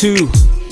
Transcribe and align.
Two, 0.00 0.28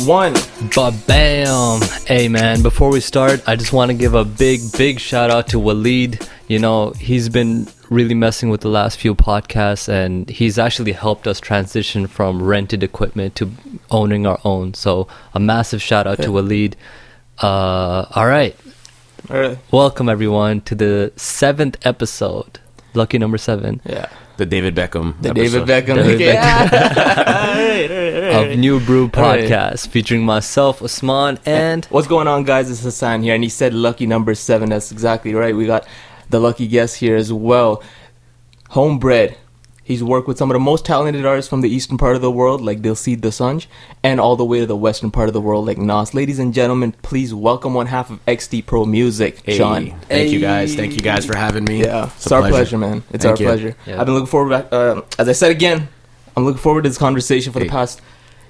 one. 0.07 0.33
But 0.75 0.95
bam! 1.07 1.83
Hey 2.07 2.29
man, 2.29 2.63
before 2.63 2.89
we 2.89 3.01
start, 3.01 3.47
I 3.47 3.57
just 3.57 3.75
want 3.75 3.91
to 3.91 3.95
give 3.95 4.15
a 4.15 4.25
big, 4.25 4.61
big 4.79 4.99
shout 4.99 5.31
out 5.31 5.49
to 5.49 5.59
Waleed. 5.59 6.27
You 6.47 6.59
know, 6.59 6.93
he's 6.93 7.29
been 7.29 7.69
really 7.91 8.15
messing 8.15 8.49
with 8.49 8.63
the 8.63 8.71
last 8.71 8.99
few 8.99 9.15
podcasts 9.15 9.87
and 9.87 10.31
he's 10.31 10.59
actually 10.59 10.93
helped 10.93 11.27
us 11.27 11.41
transition 11.41 12.07
from 12.07 12.43
rented 12.43 12.83
equipment 12.83 13.35
to 13.35 13.51
owning 13.91 14.27
our 14.27 14.41
own. 14.47 14.73
So, 14.73 15.09
a 15.35 15.41
massive 15.41 15.83
shout 15.83 16.07
out 16.07 16.23
to 16.23 16.29
Waleed. 16.29 16.73
Uh, 17.43 18.07
all 18.15 18.27
right. 18.27 18.57
All 19.29 19.39
right. 19.39 19.59
Welcome 19.71 20.09
everyone 20.09 20.63
to 20.63 20.75
the 20.75 21.13
seventh 21.17 21.77
episode. 21.87 22.61
Lucky 22.95 23.19
number 23.19 23.37
seven 23.37 23.83
Yeah. 23.85 24.09
The 24.39 24.47
David 24.47 24.77
Beckham. 24.77 25.21
The 25.21 25.31
episode. 25.31 25.67
David 25.67 25.87
Beckham. 25.87 25.97
David 25.97 26.21
yeah. 26.21 26.71
of 28.39 28.57
New 28.57 28.79
Brew 28.79 29.11
All 29.15 29.23
right. 29.23 29.51
Podcast 29.51 29.89
featuring 29.89 30.25
myself, 30.25 30.81
Osman, 30.81 31.41
and 31.45 31.85
What's 31.87 32.07
going 32.07 32.29
on, 32.29 32.45
guys? 32.45 32.71
It's 32.71 32.85
Hassan 32.85 33.25
here, 33.25 33.35
and 33.35 33.43
he 33.43 33.51
said 33.51 33.75
lucky 33.75 34.07
number 34.07 34.37
seven. 34.37 34.69
That's 34.71 34.93
exactly 34.93 35.35
right. 35.35 35.57
We 35.57 35.67
got 35.67 35.85
the 36.31 36.39
lucky 36.39 36.69
guest 36.69 36.99
here 36.99 37.17
as 37.17 37.33
well. 37.33 37.83
Homebred. 38.71 39.35
He's 39.89 40.05
worked 40.05 40.29
with 40.29 40.37
some 40.37 40.51
of 40.51 40.55
the 40.55 40.61
most 40.61 40.85
talented 40.85 41.25
artists 41.25 41.49
from 41.49 41.63
the 41.63 41.71
eastern 41.71 41.97
part 41.97 42.15
of 42.15 42.21
the 42.21 42.31
world, 42.31 42.61
like 42.61 42.83
Diljit 42.83 43.21
Dosanjh, 43.21 43.67
and 44.03 44.21
all 44.21 44.37
the 44.37 44.45
way 44.45 44.61
to 44.61 44.67
the 44.67 44.77
western 44.77 45.11
part 45.11 45.29
of 45.31 45.33
the 45.33 45.41
world, 45.41 45.65
like 45.65 45.79
Nas. 45.79 46.13
Ladies 46.13 46.39
and 46.39 46.53
gentlemen, 46.53 46.93
please 47.01 47.33
welcome 47.33 47.73
one 47.73 47.87
half 47.87 48.11
of 48.11 48.23
XD 48.27 48.67
Pro 48.67 48.85
Music, 48.85 49.41
Hey, 49.47 49.57
Sean. 49.57 49.99
Thank 50.03 50.31
you 50.31 50.41
guys. 50.41 50.75
Thank 50.75 50.93
you 50.93 51.01
guys 51.01 51.25
for 51.25 51.35
having 51.39 51.65
me. 51.65 51.85
Yeah, 51.85 52.05
It's 52.05 52.17
it's, 52.27 52.33
our 52.33 52.41
pleasure. 52.43 52.55
pleasure, 52.55 52.79
man. 52.79 53.03
It's 53.13 53.25
Thank 53.25 53.39
our 53.39 53.43
you. 53.43 53.49
pleasure. 53.49 53.77
Yeah. 53.87 53.99
I've 53.99 54.05
been 54.05 54.15
looking 54.15 54.27
forward. 54.27 54.53
Uh, 54.71 55.01
as 55.19 55.27
I 55.27 55.33
said 55.33 55.53
again, 55.53 55.89
I'm 56.37 56.45
looking 56.45 56.61
forward 56.61 56.83
to 56.85 56.91
this 56.91 56.99
conversation 56.99 57.55
for 57.55 57.59
Hey. 57.61 57.65
the 57.65 57.71
past, 57.71 58.03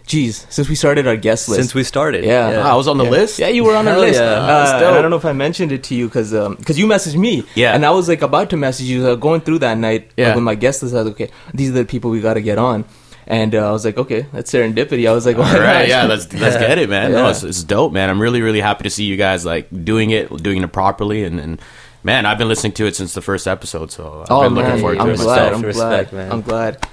geez, 0.09 0.47
since 0.49 0.69
we 0.69 0.75
started 0.75 1.07
our 1.07 1.17
guest 1.17 1.49
list. 1.49 1.61
since 1.61 1.75
we 1.75 1.85
started, 1.85 2.25
Yeah. 2.25 2.63
Ah, 2.65 2.73
I 2.73 2.75
was 2.75 2.89
on 2.89 2.99
the 2.99 3.05
yeah. 3.05 3.11
list. 3.19 3.39
Yeah, 3.39 3.49
you 3.49 3.63
were 3.63 3.77
on 3.77 3.87
our 3.87 3.95
Hell 3.95 4.01
list. 4.03 4.19
yeah. 4.21 4.27
Uh, 4.27 4.77
and. 4.83 4.97
I 4.97 5.01
don't 5.03 5.11
know 5.11 5.17
if 5.17 5.25
I 5.25 5.33
mentioned 5.33 5.71
it 5.71 5.83
to 5.85 5.95
you 5.95 6.07
because 6.09 6.33
because 6.57 6.79
you 6.79 6.87
messaged 6.87 7.17
me. 7.17 7.45
Yeah. 7.55 7.75
And 7.75 7.85
I 7.87 7.91
was 7.91 8.09
like 8.09 8.23
about 8.23 8.51
to 8.51 8.57
message 8.57 8.87
you. 8.87 9.07
Uh, 9.07 9.15
going 9.15 9.43
through 9.43 9.61
that 9.61 9.79
night 9.79 10.11
Yeah. 10.17 10.33
uh, 10.33 10.35
with 10.35 10.45
my 10.45 10.55
guest 10.57 10.83
list, 10.83 10.95
I 10.95 10.99
was 10.99 11.07
like, 11.07 11.15
okay, 11.21 11.31
these 11.55 11.71
are 11.71 11.75
the 11.75 11.85
people 11.85 12.11
we 12.11 12.21
got 12.21 12.35
to 12.35 12.41
get 12.41 12.59
on. 12.59 12.85
And 13.31 13.55
uh, 13.55 13.69
I 13.69 13.73
was 13.73 13.85
like, 13.85 13.99
okay, 13.99 14.25
that's 14.33 14.51
serendipity. 14.51 15.07
I 15.07 15.13
was 15.13 15.27
like, 15.27 15.37
All 15.43 15.43
why 15.43 15.59
right, 15.59 15.87
yeah, 15.89 16.05
let's 16.05 16.33
let's 16.45 16.57
Yeah. 16.57 16.67
get 16.69 16.79
it, 16.79 16.89
man. 16.89 17.13
No, 17.13 17.29
it's, 17.29 17.43
it's 17.45 17.63
dope, 17.63 17.93
man. 17.93 18.09
I'm 18.09 18.21
really 18.23 18.41
really 18.41 18.61
happy 18.63 18.85
to 18.85 18.91
see 18.91 19.05
you 19.05 19.17
guys 19.19 19.45
like 19.45 19.69
doing 19.85 20.09
it, 20.11 20.35
doing 20.43 20.63
it 20.63 20.73
properly, 20.73 21.25
and, 21.25 21.39
and 21.39 21.61
man, 22.03 22.25
I've 22.25 22.39
been 22.39 22.49
listening 22.49 22.73
to 22.81 22.87
it 22.87 22.97
since 22.97 23.13
the 23.13 23.21
first 23.21 23.47
episode, 23.47 23.93
so 23.93 24.23
I've 24.23 24.31
Oh 24.31 24.43
been 24.45 24.55
man, 24.55 24.65
looking 24.65 24.81
forward 24.81 24.95
to 24.97 25.03
I'm 25.03 25.11
it. 25.11 25.17
glad. 25.19 25.37
myself. 25.37 25.55
I'm 25.57 25.63
Respect, 25.63 26.11
glad. 26.11 26.23
man. 26.23 26.33
I'm 26.33 26.41
glad. 26.41 26.89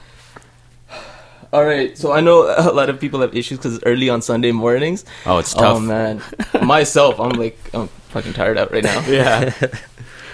All 1.55 1.63
right, 1.63 1.97
so 1.97 2.11
I 2.11 2.19
know 2.19 2.43
a 2.57 2.73
lot 2.73 2.89
of 2.89 2.99
people 2.99 3.21
have 3.21 3.33
issues 3.33 3.57
because 3.59 3.75
it's 3.75 3.85
early 3.85 4.09
on 4.09 4.21
Sunday 4.21 4.51
mornings. 4.51 5.05
Oh, 5.25 5.37
it's 5.37 5.53
tough. 5.53 5.77
Oh 5.77 5.79
man, 5.79 6.21
myself, 6.61 7.17
I'm 7.17 7.29
like, 7.31 7.57
I'm 7.73 7.87
fucking 8.11 8.33
tired 8.33 8.57
out 8.57 8.73
right 8.73 8.83
now. 8.83 8.99
Yeah, 9.07 9.53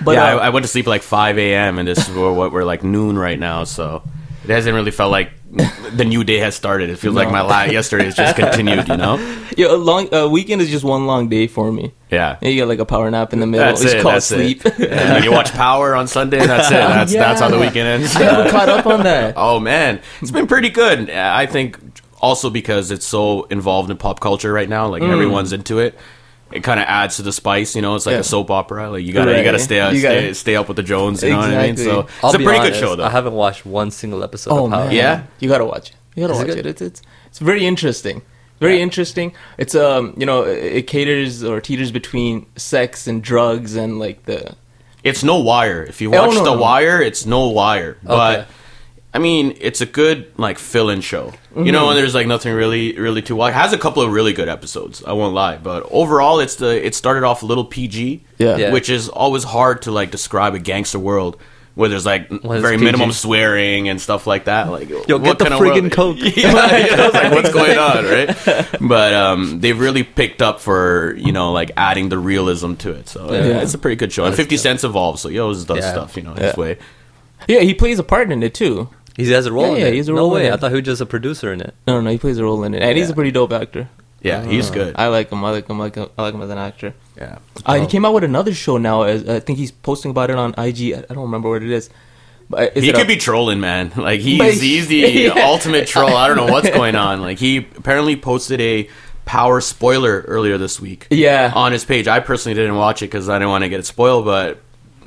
But 0.03 0.13
yeah. 0.17 0.23
uh, 0.33 0.37
I, 0.39 0.47
I 0.47 0.49
went 0.49 0.63
to 0.65 0.67
sleep 0.67 0.87
like 0.87 1.03
5 1.03 1.37
a.m. 1.37 1.77
and 1.77 1.87
this 1.87 2.09
is 2.09 2.15
what 2.15 2.51
we're 2.51 2.63
like 2.63 2.83
noon 2.83 3.19
right 3.19 3.37
now, 3.37 3.65
so 3.65 4.01
it 4.43 4.49
hasn't 4.49 4.73
really 4.73 4.89
felt 4.89 5.11
like 5.11 5.29
the 5.51 6.05
new 6.05 6.23
day 6.23 6.37
has 6.37 6.55
started. 6.55 6.89
It 6.89 6.97
feels 6.97 7.15
like 7.15 7.29
my 7.29 7.41
life 7.41 7.71
yesterday 7.71 8.05
has 8.05 8.15
just 8.15 8.35
continued. 8.35 8.87
You 8.87 8.97
know? 8.97 9.17
yeah, 9.57 9.67
a 9.67 9.75
long 9.75 10.07
a 10.13 10.27
weekend 10.27 10.61
is 10.61 10.69
just 10.69 10.83
one 10.83 11.05
long 11.05 11.27
day 11.29 11.47
for 11.47 11.71
me. 11.71 11.93
Yeah. 12.09 12.37
And 12.41 12.51
you 12.51 12.55
get 12.55 12.67
like 12.67 12.79
a 12.79 12.85
power 12.85 13.09
nap 13.11 13.33
in 13.33 13.39
the 13.39 13.47
middle. 13.47 13.65
That's 13.65 13.81
it's 13.81 13.93
it. 13.93 14.01
called 14.01 14.15
That's 14.15 14.25
sleep. 14.25 14.65
it. 14.65 14.91
And 14.91 15.23
you 15.23 15.31
watch 15.31 15.51
Power 15.61 15.95
on 15.95 16.07
Sunday. 16.07 16.45
That's 16.45 16.69
it. 16.69 16.73
That's 16.73 17.13
that's 17.13 17.41
how 17.41 17.49
the 17.49 17.57
Yeah. 17.57 17.61
weekend 17.61 17.87
ends. 17.87 18.15
I 18.15 18.23
haven't 18.23 18.51
caught 18.51 18.69
up 18.69 18.85
on 18.85 19.03
that. 19.03 19.35
Oh 19.41 19.59
man, 19.59 20.01
it's 20.21 20.31
been 20.31 20.47
pretty 20.47 20.69
good. 20.69 21.09
I 21.09 21.45
think 21.45 21.77
also 22.21 22.49
because 22.49 22.91
it's 22.91 23.05
so 23.05 23.43
involved 23.45 23.89
in 23.89 23.97
pop 23.97 24.19
culture 24.19 24.53
right 24.53 24.69
now, 24.69 24.87
like 24.87 25.01
mm. 25.01 25.11
everyone's 25.11 25.51
into 25.51 25.79
it. 25.79 25.97
It 26.53 26.63
kind 26.63 26.79
of 26.79 26.85
adds 26.87 27.15
to 27.17 27.21
the 27.21 27.31
spice, 27.31 27.75
you 27.75 27.81
know. 27.81 27.95
It's 27.95 28.05
like. 28.05 28.13
Yeah. 28.13 28.19
a 28.19 28.23
soap 28.23 28.51
opera. 28.51 28.89
Like 28.91 29.03
you 29.05 29.13
gotta, 29.13 29.37
you 29.37 29.43
gotta 29.43 29.59
stay, 29.59 29.79
up, 29.79 29.93
You 29.93 30.01
gotta- 30.01 30.19
stay, 30.21 30.33
stay 30.33 30.55
up 30.55 30.67
with 30.67 30.77
the 30.77 30.83
Jones. 30.83 31.23
You 31.23 31.29
know 31.29 31.37
what 31.37 31.49
I 31.49 31.61
mean? 31.61 31.69
Exactly. 31.71 31.85
So 31.85 32.07
I'll 32.23 32.29
it's 32.31 32.39
a 32.41 32.43
pretty 32.43 32.59
honest, 32.59 32.73
good 32.73 32.79
show, 32.79 32.95
though. 32.95 33.03
I 33.05 33.09
haven't 33.09 33.33
watched 33.33 33.65
one 33.65 33.89
single 33.91 34.23
episode 34.23 34.51
Oh 34.51 34.65
of 34.65 34.71
Power. 34.71 34.85
man, 34.85 34.93
Yeah? 34.95 35.23
you 35.39 35.49
gotta 35.49 35.65
watch 35.65 35.89
it. 35.91 35.95
You 36.15 36.21
gotta 36.23 36.33
Is 36.33 36.39
watch 36.39 36.47
good? 36.47 36.57
it. 36.59 36.65
It's, 36.65 36.81
it's 36.81 37.01
it's 37.27 37.39
very 37.39 37.65
interesting. 37.65 38.21
Very 38.59 38.75
Yeah. 38.77 38.83
interesting. 38.83 39.33
It's 39.57 39.73
um 39.75 40.13
you 40.17 40.25
know 40.25 40.43
it 40.43 40.85
caters 40.87 41.43
or 41.43 41.61
teeters 41.61 41.91
between 41.91 42.45
sex 42.57 43.07
and 43.07 43.23
drugs 43.23 43.75
and 43.75 43.97
like 43.97 44.25
the 44.25 44.55
It's 45.03 45.23
no 45.23 45.37
wire. 45.39 45.83
If 45.83 45.99
you 46.01 46.13
Oh, 46.13 46.27
watch 46.27 46.35
no, 46.35 46.43
The 46.43 46.53
no. 46.55 46.61
Wire, 46.61 47.01
it's 47.01 47.25
no 47.25 47.47
wire. 47.47 47.97
But 48.03 48.39
Okay. 48.41 48.47
I 49.13 49.19
mean, 49.19 49.57
it's 49.59 49.81
a 49.81 49.85
good 49.85 50.31
like 50.37 50.57
fill-in 50.57 51.01
show. 51.01 51.25
You 51.53 51.63
Mm-hmm. 51.63 51.71
know, 51.71 51.89
and 51.89 51.97
there's 51.97 52.15
like 52.15 52.27
nothing 52.27 52.53
really, 52.53 52.97
really 52.97 53.21
to 53.23 53.35
watch. 53.35 53.51
It 53.51 53.55
has 53.55 53.73
a 53.73 53.77
couple 53.77 54.01
of 54.03 54.11
really 54.13 54.31
good 54.31 54.47
episodes. 54.47 55.03
I 55.03 55.11
won't 55.13 55.33
lie, 55.33 55.57
but 55.57 55.85
overall, 55.91 56.39
it's 56.39 56.55
the 56.55 56.85
it 56.85 56.95
started 56.95 57.23
off 57.23 57.43
a 57.43 57.45
little 57.45 57.65
PG, 57.65 58.23
Yeah. 58.37 58.55
Yeah. 58.57 58.71
which 58.71 58.89
is 58.89 59.09
always 59.09 59.43
hard 59.43 59.81
to 59.81 59.91
like 59.91 60.11
describe 60.11 60.55
a 60.55 60.59
gangster 60.59 60.97
world 60.99 61.35
where 61.75 61.89
there's 61.89 62.05
like 62.05 62.29
When 62.29 62.61
very 62.61 62.75
PG. 62.77 62.85
minimum 62.85 63.11
swearing 63.11 63.89
and 63.89 63.99
stuff 63.99 64.27
like 64.27 64.45
that. 64.45 64.69
Like, 64.71 64.89
Yo, 64.89 65.17
what 65.17 65.23
get 65.23 65.39
the 65.39 65.43
kind 65.45 65.53
of 65.55 65.59
friggin' 65.59 65.81
world- 65.81 65.91
coke. 65.91 66.17
yeah, 66.21 66.31
yeah, 66.53 67.05
it's 67.07 67.13
like 67.13 67.31
what's 67.33 67.51
going 67.53 67.77
on, 67.77 68.05
right? 68.05 68.67
But 68.79 69.13
um, 69.13 69.59
they've 69.59 69.77
really 69.79 70.03
picked 70.03 70.41
up 70.41 70.61
for 70.61 71.15
you 71.17 71.33
know 71.33 71.51
like 71.51 71.71
adding 71.75 72.07
the 72.07 72.17
realism 72.17 72.75
to 72.75 72.91
it. 72.93 73.09
So 73.09 73.29
yeah, 73.33 73.45
Yeah. 73.45 73.61
it's 73.61 73.73
a 73.73 73.77
pretty 73.77 73.97
good 73.97 74.13
show. 74.13 74.23
And 74.23 74.33
Fifty 74.35 74.55
Cent's 74.55 74.85
involved, 74.85 75.19
so 75.19 75.27
he 75.27 75.37
always 75.39 75.65
does 75.65 75.79
Yeah. 75.79 75.91
stuff, 75.91 76.15
you 76.15 76.23
know, 76.23 76.33
Yeah. 76.37 76.47
his 76.47 76.55
way. 76.57 76.77
yeah 77.49 77.59
he 77.59 77.73
plays 77.73 77.99
a 77.99 78.03
part 78.03 78.31
in 78.31 78.41
it 78.43 78.53
too. 78.53 78.87
He 79.25 79.31
has 79.31 79.45
a 79.45 79.51
role 79.51 79.67
Yeah, 79.67 79.71
in 79.73 79.79
yeah, 79.79 79.85
it. 79.87 79.91
he 79.93 79.97
has 79.97 80.07
a 80.07 80.11
no 80.11 80.17
role 80.17 80.35
in 80.35 80.41
way. 80.43 80.47
it. 80.47 80.53
I 80.53 80.57
thought 80.57 80.69
he 80.71 80.75
was 80.77 80.85
just 80.85 81.01
a 81.01 81.05
producer 81.05 81.51
in 81.53 81.61
it. 81.61 81.73
No, 81.87 81.95
no, 81.95 82.01
no, 82.01 82.09
he 82.11 82.17
plays 82.17 82.37
a 82.37 82.43
role 82.43 82.63
in 82.63 82.73
it, 82.73 82.81
and 82.81 82.97
he's 82.97 83.09
a 83.09 83.13
pretty 83.13 83.31
dope 83.31 83.53
actor. 83.53 83.89
Yeah, 84.21 84.45
he's 84.45 84.69
Uh, 84.69 84.73
good. 84.73 84.95
I 84.97 85.07
like 85.07 85.31
him. 85.31 85.43
I 85.43 85.49
like 85.49 85.67
him. 85.67 85.81
I 85.81 85.83
like 85.85 85.95
him. 85.95 86.07
I 86.17 86.21
like 86.21 86.33
him 86.35 86.41
as 86.43 86.49
an 86.51 86.57
actor. 86.59 86.93
yeah. 87.17 87.39
Uh, 87.65 87.79
he 87.79 87.87
came 87.87 88.05
out 88.05 88.13
with 88.13 88.23
another 88.23 88.53
show 88.53 88.77
now. 88.77 89.01
As, 89.03 89.27
I 89.27 89.39
think 89.39 89.57
he's 89.57 89.71
posting 89.71 90.11
about 90.11 90.29
it 90.29 90.35
on 90.37 90.53
IG. 90.59 90.93
I 90.93 90.99
I 91.09 91.13
don't 91.13 91.23
remember 91.23 91.49
what 91.49 91.63
it 91.63 91.71
is. 91.71 91.89
But 92.49 92.75
is 92.77 92.83
he 92.83 92.91
could 92.91 93.03
a- 93.03 93.05
be 93.07 93.15
trolling, 93.17 93.59
man. 93.61 93.91
Like 93.97 94.19
he's 94.19 94.61
he's 94.61 94.87
the 94.87 94.97
Yeah. 95.33 95.33
ultimate 95.47 95.87
troll. 95.87 96.15
I 96.15 96.27
don't 96.27 96.37
know 96.37 96.51
what's 96.51 96.69
going 96.69 96.95
on. 96.95 97.21
Like 97.21 97.39
he 97.39 97.57
apparently 97.57 98.15
posted 98.15 98.61
a 98.61 98.89
power 99.25 99.59
spoiler 99.61 100.21
earlier 100.27 100.57
this 100.59 100.79
week. 100.79 101.07
Yeah. 101.09 101.51
on 101.55 101.71
his 101.71 101.83
page. 101.85 102.07
I 102.07 102.19
personally 102.19 102.53
didn't 102.55 102.75
watch 102.75 103.01
it 103.01 103.05
because 103.05 103.27
I 103.29 103.35
didn't 103.39 103.49
want 103.49 103.63
to 103.63 103.69
get 103.69 103.79
it 103.79 103.85
spoiled. 103.87 104.25
But 104.25 104.59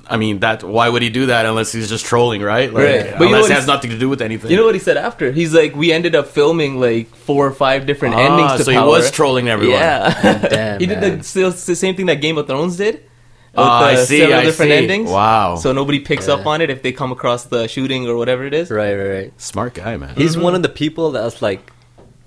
I 0.06 0.16
mean, 0.16 0.40
that 0.40 0.62
why 0.62 0.88
would 0.88 1.02
he 1.02 1.08
do 1.10 1.26
that 1.26 1.46
unless 1.46 1.72
he's 1.72 1.88
just 1.88 2.04
trolling, 2.04 2.42
right? 2.42 2.72
Like, 2.72 2.84
Right. 2.84 3.02
But 3.18 3.24
you 3.24 3.30
know 3.30 3.36
unless 3.36 3.42
what 3.42 3.50
it 3.50 3.54
has 3.54 3.66
nothing 3.66 3.90
to 3.90 3.98
do 3.98 4.08
with 4.08 4.20
anything. 4.20 4.50
You 4.50 4.56
know 4.58 4.66
what 4.66 4.74
he 4.74 4.80
said 4.80 4.96
after? 4.96 5.32
He's 5.32 5.54
like, 5.54 5.74
we 5.74 5.92
ended 5.92 6.14
up 6.14 6.26
filming 6.28 6.78
like 6.80 7.08
four 7.14 7.46
or 7.46 7.52
five 7.52 7.86
different 7.86 8.14
Ah, 8.14 8.18
endings 8.26 8.58
to 8.58 8.64
so 8.64 8.72
Power. 8.72 8.82
he 8.84 8.88
was 8.90 9.10
trolling 9.10 9.48
everyone. 9.48 9.78
Yeah, 9.78 10.38
Damn, 10.48 10.80
he 10.84 10.86
did 10.86 11.00
the, 11.00 11.50
the 11.66 11.76
same 11.76 11.96
thing 11.96 12.06
that 12.06 12.16
Game 12.20 12.36
of 12.38 12.46
Thrones 12.46 12.76
did. 12.76 12.94
With 12.96 13.62
Ah, 13.62 13.84
I 13.86 13.94
see, 13.94 14.18
Several 14.18 14.38
I 14.40 14.44
different 14.44 14.70
see. 14.72 14.76
endings. 14.76 15.10
Wow. 15.10 15.54
So 15.56 15.72
nobody 15.72 16.00
picks 16.00 16.26
up 16.28 16.44
on 16.44 16.60
it 16.60 16.70
if 16.70 16.82
they 16.82 16.90
come 16.92 17.12
across 17.12 17.44
the 17.44 17.68
shooting 17.68 18.08
or 18.08 18.16
whatever 18.16 18.44
it 18.44 18.52
is. 18.52 18.68
Right, 18.70 18.94
right, 18.96 19.08
right. 19.08 19.40
Smart 19.40 19.74
guy, 19.74 19.96
man. 19.96 20.16
He's 20.16 20.36
one 20.36 20.54
of 20.56 20.62
the 20.62 20.68
people 20.68 21.12
that's 21.12 21.40
like 21.40 21.72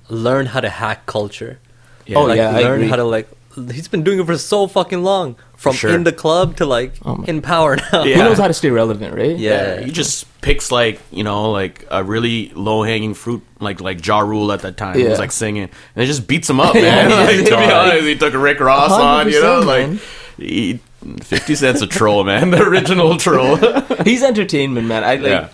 learned 0.09 0.47
how 0.49 0.61
to 0.61 0.69
hack 0.69 1.05
culture. 1.05 1.59
Yeah. 2.05 2.17
Oh, 2.19 2.23
like, 2.23 2.37
yeah, 2.37 2.51
I 2.55 2.61
learn 2.61 2.75
agree. 2.79 2.87
how 2.87 2.95
to 2.95 3.03
like. 3.03 3.27
He's 3.71 3.87
been 3.87 4.03
doing 4.03 4.19
it 4.19 4.25
for 4.25 4.37
so 4.37 4.67
fucking 4.67 5.03
long, 5.03 5.35
from 5.55 5.73
sure. 5.75 5.93
in 5.93 6.03
the 6.03 6.11
club 6.11 6.55
to 6.57 6.65
like 6.65 6.93
Oh 7.03 7.23
in 7.27 7.41
power 7.41 7.75
now. 7.91 8.03
Yeah. 8.03 8.15
He 8.15 8.21
knows 8.21 8.37
how 8.37 8.47
to 8.47 8.53
stay 8.53 8.69
relevant, 8.69 9.15
right? 9.15 9.35
Yeah. 9.35 9.81
he 9.81 9.91
just 9.91 10.25
picks 10.41 10.71
like 10.71 10.99
you 11.11 11.23
know 11.23 11.51
like 11.51 11.85
a 11.89 12.03
really 12.03 12.49
low 12.55 12.83
hanging 12.83 13.13
fruit 13.13 13.41
like 13.59 13.81
like 13.81 14.05
Ja 14.05 14.19
Rule 14.19 14.51
at 14.51 14.61
that 14.61 14.77
time. 14.77 14.97
He 14.97 15.03
was 15.03 15.19
like 15.19 15.31
singing 15.31 15.63
and 15.63 16.03
it 16.03 16.05
just 16.05 16.27
beats 16.27 16.49
him 16.49 16.59
up, 16.59 16.73
man. 16.85 17.09
Yeah, 17.09 17.15
like, 17.25 17.37
to 17.37 17.57
be 17.57 17.73
honest, 17.73 18.03
he 18.03 18.15
took 18.15 18.33
Rick 18.33 18.59
Ross 18.59 18.91
on, 18.91 19.27
you 19.29 19.41
know, 19.41 19.59
like 19.61 19.87
man. 19.87 19.99
he, 20.37 20.79
Fifty 21.21 21.55
Cent's 21.55 21.81
a 21.81 21.87
troll, 21.87 22.23
man, 22.23 22.49
the 22.51 22.61
original 22.61 23.17
troll. 23.17 23.55
He's 24.03 24.23
entertainment, 24.23 24.87
man. 24.87 25.03
I 25.03 25.15
like 25.15 25.49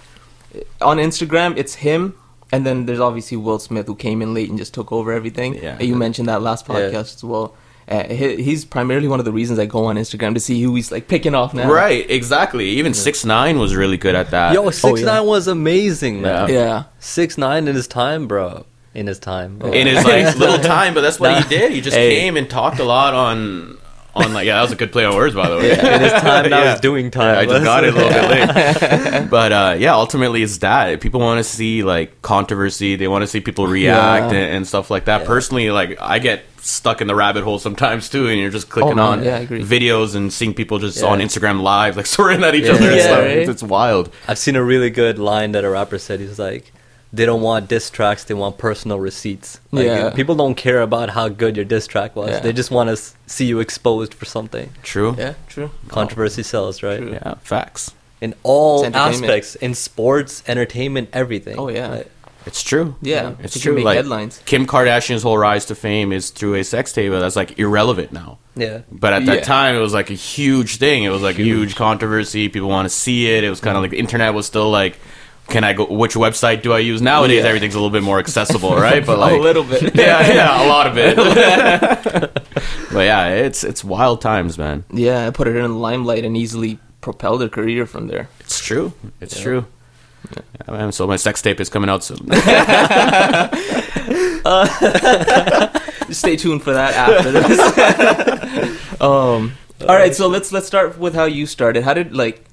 yeah, 0.53 0.63
on 0.81 0.97
Instagram, 0.97 1.57
it's 1.57 1.75
him, 1.75 2.15
and 2.51 2.65
then 2.65 2.85
there's 2.85 2.99
obviously 2.99 3.37
Will 3.37 3.59
Smith 3.59 3.87
who 3.87 3.95
came 3.95 4.21
in 4.21 4.33
late 4.33 4.49
and 4.49 4.57
just 4.57 4.73
took 4.73 4.91
over 4.91 5.11
everything. 5.11 5.55
Yeah. 5.55 5.79
you 5.79 5.95
mentioned 5.95 6.27
that 6.29 6.41
last 6.41 6.65
Yeah. 6.67 6.75
podcast 6.75 7.15
as 7.15 7.23
well. 7.23 7.55
Uh, 7.87 8.05
he, 8.05 8.41
he's 8.41 8.63
primarily 8.65 9.07
one 9.07 9.19
of 9.19 9.25
the 9.25 9.31
reasons 9.31 9.59
I 9.59 9.65
go 9.65 9.85
on 9.85 9.97
Instagram 9.97 10.33
to 10.35 10.39
see 10.39 10.61
who 10.61 10.73
he's 10.75 10.91
like 10.91 11.07
picking 11.07 11.35
off 11.35 11.53
now. 11.53 11.69
right, 11.71 12.09
exactly. 12.09 12.67
Even 12.69 12.93
Six 12.93 13.25
Nine 13.25 13.59
was 13.59 13.75
really 13.75 13.97
good 13.97 14.15
at 14.15 14.31
that. 14.31 14.53
Yo, 14.53 14.69
six 14.71 15.01
yeah. 15.01 15.05
nine 15.07 15.25
was 15.25 15.47
amazing, 15.47 16.21
man. 16.21 16.49
Yeah. 16.49 16.83
Six 16.99 17.37
nine 17.37 17.67
in 17.67 17.75
his 17.75 17.87
time, 17.87 18.27
bro. 18.27 18.65
In 18.93 19.07
his 19.07 19.19
time. 19.19 19.57
bro. 19.57 19.71
in 19.71 19.87
his 19.87 20.03
like 20.05 20.35
little 20.37 20.59
time, 20.59 20.93
but 20.93 21.01
that's 21.01 21.19
what 21.19 21.31
Nah. 21.31 21.41
he 21.41 21.49
did. 21.49 21.71
He 21.71 21.81
just 21.81 21.97
Hey. 21.97 22.15
came 22.19 22.37
and 22.37 22.49
talked 22.49 22.79
a 22.79 22.83
lot 22.85 23.13
on 23.13 23.77
on 24.15 24.31
like 24.31 24.45
yeah, 24.45 24.57
that 24.57 24.61
was 24.61 24.71
a 24.71 24.75
good 24.75 24.91
play 24.91 25.03
on 25.03 25.15
words 25.15 25.33
by 25.33 25.49
the 25.49 25.57
way. 25.57 25.71
in 25.71 26.01
his 26.01 26.11
time, 26.13 26.47
now 26.51 26.59
Yeah. 26.61 26.71
he's 26.73 26.79
doing 26.81 27.09
time. 27.11 27.33
Yeah, 27.33 27.39
I 27.41 27.45
just 27.47 27.63
got 27.65 27.83
it 27.83 27.93
a 27.93 27.97
little 27.97 28.11
bit 28.11 28.29
late. 28.29 29.29
but 29.31 29.51
uh, 29.51 29.75
yeah, 29.79 29.95
ultimately 29.95 30.43
it's 30.43 30.59
that. 30.59 31.01
People 31.01 31.19
want 31.19 31.39
to 31.39 31.43
see 31.43 31.83
like 31.83 32.21
controversy. 32.21 32.95
They 32.95 33.07
want 33.07 33.23
to 33.23 33.27
see 33.27 33.41
people 33.41 33.65
react 33.67 34.31
Yeah. 34.31 34.37
and, 34.39 34.55
and 34.57 34.67
stuff 34.67 34.91
like 34.91 35.05
that. 35.05 35.25
Personally, 35.25 35.71
like 35.71 35.97
I 35.99 36.19
get 36.19 36.43
stuck 36.65 37.01
in 37.01 37.07
the 37.07 37.15
rabbit 37.15 37.43
hole 37.43 37.59
sometimes 37.59 38.09
too, 38.09 38.27
and 38.27 38.39
you're 38.39 38.49
just 38.49 38.69
clicking 38.69 38.93
oh, 38.93 38.95
man, 38.95 39.19
on 39.19 39.23
yeah, 39.23 39.45
videos 39.45 40.15
and 40.15 40.31
seeing 40.31 40.53
people 40.53 40.79
just 40.79 41.01
Yeah. 41.01 41.07
on 41.07 41.19
Instagram 41.19 41.61
live, 41.61 41.97
like 41.97 42.05
swearing 42.15 42.43
at 42.43 42.55
each 42.55 42.65
Yeah. 42.65 42.71
other 42.73 42.87
and 42.87 42.95
Yeah, 42.95 43.01
stuff. 43.03 43.19
right? 43.19 43.37
It's, 43.39 43.49
it's 43.49 43.63
wild. 43.63 44.09
I've 44.27 44.37
seen 44.37 44.55
a 44.55 44.63
really 44.63 44.89
good 44.89 45.19
line 45.19 45.51
that 45.51 45.63
a 45.65 45.69
rapper 45.69 45.97
said. 45.99 46.19
He's 46.21 46.39
like, 46.39 46.71
they 47.11 47.25
don't 47.27 47.41
want 47.41 47.67
diss 47.69 47.89
tracks; 47.91 48.23
they 48.23 48.33
want 48.33 48.57
personal 48.57 48.99
receipts. 48.99 49.59
Like, 49.71 49.85
Yeah. 49.85 50.09
people 50.11 50.35
don't 50.35 50.55
care 50.55 50.81
about 50.81 51.11
how 51.11 51.29
good 51.29 51.55
your 51.55 51.65
diss 51.65 51.85
track 51.85 52.15
was. 52.15 52.29
Yeah. 52.31 52.39
They 52.39 52.53
just 52.53 52.71
want 52.71 52.89
to 52.89 52.97
see 53.27 53.45
you 53.45 53.59
exposed 53.59 54.13
for 54.13 54.25
something. 54.25 54.71
True. 54.81 55.15
Yeah, 55.17 55.33
true. 55.47 55.69
Controversy 55.89 56.41
sells, 56.43 56.81
right? 56.81 56.97
True. 56.99 57.11
Yeah. 57.13 57.35
Facts. 57.43 57.93
In 58.21 58.33
all 58.43 58.85
aspects, 58.95 59.55
in 59.55 59.73
sports, 59.75 60.41
entertainment, 60.47 61.09
everything. 61.11 61.59
Oh, 61.59 61.67
yeah. 61.67 61.89
Like, 61.89 62.11
It's 62.45 62.61
true. 62.61 62.95
Yeah, 63.01 63.35
it's 63.39 63.59
true. 63.59 63.81
like 63.81 63.95
headlines. 63.95 64.41
Kim 64.45 64.65
Kardashian's 64.67 65.23
whole 65.23 65.37
rise 65.37 65.65
to 65.65 65.75
fame 65.75 66.11
is 66.11 66.29
through 66.29 66.55
a 66.55 66.63
sex 66.63 66.91
tape. 66.91 67.11
That's 67.11 67.35
like 67.35 67.57
irrelevant 67.59 68.11
now. 68.11 68.39
yeah. 68.55 68.81
But 68.91 69.13
at 69.13 69.25
that 69.27 69.35
Yeah. 69.37 69.43
time, 69.43 69.75
it 69.75 69.79
was 69.79 69.93
like 69.93 70.09
a 70.09 70.13
huge 70.15 70.77
thing. 70.77 71.03
It 71.03 71.09
was 71.09 71.21
like 71.21 71.39
a 71.39 71.43
huge 71.43 71.75
controversy. 71.75 72.49
People 72.49 72.69
want 72.69 72.85
to 72.85 72.89
see 72.93 73.27
it. 73.33 73.43
It 73.43 73.49
was 73.49 73.59
kind 73.61 73.77
of 73.77 73.81
like 73.83 73.91
the 73.91 73.99
internet 73.99 74.33
was 74.33 74.45
still 74.45 74.69
like, 74.69 74.97
can 75.49 75.63
I 75.63 75.73
go? 75.73 75.85
Which 75.85 76.13
website 76.15 76.61
do 76.61 76.71
I 76.73 76.79
use 76.79 77.01
nowadays? 77.01 77.43
Yeah. 77.43 77.49
Everything's 77.49 77.75
a 77.75 77.77
little 77.77 77.89
bit 77.91 78.03
more 78.03 78.17
accessible, 78.19 78.75
right? 78.75 79.05
But 79.05 79.19
like 79.25 79.33
a 79.39 79.41
little 79.41 79.63
bit. 79.63 79.81
yeah, 79.95 80.33
yeah, 80.33 80.65
a 80.65 80.67
lot 80.67 80.87
of 80.87 80.97
it. 80.97 81.15
but 82.91 82.99
yeah, 83.05 83.27
it's 83.29 83.63
it's 83.63 83.83
wild 83.83 84.21
times, 84.21 84.57
man. 84.57 84.83
Yeah, 84.91 85.27
I 85.27 85.31
put 85.31 85.47
it 85.47 85.55
in 85.55 85.63
the 85.63 85.67
limelight 85.77 86.23
and 86.23 86.37
easily 86.37 86.79
propelled 87.01 87.41
her 87.41 87.49
career 87.49 87.85
from 87.85 88.07
there. 88.07 88.29
It's 88.39 88.59
true. 88.63 88.93
It's 89.19 89.39
true. 89.39 89.65
Yeah, 90.67 90.89
so 90.91 91.07
my 91.07 91.17
sex 91.17 91.41
tape 91.41 91.59
is 91.59 91.69
coming 91.69 91.89
out 91.89 92.03
soon. 92.03 92.17
Stay 96.11 96.35
tuned 96.35 96.63
for 96.63 96.73
that 96.73 96.93
after 96.93 97.31
this. 97.31 97.59
um, 99.01 99.53
all 99.81 99.95
right, 99.95 100.15
so 100.15 100.27
let's 100.27 100.51
let's 100.51 100.67
start 100.67 100.97
with 100.97 101.15
how 101.15 101.25
you 101.25 101.45
started. 101.45 101.83
How 101.83 101.93
did 101.93 102.15
like 102.15 102.45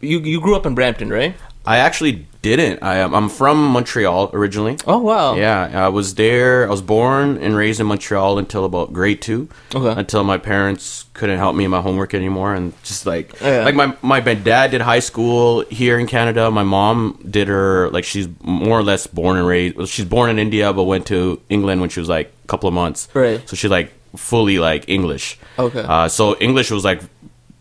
you 0.00 0.20
you 0.20 0.40
grew 0.40 0.56
up 0.56 0.66
in 0.66 0.74
Brampton, 0.74 1.10
right? 1.10 1.34
I 1.64 1.76
actually 1.78 2.26
didn't. 2.42 2.82
I 2.82 2.96
am 2.96 3.14
I'm 3.14 3.28
from 3.28 3.68
Montreal 3.68 4.30
originally. 4.32 4.76
Oh 4.84 4.98
wow. 4.98 5.36
Yeah, 5.36 5.84
I 5.86 5.88
was 5.88 6.16
there. 6.16 6.66
I 6.66 6.70
was 6.70 6.82
born 6.82 7.38
and 7.38 7.54
raised 7.54 7.78
in 7.78 7.86
Montreal 7.86 8.36
until 8.38 8.64
about 8.64 8.92
grade 8.92 9.22
two. 9.22 9.48
Okay. 9.72 9.98
Until 10.00 10.24
my 10.24 10.38
parents 10.38 11.04
couldn't 11.14 11.38
help 11.38 11.54
me 11.54 11.64
in 11.64 11.70
my 11.70 11.80
homework 11.80 12.14
anymore, 12.14 12.52
and 12.54 12.72
just 12.82 13.06
like 13.06 13.40
Yeah. 13.40 13.64
like 13.64 13.76
my 13.76 13.94
my 14.02 14.18
dad 14.20 14.72
did 14.72 14.80
high 14.80 14.98
school 14.98 15.60
here 15.70 16.00
in 16.00 16.08
Canada. 16.08 16.50
My 16.50 16.64
mom 16.64 17.18
did 17.30 17.46
her 17.46 17.90
like 17.90 18.02
she's 18.04 18.28
more 18.42 18.78
or 18.80 18.82
less 18.82 19.06
born 19.06 19.36
and 19.38 19.46
raised. 19.46 19.76
well, 19.76 19.86
She's 19.86 20.04
born 20.06 20.30
in 20.30 20.40
India, 20.40 20.72
but 20.72 20.82
went 20.84 21.06
to 21.06 21.40
England 21.48 21.80
when 21.80 21.90
she 21.90 22.00
was 22.00 22.08
like 22.08 22.32
a 22.44 22.48
couple 22.48 22.66
of 22.66 22.74
months. 22.74 23.08
Right. 23.14 23.40
So 23.48 23.54
she 23.54 23.68
like 23.68 23.92
fully 24.16 24.58
like 24.58 24.88
English. 24.88 25.38
Okay. 25.58 25.80
Uh, 25.86 26.08
so 26.08 26.36
English 26.40 26.72
was 26.72 26.84
like 26.84 27.00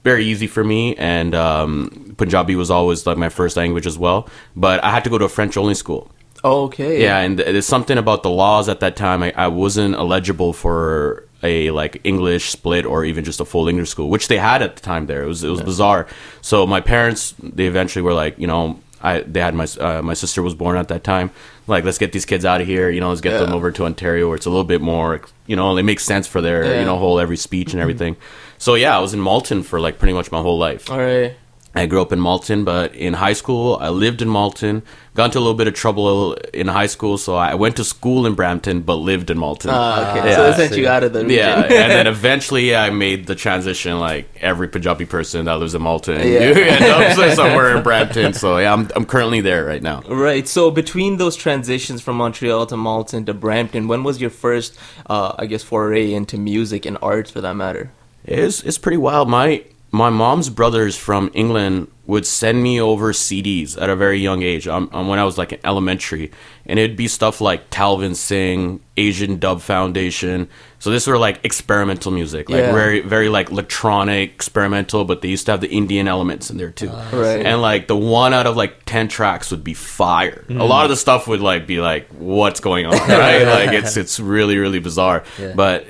very 0.04 0.26
easy 0.26 0.48
for 0.48 0.64
me, 0.64 0.96
and 0.96 1.36
um, 1.36 2.16
Punjabi 2.18 2.56
was 2.56 2.72
always 2.72 3.06
like 3.06 3.18
my 3.18 3.30
first 3.30 3.56
language 3.58 3.86
as 3.86 3.98
well. 3.98 4.28
But 4.56 4.84
I 4.84 4.90
had 4.92 5.04
to 5.04 5.10
go 5.10 5.18
to 5.18 5.26
a 5.26 5.30
French 5.30 5.58
only 5.58 5.76
school. 5.76 6.12
Okay. 6.44 7.04
Yeah, 7.04 7.20
and 7.20 7.38
there's 7.38 7.68
something 7.68 7.98
about 8.00 8.24
the 8.24 8.30
laws 8.32 8.68
at 8.68 8.80
that 8.80 8.96
time. 8.96 9.22
I, 9.22 9.32
I 9.36 9.48
wasn't 9.48 9.94
eligible 9.96 10.54
for 10.54 11.28
a 11.44 11.70
like 11.72 12.02
English 12.04 12.50
split 12.50 12.86
or 12.86 13.06
even 13.06 13.24
just 13.24 13.40
a 13.40 13.46
full 13.46 13.68
English 13.68 13.90
school, 13.90 14.10
which 14.10 14.28
they 14.28 14.38
had 14.38 14.62
at 14.62 14.76
the 14.76 14.82
time. 14.82 15.06
There, 15.06 15.22
it 15.24 15.28
was 15.28 15.44
it 15.44 15.50
was 15.50 15.62
bizarre. 15.62 16.08
So 16.42 16.66
my 16.66 16.82
parents, 16.82 17.36
they 17.42 17.68
eventually 17.68 18.02
were 18.02 18.14
like, 18.14 18.40
you 18.40 18.48
know, 18.48 18.80
I 19.04 19.22
they 19.22 19.40
had 19.40 19.54
my 19.54 19.68
uh, 19.80 20.02
my 20.02 20.16
sister 20.16 20.42
was 20.42 20.56
born 20.56 20.78
at 20.78 20.88
that 20.88 21.04
time. 21.04 21.30
Like, 21.68 21.84
let's 21.84 22.00
get 22.00 22.12
these 22.12 22.26
kids 22.26 22.44
out 22.44 22.60
of 22.60 22.66
here. 22.68 22.90
You 22.90 23.00
know, 23.02 23.10
let's 23.10 23.22
get 23.22 23.38
them 23.40 23.54
over 23.54 23.72
to 23.72 23.86
Ontario, 23.86 24.28
where 24.28 24.36
it's 24.36 24.48
a 24.48 24.50
little 24.50 24.66
bit 24.66 24.82
more. 24.82 25.22
You 25.46 25.56
know, 25.56 25.78
it 25.78 25.84
makes 25.84 26.04
sense 26.04 26.26
for 26.28 26.42
their 26.42 26.66
Yeah. 26.66 26.80
you 26.80 26.86
know 26.86 26.98
whole 26.98 27.20
every 27.20 27.38
speech 27.38 27.74
and 27.74 27.82
everything. 27.82 28.18
So 28.62 28.76
yeah, 28.76 28.96
I 28.96 29.00
was 29.00 29.16
in 29.16 29.20
Malton 29.20 29.64
for 29.64 29.80
like 29.80 29.98
pretty 29.98 30.14
much 30.14 30.32
my 30.32 30.40
whole 30.40 30.60
life. 30.60 30.92
All 30.92 31.00
right. 31.00 31.34
I 31.74 31.88
grew 31.88 32.00
up 32.00 32.12
in 32.12 32.20
Malton, 32.20 32.64
but 32.64 32.94
in 32.94 33.14
high 33.14 33.34
school, 33.34 33.80
I 33.82 33.90
lived 33.90 34.22
in 34.22 34.30
Malton. 34.30 34.84
Got 35.16 35.26
into 35.26 35.40
a 35.40 35.42
little 35.42 35.56
bit 35.56 35.68
of 35.68 35.74
trouble 35.74 36.34
in 36.54 36.68
high 36.68 36.86
school, 36.86 37.18
so 37.18 37.36
I 37.36 37.56
went 37.56 37.78
to 37.78 37.84
school 37.84 38.28
in 38.28 38.36
Brampton, 38.36 38.82
but 38.82 38.98
lived 38.98 39.32
in 39.32 39.40
Malton. 39.40 39.72
Ah, 39.74 40.12
okay. 40.12 40.30
Yeah. 40.30 40.36
so 40.36 40.52
they 40.52 40.68
sent 40.68 40.78
you 40.80 40.88
out 40.88 41.04
of 41.04 41.14
the 41.14 41.22
region. 41.24 41.38
yeah, 41.40 41.62
and 41.64 41.92
then 41.92 42.06
eventually 42.18 42.76
I 42.76 42.92
made 42.92 43.26
the 43.26 43.34
transition 43.34 44.00
like 44.00 44.30
every 44.42 44.68
Punjabi 44.68 45.06
person 45.06 45.46
that 45.46 45.56
lives 45.56 45.74
in 45.74 45.82
Malton. 45.82 46.20
Yeah. 46.20 46.50
You 46.50 46.54
end 46.54 46.84
up 46.84 47.34
somewhere 47.36 47.76
in 47.76 47.82
Brampton. 47.82 48.34
So 48.34 48.60
yeah, 48.60 48.74
I'm, 48.74 48.92
I'm 48.96 49.06
currently 49.06 49.42
there 49.42 49.66
right 49.66 49.82
now. 49.82 50.02
Right. 50.02 50.48
So 50.48 50.70
between 50.70 51.18
those 51.18 51.36
transitions 51.36 52.00
from 52.02 52.18
Montreal 52.18 52.68
to 52.68 52.78
Malton 52.78 53.26
to 53.26 53.34
Brampton, 53.34 53.88
when 53.88 54.04
was 54.04 54.22
your 54.22 54.30
first, 54.30 54.78
uh, 55.10 55.34
I 55.40 55.48
guess, 55.48 55.64
foray 55.64 56.14
into 56.14 56.38
music 56.38 56.86
and 56.86 57.00
arts, 57.02 57.32
for 57.32 57.42
that 57.42 57.56
matter? 57.56 57.92
It's 58.40 58.62
it's 58.64 58.78
pretty 58.78 58.98
wild. 58.98 59.30
My 59.30 59.64
my 59.92 60.10
mom's 60.10 60.50
brothers 60.50 60.96
from 60.96 61.30
England 61.34 61.88
would 62.08 62.26
send 62.26 62.62
me 62.64 62.80
over 62.82 63.14
CDs 63.14 63.82
at 63.82 63.90
a 63.90 63.96
very 63.96 64.20
young 64.20 64.42
age. 64.42 64.68
Um, 64.68 64.90
um, 64.92 65.08
when 65.08 65.20
I 65.20 65.24
was 65.24 65.38
like 65.38 65.54
in 65.54 65.60
elementary, 65.64 66.32
and 66.66 66.80
it'd 66.80 66.98
be 66.98 67.08
stuff 67.08 67.40
like 67.42 67.70
Talvin 67.70 68.16
Singh, 68.16 68.82
Asian 68.98 69.38
Dub 69.38 69.62
Foundation. 69.62 70.50
So 70.80 70.90
this 70.92 71.08
were 71.08 71.18
like 71.18 71.40
experimental 71.46 72.12
music, 72.12 72.50
like 72.50 72.62
Yeah. 72.62 72.72
very 72.74 73.02
very 73.02 73.30
like 73.30 73.52
electronic 73.52 74.32
experimental, 74.32 75.04
but 75.06 75.22
they 75.22 75.28
used 75.30 75.46
to 75.48 75.52
have 75.52 75.62
the 75.62 75.70
Indian 75.70 76.08
elements 76.08 76.50
in 76.50 76.58
there 76.58 76.72
too. 76.72 76.90
Right. 77.12 77.46
And 77.46 77.62
like 77.62 77.88
the 77.88 77.98
one 77.98 78.34
out 78.34 78.48
of 78.48 78.56
like 78.58 78.84
ten 78.86 79.08
tracks 79.10 79.52
would 79.52 79.64
be 79.64 79.74
fire. 79.74 80.44
A 80.50 80.54
lot 80.54 80.86
of 80.86 80.90
the 80.90 80.98
stuff 80.98 81.28
would 81.28 81.42
like 81.42 81.68
be 81.68 81.80
like, 81.82 82.08
what's 82.18 82.60
going 82.62 82.86
on, 82.86 82.94
right? 83.10 83.44
like 83.46 83.72
it's 83.74 83.96
it's 83.98 84.20
really 84.20 84.58
really 84.58 84.80
bizarre. 84.80 85.24
Yeah. 85.40 85.54
But 85.56 85.86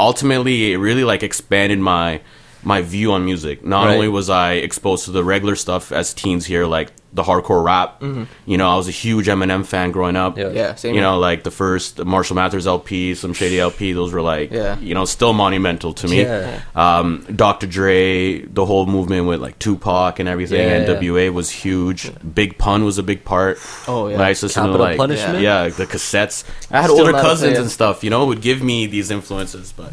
ultimately 0.00 0.72
it 0.72 0.78
really 0.78 1.04
like 1.04 1.22
expanded 1.22 1.78
my 1.78 2.20
my 2.64 2.80
view 2.82 3.12
on 3.12 3.24
music 3.24 3.64
not 3.64 3.86
Right. 3.86 3.94
only 3.94 4.08
was 4.08 4.28
i 4.30 4.52
exposed 4.54 5.04
to 5.04 5.10
the 5.12 5.22
regular 5.22 5.54
stuff 5.56 5.92
as 5.92 6.12
teens 6.14 6.46
here 6.46 6.66
like 6.66 6.88
the 7.12 7.24
hardcore 7.24 7.64
rap 7.64 8.00
you 8.46 8.56
know 8.56 8.68
i 8.70 8.76
was 8.76 8.86
a 8.86 8.92
huge 8.92 9.26
eminem 9.26 9.66
fan 9.66 9.90
growing 9.90 10.14
up 10.14 10.38
Yeah. 10.38 10.50
Yeah, 10.50 10.74
same 10.76 10.94
you 10.94 11.00
here. 11.00 11.10
know 11.10 11.18
like 11.18 11.42
the 11.42 11.50
first 11.50 12.04
marshall 12.04 12.36
mathers 12.36 12.68
lp 12.68 13.14
slim 13.14 13.32
shady 13.32 13.58
lp 13.58 13.92
those 13.92 14.12
were 14.12 14.22
like 14.22 14.52
Yeah. 14.52 14.78
you 14.78 14.94
know 14.94 15.04
still 15.04 15.32
monumental 15.32 15.92
to 15.94 16.06
me 16.06 16.22
Yeah. 16.22 16.60
um, 16.76 17.26
dr 17.34 17.66
dre 17.66 18.42
the 18.42 18.64
whole 18.64 18.86
movement 18.86 19.26
with 19.26 19.40
like 19.40 19.58
tupac 19.58 20.20
and 20.20 20.28
everything 20.28 20.60
Yeah, 20.60 20.78
yeah. 20.86 21.00
nwa 21.00 21.32
was 21.32 21.50
huge 21.50 22.12
big 22.34 22.58
pun 22.58 22.84
was 22.84 22.96
a 22.98 23.02
big 23.02 23.24
part 23.24 23.58
Oh, 23.88 24.06
yeah. 24.06 24.16
Like, 24.16 24.26
I 24.26 24.28
used 24.28 24.40
to 24.40 24.46
listen 24.46 24.62
to, 24.62 24.68
Capital 24.68 24.86
like 24.86 24.96
Punishment? 24.96 25.40
yeah 25.40 25.68
the 25.68 25.86
cassettes 25.86 26.44
i 26.70 26.80
had 26.80 26.90
Still 26.90 27.06
older 27.06 27.12
cousins 27.12 27.58
and 27.58 27.70
stuff 27.70 28.04
you 28.04 28.10
know 28.10 28.24
would 28.26 28.40
give 28.40 28.62
me 28.62 28.86
these 28.86 29.10
influences 29.10 29.72
but 29.76 29.92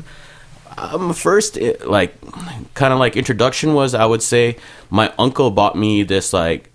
um, 0.78 1.14
first 1.14 1.58
it, 1.58 1.88
like 1.88 2.14
kind 2.76 2.94
of 2.94 3.00
like 3.00 3.16
introduction 3.18 3.74
was 3.74 3.96
i 3.96 4.06
would 4.06 4.22
say 4.22 4.56
my 4.92 5.12
uncle 5.18 5.50
bought 5.50 5.76
me 5.76 6.04
this 6.04 6.32
like 6.34 6.70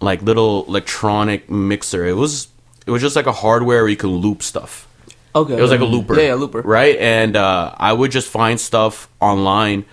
like 0.00 0.22
little 0.22 0.64
electronic 0.66 1.50
mixer 1.50 2.06
it 2.06 2.14
was 2.14 2.48
it 2.86 2.90
was 2.90 3.02
just 3.02 3.16
like 3.16 3.26
a 3.26 3.32
hardware 3.32 3.82
where 3.82 3.88
you 3.88 3.96
could 3.96 4.08
loop 4.10 4.42
stuff 4.42 4.86
Okay. 5.34 5.56
it 5.56 5.60
was 5.60 5.70
like 5.70 5.80
a 5.80 5.84
looper 5.84 6.14
Yeah, 6.18 6.28
yeah, 6.28 6.34
looper. 6.34 6.60
right 6.62 6.96
and 6.98 7.36
uh, 7.36 7.74
i 7.78 7.92
would 7.92 8.10
just 8.10 8.28
find 8.28 8.58
stuff 8.58 9.08
online 9.20 9.84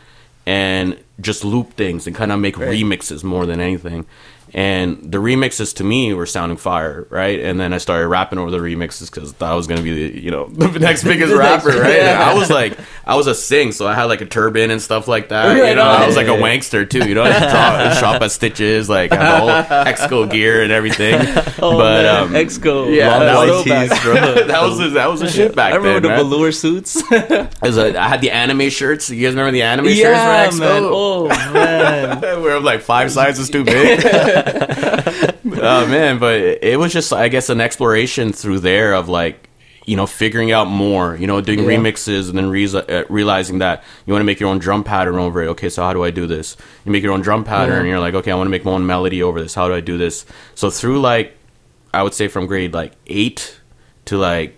and 0.46 0.98
just 1.20 1.44
loop 1.44 1.74
things 1.74 2.08
and 2.08 2.16
kind 2.16 2.32
of 2.32 2.40
make 2.40 2.58
Right. 2.58 2.70
remixes 2.70 3.24
more 3.24 3.46
than 3.46 3.60
anything 3.60 4.06
and 4.54 5.12
the 5.12 5.18
remixes 5.18 5.75
to 5.75 5.84
me 5.84 6.13
were 6.13 6.25
sounding 6.25 6.58
fire 6.58 7.06
right 7.10 7.39
and 7.42 7.60
then 7.60 7.74
i 7.74 7.77
started 7.77 8.08
rapping 8.08 8.39
over 8.39 8.50
the 8.50 8.58
remixes 8.58 9.12
because 9.12 9.34
i 9.42 9.54
was 9.54 9.68
going 9.68 9.77
to 9.77 9.84
be 9.84 10.10
the 10.10 10.20
you 10.22 10.32
know 10.32 10.48
the 10.48 10.80
next 10.80 11.04
biggest 11.04 11.34
rapper 11.34 11.70
right 11.70 11.98
yeah. 12.01 12.30
i 12.30 12.34
was 12.34 12.50
like 12.50 12.77
i 13.06 13.16
was 13.16 13.27
a 13.27 13.36
sing 13.36 13.72
so 13.72 13.86
i 13.88 13.94
had 13.94 14.06
like 14.06 14.22
a 14.22 14.25
turban 14.25 14.72
and 14.72 14.82
stuff 14.82 15.08
like 15.08 15.30
that 15.30 15.48
Right 15.60 15.70
you 15.70 15.75
know 15.75 15.82
on. 15.84 16.01
i 16.01 16.08
was 16.08 16.16
like 16.16 16.27
a 16.27 16.32
Yeah. 16.32 16.42
wankster 16.42 16.89
too 16.89 17.08
you 17.08 17.16
know 17.16 17.24
I 17.24 17.32
shop, 17.39 17.94
shop 18.00 18.22
at 18.22 18.32
stitches 18.32 18.89
like 18.89 19.12
had 19.12 19.39
whole 19.39 19.50
exco 19.50 20.30
gear 20.32 20.63
and 20.63 20.72
everything 20.72 21.16
Oh, 21.60 21.77
but 21.77 22.04
man. 22.04 22.24
um 22.24 22.30
Exco. 22.34 22.94
yeah, 22.96 23.20
that 23.20 23.36
was- 23.36 24.04
bro. 24.04 24.13
that 24.46 24.62
was 24.62 24.77
the, 24.77 24.89
that 24.89 25.10
was 25.10 25.20
the 25.22 25.30
shit 25.30 25.56
back 25.56 25.74
I 25.74 25.77
remember 25.77 26.08
then 26.08 26.18
the 26.18 26.24
velour 26.24 26.51
suits. 26.51 27.01
As 27.12 27.77
a, 27.77 28.00
I 28.00 28.08
had 28.08 28.22
the 28.22 28.30
anime 28.32 28.70
shirts. 28.70 29.10
You 29.10 29.22
guys 29.25 29.34
remember 29.34 29.51
the 29.51 29.63
anime 29.63 29.88
yeah, 29.88 30.46
shirts 30.46 30.58
for 30.58 30.63
man. 30.63 30.84
Oh 30.86 31.27
man. 31.27 32.22
Where 32.42 32.56
I'm 32.56 32.63
like 32.63 32.82
five 32.82 33.12
sizes 33.12 33.50
too 33.50 33.63
big. 33.63 34.00
oh 35.62 35.88
man, 35.88 36.20
but 36.20 36.36
it 36.39 36.80
was 36.80 36.94
just 36.94 37.12
I 37.13 37.27
guess 37.30 37.50
an 37.50 37.62
exploration 37.62 38.34
through 38.34 38.60
there 38.60 38.94
of 38.94 39.10
like 39.10 39.50
you 39.86 39.96
know 39.96 40.06
figuring 40.08 40.51
out 40.51 40.68
more. 40.68 41.16
You 41.16 41.27
know, 41.27 41.39
doing 41.42 41.60
Yeah. 41.60 41.66
remixes 41.77 42.30
and 42.30 42.38
then 42.38 42.50
re- 42.50 42.66
uh, 42.74 43.04
realizing 43.10 43.60
that 43.60 43.84
you 44.06 44.13
want 44.13 44.22
to 44.22 44.25
make 44.25 44.39
your 44.39 44.50
own 44.50 44.60
drum 44.60 44.84
pattern 44.84 45.16
over 45.16 45.42
it. 45.44 45.48
Okay, 45.50 45.70
so 45.70 45.84
how 45.84 45.94
do 45.94 46.04
I 46.04 46.12
do 46.12 46.27
this? 46.27 46.58
You 46.86 46.92
make 46.92 47.04
your 47.04 47.13
own 47.13 47.22
drum 47.22 47.44
pattern. 47.44 47.74
Yeah. 47.74 47.80
and 47.80 47.88
You're 47.88 48.00
like, 48.00 48.13
okay, 48.16 48.32
I 48.32 48.36
want 48.36 48.48
to 48.48 48.51
make 48.51 48.66
my 48.66 48.72
own 48.72 48.86
melody 48.86 49.24
over 49.24 49.42
this. 49.42 49.54
How 49.56 49.68
do 49.68 49.74
I 49.74 49.80
do 49.82 49.98
this? 49.98 50.25
So 50.56 50.70
through 50.70 51.00
like 51.00 51.38
I 51.94 52.04
would 52.04 52.13
say 52.13 52.27
from 52.27 52.46
grade 52.48 52.74
like 52.74 52.94
eight 53.08 53.60
to 54.06 54.18
like 54.18 54.58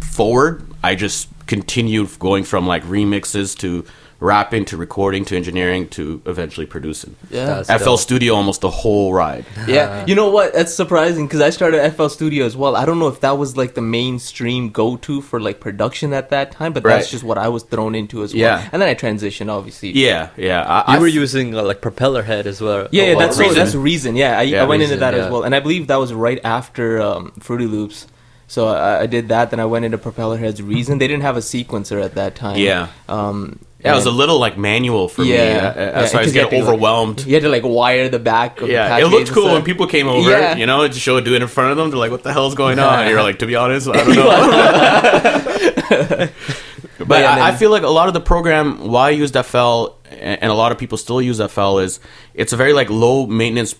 forward, 0.00 0.62
I 0.82 0.94
just 0.94 1.28
continued 1.46 2.18
going 2.18 2.44
from 2.44 2.66
like 2.66 2.82
remixes 2.84 3.56
to 3.58 3.84
rapping 4.18 4.64
to 4.64 4.76
recording 4.78 5.24
to 5.26 5.36
engineering 5.36 5.86
to 5.88 6.22
eventually 6.24 6.64
producing. 6.66 7.14
Yeah. 7.30 7.62
FL 7.64 7.84
dope. 7.84 8.00
Studio 8.00 8.34
almost 8.34 8.62
the 8.62 8.70
whole 8.70 9.12
ride. 9.12 9.44
Yeah, 9.68 10.06
you 10.06 10.14
know 10.14 10.30
what? 10.30 10.54
That's 10.54 10.72
surprising 10.72 11.26
because 11.26 11.40
I 11.40 11.50
started 11.50 11.90
FL 11.92 12.08
Studio 12.08 12.46
as 12.46 12.56
well. 12.56 12.76
I 12.76 12.86
don't 12.86 12.98
know 12.98 13.08
if 13.08 13.20
that 13.20 13.36
was 13.36 13.56
like 13.56 13.74
the 13.74 13.82
mainstream 13.82 14.70
go-to 14.70 15.20
for 15.20 15.38
like 15.40 15.60
production 15.60 16.12
at 16.12 16.30
that 16.30 16.52
time, 16.52 16.72
but 16.72 16.82
that's 16.82 17.10
just 17.10 17.24
what 17.24 17.36
I 17.36 17.48
was 17.48 17.62
thrown 17.64 17.94
into 17.94 18.22
as 18.22 18.32
well. 18.32 18.40
Yeah. 18.40 18.68
and 18.72 18.80
then 18.80 18.88
I 18.88 18.94
transitioned, 18.94 19.50
obviously. 19.50 19.90
Yeah, 19.92 20.30
yeah. 20.36 20.62
I, 20.62 20.92
You 20.92 20.98
I 20.98 21.00
were 21.00 21.08
f- 21.08 21.14
using 21.14 21.54
uh, 21.54 21.62
like 21.62 21.80
propeller 21.82 22.22
head 22.22 22.46
as 22.46 22.60
well. 22.60 22.88
Yeah, 22.92 23.04
yeah, 23.04 23.14
Oh, 23.16 23.18
that's 23.18 23.38
wow. 23.38 23.48
so 23.48 23.54
that's 23.54 23.74
reason. 23.74 24.16
Yeah, 24.16 24.38
I, 24.38 24.42
Yeah, 24.42 24.62
I 24.62 24.64
went 24.64 24.80
Reason, 24.80 24.94
into 24.94 25.00
that 25.00 25.14
yeah. 25.14 25.26
as 25.26 25.32
well, 25.32 25.42
and 25.42 25.54
I 25.54 25.60
believe 25.60 25.88
that 25.88 25.96
was 25.96 26.14
right 26.14 26.40
after 26.44 27.00
um, 27.02 27.32
Fruity 27.40 27.66
Loops. 27.66 28.06
So 28.48 28.68
I, 28.68 29.00
I 29.02 29.06
did 29.06 29.28
that. 29.28 29.50
Then 29.50 29.58
I 29.60 29.64
went 29.66 29.84
into 29.84 29.98
Propeller 29.98 30.36
Heads 30.38 30.62
Reason. 30.62 30.98
They 30.98 31.08
didn't 31.08 31.22
have 31.24 31.36
a 31.36 31.40
sequencer 31.40 32.02
at 32.02 32.14
that 32.14 32.36
time. 32.36 32.58
Yeah. 32.58 32.88
Um, 33.08 33.58
yeah, 33.84 33.92
it 33.92 33.94
was 33.94 34.06
a 34.06 34.10
little 34.10 34.38
like 34.38 34.56
manual 34.58 35.08
for 35.08 35.22
me. 35.22 35.34
Yeah, 35.34 35.72
uh, 35.76 35.80
uh, 35.80 36.00
yeah, 36.00 36.06
so 36.06 36.08
I 36.18 36.22
was 36.22 36.22
'cause 36.28 36.34
you 36.34 36.40
had 36.40 36.50
getting 36.50 36.60
to, 36.60 36.64
like- 36.66 36.72
overwhelmed. 36.74 37.26
You 37.26 37.34
had 37.34 37.42
to 37.42 37.48
like 37.48 37.62
wire 37.64 38.08
the 38.08 38.18
back. 38.18 38.60
Of 38.60 38.68
the 38.68 38.72
Yeah, 38.72 38.98
it 38.98 39.06
looked 39.06 39.32
cool 39.32 39.52
when 39.52 39.62
people 39.62 39.86
came 39.86 40.08
over. 40.08 40.30
Yeah. 40.30 40.56
You 40.56 40.66
know, 40.66 40.86
to 40.88 40.94
show 40.98 41.20
do 41.20 41.34
it 41.34 41.42
in 41.42 41.48
front 41.48 41.70
of 41.72 41.76
them. 41.76 41.90
They're 41.90 41.98
like, 41.98 42.10
"What 42.10 42.22
the 42.22 42.32
hell's 42.32 42.54
going 42.54 42.78
on?" 42.78 43.00
And 43.00 43.10
you're 43.10 43.22
like, 43.22 43.38
"To 43.40 43.46
be 43.46 43.56
honest, 43.56 43.88
I 43.88 43.92
don't 43.92 44.08
know." 44.16 45.76
but 47.06 47.20
yeah, 47.20 47.34
I, 47.36 47.50
I 47.50 47.56
feel 47.56 47.70
like 47.70 47.82
a 47.82 47.88
lot 47.88 48.08
of 48.08 48.14
the 48.14 48.20
program 48.20 48.88
why 48.88 49.08
I 49.08 49.10
used 49.10 49.34
FL 49.34 49.88
and, 50.10 50.42
and 50.42 50.50
a 50.50 50.54
lot 50.54 50.72
of 50.72 50.78
people 50.78 50.98
still 50.98 51.20
use 51.20 51.40
FL 51.40 51.78
is 51.78 52.00
it's 52.34 52.52
a 52.52 52.56
very 52.56 52.72
like 52.72 52.90
low 52.90 53.26
maintenance 53.26 53.74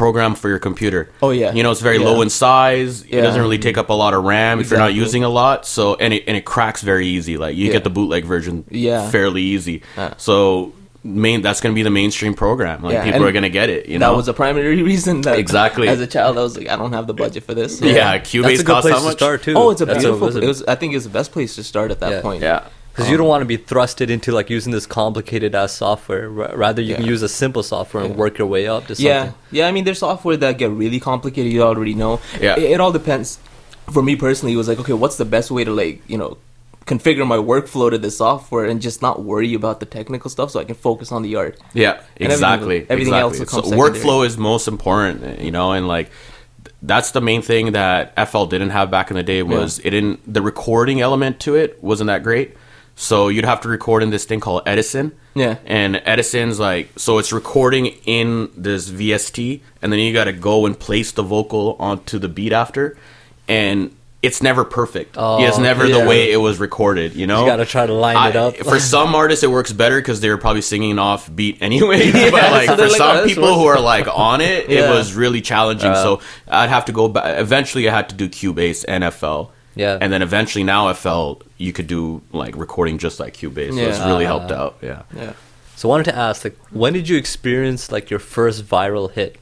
program 0.00 0.34
for 0.34 0.48
your 0.48 0.58
computer. 0.58 1.02
Oh, 1.22 1.30
yeah. 1.30 1.52
you 1.56 1.62
know 1.62 1.70
it's 1.74 1.82
very 1.90 1.98
Yeah. 1.98 2.08
low 2.08 2.22
in 2.22 2.30
size. 2.30 3.02
It 3.02 3.08
Yeah. 3.16 3.20
doesn't 3.26 3.42
really 3.46 3.58
take 3.58 3.76
up 3.82 3.88
a 3.90 3.98
lot 4.04 4.12
of 4.14 4.24
RAM 4.24 4.58
if 4.60 4.70
you're 4.70 4.78
not 4.86 4.94
using 5.04 5.22
a 5.24 5.28
lot. 5.40 5.66
So 5.66 5.82
and 6.02 6.10
it 6.14 6.22
and 6.28 6.36
it 6.40 6.44
cracks 6.54 6.80
very 6.92 7.06
easy. 7.16 7.34
Like 7.44 7.54
you 7.56 7.66
Yeah. 7.66 7.72
get 7.76 7.84
the 7.84 7.90
bootleg 7.98 8.24
version 8.24 8.64
Yeah. 8.70 9.10
fairly 9.10 9.42
easy. 9.42 9.82
Yeah. 9.98 10.14
So 10.16 10.72
main 11.02 11.40
that's 11.42 11.60
going 11.62 11.72
to 11.74 11.78
be 11.80 11.82
the 11.90 11.96
mainstream 12.02 12.34
program. 12.34 12.82
Like 12.82 12.92
Yeah, 12.94 13.04
people 13.04 13.20
and 13.20 13.28
are 13.28 13.32
going 13.38 13.48
to 13.52 13.56
get 13.60 13.68
it. 13.76 13.82
You 13.88 13.98
know 13.98 14.06
that 14.06 14.12
know, 14.12 14.16
was 14.18 14.26
the 14.26 14.34
primary 14.44 14.82
reason 14.92 15.20
that 15.22 15.38
Exactly. 15.38 15.86
as 15.88 16.00
a 16.00 16.06
child 16.06 16.36
I 16.38 16.42
was 16.42 16.56
like 16.58 16.68
I 16.68 16.76
don't 16.76 16.92
have 16.98 17.06
the 17.06 17.14
budget 17.24 17.42
for 17.44 17.54
this. 17.60 17.72
yeah. 17.80 18.16
That's 18.18 18.30
Cubase 18.30 18.54
a 18.54 18.56
good 18.58 18.66
costs 18.66 18.82
place 18.82 18.94
how 18.94 19.00
to 19.00 19.04
much? 19.10 19.18
start 19.18 19.42
too. 19.42 19.54
Oh, 19.56 19.70
it's 19.72 19.80
a 19.80 19.86
That's 19.86 19.98
beautiful. 20.04 20.26
visit. 20.28 20.44
it 20.44 20.46
was. 20.46 20.62
I 20.66 20.76
think 20.76 20.94
it's 20.94 21.04
the 21.10 21.16
best 21.20 21.30
place 21.32 21.54
to 21.56 21.62
start 21.62 21.90
at 21.90 22.00
that 22.00 22.10
Yeah. 22.12 22.20
point. 22.22 22.42
Yeah. 22.42 22.60
Because 22.90 23.08
you 23.10 23.16
don't 23.16 23.28
want 23.28 23.40
to 23.42 23.46
be 23.46 23.56
thrusted 23.56 24.10
into 24.10 24.32
like 24.32 24.50
using 24.50 24.72
this 24.72 24.84
complicated 24.86 25.54
ass 25.54 25.72
software. 25.72 26.24
R- 26.26 26.56
rather, 26.56 26.82
you 26.82 26.94
can 26.96 27.04
use 27.04 27.22
a 27.22 27.28
simple 27.28 27.62
software 27.62 28.02
and 28.04 28.12
Yeah. 28.14 28.18
work 28.18 28.38
your 28.38 28.46
way 28.48 28.66
up 28.66 28.86
to 28.88 28.94
something. 28.94 29.06
Yeah, 29.06 29.32
yeah. 29.52 29.68
I 29.68 29.72
mean, 29.72 29.84
there's 29.84 30.00
software 30.00 30.36
that 30.36 30.58
get 30.58 30.70
really 30.70 31.00
complicated. 31.00 31.52
You 31.52 31.62
already 31.62 31.94
know. 31.94 32.20
Yeah. 32.40 32.56
It, 32.58 32.72
it 32.72 32.80
all 32.80 32.92
depends. 32.92 33.38
For 33.92 34.02
me 34.02 34.16
personally, 34.16 34.54
it 34.54 34.56
was 34.56 34.68
like, 34.68 34.78
okay, 34.80 34.92
what's 34.92 35.16
the 35.16 35.24
best 35.24 35.50
way 35.50 35.64
to 35.64 35.72
like, 35.72 36.02
you 36.08 36.18
know, 36.18 36.36
configure 36.86 37.26
my 37.26 37.36
workflow 37.36 37.90
to 37.90 37.98
the 37.98 38.10
software 38.10 38.64
and 38.64 38.82
just 38.82 39.00
not 39.02 39.22
worry 39.22 39.54
about 39.54 39.78
the 39.80 39.86
technical 39.86 40.28
stuff, 40.30 40.50
so 40.50 40.58
I 40.60 40.64
can 40.64 40.74
focus 40.74 41.12
on 41.12 41.22
the 41.22 41.36
art. 41.36 41.58
Yeah, 41.72 41.92
And 41.92 42.00
everything- 42.00 42.32
exactly. 42.32 42.86
everything 42.88 43.14
else 43.14 43.40
exactly. 43.40 43.76
will 43.76 43.86
so 43.86 43.90
workflow 43.92 44.26
is 44.26 44.36
most 44.36 44.66
important, 44.66 45.40
you 45.40 45.50
know, 45.52 45.72
and 45.72 45.86
like 45.86 46.10
that's 46.82 47.10
the 47.12 47.20
main 47.20 47.42
thing 47.42 47.72
that 47.72 48.12
FL 48.16 48.44
didn't 48.46 48.70
have 48.70 48.90
back 48.90 49.10
in 49.10 49.16
the 49.16 49.22
day 49.22 49.42
was 49.42 49.78
it 49.84 49.90
didn't 49.90 50.20
the 50.32 50.42
recording 50.42 51.00
element 51.00 51.38
to 51.40 51.54
it 51.54 51.78
wasn't 51.82 52.08
that 52.08 52.22
great. 52.22 52.56
So 53.00 53.28
you'd 53.28 53.46
have 53.46 53.62
to 53.62 53.68
record 53.68 54.02
in 54.02 54.10
this 54.10 54.26
thing 54.26 54.40
called 54.40 54.62
Edison. 54.66 55.12
Yeah. 55.34 55.56
And 55.64 56.02
Edison's 56.04 56.60
like 56.60 56.90
so 56.98 57.16
it's 57.16 57.32
recording 57.32 57.86
in 58.04 58.50
this 58.54 58.90
VST 58.90 59.62
and 59.80 59.90
then 59.90 60.00
you 60.00 60.12
got 60.12 60.24
to 60.24 60.34
go 60.34 60.66
and 60.66 60.78
place 60.78 61.10
the 61.10 61.22
vocal 61.22 61.76
onto 61.78 62.18
the 62.18 62.28
beat 62.28 62.52
after 62.52 62.98
and 63.48 63.96
it's 64.20 64.42
never 64.42 64.66
perfect. 64.66 65.14
Oh, 65.16 65.42
it's 65.42 65.56
never 65.56 65.86
yeah. 65.86 66.02
the 66.02 66.06
way 66.06 66.30
it 66.30 66.36
was 66.36 66.60
recorded, 66.60 67.14
you 67.14 67.26
know? 67.26 67.40
You 67.40 67.50
gotta 67.50 67.64
try 67.64 67.86
to 67.86 67.94
line 67.94 68.28
it 68.28 68.36
up. 68.36 68.54
for 68.58 68.78
some 68.78 69.14
artists, 69.14 69.42
it 69.42 69.50
works 69.50 69.72
better 69.72 69.98
because 69.98 70.20
they're 70.20 70.36
probably 70.36 70.60
singing 70.60 70.98
off 70.98 71.34
beat 71.34 71.56
anyway. 71.62 72.12
but 72.12 72.32
like 72.34 72.68
so 72.68 72.76
for 72.76 72.82
like, 72.82 72.96
some 72.98 73.16
"Oh, 73.16 73.24
people 73.24 73.44
works." 73.44 73.56
who 73.56 73.64
are 73.64 73.80
like 73.80 74.08
on 74.14 74.42
it, 74.42 74.68
it 74.68 74.90
was 74.90 75.14
really 75.14 75.40
challenging. 75.40 75.92
Uh. 75.92 76.02
so 76.02 76.20
I'd 76.48 76.68
have 76.68 76.84
to 76.84 76.92
go 76.92 77.08
back. 77.08 77.40
Eventually, 77.40 77.88
I 77.88 77.94
had 77.94 78.10
to 78.10 78.14
do 78.14 78.28
Cubase 78.28 78.84
and 78.86 79.10
FL. 79.14 79.52
Yeah. 79.74 79.96
and 80.00 80.12
then 80.12 80.20
eventually 80.20 80.64
now 80.64 80.92
FL 80.92 81.34
you 81.60 81.72
could 81.72 81.86
do 81.86 82.22
like 82.32 82.56
recording 82.56 82.96
just 82.98 83.20
like 83.20 83.34
Cubase. 83.36 83.74
So 83.74 83.80
it's 83.80 83.98
really 84.00 84.24
Ah. 84.24 84.28
helped 84.28 84.50
out. 84.50 84.76
Yeah. 84.82 85.02
Yeah. 85.14 85.32
So 85.76 85.88
I 85.88 85.90
wanted 85.90 86.04
to 86.04 86.16
ask, 86.16 86.42
like, 86.44 86.56
when 86.70 86.92
did 86.94 87.08
you 87.08 87.16
experience 87.18 87.92
like 87.92 88.10
your 88.10 88.18
first 88.20 88.66
viral 88.66 89.10
hit? 89.12 89.36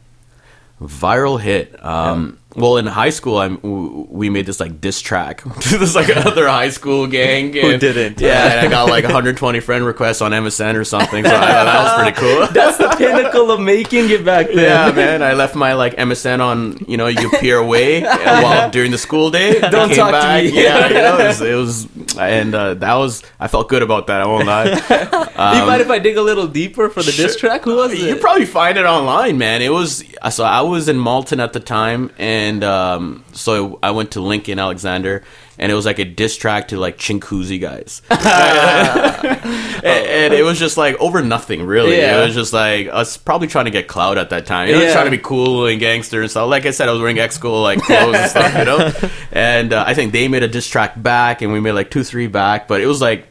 Viral 0.83 1.41
hit. 1.41 1.75
Um, 1.85 2.39
Well, 2.57 2.77
in 2.79 2.87
high 2.87 3.11
school, 3.11 3.39
I'm 3.39 3.59
we 3.63 4.31
made 4.31 4.47
this 4.47 4.59
like 4.59 4.81
diss 4.81 5.01
track 5.01 5.43
to 5.69 5.79
this 5.79 5.95
like 5.95 6.09
other 6.17 6.49
high 6.49 6.71
school 6.71 7.07
gang. 7.07 7.53
Who 7.53 7.71
and- 7.71 7.81
didn't? 7.81 8.21
Yeah, 8.21 8.53
and 8.63 8.67
I 8.67 8.71
got 8.71 8.89
like 8.89 9.05
120 9.05 9.61
friend 9.61 9.85
requests 9.85 10.23
on 10.23 10.31
MSN 10.33 10.75
or 10.77 10.85
something. 10.85 11.25
So 11.25 11.31
I 11.31 11.39
thought 11.39 11.65
that 11.67 11.83
was 11.83 11.95
pretty 12.03 12.17
cool. 12.19 12.47
That's 12.53 12.79
the 12.79 12.89
pinnacle 12.97 13.51
of 13.51 13.61
making 13.61 14.11
it 14.11 14.25
back 14.25 14.47
then. 14.49 14.59
Yeah, 14.59 14.91
man. 14.93 15.23
I 15.23 15.35
left 15.35 15.55
my 15.57 15.75
like 15.75 15.97
MSN 15.97 16.41
on, 16.41 16.79
you 16.89 16.97
know, 16.97 17.07
you 17.09 17.29
peer 17.39 17.59
away 17.59 18.05
uh, 18.05 18.17
while 18.43 18.71
during 18.71 18.91
the 18.93 18.99
school 18.99 19.31
day. 19.31 19.61
Don't 19.61 19.89
Came 19.91 19.97
talk 19.99 20.13
to 20.23 20.43
me. 20.43 20.51
Yeah, 20.63 20.89
you 20.89 20.95
know, 20.95 21.19
it 21.19 21.27
was, 21.29 21.41
it 21.43 21.55
was 21.55 21.87
and 22.19 22.55
uh, 22.55 22.75
that 22.75 22.95
was. 22.95 23.23
I 23.39 23.49
felt 23.49 23.69
good 23.69 23.83
about 23.83 24.09
that. 24.09 24.21
I 24.21 24.27
won't 24.27 24.47
lie. 24.47 24.65
you 25.61 25.67
mind 25.67 25.83
if 25.83 25.91
I 25.91 25.99
dig 25.99 26.17
a 26.17 26.23
little 26.23 26.47
deeper 26.47 26.89
for 26.89 27.03
the 27.03 27.13
diss 27.13 27.37
track? 27.37 27.65
Who 27.65 27.77
was 27.77 27.93
it? 27.93 28.01
You 28.01 28.17
probably 28.17 28.47
find 28.47 28.77
it 28.79 28.85
online, 28.85 29.39
man. 29.39 29.63
It 29.63 29.73
was 29.73 30.05
so 30.31 30.45
I 30.45 30.63
was 30.63 30.89
in 30.89 30.99
Malton 30.99 31.41
at 31.41 31.53
the 31.53 31.61
time, 31.61 32.11
and 32.19 32.65
um, 32.65 33.25
so 33.33 33.79
I 33.83 33.93
went 33.93 34.13
to 34.13 34.21
Lincoln, 34.21 34.59
Alexander, 34.59 35.23
and 35.59 35.71
it 35.73 35.75
was 35.75 35.85
like 35.87 35.99
a 35.99 36.05
diss 36.05 36.37
track 36.37 36.69
to 36.69 36.79
like 36.79 36.99
Chinguacousy 36.99 37.61
guys, 37.61 38.03
and, 38.11 39.85
and 39.85 40.35
it 40.35 40.45
was 40.45 40.59
just 40.59 40.77
like 40.77 40.97
over 41.01 41.23
nothing, 41.23 41.65
really. 41.65 41.97
Yeah. 41.97 42.21
It 42.23 42.27
was 42.27 42.35
just 42.35 42.53
like 42.53 42.89
us 42.89 43.17
probably 43.17 43.49
trying 43.49 43.67
to 43.67 43.71
get 43.71 43.89
clout 43.89 44.19
at 44.19 44.31
that 44.31 44.47
time. 44.47 44.69
You 44.69 44.77
know, 44.77 44.83
Yeah. 44.83 44.93
trying 44.93 45.07
to 45.07 45.11
be 45.11 45.19
cool 45.19 45.67
and 45.67 45.81
gangster 45.81 46.21
and 46.23 46.31
stuff. 46.31 46.49
Like 46.49 46.67
I 46.67 46.71
said, 46.71 46.89
I 46.89 46.93
was 46.93 47.01
wearing 47.01 47.19
X 47.19 47.35
School 47.37 47.63
like 47.63 47.81
clothes 47.83 48.17
and 48.17 48.31
stuff, 48.31 48.59
you 48.59 48.65
know. 48.65 48.93
And 49.31 49.73
uh, 49.73 49.85
I 49.87 49.95
think 49.95 50.13
they 50.13 50.27
made 50.27 50.43
a 50.43 50.49
diss 50.49 50.67
track 50.67 51.01
back, 51.01 51.43
and 51.43 51.53
we 51.53 51.61
made 51.61 51.73
like 51.73 51.91
two, 51.91 52.03
three 52.03 52.27
back, 52.27 52.67
but 52.67 52.81
it 52.81 52.87
was 52.87 53.01
like 53.01 53.29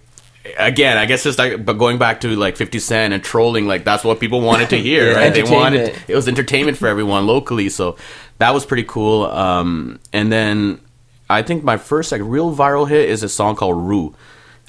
again, 0.58 0.98
I 0.98 1.06
guess 1.06 1.24
just 1.24 1.38
like, 1.38 1.66
but 1.66 1.74
going 1.74 1.98
back 1.98 2.22
to 2.22 2.34
like 2.36 2.56
50 2.56 2.80
Cent 2.80 3.14
and 3.14 3.24
trolling, 3.24 3.68
like 3.68 3.84
that's 3.84 4.04
what 4.04 4.20
people 4.20 4.42
wanted 4.42 4.70
to 4.70 4.78
hear, 4.78 5.14
right? 5.16 5.34
They 5.34 5.44
wanted, 5.44 5.94
it 6.08 6.16
was 6.16 6.28
entertainment 6.28 6.78
for 6.78 6.88
everyone 6.88 7.28
locally. 7.28 7.68
So 7.70 7.98
that 8.38 8.54
was 8.54 8.66
pretty 8.66 8.84
cool. 8.84 9.26
Um, 9.26 10.00
and 10.14 10.32
then 10.32 10.80
I 11.30 11.42
think 11.42 11.64
my 11.64 11.78
first 11.78 12.12
like 12.12 12.22
real 12.24 12.56
viral 12.56 12.88
hit 12.88 13.10
is 13.10 13.24
a 13.24 13.30
song 13.30 13.56
called 13.56 13.78
Rooh. 13.78 14.16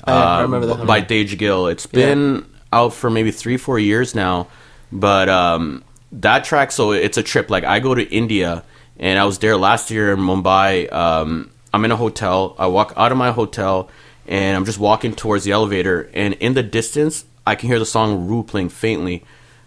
Oh, 0.07 0.13
yeah, 0.13 0.25
I 0.25 0.43
remember 0.43 0.67
that 0.67 0.79
one. 0.79 0.87
By 0.87 1.01
Tej 1.01 1.37
Gill. 1.37 1.67
It's 1.67 1.87
been 1.87 2.47
out 2.73 2.93
for 2.93 3.11
maybe 3.11 3.31
three, 3.31 3.57
four 3.57 3.79
years 3.79 4.15
now. 4.15 4.49
But 4.91 5.29
um, 5.29 5.85
that 6.13 6.45
track, 6.45 6.73
so 6.73 6.93
it's 6.93 7.19
a 7.19 7.23
trip. 7.23 7.51
Like 7.51 7.65
I 7.65 7.81
go 7.81 7.95
to 7.95 8.03
India 8.03 8.65
and 8.99 9.19
I 9.19 9.25
was 9.25 9.39
there 9.39 9.57
last 9.57 9.91
year 9.91 10.13
in 10.13 10.19
Mumbai. 10.19 10.91
Um, 10.93 11.51
I'm 11.73 11.85
in 11.85 11.93
a 11.93 11.97
hotel. 11.97 12.55
I 12.59 12.67
walk 12.67 12.93
out 12.97 13.13
of 13.13 13.19
my 13.19 13.31
hotel 13.33 13.91
and 14.27 14.57
I'm 14.57 14.65
just 14.65 14.79
walking 14.79 15.15
towards 15.15 15.45
the 15.45 15.53
elevator. 15.53 16.11
And 16.15 16.35
in 16.35 16.55
the 16.55 16.63
distance, 16.63 17.25
I 17.47 17.55
can 17.55 17.69
hear 17.69 17.79
the 17.79 17.87
song 17.87 18.27
Rooh 18.27 18.43
playing 18.43 18.71
faintly. 18.71 19.25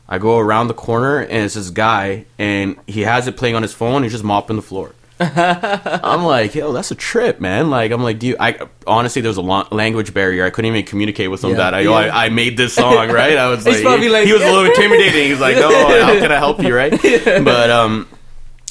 I 0.07 0.17
go 0.17 0.37
around 0.39 0.67
the 0.67 0.73
corner 0.73 1.19
and 1.19 1.45
it's 1.45 1.53
this 1.53 1.69
guy 1.69 2.25
and 2.37 2.77
he 2.85 3.01
has 3.01 3.27
it 3.27 3.37
playing 3.37 3.55
on 3.55 3.61
his 3.61 3.73
phone. 3.73 4.03
He's 4.03 4.11
just 4.11 4.23
mopping 4.23 4.57
the 4.57 4.61
floor. 4.61 4.93
I'm 6.03 6.23
like, 6.23 6.55
yo, 6.55 6.71
that's 6.73 6.91
a 6.91 6.95
trip, 6.95 7.39
man. 7.39 7.69
Like, 7.69 7.91
I'm 7.91 8.01
like, 8.01 8.17
do 8.19 8.27
you? 8.27 8.35
I 8.39 8.57
honestly, 8.87 9.21
there 9.21 9.29
was 9.29 9.37
a 9.37 9.41
language 9.41 10.13
barrier. 10.13 10.45
I 10.45 10.49
couldn't 10.49 10.69
even 10.73 10.85
communicate 10.85 11.29
with 11.29 11.43
him 11.43 11.51
Yeah. 11.51 11.57
that 11.57 11.73
I, 11.75 11.79
yo, 11.81 11.93
I, 11.93 12.25
I 12.25 12.29
made 12.29 12.57
this 12.57 12.73
song, 12.73 13.09
right? 13.11 13.37
I 13.37 13.47
was 13.47 13.65
like, 13.65 13.77
he, 13.77 14.09
like- 14.09 14.25
he 14.25 14.33
was 14.33 14.41
a 14.41 14.45
little 14.45 14.65
intimidating. 14.65 15.29
He's 15.29 15.39
like, 15.39 15.55
no, 15.57 15.69
how 15.69 16.13
can 16.19 16.31
I 16.31 16.37
help 16.37 16.61
you, 16.61 16.75
right? 16.75 16.91
But 16.91 17.69
um, 17.69 18.07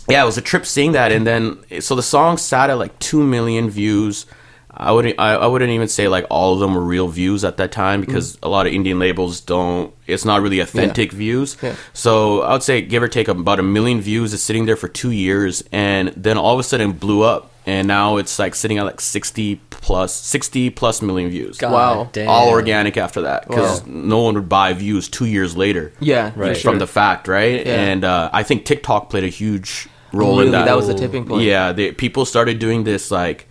yeah, 0.09 0.23
it 0.23 0.26
was 0.26 0.38
a 0.38 0.42
trip 0.42 0.66
seeing 0.66 0.92
that, 0.92 1.12
and 1.12 1.26
then 1.26 1.59
so 1.80 1.95
the 1.95 2.02
song 2.02 2.37
sat 2.37 2.69
at 2.71 2.75
like 2.75 2.99
two 2.99 3.23
million 3.23 3.71
views. 3.71 4.26
I 4.73 4.93
wouldn't. 4.93 5.19
I, 5.19 5.35
I 5.35 5.47
wouldn't 5.47 5.71
even 5.73 5.89
say 5.89 6.07
like 6.09 6.27
all 6.31 6.55
of 6.55 6.61
them 6.61 6.75
were 6.75 6.81
real 6.81 7.09
views 7.09 7.45
at 7.45 7.57
that 7.57 7.73
time 7.73 8.00
because 8.00 8.39
a 8.43 8.49
lot 8.49 8.67
of 8.67 8.73
Indian 8.73 8.99
labels 8.99 9.41
don't. 9.41 9.93
It's 10.07 10.25
not 10.25 10.43
really 10.43 10.61
authentic 10.61 11.12
views. 11.12 11.57
Yeah. 11.62 11.75
So 11.93 12.43
I 12.43 12.53
would 12.53 12.62
say 12.62 12.81
give 12.81 13.03
or 13.03 13.09
take 13.09 13.29
about 13.29 13.59
a 13.59 13.62
million 13.65 14.00
views. 14.00 14.33
It's 14.33 14.43
sitting 14.43 14.67
there 14.67 14.77
for 14.77 14.89
two 14.89 15.11
years, 15.11 15.65
and 15.73 16.09
then 16.17 16.39
all 16.39 16.55
of 16.55 16.61
a 16.61 16.62
sudden 16.62 16.91
it 16.91 17.00
blew 17.00 17.23
up, 17.23 17.50
and 17.67 17.89
now 17.89 18.17
it's 18.17 18.39
like 18.39 18.55
sitting 18.55 18.79
at 18.79 18.85
like 18.85 19.00
sixty 19.00 19.57
plus, 19.71 20.15
sixty 20.15 20.71
plus 20.71 21.03
million 21.03 21.31
views. 21.31 21.59
God 21.59 21.73
Wow. 21.73 22.09
damn. 22.12 22.29
All 22.29 22.50
organic 22.50 22.97
after 22.97 23.23
that 23.23 23.49
because 23.49 23.81
Wow. 23.83 23.87
no 23.89 24.23
one 24.23 24.35
would 24.35 24.49
buy 24.49 24.73
views 24.73 25.09
two 25.09 25.27
years 25.27 25.57
later 25.57 25.93
Yeah, 26.00 26.31
Right. 26.37 26.57
from 26.57 26.75
sure. 26.75 26.79
the 26.79 26.87
fact, 26.87 27.27
right? 27.29 27.67
Yeah. 27.67 27.75
And 27.81 28.05
uh, 28.05 28.31
I 28.33 28.45
think 28.45 28.67
TikTok 28.67 29.11
played 29.11 29.25
a 29.25 29.29
huge 29.29 29.89
role 30.12 30.33
Really, 30.37 30.47
in 30.47 30.53
that. 30.53 30.67
that 30.67 30.77
was 30.77 30.87
the 30.87 30.95
tipping 30.95 31.25
point. 31.25 31.43
Yeah, 31.43 31.73
they, 31.73 31.93
people 31.93 32.25
started 32.25 32.59
doing 32.59 32.85
this 32.85 33.11
like 33.11 33.49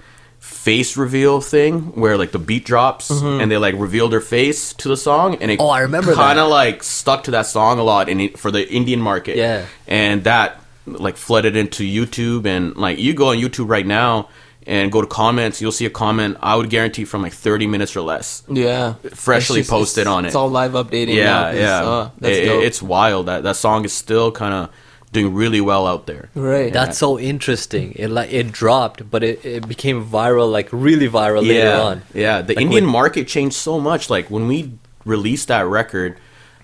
face 0.50 0.98
reveal 0.98 1.40
thing 1.42 1.82
where 1.96 2.18
like 2.18 2.32
the 2.32 2.40
beat 2.40 2.66
drops 2.66 3.10
Mm-hmm. 3.10 3.42
and 3.42 3.50
they 3.52 3.58
like 3.58 3.76
reveal 3.78 4.10
their 4.10 4.22
face 4.22 4.74
to 4.74 4.90
the 4.90 4.98
song 4.98 5.38
and 5.42 5.52
it 5.52 5.60
Oh, 5.60 5.70
I 5.70 5.82
remember 5.82 6.14
kind 6.16 6.40
of 6.40 6.50
like 6.50 6.84
stuck 6.84 7.24
to 7.26 7.32
that 7.32 7.46
song 7.46 7.80
a 7.80 7.84
lot 7.84 8.10
in 8.10 8.20
it, 8.20 8.38
for 8.40 8.52
the 8.52 8.68
Indian 8.70 9.00
market. 9.02 9.38
Yeah. 9.38 9.66
and 9.88 10.24
that 10.26 10.60
like 10.86 11.18
flooded 11.18 11.56
into 11.56 11.84
YouTube 11.84 12.46
and 12.46 12.76
like 12.76 12.98
you 13.00 13.14
go 13.14 13.30
on 13.30 13.38
YouTube 13.38 13.70
right 13.70 13.86
now 13.86 14.28
and 14.68 14.92
go 14.92 15.02
to 15.02 15.08
comments, 15.08 15.62
you'll 15.62 15.72
see 15.72 15.86
a 15.86 15.90
comment. 15.90 16.38
I 16.42 16.56
would 16.56 16.70
guarantee 16.70 17.06
from 17.06 17.22
like 17.22 17.34
30 17.34 17.66
minutes 17.68 17.96
or 17.96 18.02
less. 18.02 18.44
Yeah. 18.50 18.96
Freshly 19.14 19.62
just- 19.62 19.70
posted 19.70 20.08
on 20.08 20.26
it. 20.26 20.30
It's 20.30 20.36
all 20.36 20.50
live 20.50 20.74
updating. 20.74 21.14
Yeah, 21.16 21.52
yeah. 21.54 21.84
uh, 21.84 22.10
that's 22.20 22.36
It- 22.38 22.64
it's 22.68 22.82
wild. 22.82 23.28
That 23.28 23.44
that 23.44 23.56
song 23.56 23.86
is 23.86 23.94
still 23.94 24.32
kind 24.32 24.54
of 24.54 24.70
doing 25.12 25.34
really 25.34 25.60
well 25.62 25.88
out 25.88 26.06
there. 26.06 26.30
right. 26.36 26.72
That's 26.72 26.98
so 26.98 27.18
interesting. 27.20 27.94
It 27.96 28.10
like 28.10 28.32
it 28.32 28.52
dropped, 28.52 29.10
but 29.10 29.24
it, 29.24 29.44
it 29.44 29.68
became 29.68 30.06
viral, 30.06 30.52
like 30.52 30.70
really 30.72 31.10
viral 31.10 31.42
later 31.42 31.54
yeah, 31.70 31.82
on. 31.82 32.02
Yeah, 32.14 32.42
the 32.42 32.54
Like 32.54 32.62
Indian 32.64 32.86
with- 32.86 32.92
market 32.94 33.28
changed 33.28 33.56
so 33.56 33.80
much. 33.80 34.10
Like 34.10 34.30
when 34.30 34.48
we 34.48 34.74
released 35.06 35.48
that 35.48 35.66
record, 35.66 36.18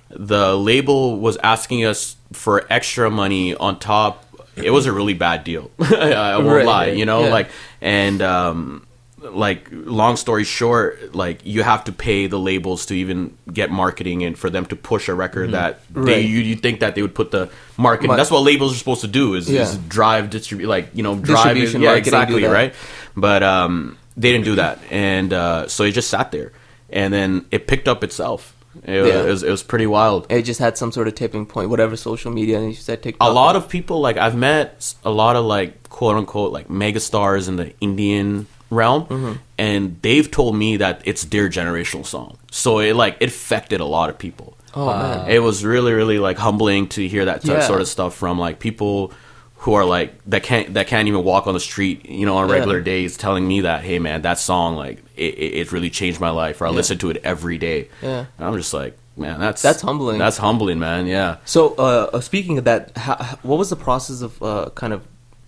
the 0.10 0.56
label 0.56 1.20
was 1.20 1.38
asking 1.38 1.86
us 1.86 2.16
for 2.34 2.66
extra 2.70 3.10
money 3.10 3.56
on 3.56 3.80
top. 3.80 4.24
It 4.56 4.70
was 4.72 4.86
a 4.86 4.92
really 4.94 5.16
bad 5.16 5.44
deal. 5.44 5.72
I 5.80 6.38
won't 6.38 6.48
Right, 6.48 6.66
lie, 6.66 6.88
right, 6.88 6.98
you 6.98 7.06
know, 7.06 7.24
yeah. 7.26 7.32
like 7.32 7.50
and 7.82 8.22
um 8.22 8.86
like 9.32 9.68
long 9.72 10.16
story 10.18 10.44
short, 10.44 11.14
like 11.16 11.40
you 11.46 11.64
have 11.64 11.84
to 11.86 11.92
pay 11.92 12.28
the 12.28 12.38
labels 12.40 12.86
to 12.88 12.94
even 12.96 13.38
get 13.52 13.72
marketing 13.72 14.24
and 14.24 14.38
for 14.38 14.50
them 14.50 14.66
to 14.68 14.76
push 14.76 15.08
a 15.10 15.14
record 15.14 15.52
that 15.52 15.82
Mm-hmm. 15.92 16.04
Right. 16.06 16.26
you 16.26 16.40
you 16.40 16.56
think 16.56 16.80
that 16.82 16.96
they 16.96 17.02
would 17.02 17.16
put 17.16 17.32
the 17.32 17.50
marketing. 17.78 18.08
Mar- 18.10 18.18
That's 18.18 18.32
what 18.32 18.42
labels 18.44 18.74
are 18.74 18.78
supposed 18.78 19.02
to 19.02 19.08
do 19.08 19.34
is, 19.36 19.50
Yeah. 19.50 19.62
is 19.64 19.78
drive 19.78 20.30
distribute 20.30 20.68
like 20.68 20.90
you 20.94 21.04
know 21.04 21.16
drive 21.16 21.28
it, 21.58 21.60
Distribution, 21.62 21.82
yeah 21.82 21.96
exactly 21.96 22.44
right 22.44 22.74
but 23.16 23.44
um, 23.44 23.98
they 24.18 24.32
didn't 24.32 24.46
do 24.46 24.56
that, 24.56 24.80
and 24.92 25.32
uh, 25.34 25.68
so 25.68 25.84
it 25.84 25.92
just 25.92 26.10
sat 26.10 26.32
there, 26.32 26.52
and 26.90 27.14
then 27.14 27.46
it 27.52 27.68
picked 27.68 27.88
up 27.88 28.04
itself. 28.04 28.52
It, 28.84 29.06
Yeah. 29.08 29.24
was, 29.24 29.42
it 29.42 29.50
was 29.50 29.64
pretty 29.64 29.88
wild. 29.88 30.28
it 30.30 30.42
just 30.44 30.60
had 30.60 30.78
some 30.78 30.92
sort 30.92 31.08
of 31.08 31.16
tipping 31.16 31.46
point, 31.46 31.70
whatever 31.70 31.96
social 31.96 32.30
media, 32.32 32.58
and 32.60 32.68
you 32.68 32.74
said 32.76 33.02
TikTok. 33.02 33.26
A 33.26 33.32
lot 33.32 33.56
of 33.56 33.70
people, 33.70 34.02
like 34.02 34.18
I've 34.18 34.36
met 34.36 34.94
a 35.06 35.12
lot 35.12 35.38
of 35.38 35.46
like 35.46 35.88
quote 35.90 36.18
unquote 36.18 36.52
like 36.52 36.68
megastars 36.68 37.48
in 37.48 37.56
the 37.56 37.74
Indian 37.80 38.48
realm, 38.70 39.06
Mm-hmm. 39.06 39.34
and 39.58 39.98
they've 40.02 40.30
told 40.30 40.56
me 40.56 40.78
that 40.78 41.02
it's 41.06 41.24
their 41.26 41.50
generational 41.50 42.06
song. 42.06 42.38
So 42.52 42.80
it 42.80 42.96
like 42.96 43.18
it 43.20 43.30
affected 43.30 43.80
a 43.82 43.86
lot 43.86 44.10
of 44.10 44.18
people. 44.18 44.58
Oh 44.74 44.88
man. 44.88 45.30
It 45.30 45.40
was 45.40 45.64
really, 45.64 45.94
really 45.94 46.20
like 46.20 46.38
humbling 46.38 46.88
to 46.90 47.08
hear 47.08 47.26
that 47.26 47.46
Yeah. 47.46 47.62
sort 47.62 47.82
of 47.82 47.88
stuff 47.88 48.16
from 48.16 48.38
like 48.40 48.60
people 48.60 49.12
who 49.60 49.74
are 49.74 49.86
like 49.86 50.14
that 50.28 50.44
can't 50.44 50.74
that 50.74 50.88
can't 50.88 51.08
even 51.08 51.24
walk 51.24 51.48
on 51.48 51.54
the 51.54 51.60
street, 51.60 52.06
you 52.10 52.26
know, 52.26 52.38
on 52.38 52.48
Yeah. 52.50 52.56
regular 52.56 52.82
days, 52.82 53.18
telling 53.18 53.48
me 53.48 53.62
that, 53.62 53.84
hey 53.84 54.00
man, 54.00 54.22
that 54.24 54.38
song 54.40 54.76
like 54.76 54.98
it, 55.16 55.34
it 55.36 55.54
it 55.60 55.72
really 55.72 55.90
changed 55.90 56.20
my 56.20 56.30
life, 56.30 56.60
or 56.62 56.66
I 56.68 56.70
Yeah. 56.72 56.76
listen 56.76 56.98
to 57.00 57.10
it 57.10 57.18
every 57.24 57.58
day. 57.58 57.88
Yeah. 58.02 58.26
And 58.38 58.48
I'm 58.48 58.58
just 58.58 58.74
like, 58.74 58.98
man, 59.16 59.40
that's 59.40 59.62
That's 59.62 59.82
humbling. 59.82 60.18
That's 60.20 60.38
humbling, 60.38 60.80
man. 60.80 61.08
Yeah. 61.08 61.38
So, 61.46 61.74
uh, 61.78 62.10
uh, 62.14 62.20
speaking 62.20 62.58
of 62.58 62.66
that, 62.66 62.92
how, 62.98 63.16
what 63.44 63.58
was 63.58 63.70
the 63.70 63.76
process 63.78 64.22
of 64.22 64.42
uh, 64.44 64.70
kind 64.76 64.92
of 64.92 65.02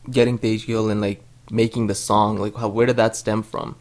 getting 0.09 0.37
Tej 0.37 0.59
Gill 0.65 0.89
and 0.89 1.01
like 1.01 1.21
making 1.49 1.87
the 1.87 1.95
song? 1.95 2.37
Like, 2.37 2.55
how, 2.55 2.67
where 2.67 2.85
did 2.85 2.97
that 2.97 3.15
stem 3.15 3.43
from? 3.43 3.75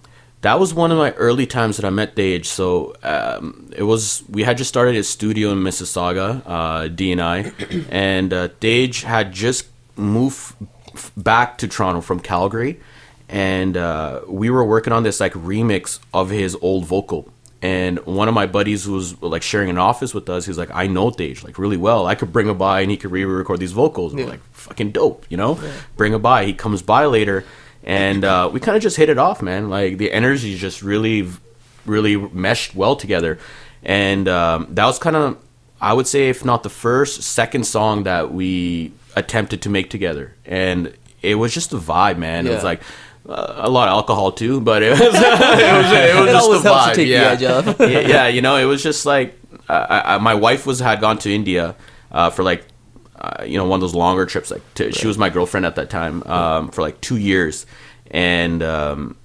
that 0.46 0.60
was 0.60 0.72
one 0.72 0.92
of 0.92 0.98
my 0.98 1.10
early 1.12 1.44
times 1.44 1.76
that 1.76 1.84
I 1.84 1.90
met 1.90 2.14
Tej. 2.14 2.42
So 2.44 2.94
um, 3.02 3.68
it 3.76 3.82
was 3.82 4.22
we 4.28 4.44
had 4.44 4.56
just 4.56 4.68
started 4.68 4.94
his 4.94 5.08
studio 5.08 5.50
in 5.50 5.58
Mississauga, 5.58 6.42
uh, 6.46 6.88
D 6.88 7.10
and 7.12 7.20
I, 7.20 7.52
and 7.90 8.32
uh, 8.32 8.48
Tej 8.60 8.92
had 9.04 9.32
just 9.32 9.66
moved 9.96 10.54
f- 10.94 11.10
back 11.16 11.58
to 11.58 11.68
Toronto 11.68 12.00
from 12.00 12.20
Calgary, 12.20 12.78
and 13.28 13.76
uh, 13.76 14.20
we 14.28 14.50
were 14.50 14.64
working 14.64 14.92
on 14.92 15.02
this 15.02 15.18
like 15.18 15.32
remix 15.32 15.98
of 16.14 16.30
his 16.30 16.56
old 16.60 16.86
vocal. 16.86 17.32
And 17.66 17.98
one 18.06 18.28
of 18.28 18.34
my 18.34 18.46
buddies 18.46 18.84
who 18.84 18.92
was 18.92 19.20
like 19.20 19.42
sharing 19.42 19.70
an 19.70 19.78
office 19.78 20.14
with 20.14 20.28
us, 20.28 20.46
he's 20.46 20.58
like, 20.62 20.70
I 20.72 20.86
know 20.86 21.10
Tej 21.10 21.34
like 21.42 21.58
really 21.58 21.76
well. 21.88 22.06
I 22.06 22.14
could 22.14 22.30
bring 22.32 22.48
him 22.48 22.58
by 22.58 22.76
and 22.82 22.90
he 22.92 22.96
could 22.96 23.10
re-record 23.10 23.58
these 23.58 23.72
vocals. 23.72 24.14
Yeah. 24.14 24.26
like, 24.26 24.42
fucking 24.52 24.92
dope, 24.92 25.26
you 25.30 25.36
know? 25.36 25.58
Bring 25.96 26.12
him 26.12 26.22
by. 26.22 26.44
He 26.44 26.52
comes 26.52 26.80
by 26.82 27.06
later, 27.06 27.44
and 27.82 28.24
uh, 28.24 28.50
we 28.52 28.60
kind 28.60 28.76
of 28.76 28.82
just 28.82 28.96
hit 28.96 29.08
it 29.08 29.18
off, 29.18 29.42
man. 29.42 29.68
Like 29.68 29.98
the 29.98 30.12
energy 30.12 30.56
just 30.56 30.80
really, 30.82 31.28
really 31.84 32.16
meshed 32.16 32.76
well 32.76 32.94
together, 32.94 33.38
and 33.82 34.28
um, 34.28 34.68
that 34.76 34.86
was 34.86 34.98
kind 35.00 35.16
of, 35.16 35.36
I 35.80 35.92
would 35.92 36.06
say, 36.06 36.28
if 36.28 36.44
not 36.44 36.62
the 36.62 36.74
first, 36.86 37.22
second 37.22 37.66
song 37.66 38.04
that 38.04 38.32
we 38.32 38.92
attempted 39.16 39.62
to 39.62 39.70
make 39.70 39.90
together, 39.90 40.34
and 40.44 40.94
it 41.20 41.34
was 41.34 41.52
just 41.52 41.72
a 41.72 41.78
vibe, 41.78 42.18
man. 42.18 42.46
It 42.46 42.50
was 42.50 42.64
like. 42.64 42.82
Uh, 43.28 43.54
a 43.58 43.68
lot 43.70 43.88
of 43.88 43.92
alcohol 43.92 44.30
too, 44.32 44.60
but 44.60 44.82
it 44.82 44.90
was 45.00 45.00
it 45.00 45.04
was, 45.04 45.14
it 45.16 46.14
was 46.20 46.28
It 46.28 46.32
just 46.32 46.62
to 46.62 46.68
vibe. 46.68 46.94
take 46.94 46.96
the 46.96 47.04
yeah. 47.06 47.74
yeah, 47.80 48.08
yeah, 48.08 48.26
you 48.28 48.40
know, 48.40 48.56
it 48.56 48.64
was 48.66 48.82
just 48.82 49.04
like 49.04 49.36
I, 49.68 50.14
I, 50.14 50.18
my 50.18 50.34
wife 50.34 50.64
was 50.66 50.78
had 50.78 51.00
gone 51.00 51.18
to 51.18 51.34
India 51.34 51.74
uh, 52.12 52.30
for 52.30 52.44
like 52.44 52.64
uh, 53.18 53.42
you 53.44 53.58
know 53.58 53.66
one 53.66 53.78
of 53.78 53.80
those 53.80 53.94
longer 53.94 54.26
trips. 54.26 54.50
Like 54.50 54.62
to, 54.74 54.92
she 54.92 55.06
was 55.08 55.18
my 55.18 55.28
girlfriend 55.28 55.66
at 55.66 55.74
that 55.76 55.90
time 55.90 56.22
um, 56.24 56.68
for 56.70 56.82
like 56.82 57.00
two 57.00 57.16
years, 57.16 57.66
and 58.12 58.62
um, 58.62 59.16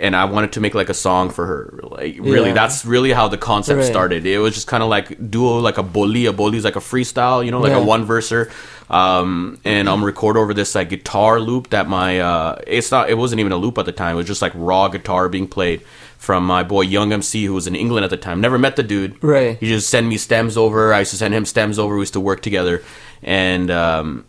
and 0.00 0.14
I 0.16 0.24
wanted 0.26 0.52
to 0.52 0.60
make 0.60 0.74
like 0.74 0.88
a 0.88 0.94
song 0.94 1.30
for 1.30 1.46
her. 1.46 1.80
Like 1.82 2.16
really, 2.18 2.48
Yeah. 2.48 2.54
that's 2.54 2.84
really 2.84 3.12
how 3.12 3.28
the 3.28 3.38
concept 3.38 3.78
Right. 3.78 3.86
started. 3.86 4.26
It 4.26 4.38
was 4.38 4.54
just 4.54 4.66
kind 4.66 4.82
of 4.82 4.88
like 4.88 5.30
duo, 5.30 5.58
like 5.58 5.78
a 5.78 5.82
boli. 5.82 6.26
A 6.26 6.32
boli 6.32 6.58
is 6.58 6.64
like 6.64 6.76
a 6.76 6.80
freestyle, 6.80 7.44
you 7.44 7.50
know, 7.50 7.60
like 7.60 7.72
Yeah. 7.72 7.78
a 7.78 7.84
one 7.84 8.04
verser. 8.04 8.50
Um, 8.90 9.58
and 9.64 9.88
I'm 9.88 10.04
record 10.04 10.36
over 10.36 10.52
this 10.52 10.74
like 10.74 10.90
guitar 10.90 11.40
loop 11.40 11.70
that 11.70 11.88
my 11.88 12.20
uh, 12.20 12.58
it's 12.66 12.90
not 12.90 13.08
it 13.08 13.14
wasn't 13.16 13.40
even 13.40 13.52
a 13.52 13.56
loop 13.56 13.78
at 13.78 13.86
the 13.86 13.92
time. 13.92 14.14
It 14.14 14.16
was 14.16 14.26
just 14.26 14.42
like 14.42 14.52
raw 14.54 14.88
guitar 14.88 15.28
being 15.28 15.48
played 15.48 15.80
from 16.18 16.44
my 16.46 16.62
boy 16.62 16.82
Young 16.82 17.12
MC 17.12 17.44
who 17.46 17.54
was 17.54 17.66
in 17.66 17.74
England 17.74 18.04
at 18.04 18.10
the 18.10 18.16
time. 18.16 18.40
Never 18.40 18.58
met 18.58 18.76
the 18.76 18.82
dude. 18.82 19.22
Right. 19.22 19.56
He 19.58 19.68
just 19.68 19.88
send 19.88 20.08
me 20.08 20.16
stems 20.18 20.56
over. 20.56 20.92
I 20.92 21.00
used 21.00 21.12
to 21.12 21.16
send 21.16 21.34
him 21.34 21.44
stems 21.44 21.78
over. 21.78 21.94
We 21.94 22.00
used 22.02 22.12
to 22.14 22.20
work 22.20 22.40
together, 22.42 22.82
and 23.22 23.70
um, 23.70 24.24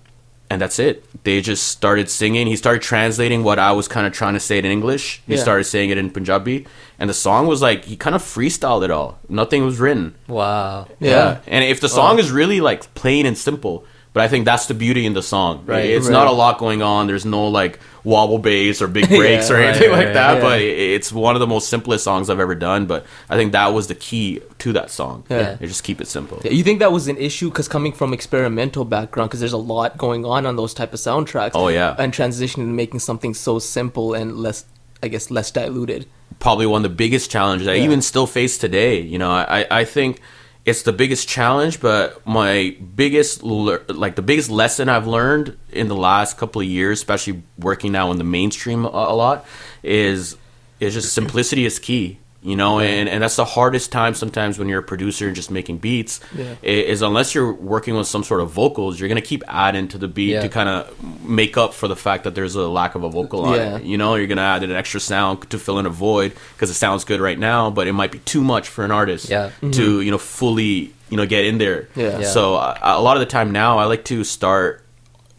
and 0.49 0.61
that's 0.61 0.79
it. 0.79 1.03
They 1.23 1.41
just 1.41 1.67
started 1.67 2.09
singing. 2.09 2.47
He 2.47 2.55
started 2.55 2.81
translating 2.81 3.43
what 3.43 3.59
I 3.59 3.71
was 3.71 3.87
kind 3.87 4.05
of 4.05 4.13
trying 4.13 4.33
to 4.35 4.39
say 4.39 4.59
in 4.59 4.65
English. 4.65 5.21
He 5.25 5.35
Yeah. 5.35 5.41
started 5.41 5.63
saying 5.63 5.89
it 5.89 5.97
in 5.97 6.11
Punjabi, 6.11 6.67
and 6.99 7.09
the 7.09 7.13
song 7.13 7.47
was 7.47 7.61
like 7.61 7.85
he 7.85 7.95
kind 7.95 8.15
of 8.15 8.21
freestyled 8.21 8.83
it 8.83 8.91
all. 8.91 9.19
Nothing 9.27 9.65
was 9.65 9.79
written. 9.79 10.15
Wow. 10.27 10.87
Yeah. 10.99 11.39
And 11.47 11.63
if 11.65 11.79
the 11.81 11.89
song 11.89 12.17
oh. 12.17 12.19
is 12.19 12.31
really 12.31 12.61
like 12.61 12.93
plain 12.93 13.25
and 13.25 13.37
simple, 13.37 13.85
but 14.15 14.23
I 14.23 14.27
think 14.27 14.45
that's 14.45 14.65
the 14.65 14.73
beauty 14.73 15.05
in 15.05 15.13
the 15.13 15.21
song. 15.21 15.63
Right. 15.67 15.85
It's 15.85 16.07
Right. 16.07 16.13
not 16.13 16.27
a 16.27 16.31
lot 16.31 16.57
going 16.57 16.81
on. 16.81 17.05
There's 17.07 17.25
no 17.25 17.47
like 17.47 17.79
wobble 18.03 18.39
bass 18.39 18.81
or 18.81 18.87
big 18.87 19.07
breaks 19.09 19.49
Yeah, 19.49 19.55
or 19.55 19.59
anything 19.59 19.89
right, 19.91 20.05
like 20.05 20.13
that. 20.13 20.41
But 20.41 20.61
it's 20.61 21.11
one 21.11 21.35
of 21.35 21.39
the 21.41 21.47
most 21.47 21.69
simplest 21.69 22.03
songs 22.05 22.29
I've 22.29 22.39
ever 22.39 22.55
done. 22.55 22.85
But 22.87 23.05
I 23.29 23.35
think 23.35 23.51
that 23.51 23.67
was 23.73 23.87
the 23.87 23.95
key 23.95 24.41
to 24.59 24.73
that 24.73 24.89
song. 24.89 25.23
Yeah. 25.29 25.57
Just 25.61 25.83
keep 25.83 25.99
it 26.01 26.07
simple. 26.07 26.39
You 26.49 26.63
think 26.63 26.79
that 26.79 26.91
was 26.91 27.07
an 27.07 27.17
issue 27.17 27.49
because 27.49 27.67
coming 27.67 27.91
from 27.91 28.13
experimental 28.13 28.85
background, 28.85 29.29
because 29.29 29.41
there's 29.41 29.53
a 29.53 29.57
lot 29.57 29.97
going 29.97 30.23
on 30.25 30.45
on 30.45 30.55
those 30.55 30.73
type 30.73 30.93
of 30.93 30.99
soundtracks. 30.99 31.51
Oh, 31.53 31.67
yeah. 31.67 31.95
and 31.99 32.13
transitioning 32.13 32.55
to 32.55 32.73
making 32.83 33.01
something 33.01 33.33
so 33.33 33.59
simple 33.59 34.13
and 34.13 34.37
less, 34.37 34.65
I 35.03 35.09
guess, 35.09 35.29
less 35.29 35.51
diluted. 35.51 36.07
probably 36.39 36.65
one 36.65 36.83
of 36.85 36.89
the 36.91 36.95
biggest 36.95 37.31
challenges 37.31 37.67
I 37.67 37.75
even 37.77 38.01
still 38.01 38.27
face 38.27 38.57
today. 38.57 38.99
You 39.01 39.17
know, 39.17 39.31
I, 39.31 39.65
I 39.71 39.83
think 39.85 40.19
it's 40.65 40.81
the 40.81 40.91
biggest 40.91 41.27
challenge, 41.29 41.79
but 41.79 42.25
my 42.25 42.75
biggest, 42.95 43.43
lear- 43.43 43.83
like 43.87 44.15
the 44.15 44.23
biggest 44.23 44.49
lesson 44.49 44.89
I've 44.89 45.05
learned 45.05 45.57
in 45.71 45.87
the 45.87 45.95
last 45.95 46.37
couple 46.37 46.59
of 46.61 46.67
years, 46.67 46.99
especially 46.99 47.43
working 47.59 47.91
now 47.91 48.11
in 48.11 48.17
the 48.17 48.23
mainstream 48.23 48.83
a, 48.85 48.89
a 48.89 49.15
lot, 49.15 49.45
is 49.83 50.37
is 50.79 50.93
just 50.93 51.13
simplicity 51.13 51.65
is 51.65 51.79
key. 51.79 52.19
You 52.45 52.55
know, 52.55 52.79
and, 52.79 53.09
and 53.09 53.23
that's 53.23 53.37
the 53.37 53.43
hardest 53.43 53.91
time 53.91 54.13
sometimes 54.13 54.59
when 54.59 54.69
you're 54.69 54.81
a 54.81 54.83
producer 54.83 55.25
and 55.25 55.35
just 55.35 55.49
making 55.49 55.79
beats. 55.79 56.19
Yeah. 56.37 56.53
Is 56.61 57.01
unless 57.01 57.33
you're 57.33 57.51
working 57.51 57.95
with 57.95 58.05
some 58.05 58.23
sort 58.23 58.39
of 58.39 58.51
vocals, 58.51 58.99
you're 58.99 59.09
gonna 59.09 59.21
keep 59.21 59.43
adding 59.47 59.87
to 59.87 59.97
the 59.97 60.07
beat 60.07 60.33
Yeah. 60.33 60.41
to 60.43 60.49
kind 60.49 60.69
of 60.69 60.93
make 61.23 61.57
up 61.57 61.73
for 61.73 61.87
the 61.87 61.95
fact 61.95 62.23
that 62.23 62.35
there's 62.35 62.53
a 62.53 62.67
lack 62.67 62.93
of 62.93 63.03
a 63.03 63.09
vocal 63.09 63.45
on 63.45 63.55
Yeah. 63.55 63.77
it. 63.77 63.83
You 63.83 63.97
know, 63.97 64.13
you're 64.13 64.27
gonna 64.27 64.41
add 64.43 64.61
an 64.61 64.71
extra 64.71 64.99
sound 64.99 65.49
to 65.49 65.57
fill 65.57 65.79
in 65.79 65.87
a 65.87 65.89
void 65.89 66.33
because 66.53 66.69
it 66.69 66.75
sounds 66.75 67.03
good 67.03 67.19
right 67.19 67.39
now, 67.39 67.71
but 67.71 67.87
it 67.87 67.93
might 67.93 68.11
be 68.11 68.19
too 68.19 68.43
much 68.43 68.69
for 68.69 68.85
an 68.85 68.91
artist 68.91 69.27
Yeah. 69.27 69.49
to 69.71 70.01
you 70.01 70.11
know 70.11 70.19
fully 70.19 70.93
you 71.09 71.17
know 71.17 71.25
get 71.25 71.45
in 71.45 71.57
there. 71.57 71.87
So 72.21 72.55
uh, 72.57 72.77
a 72.83 73.01
lot 73.01 73.17
of 73.17 73.21
the 73.21 73.25
time 73.25 73.51
now, 73.51 73.79
I 73.79 73.85
like 73.85 74.05
to 74.05 74.23
start 74.23 74.84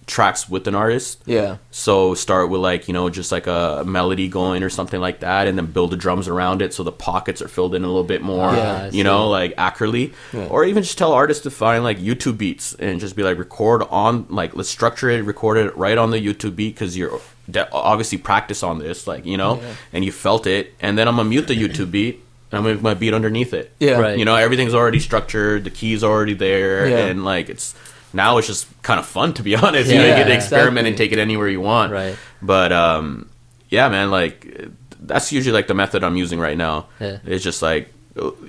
tracks 0.06 0.48
with 0.48 0.68
an 0.68 0.74
artist. 0.74 1.20
Yeah, 1.26 1.56
So 1.70 2.14
start 2.14 2.48
with 2.48 2.60
like 2.60 2.86
you 2.88 2.94
know 2.94 3.10
just 3.10 3.32
like 3.32 3.46
a 3.46 3.82
melody 3.86 4.28
going 4.28 4.62
or 4.62 4.70
something 4.70 5.00
like 5.00 5.20
that, 5.20 5.46
and 5.48 5.58
then 5.58 5.66
build 5.66 5.90
the 5.90 5.96
drums 5.96 6.28
around 6.28 6.62
it 6.62 6.72
so 6.72 6.82
the 6.82 6.92
pockets 6.92 7.42
are 7.42 7.48
filled 7.48 7.74
in 7.74 7.82
a 7.82 7.86
little 7.88 8.04
bit 8.04 8.22
more. 8.22 8.52
Yeah, 8.52 8.88
you 8.90 9.02
know, 9.04 9.28
like 9.28 9.54
accurately, 9.58 10.12
Yeah. 10.32 10.46
or 10.46 10.64
even 10.64 10.82
just 10.82 10.96
tell 10.98 11.12
artists 11.12 11.42
to 11.42 11.50
find 11.50 11.82
like 11.82 11.98
YouTube 11.98 12.38
beats 12.38 12.74
and 12.74 13.00
just 13.00 13.16
be 13.16 13.22
like 13.22 13.38
record 13.38 13.82
on 13.90 14.26
like 14.30 14.54
let's 14.54 14.68
structure 14.68 15.10
it, 15.10 15.22
record 15.24 15.56
it 15.58 15.76
right 15.76 15.98
on 15.98 16.10
the 16.12 16.18
YouTube 16.24 16.54
beat 16.56 16.74
because 16.74 16.96
you're 16.96 17.20
de- 17.50 17.68
obviously 17.72 18.18
practice 18.18 18.62
on 18.62 18.78
this, 18.78 19.06
like 19.06 19.26
you 19.26 19.36
know, 19.36 19.56
Yeah. 19.60 19.74
and 19.92 20.04
you 20.04 20.12
felt 20.12 20.46
it, 20.46 20.72
and 20.80 20.96
then 20.96 21.08
I'm 21.08 21.16
gonna 21.16 21.28
mute 21.28 21.48
the 21.48 21.56
YouTube 21.56 21.90
beat. 21.90 22.22
and 22.52 22.58
I'm 22.58 22.62
gonna 22.62 22.74
make 22.76 22.82
my 22.84 22.94
beat 22.94 23.12
underneath 23.12 23.52
it. 23.52 23.72
yeah, 23.80 23.98
Right. 23.98 24.16
You 24.16 24.24
know, 24.24 24.36
everything's 24.36 24.72
already 24.72 25.00
structured. 25.00 25.64
The 25.64 25.70
keys 25.70 26.04
already 26.04 26.32
there, 26.34 26.88
Yeah. 26.88 27.06
and 27.06 27.24
like 27.24 27.48
it's 27.50 27.74
now 28.16 28.38
it's 28.38 28.46
just 28.46 28.66
kind 28.82 28.98
of 28.98 29.06
fun 29.06 29.34
to 29.34 29.42
be 29.42 29.54
honest. 29.64 29.90
you 29.90 29.96
know, 29.98 30.04
you 30.04 30.14
get 30.14 30.24
to 30.24 30.34
experiment 30.34 30.86
exactly. 30.86 30.88
and 30.88 30.98
take 30.98 31.12
it 31.12 31.18
anywhere 31.18 31.48
you 31.48 31.60
want. 31.60 31.92
Right. 31.92 32.16
But 32.42 32.72
um, 32.72 33.28
yeah, 33.68 33.88
man, 33.88 34.10
like 34.10 34.68
that's 35.00 35.30
usually 35.32 35.52
like 35.52 35.66
the 35.68 35.74
method 35.74 36.02
I'm 36.02 36.16
using 36.16 36.40
right 36.40 36.56
now. 36.56 36.88
Yeah. 36.98 37.18
It's 37.24 37.44
just 37.44 37.62
like 37.62 37.92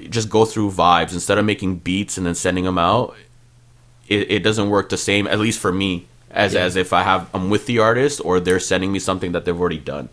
just 0.10 0.30
go 0.30 0.46
through 0.46 0.72
vibes 0.72 1.14
instead 1.14 1.38
of 1.38 1.46
making 1.46 1.78
beats 1.80 2.18
and 2.18 2.26
then 2.26 2.36
sending 2.36 2.64
them 2.64 2.78
out. 2.78 3.16
It, 4.08 4.32
it 4.32 4.40
doesn't 4.44 4.70
work 4.70 4.88
the 4.90 4.98
same, 4.98 5.28
at 5.28 5.38
least 5.40 5.60
for 5.60 5.74
me, 5.74 6.08
as 6.32 6.54
Yeah. 6.54 6.62
as 6.62 6.76
if 6.78 6.94
I 6.94 7.04
have 7.04 7.30
I'm 7.34 7.50
with 7.50 7.66
the 7.66 7.80
artist 7.80 8.22
or 8.24 8.40
they're 8.40 8.60
sending 8.62 8.92
me 8.94 9.00
something 9.00 9.34
that 9.34 9.44
they've 9.46 9.60
already 9.60 9.80
done. 9.80 10.08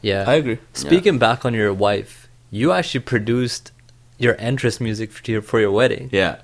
Yeah, 0.00 0.24
I 0.26 0.34
agree. 0.36 0.58
Speaking 0.72 1.18
back 1.18 1.44
on 1.44 1.52
your 1.52 1.74
wife, 1.74 2.26
you 2.50 2.72
actually 2.72 3.00
produced 3.00 3.70
your 4.16 4.34
entrance 4.38 4.80
music 4.80 5.12
for 5.12 5.30
your, 5.30 5.42
for 5.42 5.60
your 5.60 5.70
wedding. 5.70 6.08
Yeah. 6.12 6.38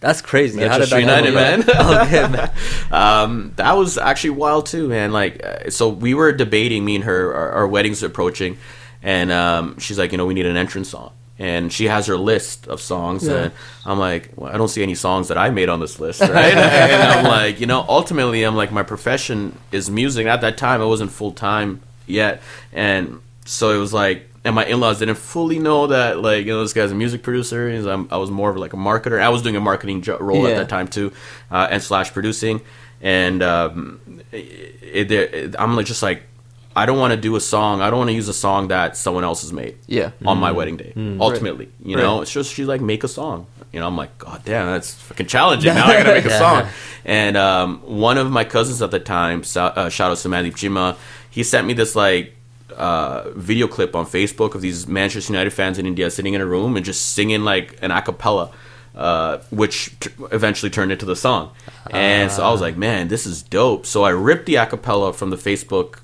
That's 0.00 0.22
crazy. 0.22 0.60
How 0.60 0.78
did 0.78 0.90
Manchester 0.90 1.06
that 1.06 1.24
United, 1.24 1.34
man. 1.34 1.60
okay, 2.06 2.28
man. 2.28 2.52
um, 2.92 3.52
that 3.56 3.76
was 3.76 3.98
actually 3.98 4.30
wild 4.30 4.66
too, 4.66 4.88
man. 4.88 5.12
Like, 5.12 5.44
uh, 5.44 5.70
so 5.70 5.88
we 5.88 6.14
were 6.14 6.30
debating, 6.32 6.84
me 6.84 6.94
and 6.96 7.04
her, 7.04 7.34
our, 7.34 7.50
our 7.52 7.66
wedding's 7.66 8.02
approaching, 8.02 8.58
and 9.02 9.32
um, 9.32 9.78
she's 9.78 9.98
like, 9.98 10.12
you 10.12 10.18
know, 10.18 10.26
we 10.26 10.34
need 10.34 10.46
an 10.46 10.56
entrance 10.56 10.90
song. 10.90 11.12
And 11.40 11.72
she 11.72 11.84
has 11.86 12.06
her 12.06 12.16
list 12.16 12.66
of 12.66 12.80
songs, 12.80 13.26
Yeah. 13.26 13.34
and 13.36 13.52
I'm 13.86 13.98
like, 13.98 14.30
well, 14.34 14.52
I 14.52 14.56
don't 14.56 14.68
see 14.68 14.82
any 14.82 14.96
songs 14.96 15.28
that 15.28 15.38
I 15.38 15.50
made 15.50 15.68
on 15.68 15.78
this 15.78 16.00
list, 16.00 16.20
right? 16.20 16.30
and 16.32 17.12
I'm 17.12 17.24
like, 17.24 17.60
you 17.60 17.66
know, 17.66 17.84
ultimately, 17.88 18.42
I'm 18.42 18.56
like, 18.56 18.72
my 18.72 18.82
profession 18.82 19.56
is 19.70 19.88
music. 19.90 20.26
At 20.26 20.40
that 20.40 20.58
time, 20.58 20.80
I 20.80 20.84
wasn't 20.84 21.12
full 21.12 21.32
time 21.32 21.80
yet, 22.06 22.40
and 22.72 23.20
so 23.44 23.70
it 23.72 23.78
was 23.78 23.92
like, 23.92 24.27
and 24.44 24.54
my 24.54 24.64
in-laws 24.66 24.98
didn't 25.00 25.16
fully 25.16 25.58
know 25.58 25.88
that, 25.88 26.20
like, 26.20 26.46
you 26.46 26.52
know, 26.52 26.62
this 26.62 26.72
guy's 26.72 26.92
a 26.92 26.94
music 26.94 27.22
producer. 27.22 27.70
He's, 27.70 27.86
I'm, 27.86 28.08
I 28.10 28.16
was 28.18 28.30
more 28.30 28.50
of 28.50 28.56
like 28.56 28.72
a 28.72 28.76
marketer. 28.76 29.20
I 29.20 29.28
was 29.30 29.42
doing 29.42 29.56
a 29.56 29.60
marketing 29.60 30.02
jo- 30.02 30.18
role 30.18 30.46
at 30.46 30.56
that 30.56 30.68
time 30.68 30.88
too, 30.88 31.12
uh, 31.50 31.68
and 31.70 31.82
slash 31.82 32.12
producing. 32.12 32.60
And 33.00 33.42
um, 33.42 34.00
it, 34.32 35.10
it, 35.12 35.54
I'm 35.58 35.76
like 35.76 35.86
just 35.86 36.02
like, 36.02 36.22
I 36.76 36.86
don't 36.86 36.98
want 36.98 37.12
to 37.12 37.16
do 37.20 37.34
a 37.34 37.40
song. 37.40 37.80
I 37.80 37.90
don't 37.90 37.98
want 37.98 38.10
to 38.10 38.14
use 38.14 38.28
a 38.28 38.32
song 38.34 38.68
that 38.68 38.96
someone 38.96 39.24
else 39.24 39.42
has 39.42 39.52
made 39.52 39.76
Yeah. 39.88 40.12
on 40.24 40.38
my 40.38 40.52
wedding 40.52 40.76
day. 40.76 40.92
Ultimately, 41.20 41.68
you 41.82 41.96
know, 41.96 42.16
Right. 42.16 42.22
it's 42.22 42.32
just 42.32 42.54
she's 42.54 42.66
like 42.68 42.80
make 42.80 43.02
a 43.02 43.08
song. 43.08 43.46
You 43.72 43.80
know, 43.80 43.86
I'm 43.88 43.96
like, 43.96 44.16
God 44.18 44.42
damn, 44.44 44.66
that's 44.66 44.94
fucking 44.94 45.26
challenging. 45.26 45.74
Now 45.74 45.86
I 45.86 45.94
gotta 45.98 46.14
make 46.14 46.24
a 46.24 46.28
Yeah. 46.28 46.38
song. 46.38 46.68
And 47.04 47.36
um, 47.36 47.80
one 47.84 48.16
of 48.16 48.30
my 48.30 48.44
cousins 48.44 48.80
at 48.80 48.90
the 48.92 49.00
time, 49.00 49.40
uh, 49.56 49.88
shout 49.88 50.10
out 50.12 50.18
to 50.18 50.28
Mandeep 50.28 50.52
Jima, 50.52 50.96
he 51.30 51.42
sent 51.42 51.66
me 51.66 51.72
this 51.74 51.96
like 51.96 52.34
uh, 52.78 53.30
video 53.34 53.66
clip 53.66 53.94
on 53.96 54.06
Facebook 54.06 54.54
of 54.54 54.62
these 54.62 54.86
Manchester 54.86 55.32
United 55.32 55.50
fans 55.50 55.78
in 55.78 55.86
India 55.86 56.10
sitting 56.10 56.34
in 56.34 56.40
a 56.40 56.46
room 56.46 56.76
and 56.76 56.86
just 56.86 57.12
singing 57.12 57.42
like 57.42 57.76
an 57.82 57.90
a 57.90 58.00
cappella, 58.00 58.52
uh, 58.94 59.38
which 59.50 59.98
t- 59.98 60.10
eventually 60.30 60.70
turned 60.70 60.92
into 60.92 61.04
the 61.04 61.16
song. 61.16 61.50
And 61.90 62.30
so 62.30 62.44
I 62.44 62.50
was 62.52 62.60
like, 62.60 62.76
man, 62.76 63.08
this 63.08 63.26
is 63.26 63.42
dope. 63.42 63.84
So 63.84 64.04
I 64.04 64.10
ripped 64.10 64.46
the 64.46 64.56
a 64.56 64.66
cappella 64.66 65.12
from 65.12 65.30
the 65.30 65.36
Facebook 65.36 65.98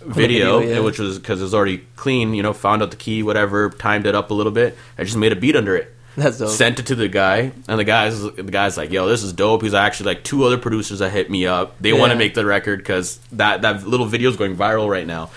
video, 0.00 0.58
video, 0.58 0.74
yeah. 0.74 0.80
which 0.80 0.98
was 0.98 1.18
because 1.18 1.40
it 1.40 1.44
was 1.44 1.54
already 1.54 1.86
clean, 1.94 2.34
you 2.34 2.42
know, 2.42 2.52
found 2.52 2.82
out 2.82 2.90
the 2.90 2.96
key, 2.96 3.22
whatever, 3.22 3.70
timed 3.70 4.04
it 4.04 4.16
up 4.16 4.32
a 4.32 4.34
little 4.34 4.52
bit. 4.52 4.76
I 4.98 5.04
just 5.04 5.16
made 5.16 5.32
a 5.32 5.36
beat 5.36 5.54
under 5.54 5.76
it. 5.76 5.94
That's 6.16 6.38
dope. 6.38 6.50
Sent 6.50 6.80
it 6.80 6.86
to 6.86 6.96
the 6.96 7.06
guy, 7.06 7.52
and 7.68 7.78
the 7.78 7.84
guy's 7.84 8.20
the 8.20 8.42
guy's 8.42 8.76
like, 8.76 8.90
"Yo, 8.90 9.06
this 9.06 9.22
is 9.22 9.32
dope." 9.32 9.62
He's 9.62 9.74
actually 9.74 10.06
like 10.06 10.24
two 10.24 10.42
other 10.42 10.58
producers 10.58 10.98
that 10.98 11.10
hit 11.10 11.30
me 11.30 11.46
up. 11.46 11.76
They 11.80 11.92
want 11.92 12.10
to 12.10 12.18
make 12.18 12.34
the 12.34 12.44
record 12.44 12.80
because 12.80 13.20
that 13.30 13.62
that 13.62 13.86
little 13.86 14.06
video 14.06 14.28
is 14.28 14.36
going 14.36 14.56
viral 14.56 14.90
right 14.90 15.06
now. 15.06 15.30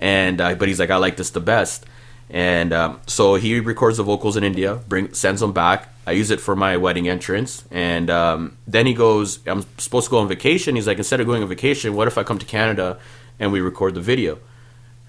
And 0.00 0.40
uh, 0.40 0.54
but 0.54 0.66
he's 0.68 0.80
like, 0.80 0.90
"I 0.90 0.96
like 0.96 1.16
this 1.16 1.30
the 1.30 1.40
best." 1.40 1.86
And 2.30 2.72
um, 2.72 3.00
so 3.06 3.34
he 3.34 3.60
records 3.60 3.96
the 3.98 4.02
vocals 4.02 4.36
in 4.36 4.44
India, 4.44 4.76
bring 4.88 5.12
sends 5.14 5.40
them 5.40 5.52
back. 5.52 5.88
I 6.06 6.12
use 6.12 6.30
it 6.30 6.40
for 6.40 6.56
my 6.56 6.76
wedding 6.76 7.08
entrance, 7.08 7.64
and 7.70 8.08
um, 8.10 8.56
then 8.66 8.86
he 8.86 8.94
goes, 8.94 9.38
"I'm 9.46 9.64
supposed 9.78 10.06
to 10.06 10.10
go 10.10 10.18
on 10.18 10.28
vacation." 10.28 10.74
He's 10.76 10.86
like, 10.86 10.98
"Instead 10.98 11.20
of 11.20 11.26
going 11.26 11.42
on 11.42 11.48
vacation, 11.48 11.94
what 11.94 12.08
if 12.08 12.16
I 12.18 12.22
come 12.22 12.38
to 12.38 12.46
Canada 12.46 12.98
and 13.38 13.52
we 13.52 13.60
record 13.60 13.94
the 13.94 14.00
video?" 14.00 14.38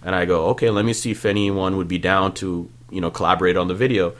And 0.03 0.15
I 0.15 0.25
go, 0.25 0.47
okay, 0.47 0.69
let 0.69 0.83
me 0.83 0.93
see 0.93 1.11
if 1.11 1.25
anyone 1.25 1.77
would 1.77 1.87
be 1.87 1.99
down 1.99 2.33
to, 2.35 2.69
you 2.89 3.01
know, 3.01 3.11
collaborate 3.11 3.55
on 3.55 3.67
the 3.67 3.75
video. 3.75 4.13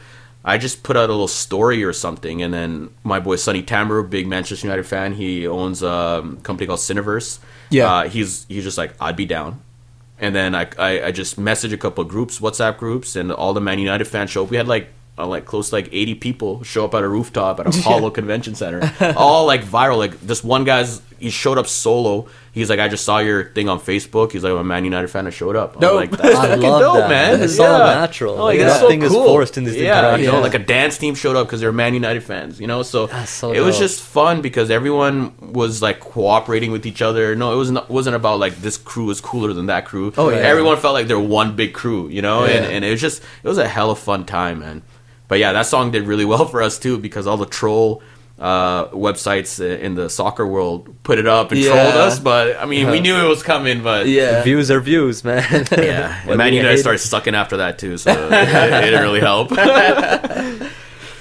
I 0.45 0.57
just 0.57 0.83
put 0.83 0.95
out 0.95 1.09
a 1.09 1.11
little 1.11 1.27
story 1.27 1.83
or 1.83 1.93
something, 1.93 2.41
and 2.41 2.53
then 2.53 2.89
my 3.03 3.19
boy 3.19 3.35
Sonny 3.35 3.63
Tamber, 3.63 4.01
big 4.03 4.27
Manchester 4.27 4.67
United 4.67 4.85
fan, 4.85 5.13
he 5.13 5.47
owns 5.47 5.83
a 5.83 6.23
company 6.43 6.67
called 6.67 6.79
Cineverse. 6.79 7.39
Yeah. 7.69 7.91
uh, 7.91 8.09
he's 8.09 8.45
he's 8.47 8.63
just 8.63 8.77
like, 8.77 8.93
I'd 8.99 9.15
be 9.15 9.25
down. 9.25 9.61
And 10.21 10.35
then 10.35 10.55
I, 10.55 10.67
I, 10.77 11.05
I 11.07 11.11
just 11.11 11.39
messaged 11.39 11.73
a 11.73 11.77
couple 11.77 12.03
of 12.03 12.07
groups, 12.07 12.39
WhatsApp 12.39 12.77
groups, 12.77 13.15
and 13.15 13.31
all 13.31 13.53
the 13.53 13.59
Man 13.59 13.79
United 13.79 14.05
fans 14.05 14.29
show 14.29 14.43
up. 14.43 14.51
We 14.51 14.57
had 14.57 14.67
like 14.67 14.89
uh, 15.17 15.27
like 15.27 15.45
close 15.45 15.69
to 15.69 15.75
like 15.75 15.89
80 15.91 16.15
people 16.15 16.63
show 16.63 16.85
up 16.85 16.93
at 16.93 17.03
a 17.03 17.07
rooftop 17.07 17.59
at 17.59 17.67
Apollo 17.79 18.11
Convention 18.11 18.55
Center, 18.55 18.81
all 19.17 19.45
like 19.45 19.63
viral. 19.63 19.97
Like 19.97 20.21
this 20.21 20.43
one 20.43 20.63
guy's 20.63 21.01
he 21.21 21.29
showed 21.29 21.57
up 21.57 21.67
solo. 21.67 22.27
He's 22.51 22.69
like, 22.69 22.79
I 22.79 22.89
just 22.89 23.05
saw 23.05 23.19
your 23.19 23.45
thing 23.51 23.69
on 23.69 23.79
Facebook. 23.79 24.33
He's 24.33 24.43
like, 24.43 24.51
I'm 24.51 24.57
a 24.57 24.63
Man 24.63 24.83
United 24.83 25.07
fan. 25.07 25.25
I 25.25 25.29
showed 25.29 25.55
up. 25.55 25.81
I'm 25.81 25.95
like, 25.95 26.11
that's 26.11 26.23
I 26.35 26.47
fucking 26.47 26.61
love 26.61 26.81
dope, 26.81 26.95
that. 26.95 27.09
man. 27.09 27.41
It's 27.41 27.59
all 27.59 27.77
natural. 27.77 28.39
Oh, 28.39 28.45
like, 28.45 28.59
that's 28.59 28.79
so 28.79 28.83
nothing 28.83 29.03
is 29.03 29.11
cool. 29.11 29.25
forced 29.25 29.57
in 29.57 29.63
these 29.63 29.77
yeah, 29.77 30.15
you 30.17 30.27
know, 30.27 30.41
like 30.41 30.53
a 30.53 30.59
dance 30.59 30.97
team 30.97 31.15
showed 31.15 31.35
up 31.35 31.47
because 31.47 31.61
they're 31.61 31.71
Man 31.71 31.93
United 31.93 32.23
fans. 32.23 32.59
You 32.59 32.67
know, 32.67 32.83
so, 32.83 33.07
so 33.25 33.53
it 33.53 33.61
was 33.61 33.77
just 33.77 34.01
fun 34.01 34.41
because 34.41 34.69
everyone 34.69 35.33
was 35.53 35.81
like 35.81 35.99
cooperating 35.99 36.71
with 36.71 36.85
each 36.85 37.01
other. 37.01 37.35
No, 37.35 37.53
it 37.53 37.57
was 37.57 37.71
not 37.71 37.89
wasn't 37.89 38.15
about 38.15 38.39
like 38.39 38.57
this 38.57 38.77
crew 38.77 39.09
is 39.11 39.21
cooler 39.21 39.53
than 39.53 39.67
that 39.67 39.85
crew. 39.85 40.11
Oh, 40.17 40.29
yeah. 40.29 40.37
everyone 40.37 40.77
felt 40.77 40.93
like 40.93 41.07
they're 41.07 41.19
one 41.19 41.55
big 41.55 41.73
crew. 41.73 42.09
You 42.09 42.21
know, 42.21 42.43
and, 42.43 42.65
and 42.65 42.83
it 42.83 42.91
was 42.91 42.99
just 42.99 43.21
it 43.43 43.47
was 43.47 43.57
a 43.57 43.67
hell 43.67 43.91
of 43.91 43.99
fun 43.99 44.25
time, 44.25 44.59
man. 44.59 44.81
But 45.31 45.39
yeah, 45.39 45.53
that 45.53 45.65
song 45.65 45.91
did 45.91 46.03
really 46.07 46.25
well 46.25 46.45
for 46.49 46.61
us 46.61 46.77
too 46.77 46.97
because 46.97 47.25
all 47.27 47.37
the 47.37 47.45
troll 47.45 48.03
uh, 48.41 48.87
websites 48.87 49.59
in 49.63 49.93
the 49.93 50.09
soccer 50.09 50.45
world 50.47 50.89
put 51.03 51.19
it 51.19 51.27
up 51.27 51.51
and 51.51 51.61
Yeah. 51.61 51.71
trolled 51.73 51.95
us. 51.95 52.19
But 52.19 52.57
I 52.59 52.65
mean, 52.65 52.89
we 52.89 52.99
knew 53.05 53.15
it 53.15 53.27
was 53.29 53.43
coming. 53.43 53.83
But 53.83 54.07
Yeah. 54.07 54.41
Views 54.43 54.71
are 54.71 54.81
views, 54.81 55.23
man. 55.23 55.45
yeah, 55.77 56.19
and 56.27 56.37
Man 56.37 56.51
you 56.51 56.57
United 56.57 56.77
hate 56.77 56.81
started 56.81 56.99
sucking 56.99 57.35
after 57.35 57.57
that 57.57 57.77
too, 57.77 57.97
so 57.97 58.09
it, 58.11 58.33
it 58.33 58.81
didn't 58.85 59.01
really 59.03 59.19
help. 59.19 59.51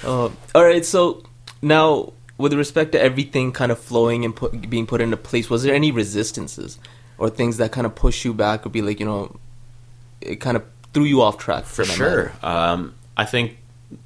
Uh, 0.03 0.29
all 0.55 0.63
right. 0.65 0.83
So 0.85 1.23
now, 1.61 2.13
with 2.37 2.53
respect 2.53 2.91
to 2.93 2.99
everything 3.01 3.51
kind 3.51 3.71
of 3.71 3.79
flowing 3.79 4.25
and 4.25 4.35
put, 4.35 4.67
being 4.69 4.87
put 4.87 4.99
into 5.01 5.17
place, 5.17 5.49
was 5.49 5.63
there 5.63 5.75
any 5.75 5.91
resistances 5.91 6.79
or 7.19 7.29
things 7.29 7.57
that 7.57 7.71
kind 7.71 7.85
of 7.85 7.93
push 7.93 8.25
you 8.25 8.33
back 8.33 8.65
or 8.65 8.69
be 8.69 8.81
like, 8.81 8.99
you 8.99 9.05
know, 9.05 9.35
it 10.21 10.37
kind 10.37 10.57
of 10.57 10.63
threw 10.93 11.03
you 11.03 11.21
off 11.21 11.37
track 11.37 11.65
For 11.65 11.85
that 11.85 11.93
sure. 11.93 12.33
Um, 12.41 12.95
I 13.15 13.25
think 13.25 13.57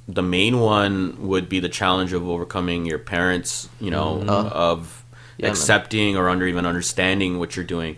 the 0.08 0.22
main 0.22 0.58
one 0.60 1.16
would 1.28 1.48
be 1.48 1.60
the 1.60 1.68
challenge 1.68 2.12
of 2.12 2.26
overcoming 2.28 2.86
your 2.86 2.98
parents, 2.98 3.68
you 3.80 3.90
know, 3.90 4.22
Uh, 4.26 4.50
of 4.52 5.04
yeah, 5.38 5.46
man. 5.46 5.50
accepting 5.52 6.16
or 6.16 6.28
under 6.28 6.46
even 6.46 6.66
understanding 6.66 7.38
what 7.38 7.56
you're 7.56 7.64
doing. 7.64 7.96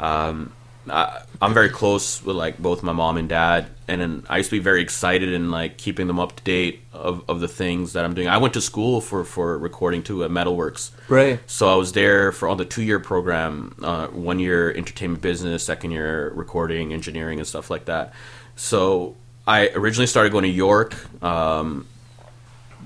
Um, 0.00 0.52
I, 0.88 1.22
I'm 1.40 1.54
very 1.54 1.70
close 1.70 2.22
with 2.22 2.36
like 2.36 2.58
both 2.58 2.82
my 2.82 2.92
mom 2.92 3.16
and 3.16 3.26
dad, 3.28 3.68
and 3.88 4.00
then 4.02 4.22
I 4.28 4.36
used 4.36 4.50
to 4.50 4.56
be 4.56 4.62
very 4.62 4.82
excited 4.82 5.32
and 5.32 5.50
like 5.50 5.78
keeping 5.78 6.08
them 6.08 6.20
up 6.20 6.36
to 6.36 6.42
date 6.44 6.82
of, 6.92 7.24
of 7.26 7.40
the 7.40 7.48
things 7.48 7.94
that 7.94 8.04
I'm 8.04 8.12
doing. 8.12 8.28
I 8.28 8.36
went 8.36 8.52
to 8.54 8.60
school 8.60 9.00
for 9.00 9.24
for 9.24 9.56
recording 9.56 10.02
too 10.02 10.24
at 10.24 10.30
Metalworks, 10.30 10.90
Right. 11.08 11.40
so 11.46 11.72
I 11.72 11.76
was 11.76 11.92
there 11.92 12.32
for 12.32 12.48
all 12.48 12.56
the 12.56 12.66
two 12.66 12.82
year 12.82 13.00
program, 13.00 13.74
uh, 13.82 14.08
one 14.08 14.38
year 14.38 14.70
entertainment 14.76 15.22
business, 15.22 15.64
second 15.64 15.92
year 15.92 16.30
recording, 16.34 16.92
engineering, 16.92 17.38
and 17.38 17.48
stuff 17.48 17.70
like 17.70 17.86
that. 17.86 18.12
So 18.54 19.16
I 19.46 19.68
originally 19.68 20.06
started 20.06 20.32
going 20.32 20.44
to 20.44 20.48
York, 20.48 20.94
um, 21.22 21.86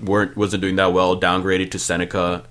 weren't 0.02 0.36
wasn't 0.36 0.60
doing 0.62 0.76
that 0.76 0.92
well. 0.92 1.18
Downgraded 1.18 1.70
to 1.72 1.78
Seneca 1.78 2.44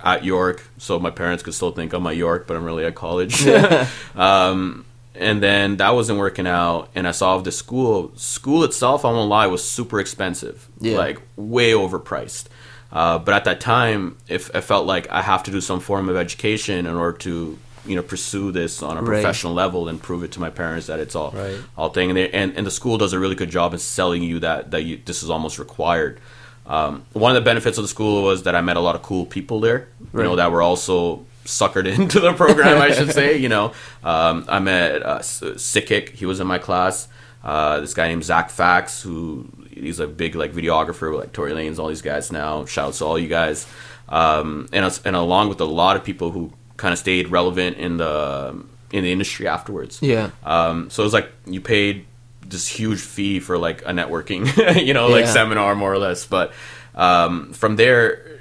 at 0.00 0.24
York, 0.24 0.68
so 0.78 0.98
my 0.98 1.10
parents 1.10 1.42
could 1.42 1.54
still 1.54 1.72
think 1.72 1.92
I'm 1.92 2.06
at 2.06 2.16
York, 2.16 2.46
but 2.46 2.56
I'm 2.56 2.64
really 2.64 2.84
at 2.84 2.94
college. 2.94 3.46
um, 4.16 4.84
and 5.14 5.42
then 5.42 5.78
that 5.78 5.94
wasn't 5.94 6.18
working 6.20 6.46
out, 6.46 6.88
and 6.94 7.08
I 7.08 7.10
saw 7.10 7.38
the 7.38 7.50
school. 7.50 8.12
School 8.16 8.62
itself, 8.62 9.04
I 9.04 9.10
won't 9.10 9.28
lie, 9.28 9.46
was 9.48 9.64
super 9.68 9.98
expensive, 9.98 10.68
Yeah. 10.80 10.96
like 10.96 11.20
way 11.36 11.72
overpriced. 11.72 12.44
Uh, 12.92 13.18
but 13.18 13.34
at 13.34 13.44
that 13.44 13.60
time, 13.60 14.16
if 14.28 14.54
I 14.54 14.60
felt 14.60 14.86
like 14.86 15.10
I 15.10 15.22
have 15.22 15.42
to 15.42 15.50
do 15.50 15.60
some 15.60 15.80
form 15.80 16.08
of 16.08 16.16
education 16.16 16.86
in 16.86 16.94
order 16.94 17.18
to, 17.18 17.58
you 17.88 17.96
know, 17.96 18.02
pursue 18.02 18.52
this 18.52 18.82
on 18.82 18.96
a 18.96 19.02
Right. 19.02 19.06
professional 19.22 19.54
level 19.54 19.88
and 19.88 20.00
prove 20.02 20.22
it 20.22 20.32
to 20.32 20.40
my 20.40 20.50
parents 20.50 20.86
that 20.86 21.00
it's 21.00 21.16
all 21.16 21.32
Right. 21.34 21.56
all 21.76 21.88
thing. 21.88 22.10
And, 22.10 22.16
they, 22.16 22.30
and 22.30 22.52
and 22.56 22.66
the 22.66 22.70
school 22.70 22.98
does 22.98 23.12
a 23.12 23.18
really 23.18 23.34
good 23.34 23.50
job 23.50 23.72
in 23.72 23.78
selling 23.78 24.22
you 24.22 24.38
that 24.40 24.70
that 24.72 24.82
you 24.84 24.98
this 25.04 25.22
is 25.22 25.30
almost 25.30 25.58
required. 25.58 26.20
Um, 26.66 27.02
one 27.14 27.30
of 27.30 27.34
the 27.34 27.40
benefits 27.50 27.78
of 27.78 27.84
the 27.84 27.88
school 27.88 28.22
was 28.22 28.42
that 28.42 28.54
I 28.54 28.60
met 28.60 28.76
a 28.76 28.80
lot 28.80 28.94
of 28.94 29.02
cool 29.02 29.24
people 29.24 29.58
there, 29.60 29.88
you 30.12 30.22
know, 30.22 30.36
that 30.36 30.52
were 30.52 30.60
also 30.60 31.24
suckered 31.46 31.86
into 31.98 32.20
the 32.20 32.34
program, 32.34 32.76
I 32.80 32.90
should 32.92 33.10
say. 33.12 33.38
You 33.38 33.48
know, 33.48 33.72
um, 34.04 34.44
I 34.48 34.58
met 34.58 35.02
uh, 35.02 35.20
Sikik. 35.20 36.10
He 36.10 36.26
was 36.26 36.40
in 36.40 36.46
my 36.46 36.58
class. 36.58 37.08
Uh, 37.42 37.80
this 37.80 37.94
guy 37.94 38.08
named 38.08 38.24
Zach 38.24 38.50
Fax, 38.50 39.00
who 39.00 39.46
he's 39.70 39.98
a 40.00 40.06
big 40.06 40.34
like 40.34 40.52
videographer 40.52 41.10
with 41.10 41.20
like 41.20 41.32
Tory 41.32 41.52
Lanez, 41.52 41.78
all 41.78 41.88
these 41.88 42.02
guys 42.02 42.30
now. 42.30 42.66
Shout 42.66 42.88
out 42.88 42.94
to 42.94 43.04
all 43.06 43.18
you 43.18 43.28
guys. 43.28 43.66
Um, 44.10 44.68
and 44.72 44.84
us- 44.84 45.00
and 45.04 45.14
along 45.16 45.48
with 45.48 45.60
a 45.60 45.64
lot 45.64 45.96
of 45.96 46.04
people 46.04 46.30
who 46.32 46.52
kind 46.78 46.92
of 46.94 46.98
stayed 46.98 47.28
relevant 47.28 47.76
in 47.76 47.98
the 47.98 48.64
in 48.92 49.04
the 49.04 49.12
industry 49.12 49.46
afterwards. 49.46 49.98
Yeah. 50.00 50.30
Um, 50.44 50.88
so 50.88 51.02
it 51.02 51.06
was 51.06 51.12
like 51.12 51.30
you 51.46 51.60
paid 51.60 52.06
this 52.46 52.66
huge 52.66 53.00
fee 53.00 53.38
for 53.40 53.58
like 53.58 53.82
a 53.82 53.90
networking, 53.92 54.46
you 54.86 54.94
know, 54.94 55.08
like 55.08 55.26
Yeah. 55.26 55.32
seminar 55.32 55.74
more 55.74 55.92
or 55.92 55.98
less. 55.98 56.24
But 56.24 56.54
um, 56.94 57.52
from 57.52 57.76
there, 57.76 58.38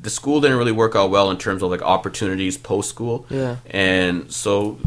the 0.00 0.08
school 0.08 0.40
didn't 0.40 0.56
really 0.56 0.72
work 0.72 0.96
out 0.96 1.10
well 1.10 1.30
in 1.30 1.36
terms 1.36 1.62
of 1.62 1.70
like 1.70 1.82
opportunities 1.82 2.56
post 2.56 2.88
school. 2.88 3.26
Yeah. 3.28 3.56
And 3.68 4.32
so 4.32 4.78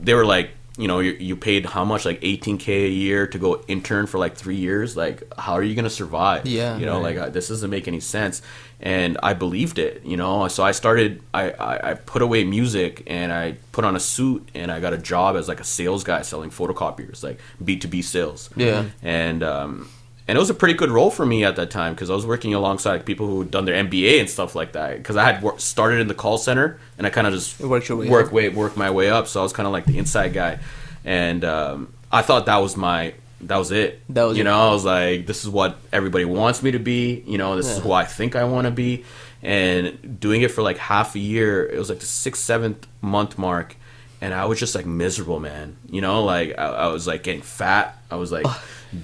they 0.00 0.14
were 0.14 0.24
like, 0.24 0.50
you 0.78 0.86
know 0.88 1.00
you, 1.00 1.12
you 1.28 1.34
paid 1.36 1.66
how 1.66 1.84
much 1.84 2.04
like 2.06 2.20
18k 2.20 2.68
a 2.86 2.88
year 2.88 3.26
to 3.26 3.38
go 3.38 3.62
intern 3.68 4.06
for 4.06 4.18
like 4.18 4.34
three 4.36 4.56
years 4.56 4.96
like 4.96 5.22
how 5.36 5.52
are 5.54 5.62
you 5.62 5.74
gonna 5.74 5.90
survive 5.90 6.46
Yeah. 6.46 6.78
you 6.78 6.86
know 6.86 7.02
Right. 7.02 7.16
like 7.16 7.26
uh, 7.26 7.30
this 7.30 7.48
doesn't 7.48 7.68
make 7.70 7.88
any 7.88 8.00
sense 8.00 8.40
and 8.80 9.18
i 9.22 9.34
believed 9.34 9.78
it 9.80 10.04
you 10.04 10.16
know 10.16 10.46
so 10.48 10.62
i 10.62 10.70
started 10.70 11.20
I, 11.34 11.50
I 11.50 11.90
i 11.90 11.94
put 11.94 12.22
away 12.22 12.44
music 12.44 13.02
and 13.08 13.32
i 13.32 13.56
put 13.72 13.84
on 13.84 13.96
a 13.96 14.00
suit 14.00 14.48
and 14.54 14.70
i 14.70 14.78
got 14.78 14.92
a 14.92 14.98
job 14.98 15.34
as 15.36 15.48
like 15.48 15.58
a 15.60 15.64
sales 15.64 16.04
guy 16.04 16.22
selling 16.22 16.50
photocopiers 16.50 17.24
like 17.24 17.40
b2b 17.62 18.04
sales 18.04 18.48
Yeah. 18.54 18.84
and 19.02 19.42
um 19.42 19.88
and 20.28 20.36
it 20.36 20.38
was 20.38 20.50
a 20.50 20.54
pretty 20.54 20.74
good 20.74 20.90
role 20.90 21.10
for 21.10 21.24
me 21.24 21.42
at 21.42 21.56
that 21.56 21.70
time 21.70 21.94
because 21.94 22.10
I 22.10 22.14
was 22.14 22.26
working 22.26 22.52
alongside 22.52 23.06
people 23.06 23.26
who 23.26 23.40
had 23.40 23.50
done 23.50 23.64
their 23.64 23.82
MBA 23.82 24.20
and 24.20 24.28
stuff 24.28 24.54
like 24.54 24.72
that. 24.72 24.98
Because 24.98 25.16
I 25.16 25.24
had 25.24 25.42
wor- 25.42 25.58
started 25.58 26.00
in 26.00 26.06
the 26.06 26.14
call 26.14 26.36
center 26.36 26.78
and 26.98 27.06
I 27.06 27.10
kind 27.10 27.26
of 27.26 27.32
just 27.32 27.58
your 27.88 27.96
way 27.96 28.10
work 28.10 28.30
way 28.30 28.50
work 28.50 28.76
my 28.76 28.90
way 28.90 29.08
up. 29.08 29.26
So 29.26 29.40
I 29.40 29.42
was 29.42 29.54
kind 29.54 29.66
of 29.66 29.72
like 29.72 29.86
the 29.86 29.96
inside 29.96 30.34
guy, 30.34 30.58
and 31.02 31.44
um, 31.46 31.94
I 32.12 32.20
thought 32.20 32.44
that 32.44 32.58
was 32.58 32.76
my 32.76 33.14
that 33.40 33.56
was 33.56 33.70
it. 33.70 34.02
That 34.10 34.24
was 34.24 34.36
you 34.36 34.42
it. 34.42 34.44
know 34.44 34.68
I 34.68 34.72
was 34.72 34.84
like 34.84 35.26
this 35.26 35.44
is 35.44 35.50
what 35.50 35.78
everybody 35.94 36.26
wants 36.26 36.62
me 36.62 36.72
to 36.72 36.78
be. 36.78 37.24
You 37.26 37.38
know 37.38 37.56
this 37.56 37.66
is 37.66 37.78
who 37.78 37.92
I 37.92 38.04
think 38.04 38.36
I 38.36 38.44
want 38.44 38.66
to 38.66 38.70
be, 38.70 39.06
and 39.42 40.20
doing 40.20 40.42
it 40.42 40.50
for 40.50 40.60
like 40.60 40.76
half 40.76 41.14
a 41.14 41.20
year. 41.20 41.66
It 41.66 41.78
was 41.78 41.88
like 41.88 42.00
the 42.00 42.06
sixth 42.06 42.42
seventh 42.42 42.86
month 43.00 43.38
mark. 43.38 43.76
And 44.20 44.34
I 44.34 44.46
was 44.46 44.58
just 44.58 44.74
like 44.74 44.84
miserable, 44.84 45.38
man. 45.38 45.76
You 45.88 46.00
know, 46.00 46.24
like 46.24 46.58
I, 46.58 46.64
I 46.64 46.86
was 46.88 47.06
like 47.06 47.22
getting 47.22 47.40
fat. 47.40 47.96
I 48.10 48.16
was 48.16 48.32
like 48.32 48.46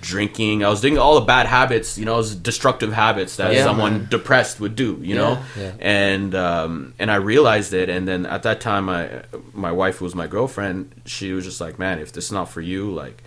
drinking. 0.00 0.64
I 0.64 0.68
was 0.68 0.80
doing 0.80 0.98
all 0.98 1.14
the 1.20 1.26
bad 1.26 1.46
habits, 1.46 1.98
you 1.98 2.04
know, 2.04 2.22
destructive 2.22 2.92
habits 2.92 3.36
that 3.36 3.52
Yeah, 3.52 3.64
someone 3.64 3.92
man. 3.98 4.06
depressed 4.10 4.60
would 4.60 4.76
do, 4.76 4.98
you 5.02 5.14
know. 5.14 5.42
Yeah. 5.58 5.72
And 5.80 6.34
um, 6.34 6.94
and 6.98 7.10
I 7.10 7.16
realized 7.16 7.72
it, 7.74 7.88
and 7.88 8.06
then 8.08 8.26
at 8.26 8.42
that 8.44 8.60
time, 8.60 8.84
my 8.86 9.22
my 9.52 9.72
wife, 9.72 9.98
who 9.98 10.04
was 10.04 10.14
my 10.14 10.26
girlfriend, 10.26 10.90
she 11.06 11.32
was 11.32 11.44
just 11.44 11.60
like, 11.60 11.78
"Man, 11.78 11.98
if 11.98 12.12
this 12.12 12.26
is 12.26 12.32
not 12.32 12.48
for 12.48 12.60
you, 12.60 12.90
like, 12.90 13.22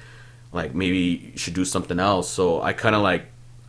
like 0.52 0.74
maybe 0.74 1.32
you 1.34 1.38
should 1.38 1.54
do 1.54 1.66
something 1.66 2.00
else." 2.00 2.30
So 2.30 2.62
I 2.62 2.74
kind 2.74 2.96
of 2.96 3.02
like 3.02 3.26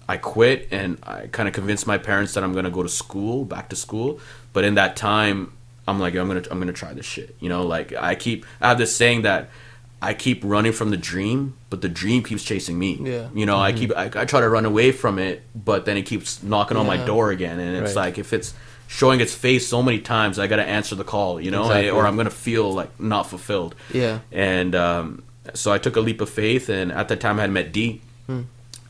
I 0.09 0.17
quit, 0.17 0.69
and 0.71 0.99
I 1.03 1.27
kind 1.27 1.49
of 1.49 1.55
convinced 1.55 1.87
my 1.87 1.99
parents 1.99 2.33
that 2.35 2.43
I'm 2.45 2.55
gonna 2.55 2.71
go 2.71 2.83
to 2.83 2.89
school, 2.89 3.45
back 3.45 3.69
to 3.71 3.77
school. 3.77 4.21
But 4.55 4.65
in 4.65 4.75
that 4.77 4.97
time, 4.97 5.53
I'm 5.87 6.01
like, 6.01 6.15
I'm 6.15 6.27
gonna 6.27 6.43
I'm 6.51 6.59
gonna 6.59 6.73
try 6.73 6.95
this 6.95 7.07
shit, 7.07 7.37
you 7.41 7.49
know. 7.51 7.67
Like 7.67 7.93
I 7.93 8.15
keep 8.15 8.47
I 8.61 8.69
have 8.69 8.79
this 8.79 8.97
saying 8.97 9.23
that. 9.23 9.51
I 10.01 10.15
keep 10.15 10.43
running 10.45 10.73
from 10.73 10.91
the 10.91 10.97
dream, 10.97 11.55
but 11.71 11.81
the 11.83 11.89
dream 11.89 12.23
keeps 12.23 12.45
chasing 12.45 12.79
me. 12.79 12.99
Yeah. 13.03 13.29
You 13.35 13.47
know, 13.47 13.59
I 13.59 13.73
keep 13.73 13.91
I, 13.97 14.05
I 14.15 14.25
try 14.25 14.41
to 14.41 14.49
run 14.49 14.65
away 14.65 14.93
from 14.93 15.19
it, 15.19 15.43
but 15.55 15.85
then 15.87 15.97
it 15.97 16.03
keeps 16.03 16.43
knocking 16.43 16.77
on 16.77 16.87
my 16.87 16.97
door 16.97 17.31
again, 17.31 17.59
and 17.59 17.77
it's 17.85 17.97
Right. 17.97 18.07
like 18.07 18.19
if 18.19 18.33
it's 18.33 18.55
showing 18.87 19.21
its 19.21 19.35
face 19.35 19.67
so 19.67 19.83
many 19.83 19.99
times, 19.99 20.39
I 20.39 20.47
got 20.47 20.57
to 20.57 20.65
answer 20.65 20.95
the 20.95 21.05
call, 21.05 21.41
you 21.41 21.51
know, 21.51 21.63
Exactly. 21.65 21.91
or 21.91 22.07
I'm 22.07 22.17
gonna 22.17 22.31
feel 22.31 22.73
like 22.73 22.99
not 23.01 23.25
fulfilled. 23.29 23.75
Yeah. 23.93 24.21
And 24.31 24.75
um, 24.77 25.23
so 25.55 25.73
I 25.73 25.79
took 25.79 25.97
a 25.97 26.01
leap 26.01 26.21
of 26.21 26.31
faith, 26.31 26.69
and 26.69 26.93
at 26.93 27.09
that 27.09 27.21
time 27.21 27.39
I 27.39 27.43
had 27.43 27.51
met 27.51 27.73
D. 27.73 28.01
Hmm. 28.27 28.43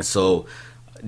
So 0.03 0.45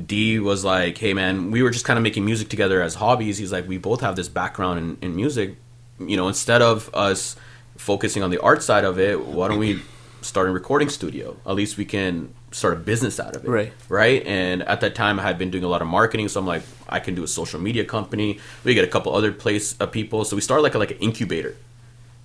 D 0.07 0.39
was 0.39 0.65
like, 0.65 0.97
"Hey 0.99 1.13
man, 1.15 1.51
we 1.51 1.63
were 1.63 1.71
just 1.71 1.85
kind 1.85 1.99
of 1.99 2.03
making 2.03 2.25
music 2.25 2.49
together 2.49 2.81
as 2.81 2.95
hobbies." 2.95 3.37
He's 3.39 3.53
like, 3.53 3.69
"We 3.69 3.77
both 3.77 4.01
have 4.01 4.17
this 4.17 4.29
background 4.29 4.79
in, 4.79 4.97
in 5.11 5.15
music. 5.17 5.57
You 5.99 6.17
know, 6.17 6.29
instead 6.29 6.63
of 6.63 6.89
us 6.95 7.37
focusing 7.81 8.23
on 8.23 8.31
the 8.31 8.39
art 8.43 8.63
side 8.63 8.85
of 8.85 8.99
it, 8.99 9.17
why 9.25 9.49
don't 9.49 9.59
we 9.59 9.81
start 10.23 10.49
a 10.49 10.53
recording 10.53 10.89
studio? 10.91 11.37
At 11.47 11.55
least 11.55 11.79
we 11.79 11.85
can 11.87 12.35
start 12.53 12.75
a 12.75 12.77
business 12.77 13.19
out 13.19 13.37
of 13.37 13.45
it, 13.45 13.49
Right. 13.49 13.73
Right? 13.89 14.25
And 14.27 14.63
at 14.65 14.81
that 14.83 14.95
time, 14.95 15.19
I 15.19 15.23
had 15.23 15.39
been 15.39 15.51
doing 15.51 15.65
a 15.65 15.69
lot 15.69 15.81
of 15.83 15.89
marketing, 15.89 16.29
so 16.29 16.41
I'm 16.41 16.47
like, 16.47 16.63
I 16.89 17.01
can 17.01 17.15
do 17.15 17.23
a 17.25 17.29
social 17.29 17.61
media 17.61 17.85
company. 17.85 18.39
We 18.65 18.75
get 18.75 18.85
a 18.85 18.89
couple 18.89 19.15
other 19.15 19.33
place 19.33 19.75
uh, 19.81 19.87
people, 19.87 20.25
so 20.25 20.37
we 20.37 20.43
started 20.43 20.63
like 20.63 20.75
a, 20.75 20.79
like 20.79 20.91
an 20.91 20.99
incubator 20.99 21.57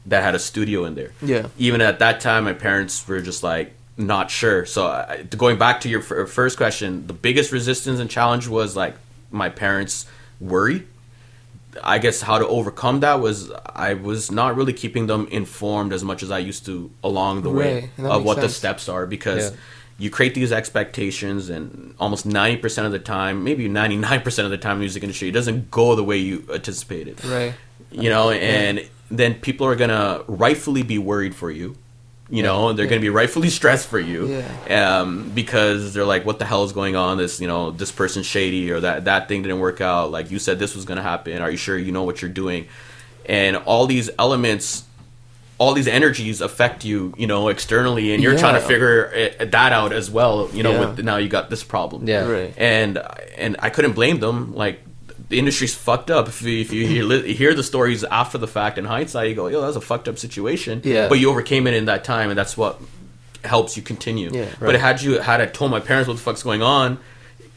that 0.08 0.24
had 0.24 0.36
a 0.36 0.40
studio 0.40 0.86
in 0.86 0.94
there 0.96 1.12
Yeah. 1.22 1.48
even 1.58 1.82
at 1.82 1.98
that 2.00 2.20
time 2.22 2.44
my 2.44 2.54
parents 2.54 3.08
were 3.08 3.22
just 3.22 3.42
like 3.42 3.74
not 3.98 4.30
sure 4.30 4.64
so 4.64 4.86
I, 4.86 5.24
going 5.36 5.58
back 5.58 5.82
to 5.82 5.90
your 5.90 6.02
f- 6.02 6.30
first 6.30 6.58
question 6.58 7.08
the 7.08 7.14
biggest 7.14 7.52
resistance 7.52 8.00
and 8.00 8.08
challenge 8.08 8.48
was 8.48 8.76
like 8.76 8.94
my 9.32 9.50
parents 9.50 10.06
worry 10.40 10.86
i 11.84 11.98
guess 12.00 12.22
how 12.22 12.38
to 12.38 12.48
overcome 12.48 13.00
that 13.02 13.20
was 13.20 13.52
i 13.76 13.94
was 13.94 14.32
not 14.32 14.56
really 14.56 14.74
keeping 14.74 15.08
them 15.08 15.28
informed 15.32 15.92
as 15.94 16.04
much 16.04 16.24
as 16.24 16.32
i 16.32 16.38
used 16.38 16.66
to 16.66 16.90
along 17.04 17.42
the 17.44 17.50
way 17.50 17.90
Right, 17.98 18.10
of 18.12 18.24
what 18.24 18.40
the 18.42 18.50
steps 18.50 18.88
are 18.90 19.06
because 19.06 19.52
Yeah. 19.52 19.58
you 19.98 20.10
create 20.10 20.34
these 20.36 20.52
expectations 20.52 21.50
and 21.50 21.96
almost 22.00 22.28
90% 22.28 22.86
of 22.86 22.92
the 22.92 23.00
time 23.00 23.44
maybe 23.44 23.68
99% 23.70 24.46
of 24.46 24.52
the 24.52 24.58
time 24.58 24.80
music 24.80 25.04
industry 25.04 25.30
it 25.30 25.34
doesn't 25.34 25.72
go 25.72 25.96
the 25.96 26.04
way 26.04 26.18
you 26.18 26.44
anticipated 26.54 27.24
Right. 27.26 27.54
you 27.92 28.10
know 28.10 28.30
and 28.32 28.88
then 29.12 29.36
people 29.36 29.68
are 29.68 29.76
gonna 29.76 30.22
rightfully 30.28 30.84
be 30.84 30.98
worried 30.98 31.36
for 31.36 31.52
you 31.52 31.76
you 32.30 32.42
know 32.42 32.74
they're 32.74 32.88
gonna 32.88 33.00
be 33.02 33.10
rightfully 33.10 33.50
stressed 33.50 33.88
for 33.88 34.00
you 34.00 34.44
um, 34.70 35.30
because 35.36 35.94
they're 35.94 36.06
like 36.06 36.26
what 36.26 36.40
the 36.40 36.46
hell 36.46 36.64
is 36.64 36.72
going 36.72 36.96
on 36.96 37.18
this 37.18 37.40
you 37.40 37.48
know 37.48 37.70
this 37.72 37.92
person's 37.92 38.26
shady 38.26 38.72
or 38.72 38.80
that 38.80 39.06
that 39.06 39.28
thing 39.28 39.44
didn't 39.44 39.60
work 39.60 39.80
out 39.82 40.10
like 40.12 40.32
you 40.32 40.40
said 40.40 40.58
this 40.58 40.76
was 40.76 40.86
gonna 40.86 41.04
happen 41.04 41.42
are 41.42 41.52
you 41.52 41.58
sure 41.58 41.78
you 41.78 41.92
know 41.92 42.04
what 42.04 42.22
you're 42.22 42.32
doing 42.32 42.68
and 43.28 43.56
all 43.58 43.86
these 43.86 44.10
elements 44.18 44.84
all 45.58 45.74
these 45.74 45.88
energies 45.88 46.42
affect 46.42 46.84
you 46.84 47.14
you 47.18 47.28
know 47.28 47.48
externally 47.48 48.14
and 48.14 48.22
you're 48.24 48.38
trying 48.38 48.56
to 48.56 48.60
figure 48.68 49.06
it, 49.14 49.52
that 49.52 49.72
out 49.72 49.94
as 49.94 50.10
well 50.12 50.50
you 50.52 50.64
know 50.64 50.72
Yeah. 50.72 50.80
with 50.96 51.06
now 51.06 51.18
you 51.18 51.30
got 51.30 51.50
this 51.50 51.64
problem 51.64 52.08
Yeah. 52.08 52.28
Right. 52.28 52.54
and 52.58 53.02
and 53.38 53.56
I 53.60 53.70
couldn't 53.70 53.94
blame 53.94 54.20
them. 54.20 54.54
Like 54.56 54.82
the 55.30 55.40
industry's 55.40 55.74
fucked 55.74 56.12
up. 56.12 56.28
If 56.28 56.42
you, 56.42 56.60
if 56.62 56.72
you 56.72 56.86
hear, 56.86 57.22
hear 57.24 57.54
the 57.54 57.64
stories 57.64 58.04
after 58.04 58.38
the 58.38 58.48
fact, 58.48 58.78
in 58.78 58.86
hindsight, 58.86 59.30
you 59.30 59.36
go, 59.36 59.48
"Yo, 59.48 59.62
that 59.62 59.68
was 59.68 59.76
a 59.76 59.82
fucked 59.82 60.08
up 60.08 60.18
situation." 60.18 60.82
Yeah. 60.84 61.08
But 61.08 61.20
you 61.20 61.30
overcame 61.30 61.68
it 61.68 61.74
in 61.74 61.86
that 61.86 62.04
time, 62.04 62.30
and 62.30 62.38
that's 62.38 62.56
what 62.56 62.80
helps 63.44 63.78
you 63.78 63.84
continue. 63.84 64.30
Yeah. 64.32 64.48
But 64.60 64.76
had 64.76 65.02
you 65.02 65.20
had 65.20 65.42
I 65.42 65.46
told 65.46 65.72
my 65.72 65.80
parents 65.80 66.08
what 66.08 66.18
the 66.18 66.24
fuck's 66.24 66.44
going 66.44 66.62
on. 66.62 67.00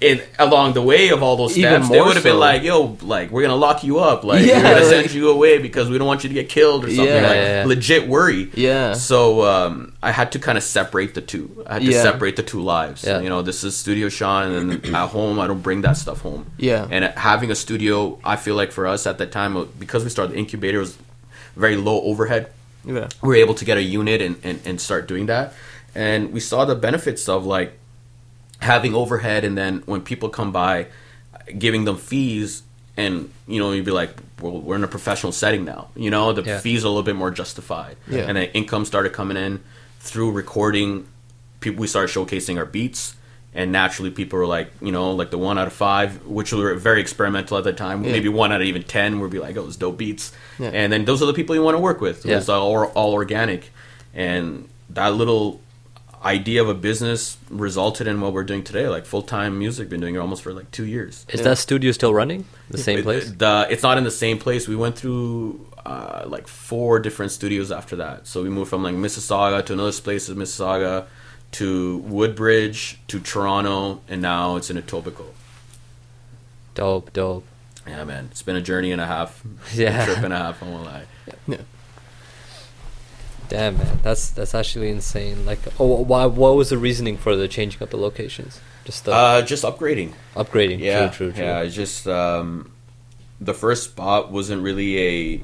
In, 0.01 0.23
along 0.39 0.75
the 0.75 0.83
way 0.83 1.09
of 1.09 1.25
all 1.25 1.35
those 1.37 1.55
steps, 1.55 1.89
they 1.89 2.01
would 2.01 2.15
have 2.15 2.23
been 2.23 2.39
like, 2.39 2.63
"Yo, 2.63 2.97
like 3.03 3.33
we're 3.33 3.43
gonna 3.43 3.57
lock 3.57 3.83
you 3.83 3.99
up, 3.99 4.23
like 4.23 4.47
Yeah, 4.47 4.59
we're 4.59 4.63
gonna 4.63 4.75
like- 4.87 5.07
send 5.07 5.13
you 5.13 5.29
away 5.31 5.59
because 5.59 5.91
we 5.91 5.99
don't 5.99 6.07
want 6.07 6.23
you 6.23 6.29
to 6.29 6.35
get 6.35 6.49
killed 6.49 6.85
or 6.85 6.89
something." 6.89 7.05
Yeah. 7.05 7.23
like 7.23 7.35
Yeah, 7.37 7.61
yeah. 7.63 7.65
legit 7.67 8.07
worry. 8.07 8.49
Yeah. 8.55 8.93
So 8.93 9.45
um, 9.45 9.95
I 10.01 10.13
had 10.13 10.31
to 10.33 10.39
kind 10.39 10.57
of 10.57 10.63
separate 10.63 11.15
the 11.15 11.21
two. 11.21 11.65
I 11.67 11.73
had 11.75 11.83
to 11.83 11.91
Yeah. 11.91 12.03
separate 12.03 12.37
the 12.37 12.45
two 12.45 12.61
lives. 12.63 13.03
Yeah. 13.03 13.19
You 13.21 13.29
know, 13.29 13.43
this 13.43 13.65
is 13.65 13.77
Studio 13.77 14.09
Sean, 14.09 14.53
and 14.53 14.87
at 14.95 15.09
home 15.09 15.41
I 15.41 15.49
don't 15.49 15.63
bring 15.65 15.81
that 15.83 15.97
stuff 15.97 16.21
home. 16.21 16.47
Yeah. 16.59 16.87
And 16.89 17.05
having 17.17 17.51
a 17.51 17.57
studio, 17.57 18.21
I 18.25 18.37
feel 18.37 18.55
like 18.55 18.71
for 18.71 18.87
us 18.87 19.05
at 19.05 19.19
that 19.19 19.33
time, 19.33 19.57
uh, 19.57 19.65
because 19.81 20.05
we 20.05 20.11
started 20.11 20.35
the 20.35 20.39
incubator, 20.39 20.77
it 20.79 20.83
was 20.83 20.97
very 21.57 21.75
low 21.77 22.01
overhead. 22.03 22.51
Yeah. 22.85 23.09
We 23.21 23.29
were 23.31 23.35
able 23.35 23.55
to 23.55 23.65
get 23.65 23.77
a 23.79 23.83
unit 23.83 24.23
and, 24.23 24.37
and, 24.45 24.61
and 24.65 24.81
start 24.81 25.09
doing 25.09 25.27
that. 25.27 25.55
And 25.97 26.33
we 26.33 26.39
saw 26.39 26.65
the 26.65 26.77
benefits 26.77 27.29
of 27.29 27.45
like 27.45 27.73
having 28.61 28.94
overhead, 28.94 29.44
and 29.44 29.57
then 29.57 29.83
when 29.87 30.01
people 30.03 30.29
come 30.29 30.53
by, 30.53 30.87
giving 31.59 31.85
them 31.85 31.97
fees. 31.97 32.62
And 32.97 33.31
you 33.47 33.61
know, 33.61 33.71
you'd 33.71 33.85
be 33.85 33.92
like, 33.92 34.11
"Well, 34.40 34.61
we're 34.61 34.75
in 34.75 34.83
a 34.83 34.88
professional 34.88 35.31
setting 35.31 35.64
now. 35.64 35.88
You 35.94 36.11
know, 36.11 36.33
the 36.33 36.42
Yeah. 36.42 36.59
fees 36.59 36.83
are 36.85 36.88
a 36.88 36.90
little 36.90 37.05
bit 37.05 37.14
more 37.14 37.31
justified." 37.31 37.97
Yeah. 38.09 38.23
And 38.27 38.37
then 38.37 38.49
income 38.55 38.85
started 38.85 39.12
coming 39.12 39.37
in 39.37 39.61
through 40.01 40.33
recording. 40.33 41.07
People, 41.61 41.81
we 41.81 41.87
started 41.87 42.12
showcasing 42.12 42.57
our 42.59 42.64
beats, 42.64 43.14
and 43.55 43.71
naturally, 43.71 44.11
people 44.11 44.38
were 44.40 44.47
like, 44.47 44.73
you 44.83 44.90
know, 44.90 45.12
like 45.12 45.31
the 45.31 45.38
one 45.38 45.59
out 45.59 45.68
of 45.68 45.73
five, 45.73 46.25
which 46.27 46.53
were 46.53 46.75
very 46.75 47.01
experimental 47.01 47.57
at 47.57 47.62
the 47.64 47.73
time. 47.73 48.03
Yeah. 48.05 48.11
Maybe 48.12 48.29
one 48.29 48.51
out 48.51 48.61
of 48.61 48.66
even 48.66 48.83
ten 48.83 49.21
would 49.21 49.31
be 49.31 49.38
like, 49.38 49.57
"Oh, 49.57 49.66
it's 49.68 49.77
dope 49.77 49.97
beats," 49.99 50.33
Yeah. 50.59 50.71
and 50.75 50.92
then 50.92 51.05
those 51.05 51.23
are 51.23 51.27
the 51.27 51.33
people 51.35 51.55
you 51.55 51.62
want 51.62 51.77
to 51.77 51.81
work 51.81 52.01
with. 52.01 52.27
Yeah. 52.27 52.38
It's 52.38 52.49
all, 52.49 52.85
all 52.94 53.12
organic, 53.12 53.71
and 54.12 54.68
that 54.90 55.14
little 55.14 55.61
idea 56.24 56.62
of 56.62 56.68
a 56.68 56.74
business 56.74 57.38
resulted 57.50 58.07
in 58.07 58.20
what 58.20 58.33
we're 58.33 58.44
doing 58.44 58.64
today, 58.64 58.88
like 58.88 59.07
full 59.07 59.22
time 59.22 59.59
music. 59.59 59.88
Been 59.88 60.00
doing 60.00 60.14
it 60.14 60.18
almost 60.18 60.42
for 60.42 60.52
like 60.52 60.70
two 60.70 60.85
years. 60.87 61.24
Is 61.28 61.42
that 61.42 61.59
studio 61.59 61.92
still 61.92 62.12
running? 62.14 62.44
The 62.70 62.78
same 62.78 62.98
It- 63.00 63.02
place? 63.04 63.31
The, 63.31 63.66
it's 63.70 63.83
not 63.83 63.98
in 63.98 64.04
the 64.04 64.11
same 64.11 64.38
place. 64.38 64.66
We 64.68 64.76
went 64.76 64.96
through 64.98 65.66
uh, 65.87 66.24
like 66.26 66.48
four 66.48 66.98
different 67.00 67.33
studios 67.33 67.70
after 67.72 67.96
that. 67.96 68.26
So 68.26 68.42
we 68.42 68.48
moved 68.50 68.70
from 68.70 68.83
like 68.83 68.94
Mississauga 68.94 69.64
to 69.66 69.72
another 69.72 69.92
place 69.92 70.28
in 70.28 70.37
Mississauga 70.37 71.07
to 71.52 71.98
Woodbridge 71.98 72.98
to 73.09 73.20
Toronto, 73.20 74.00
and 74.09 74.20
now 74.20 74.57
it's 74.57 74.68
in 74.70 74.76
Etobicoke. 74.76 75.33
Dope, 76.74 77.12
dope. 77.12 77.44
Yeah, 77.87 78.04
man, 78.04 78.28
it's 78.31 78.42
been 78.42 78.57
a 78.57 78.61
journey 78.61 78.92
and 78.92 79.00
a 79.00 79.07
half. 79.07 79.42
Yeah. 79.74 80.04
trip 80.04 80.18
and 80.18 80.33
a 80.35 80.37
half. 80.37 80.62
I 80.62 80.66
won't 80.68 80.85
lie. 80.85 81.04
Damn, 83.49 83.79
man, 83.79 83.99
that's 84.03 84.31
that's 84.31 84.55
actually 84.55 84.91
insane. 84.91 85.45
Like, 85.47 85.59
oh, 85.81 86.03
why? 86.03 86.27
What 86.27 86.55
was 86.55 86.71
the 86.71 86.79
reasoning 86.79 87.17
for 87.17 87.35
the 87.37 87.49
changing 87.49 87.83
up 87.83 87.91
the 87.91 87.97
locations? 87.97 88.61
Just 88.85 89.05
the 89.05 89.13
Uh, 89.13 89.43
just 89.43 89.65
upgrading. 89.65 90.13
upgrading. 90.37 90.79
Yeah, 90.81 91.09
true, 91.09 91.29
true, 91.29 91.33
true. 91.33 91.45
yeah. 91.45 91.65
Just 91.67 92.07
um, 92.09 92.71
the 93.41 93.55
first 93.55 93.85
spot 93.85 94.31
wasn't 94.33 94.63
really 94.63 94.99
a. 95.37 95.43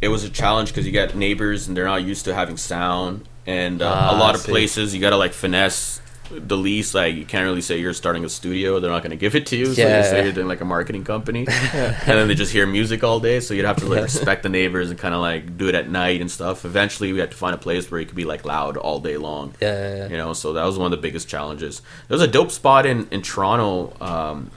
It 0.00 0.08
was 0.08 0.24
a 0.24 0.28
challenge 0.30 0.68
because 0.70 0.84
you 0.86 0.92
got 0.92 1.14
neighbors 1.14 1.68
and 1.68 1.76
they're 1.76 1.84
not 1.84 2.02
used 2.02 2.24
to 2.24 2.34
having 2.34 2.56
sound, 2.56 3.28
and 3.46 3.80
uh, 3.80 3.90
Ah, 3.94 4.16
a 4.16 4.18
lot 4.18 4.34
of 4.34 4.42
places 4.42 4.94
you 4.94 5.00
gotta 5.00 5.16
like 5.16 5.32
finesse 5.32 6.00
the 6.38 6.56
least 6.56 6.94
like 6.94 7.14
you 7.14 7.24
can't 7.24 7.44
really 7.44 7.60
say 7.60 7.78
you're 7.78 7.92
starting 7.92 8.24
a 8.24 8.28
studio. 8.28 8.80
They're 8.80 8.90
not 8.90 9.02
going 9.02 9.10
to 9.10 9.16
give 9.16 9.34
it 9.34 9.46
to 9.46 9.56
you. 9.56 9.66
So 9.74 9.82
Yeah. 9.82 9.98
you 9.98 10.04
say 10.04 10.22
you're 10.24 10.32
doing 10.32 10.48
like 10.48 10.60
a 10.60 10.64
marketing 10.64 11.04
company, 11.04 11.46
and 11.72 11.96
then 12.06 12.28
they 12.28 12.34
just 12.34 12.52
hear 12.52 12.66
music 12.66 13.04
all 13.04 13.20
day. 13.20 13.40
So 13.40 13.54
you'd 13.54 13.64
have 13.66 13.76
to 13.78 13.86
like 13.86 14.02
respect 14.02 14.42
the 14.42 14.48
neighbors 14.48 14.90
and 14.90 14.98
kind 14.98 15.14
of 15.14 15.20
like 15.20 15.56
do 15.56 15.68
it 15.68 15.74
at 15.74 15.88
night 15.90 16.20
and 16.20 16.30
stuff. 16.30 16.64
Eventually, 16.64 17.12
we 17.12 17.18
had 17.20 17.30
to 17.30 17.36
find 17.36 17.54
a 17.54 17.58
place 17.58 17.90
where 17.90 18.00
it 18.00 18.06
could 18.06 18.16
be 18.16 18.24
like 18.24 18.44
loud 18.44 18.76
all 18.76 19.00
day 19.00 19.16
long. 19.16 19.54
Yeah. 19.60 20.08
You 20.08 20.16
know, 20.16 20.32
so 20.32 20.52
that 20.54 20.64
was 20.64 20.78
one 20.78 20.86
of 20.86 20.90
the 20.90 21.02
biggest 21.02 21.28
challenges. 21.28 21.82
There 22.08 22.14
was 22.16 22.22
a 22.22 22.28
dope 22.30 22.50
spot 22.50 22.86
in 22.86 23.08
in 23.10 23.22
Toronto. 23.22 23.94
Um, 24.00 24.50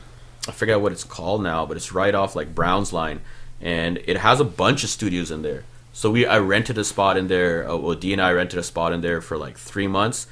I 0.48 0.52
forget 0.52 0.80
what 0.82 0.92
it's 0.92 1.04
called 1.04 1.42
now, 1.44 1.66
but 1.66 1.76
it's 1.78 1.92
right 1.92 2.14
off 2.14 2.36
like 2.36 2.54
Browns 2.54 2.94
Line, 2.94 3.22
and 3.62 3.98
it 4.06 4.18
has 4.18 4.40
a 4.40 4.46
bunch 4.46 4.84
of 4.84 4.90
studios 4.90 5.32
in 5.32 5.42
there. 5.42 5.64
So 5.92 6.12
we 6.12 6.26
I 6.26 6.40
rented 6.40 6.78
a 6.78 6.84
spot 6.84 7.18
in 7.18 7.28
there. 7.28 7.68
Uh, 7.70 7.78
well, 7.78 7.96
D 7.96 8.12
and 8.14 8.22
I 8.22 8.32
rented 8.32 8.60
a 8.60 8.64
spot 8.64 8.92
in 8.94 9.02
there 9.02 9.22
for 9.22 9.38
like 9.38 9.58
three 9.58 9.88
months. 9.88 10.28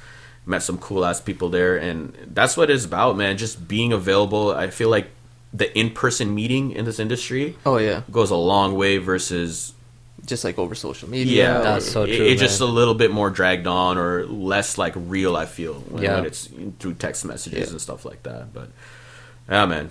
Met 0.46 0.62
some 0.62 0.76
cool 0.78 1.04
ass 1.06 1.20
people 1.22 1.48
there, 1.48 1.76
and 1.76 2.12
that's 2.34 2.54
what 2.56 2.70
it's 2.70 2.84
about, 2.84 3.16
man. 3.16 3.38
Just 3.38 3.66
being 3.66 3.92
available. 3.94 4.50
I 4.52 4.68
feel 4.68 4.90
like 4.90 5.08
the 5.54 5.76
in 5.78 5.90
person 5.90 6.34
meeting 6.34 6.72
in 6.72 6.84
this 6.84 6.98
industry 6.98 7.56
Oh 7.64 7.78
yeah, 7.78 8.02
goes 8.10 8.30
a 8.30 8.36
long 8.36 8.74
way 8.74 8.98
versus 8.98 9.72
just 10.26 10.42
like 10.44 10.58
over 10.58 10.74
social 10.74 11.08
media. 11.08 11.44
yeah, 11.44 11.60
That's 11.62 11.90
so 11.90 12.02
it- 12.02 12.16
true, 12.16 12.26
It's 12.26 12.40
just 12.42 12.60
a 12.60 12.66
little 12.66 12.94
bit 12.94 13.10
more 13.10 13.30
dragged 13.30 13.66
on 13.66 13.96
or 13.96 14.26
less 14.26 14.76
like 14.76 14.92
real. 14.96 15.36
I 15.36 15.46
feel 15.46 15.74
when, 15.74 16.02
Yeah. 16.02 16.16
when 16.16 16.26
it's 16.26 16.48
through 16.78 16.94
text 16.94 17.24
messages 17.24 17.68
Yeah. 17.68 17.70
and 17.72 17.80
stuff 17.80 18.04
like 18.04 18.22
that. 18.24 18.52
But 18.52 18.68
yeah, 19.48 19.64
man, 19.66 19.90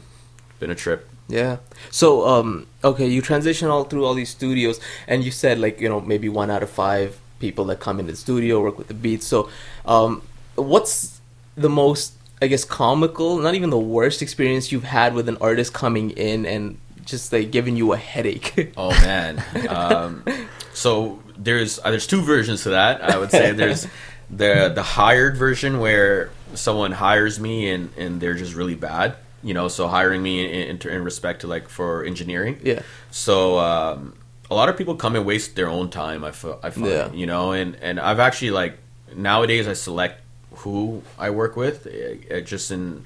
been 0.59 0.69
a 0.71 0.75
trip. 0.75 1.07
Yeah. 1.29 1.57
So, 1.89 2.27
um, 2.27 2.67
okay, 2.83 3.07
you 3.07 3.21
transition 3.21 3.69
all 3.69 3.85
through 3.85 4.05
all 4.05 4.13
these 4.13 4.29
studios, 4.29 4.79
and 5.07 5.23
you 5.23 5.31
said 5.31 5.57
like 5.59 5.79
you 5.81 5.89
know 5.89 5.99
maybe 6.01 6.29
one 6.29 6.51
out 6.51 6.61
of 6.61 6.69
five 6.69 7.17
people 7.39 7.65
that 7.65 7.79
come 7.79 7.99
into 7.99 8.11
the 8.11 8.17
studio 8.17 8.61
work 8.61 8.77
with 8.77 8.87
the 8.87 8.93
beats. 8.93 9.25
So, 9.25 9.49
um, 9.85 10.21
what's 10.55 11.21
the 11.55 11.69
most 11.69 12.13
I 12.41 12.47
guess 12.47 12.65
comical, 12.65 13.37
not 13.39 13.55
even 13.55 13.69
the 13.69 13.79
worst 13.79 14.21
experience 14.21 14.71
you've 14.71 14.83
had 14.83 15.13
with 15.13 15.29
an 15.29 15.37
artist 15.39 15.73
coming 15.73 16.09
in 16.11 16.45
and 16.45 16.77
just 17.05 17.31
like 17.31 17.51
giving 17.51 17.75
you 17.77 17.93
a 17.93 17.97
headache? 17.97 18.73
Oh 18.77 18.89
man. 18.91 19.41
um, 19.69 20.23
so 20.73 21.21
there's 21.37 21.79
uh, 21.79 21.89
there's 21.91 22.07
two 22.07 22.21
versions 22.21 22.63
to 22.63 22.69
that. 22.71 23.01
I 23.03 23.17
would 23.17 23.31
say 23.31 23.51
there's 23.51 23.87
the 24.29 24.71
the 24.73 24.83
hired 24.83 25.37
version 25.37 25.79
where 25.79 26.31
someone 26.53 26.91
hires 26.91 27.39
me 27.39 27.69
and 27.69 27.89
and 27.97 28.19
they're 28.19 28.33
just 28.35 28.53
really 28.55 28.75
bad. 28.75 29.15
You 29.45 29.53
know, 29.53 29.67
so 29.67 29.89
hiring 29.89 30.23
me 30.23 30.45
in, 30.45 30.77
in, 30.79 30.89
in 30.89 31.03
respect 31.03 31.41
to 31.41 31.47
like 31.47 31.67
for 31.67 32.05
engineering. 32.05 32.59
yeah. 32.63 32.81
So 33.11 33.59
um, 33.59 34.15
a 34.49 34.55
lot 34.55 34.69
of 34.69 34.77
people 34.77 34.95
come 34.95 35.15
and 35.17 35.25
waste 35.25 35.55
their 35.57 35.67
own 35.67 35.89
time. 35.89 36.23
I, 36.23 36.29
f- 36.29 36.45
I 36.63 36.69
find, 36.69 36.87
Yeah. 36.87 37.11
you 37.11 37.25
know, 37.25 37.51
and 37.51 37.75
and 37.81 37.99
I've 37.99 38.19
actually 38.19 38.51
like 38.51 38.77
nowadays 39.15 39.67
I 39.67 39.73
select 39.73 40.21
who 40.57 41.01
I 41.17 41.29
work 41.29 41.55
with. 41.55 41.85
It, 41.87 42.25
it 42.29 42.41
just 42.45 42.71
in, 42.71 43.05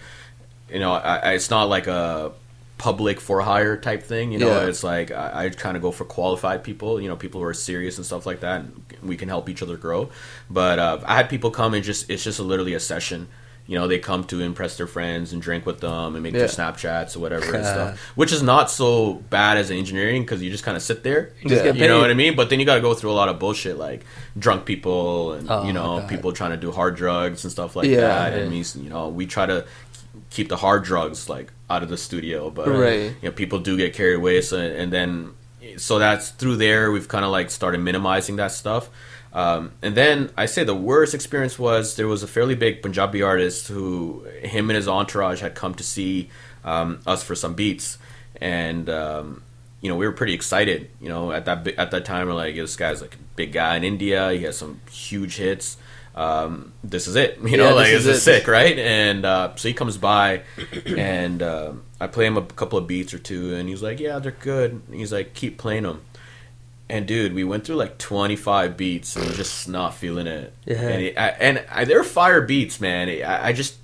you 0.69 0.79
know, 0.79 0.93
I, 0.93 1.17
I, 1.17 1.31
it's 1.33 1.49
not 1.49 1.65
like 1.69 1.87
a 1.87 2.31
public 2.77 3.19
for 3.19 3.41
hire 3.41 3.75
type 3.77 4.03
thing. 4.03 4.31
You 4.31 4.39
know, 4.39 4.61
Yeah. 4.61 4.67
it's 4.67 4.83
like 4.83 5.11
I, 5.11 5.45
I 5.45 5.49
kind 5.49 5.75
of 5.75 5.81
go 5.81 5.91
for 5.91 6.05
qualified 6.05 6.63
people. 6.63 7.01
You 7.01 7.07
know, 7.09 7.15
people 7.15 7.41
who 7.41 7.47
are 7.47 7.53
serious 7.53 7.97
and 7.97 8.05
stuff 8.05 8.25
like 8.25 8.41
that. 8.41 8.61
And 8.61 8.83
we 9.01 9.17
can 9.17 9.29
help 9.29 9.49
each 9.49 9.61
other 9.63 9.77
grow. 9.77 10.09
But 10.49 10.79
uh, 10.79 10.99
I 11.05 11.15
had 11.15 11.29
people 11.29 11.49
come 11.51 11.73
and 11.73 11.83
just 11.83 12.09
it's 12.09 12.23
just 12.23 12.39
a, 12.39 12.43
literally 12.43 12.73
a 12.73 12.79
session. 12.79 13.27
You 13.67 13.77
know, 13.77 13.85
they 13.87 13.99
come 13.99 14.23
to 14.25 14.39
impress 14.39 14.77
their 14.77 14.87
friends 14.87 15.33
and 15.33 15.41
drink 15.41 15.65
with 15.65 15.81
them 15.81 16.15
and 16.15 16.23
make 16.23 16.31
Yeah. 16.33 16.39
their 16.39 16.47
Snapchats 16.47 17.17
or 17.17 17.19
whatever 17.19 17.53
and 17.53 17.65
stuff, 17.65 17.99
which 18.15 18.31
is 18.31 18.41
not 18.41 18.71
so 18.71 19.15
bad 19.29 19.57
as 19.57 19.69
engineering 19.71 20.21
because 20.21 20.41
you 20.41 20.49
just 20.49 20.63
kind 20.63 20.77
of 20.77 20.81
sit 20.81 21.03
there. 21.03 21.31
You 21.41 21.53
Yeah. 21.53 21.73
You 21.73 21.87
know 21.87 21.99
what 21.99 22.09
I 22.09 22.13
mean? 22.13 22.35
But 22.37 22.49
then 22.49 22.59
you 22.61 22.65
got 22.65 22.75
to 22.75 22.81
go 22.81 22.93
through 22.93 23.11
a 23.11 23.17
lot 23.21 23.27
of 23.27 23.39
bullshit 23.39 23.77
like 23.77 24.05
drunk 24.39 24.63
people 24.65 25.33
and 25.33 25.49
Oh, 25.51 25.65
you 25.65 25.73
know 25.73 25.99
God. 25.99 26.07
people 26.09 26.31
trying 26.31 26.51
to 26.51 26.57
do 26.57 26.71
hard 26.71 26.95
drugs 26.95 27.43
and 27.43 27.51
stuff 27.51 27.75
like 27.75 27.87
Yeah. 27.89 28.01
that. 28.01 28.33
And 28.39 28.51
we, 28.51 28.63
you 28.81 28.89
know, 28.89 29.09
we 29.09 29.25
try 29.25 29.45
to 29.45 29.65
keep 30.29 30.47
the 30.49 30.57
hard 30.57 30.83
drugs 30.83 31.27
like 31.29 31.51
out 31.69 31.83
of 31.83 31.89
the 31.89 31.97
studio, 31.97 32.49
but 32.49 32.67
Right. 32.69 33.01
you 33.21 33.29
know 33.29 33.31
people 33.31 33.59
do 33.59 33.75
get 33.75 33.93
carried 33.93 34.15
away. 34.15 34.39
So 34.41 34.57
and 34.57 34.93
then 34.93 35.31
so 35.75 35.99
that's 35.99 36.29
through 36.29 36.55
there 36.55 36.89
we've 36.93 37.09
kind 37.09 37.25
of 37.25 37.31
like 37.31 37.51
started 37.51 37.79
minimizing 37.81 38.37
that 38.37 38.53
stuff. 38.53 38.89
Um, 39.37 39.73
and 39.83 39.93
then 39.93 40.31
I 40.35 40.47
say 40.47 40.63
the 40.63 40.73
worst 40.73 41.13
experience 41.13 41.59
was 41.59 41.95
there 41.95 42.07
was 42.07 42.23
a 42.23 42.27
fairly 42.27 42.55
big 42.55 42.81
Punjabi 42.81 43.21
artist 43.21 43.67
who 43.67 44.25
him 44.41 44.71
and 44.71 44.75
his 44.75 44.87
entourage 44.87 45.41
had 45.41 45.53
come 45.53 45.75
to 45.75 45.83
see 45.83 46.31
um, 46.65 47.01
us 47.05 47.21
for 47.21 47.35
some 47.35 47.53
beats, 47.53 47.99
and 48.41 48.89
um, 48.89 49.43
you 49.79 49.89
know 49.89 49.95
we 49.95 50.07
were 50.07 50.11
pretty 50.11 50.33
excited. 50.33 50.89
You 50.99 51.09
know 51.09 51.31
at 51.31 51.45
that 51.45 51.67
at 51.67 51.91
that 51.91 52.03
time 52.03 52.25
we're 52.25 52.33
like 52.33 52.55
this 52.55 52.75
guy's 52.75 52.99
like 52.99 53.13
a 53.13 53.19
big 53.35 53.51
guy 53.51 53.77
in 53.77 53.83
India. 53.83 54.31
He 54.31 54.41
has 54.41 54.57
some 54.57 54.81
huge 54.89 55.37
hits. 55.37 55.77
Um, 56.15 56.73
this 56.83 57.07
is 57.07 57.15
it. 57.15 57.37
You 57.43 57.57
know 57.57 57.67
Yeah, 57.67 57.73
like 57.73 57.91
this 57.91 58.05
this 58.05 58.15
is 58.15 58.17
is 58.17 58.23
sick, 58.23 58.47
right? 58.47 58.79
And 58.79 59.23
uh, 59.23 59.55
so 59.55 59.67
he 59.67 59.75
comes 59.75 59.99
by, 59.99 60.41
and 60.97 61.43
uh, 61.43 61.73
I 62.01 62.07
play 62.07 62.25
him 62.25 62.37
a 62.37 62.41
couple 62.41 62.79
of 62.79 62.87
beats 62.87 63.13
or 63.13 63.19
two, 63.19 63.53
and 63.53 63.69
he's 63.69 63.83
like, 63.83 63.99
"Yeah, 63.99 64.17
they're 64.17 64.31
good." 64.31 64.81
And 64.87 64.95
he's 64.95 65.13
like, 65.13 65.35
"Keep 65.35 65.59
playing 65.59 65.83
them." 65.83 66.01
And 66.89 67.05
dude, 67.05 67.33
we 67.33 67.43
went 67.43 67.65
through 67.65 67.75
like 67.75 67.97
25 67.97 68.77
beats 68.77 69.15
and 69.17 69.29
just 69.33 69.67
not 69.67 69.93
feeling 69.93 70.25
it. 70.27 70.53
Yeah. 70.65 70.75
And, 70.81 71.01
it, 71.03 71.17
I, 71.17 71.27
and 71.29 71.65
I, 71.69 71.83
they're 71.85 72.03
fire 72.03 72.41
beats, 72.41 72.79
man. 72.79 73.09
I, 73.09 73.47
I 73.49 73.53
just 73.53 73.75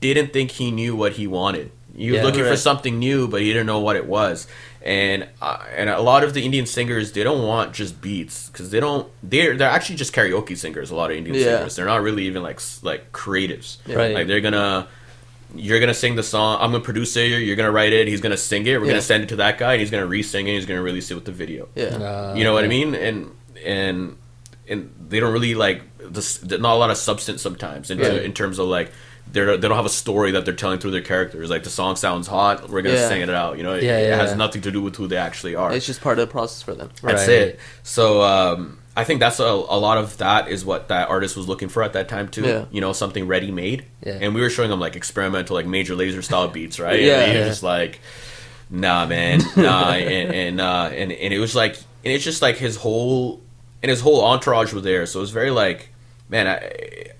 didn't 0.00 0.32
think 0.32 0.52
he 0.52 0.70
knew 0.70 0.96
what 0.96 1.12
he 1.12 1.26
wanted. 1.26 1.70
He 1.94 2.10
was 2.10 2.18
Yeah. 2.18 2.24
looking 2.24 2.44
for 2.44 2.56
something 2.56 2.98
new, 2.98 3.28
but 3.28 3.40
he 3.42 3.48
didn't 3.48 3.66
know 3.66 3.80
what 3.80 3.96
it 3.96 4.06
was. 4.06 4.46
And 4.82 5.26
uh, 5.42 5.58
and 5.74 5.90
a 5.90 6.00
lot 6.00 6.22
of 6.24 6.32
the 6.32 6.44
Indian 6.44 6.64
singers, 6.64 7.12
they 7.12 7.24
don't 7.24 7.42
want 7.46 7.72
just 7.74 8.00
beats 8.00 8.48
because 8.48 8.70
they 8.70 8.78
don't. 8.80 9.10
They're 9.22 9.56
they're 9.56 9.68
actually 9.68 9.96
just 9.96 10.14
karaoke 10.14 10.56
singers. 10.56 10.90
A 10.90 10.94
lot 10.94 11.10
of 11.10 11.16
Indian 11.16 11.34
Yeah. 11.36 11.56
singers, 11.56 11.76
they're 11.76 11.86
not 11.86 12.02
really 12.02 12.24
even 12.26 12.42
like 12.42 12.60
like 12.82 13.10
creatives. 13.12 13.78
Right. 13.88 14.14
Like 14.14 14.26
they're 14.28 14.40
gonna. 14.40 14.86
You're 15.58 15.80
gonna 15.80 15.94
sing 15.94 16.16
the 16.16 16.22
song. 16.22 16.58
I'm 16.60 16.72
gonna 16.72 16.84
produce 16.84 17.16
it. 17.16 17.26
You're 17.28 17.56
gonna 17.56 17.70
write 17.72 17.92
it. 17.92 18.08
He's 18.08 18.20
gonna 18.20 18.36
sing 18.36 18.66
it. 18.66 18.78
We're 18.80 18.86
Yeah. 18.86 18.92
gonna 18.92 19.02
send 19.02 19.22
it 19.24 19.28
to 19.30 19.36
that 19.36 19.58
guy, 19.58 19.72
and 19.74 19.80
he's 19.80 19.90
gonna 19.90 20.06
re-sing 20.06 20.46
it. 20.48 20.52
He's 20.52 20.66
gonna 20.66 20.82
release 20.82 21.10
it 21.10 21.14
with 21.14 21.24
the 21.24 21.32
video 21.32 21.68
Yeah. 21.74 21.84
Uh, 21.96 22.34
you 22.36 22.44
know 22.44 22.52
what 22.52 22.64
I 22.64 22.68
mean? 22.68 22.94
And 22.94 23.30
and 23.64 24.16
and 24.68 24.92
they 25.08 25.20
don't 25.20 25.32
really 25.32 25.54
like 25.54 25.82
this. 25.98 26.42
Not 26.44 26.60
a 26.62 26.74
lot 26.76 26.90
of 26.90 26.96
substance 26.96 27.42
sometimes 27.42 27.90
in, 27.90 27.98
Right. 27.98 28.22
in 28.22 28.32
terms 28.32 28.58
of 28.58 28.66
like 28.66 28.90
they're 29.30 29.56
they 29.56 29.66
don't 29.68 29.76
have 29.76 29.86
a 29.86 29.90
story 30.04 30.30
that 30.32 30.44
they're 30.44 30.54
telling 30.54 30.78
through 30.78 30.92
their 30.92 31.00
characters. 31.00 31.50
Like 31.50 31.64
the 31.64 31.70
song 31.70 31.96
sounds 31.96 32.26
hot, 32.28 32.68
we're 32.70 32.82
gonna 32.82 32.96
Yeah. 32.96 33.08
sing 33.08 33.22
it 33.22 33.30
out. 33.30 33.56
You 33.58 33.64
know, 33.64 33.74
it, 33.74 33.82
Yeah, 33.82 33.98
it 33.98 34.18
has 34.18 34.30
yeah. 34.30 34.36
nothing 34.36 34.62
to 34.62 34.70
do 34.70 34.80
with 34.82 34.96
who 34.96 35.06
they 35.08 35.16
actually 35.16 35.54
are. 35.54 35.72
It's 35.72 35.86
just 35.86 36.00
part 36.00 36.18
of 36.18 36.28
the 36.28 36.32
process 36.32 36.62
for 36.62 36.74
them. 36.74 36.90
That's 37.02 37.26
Right. 37.26 37.38
it. 37.38 37.60
So 37.82 38.22
um, 38.22 38.78
I 38.96 39.04
think 39.04 39.20
that's 39.20 39.38
a, 39.40 39.44
a 39.44 39.78
lot 39.78 39.98
of 39.98 40.16
that 40.18 40.48
is 40.48 40.64
what 40.64 40.88
that 40.88 41.10
artist 41.10 41.36
was 41.36 41.46
looking 41.46 41.68
for 41.68 41.82
at 41.82 41.92
that 41.92 42.08
time 42.08 42.28
too. 42.28 42.44
Yeah. 42.44 42.64
You 42.70 42.80
know, 42.80 42.92
something 42.94 43.26
ready 43.28 43.50
made. 43.50 43.84
Yeah. 44.04 44.18
And 44.20 44.34
we 44.34 44.40
were 44.40 44.48
showing 44.50 44.70
him 44.72 44.80
like 44.80 44.96
experimental, 44.96 45.54
like 45.54 45.66
Major 45.66 45.94
Lazer 45.94 46.24
style 46.24 46.48
beats, 46.48 46.80
right? 46.80 46.98
Yeah. 47.00 47.20
And 47.20 47.32
he 47.32 47.36
was 47.38 47.44
Yeah. 47.46 47.50
just 47.50 47.62
like, 47.62 48.00
nah, 48.70 49.04
man, 49.06 49.40
nah, 49.56 49.90
and 49.92 50.32
and 50.34 50.60
uh, 50.60 50.88
and 50.92 51.12
and 51.12 51.34
it 51.34 51.38
was 51.38 51.54
like, 51.54 51.74
and 51.76 52.12
it's 52.14 52.24
just 52.24 52.40
like 52.40 52.56
his 52.56 52.76
whole 52.76 53.42
and 53.82 53.90
his 53.90 54.00
whole 54.00 54.24
entourage 54.24 54.72
were 54.72 54.80
there, 54.80 55.04
so 55.06 55.18
it 55.18 55.22
was 55.22 55.30
very 55.30 55.50
like. 55.50 55.90
Man, 56.28 56.48
I, 56.48 56.54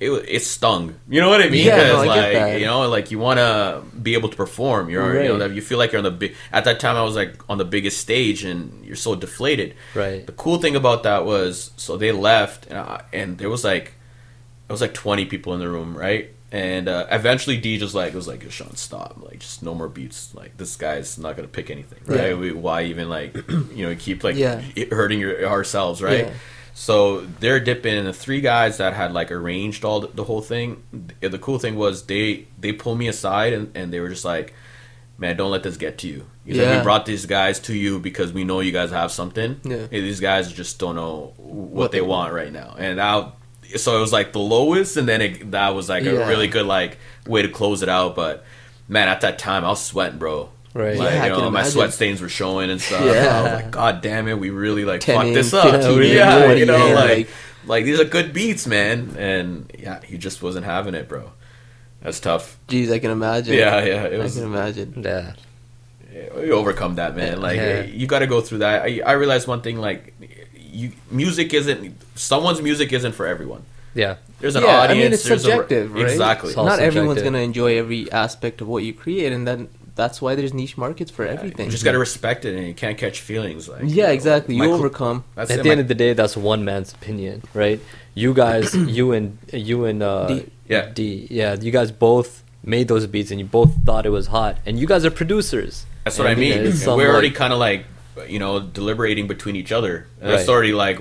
it 0.01 0.11
it 0.29 0.42
stung. 0.42 0.97
You 1.09 1.21
know 1.21 1.29
what 1.29 1.40
I 1.40 1.49
mean? 1.49 1.64
Yeah, 1.64 1.77
no, 1.77 1.97
I 2.03 2.07
like 2.07 2.33
that. 2.33 2.61
you 2.61 2.66
know, 2.66 2.88
like 2.88 3.12
you 3.12 3.21
want 3.21 3.38
to 3.38 3.83
be 4.03 4.14
able 4.14 4.29
to 4.31 4.37
perform. 4.37 4.90
You're, 4.90 5.23
you 5.23 5.38
know, 5.38 5.47
you 5.47 5.62
feel 5.62 5.79
like 5.79 5.92
you're 5.92 6.01
on 6.01 6.05
the 6.05 6.11
big. 6.11 6.35
At 6.53 6.64
that 6.64 6.81
time, 6.81 6.97
I 6.97 7.03
was 7.05 7.14
like 7.14 7.37
on 7.49 7.59
the 7.59 7.64
biggest 7.64 7.99
stage, 7.99 8.42
and 8.42 8.85
you're 8.85 8.97
so 8.97 9.14
deflated. 9.14 9.75
Right. 9.95 10.27
The 10.27 10.33
cool 10.33 10.59
thing 10.59 10.75
about 10.75 11.05
that 11.05 11.25
was, 11.25 11.71
so 11.77 11.97
they 11.97 12.11
left, 12.11 12.66
and, 12.66 12.79
I, 12.79 13.05
and 13.12 13.38
there 13.38 13.49
was 13.49 13.62
like, 13.62 13.95
it 14.69 14.73
was 14.73 14.81
like 14.81 14.92
20 14.95 15.27
people 15.27 15.55
in 15.55 15.61
the 15.61 15.69
room, 15.69 15.97
right? 15.97 16.31
And 16.51 16.88
uh, 16.88 17.07
eventually, 17.11 17.57
D 17.57 17.79
just 17.79 17.95
like 17.95 18.12
was 18.14 18.27
like, 18.29 18.49
"Sean, 18.51 18.75
stop! 18.77 19.19
Like, 19.23 19.38
just 19.40 19.62
no 19.62 19.75
more 19.75 19.88
beats. 19.88 20.35
Like, 20.35 20.57
this 20.57 20.75
guy's 20.77 21.16
not 21.19 21.37
gonna 21.37 21.49
pick 21.49 21.71
anything, 21.71 22.01
right? 22.07 22.31
Yeah. 22.31 22.35
We, 22.35 22.53
why 22.53 22.85
even 22.85 23.09
like, 23.09 23.35
you 23.75 23.87
know, 23.88 23.95
keep 23.97 24.23
like 24.25 24.37
Yeah. 24.37 24.61
hurting 24.90 25.21
your 25.21 25.47
ourselves, 25.47 26.03
right?" 26.03 26.27
Yeah. 26.27 26.33
So 26.79 27.23
they're 27.41 27.59
dipping, 27.59 27.95
and 27.97 28.07
the 28.07 28.12
three 28.12 28.43
guys 28.43 28.77
that 28.77 28.93
had 28.93 29.11
like 29.15 29.33
arranged 29.33 29.83
all 29.83 30.01
the, 30.01 30.09
the 30.09 30.25
whole 30.25 30.43
thing. 30.43 30.83
The, 31.23 31.29
the 31.31 31.39
cool 31.39 31.59
thing 31.59 31.75
was 31.75 32.05
they 32.05 32.49
they 32.61 32.73
pulled 32.73 32.99
me 32.99 33.09
aside, 33.09 33.55
and, 33.55 33.75
and 33.75 33.91
they 33.91 33.99
were 33.99 34.11
just 34.11 34.27
like, 34.27 34.53
"Man, 35.17 35.39
don't 35.39 35.51
let 35.51 35.62
this 35.62 35.79
get 35.79 35.97
to 35.99 36.07
you." 36.07 36.27
He's 36.45 36.59
like, 36.59 36.67
Yeah. 36.67 36.77
"We 36.77 36.83
brought 36.83 37.07
these 37.07 37.25
guys 37.25 37.59
to 37.61 37.75
you 37.75 37.99
because 37.99 38.31
we 38.31 38.45
know 38.45 38.61
you 38.61 38.73
guys 38.73 38.91
have 38.91 39.11
something. 39.11 39.59
Yeah. 39.65 39.87
These 39.87 40.21
guys 40.21 40.53
just 40.53 40.79
don't 40.79 40.97
know 40.97 41.33
what, 41.39 41.57
What 41.85 41.93
they 41.93 42.01
they 42.01 42.07
want 42.07 42.35
right 42.35 42.53
now." 42.53 42.75
And 42.79 42.99
now, 42.99 43.37
so 43.77 43.97
it 43.97 44.01
was 44.03 44.12
like 44.12 44.35
the 44.35 44.39
lowest, 44.41 44.99
and 44.99 45.09
then 45.09 45.23
it, 45.23 45.51
that 45.53 45.71
was 45.71 45.89
like 45.89 46.05
Yeah. 46.05 46.11
a 46.11 46.29
really 46.29 46.47
good 46.47 46.67
like 46.67 46.99
way 47.27 47.41
to 47.41 47.49
close 47.49 47.83
it 47.83 47.89
out. 47.89 48.15
But 48.15 48.45
man, 48.87 49.09
at 49.09 49.23
that 49.23 49.39
time, 49.39 49.65
I 49.65 49.69
was 49.69 49.83
sweating, 49.83 50.19
bro. 50.19 50.51
Right. 50.77 50.97
Like, 50.97 51.12
Yeah, 51.12 51.27
you 51.27 51.33
um, 51.35 51.39
know, 51.41 51.51
my 51.51 51.61
imagine. 51.61 51.73
sweat 51.73 51.93
stains 51.95 52.21
were 52.21 52.29
showing 52.29 52.71
and 52.71 52.81
stuff. 52.81 53.05
Yeah. 53.05 53.11
I 53.39 53.43
was 53.43 53.53
like, 53.62 53.71
God 53.71 54.03
damn 54.03 54.29
it, 54.29 54.39
we 54.39 54.51
really 54.51 54.85
like 54.85 55.01
10 55.01 55.15
fucked 55.17 55.29
in, 55.29 55.35
this 55.35 55.55
up. 55.55 55.71
15 55.71 56.03
in, 56.03 56.12
yeah, 56.17 56.45
20 56.45 56.61
you 56.61 56.67
know, 56.67 56.79
like, 56.95 57.09
like- 57.09 57.29
like 57.67 57.85
these 57.85 57.99
are 57.99 58.05
good 58.05 58.33
beats, 58.33 58.67
man. 58.67 59.17
And 59.19 59.73
yeah, 59.77 60.01
he 60.03 60.19
just 60.19 60.41
wasn't 60.43 60.67
having 60.67 60.95
it, 60.95 61.09
bro. 61.09 61.33
That's 62.01 62.21
tough. 62.21 62.59
Jeez, 62.69 62.93
I 62.93 63.01
can 63.01 63.11
imagine. 63.11 63.55
Yeah, 63.55 63.83
yeah, 63.85 64.05
it 64.05 64.21
I 64.21 64.29
can 64.29 64.45
imagine. 64.45 65.03
Yeah. 65.03 65.33
You 66.12 66.53
overcome 66.53 66.95
that, 66.97 67.17
man. 67.17 67.41
Like 67.41 67.57
Yeah. 67.57 67.83
you 67.83 68.07
got 68.07 68.21
to 68.21 68.27
go 68.29 68.41
through 68.41 68.59
that. 68.59 68.83
I, 68.83 69.01
I 69.05 69.12
realized 69.12 69.49
one 69.49 69.62
thing, 69.62 69.79
like 69.79 70.14
you, 70.55 70.93
music 71.11 71.53
isn't 71.55 71.97
someone's 72.14 72.62
music 72.62 72.93
isn't 72.93 73.12
for 73.12 73.27
everyone. 73.27 73.64
Yeah. 73.95 74.16
there's 74.41 74.55
an 74.57 74.62
yeah, 74.62 74.68
audience. 74.81 74.91
I 74.91 75.03
mean, 75.03 75.12
it's 75.14 75.24
there's 75.24 75.45
a- 75.45 75.51
subjective, 75.51 75.93
right? 75.93 76.03
Exactly. 76.05 76.51
It's 76.51 76.59
all 76.59 76.66
Not 76.66 76.79
everyone's 76.79 77.22
gonna 77.22 77.39
enjoy 77.39 77.79
every 77.79 78.12
aspect 78.12 78.61
of 78.61 78.68
what 78.68 78.85
you 78.85 78.93
create, 78.95 79.33
and 79.33 79.47
then 79.49 79.68
that's 79.97 80.22
why 80.22 80.34
there's 80.36 80.55
niche 80.55 80.78
markets 80.78 81.11
for 81.11 81.26
everything. 81.26 81.64
You 81.66 81.72
just 81.72 81.84
gotta 81.84 81.99
respect 81.99 82.44
it, 82.44 82.55
and 82.55 82.66
you 82.68 82.74
can't 82.74 82.97
catch 82.97 83.20
feelings. 83.20 83.68
Like 83.68 83.82
you 83.82 83.88
yeah, 83.88 84.07
know, 84.07 84.12
exactly. 84.12 84.55
You 84.55 84.62
my 84.62 84.68
overcome. 84.68 85.24
That's 85.34 85.51
At 85.51 85.59
it, 85.59 85.62
the 85.64 85.68
my- 85.68 85.72
end 85.72 85.80
of 85.80 85.88
the 85.88 85.94
day, 85.97 86.12
that's 86.12 86.36
one 86.36 86.64
man's 86.64 86.92
opinion, 86.92 87.42
right? 87.55 87.80
You 88.14 88.32
guys, 88.34 88.74
you 88.97 89.12
and 89.12 89.38
you 89.53 89.84
and 89.86 90.03
uh, 90.03 90.28
D. 90.28 90.47
Yeah. 90.68 90.90
D, 90.94 91.26
yeah, 91.30 91.55
you 91.55 91.70
guys 91.72 91.90
both 91.90 92.44
made 92.62 92.86
those 92.88 93.07
beats, 93.07 93.30
and 93.30 93.40
you 93.40 93.47
both 93.47 93.72
thought 93.84 94.07
it 94.07 94.11
was 94.11 94.28
hot, 94.28 94.59
and 94.66 94.78
you 94.78 94.86
guys 94.86 95.05
are 95.05 95.11
producers. 95.11 95.86
That's 96.05 96.18
what 96.18 96.26
I 96.28 96.34
mean. 96.36 96.51
there's 96.59 96.68
And 96.70 96.78
some, 96.78 96.97
We're 96.99 97.11
already 97.11 97.28
like- 97.28 97.36
kind 97.36 97.53
of 97.53 97.59
like, 97.59 97.84
you 98.28 98.38
know, 98.38 98.61
deliberating 98.61 99.26
between 99.26 99.57
each 99.57 99.72
other. 99.72 100.07
And 100.20 100.30
That's 100.30 100.47
Right. 100.49 100.53
already 100.55 100.72
like 100.72 100.99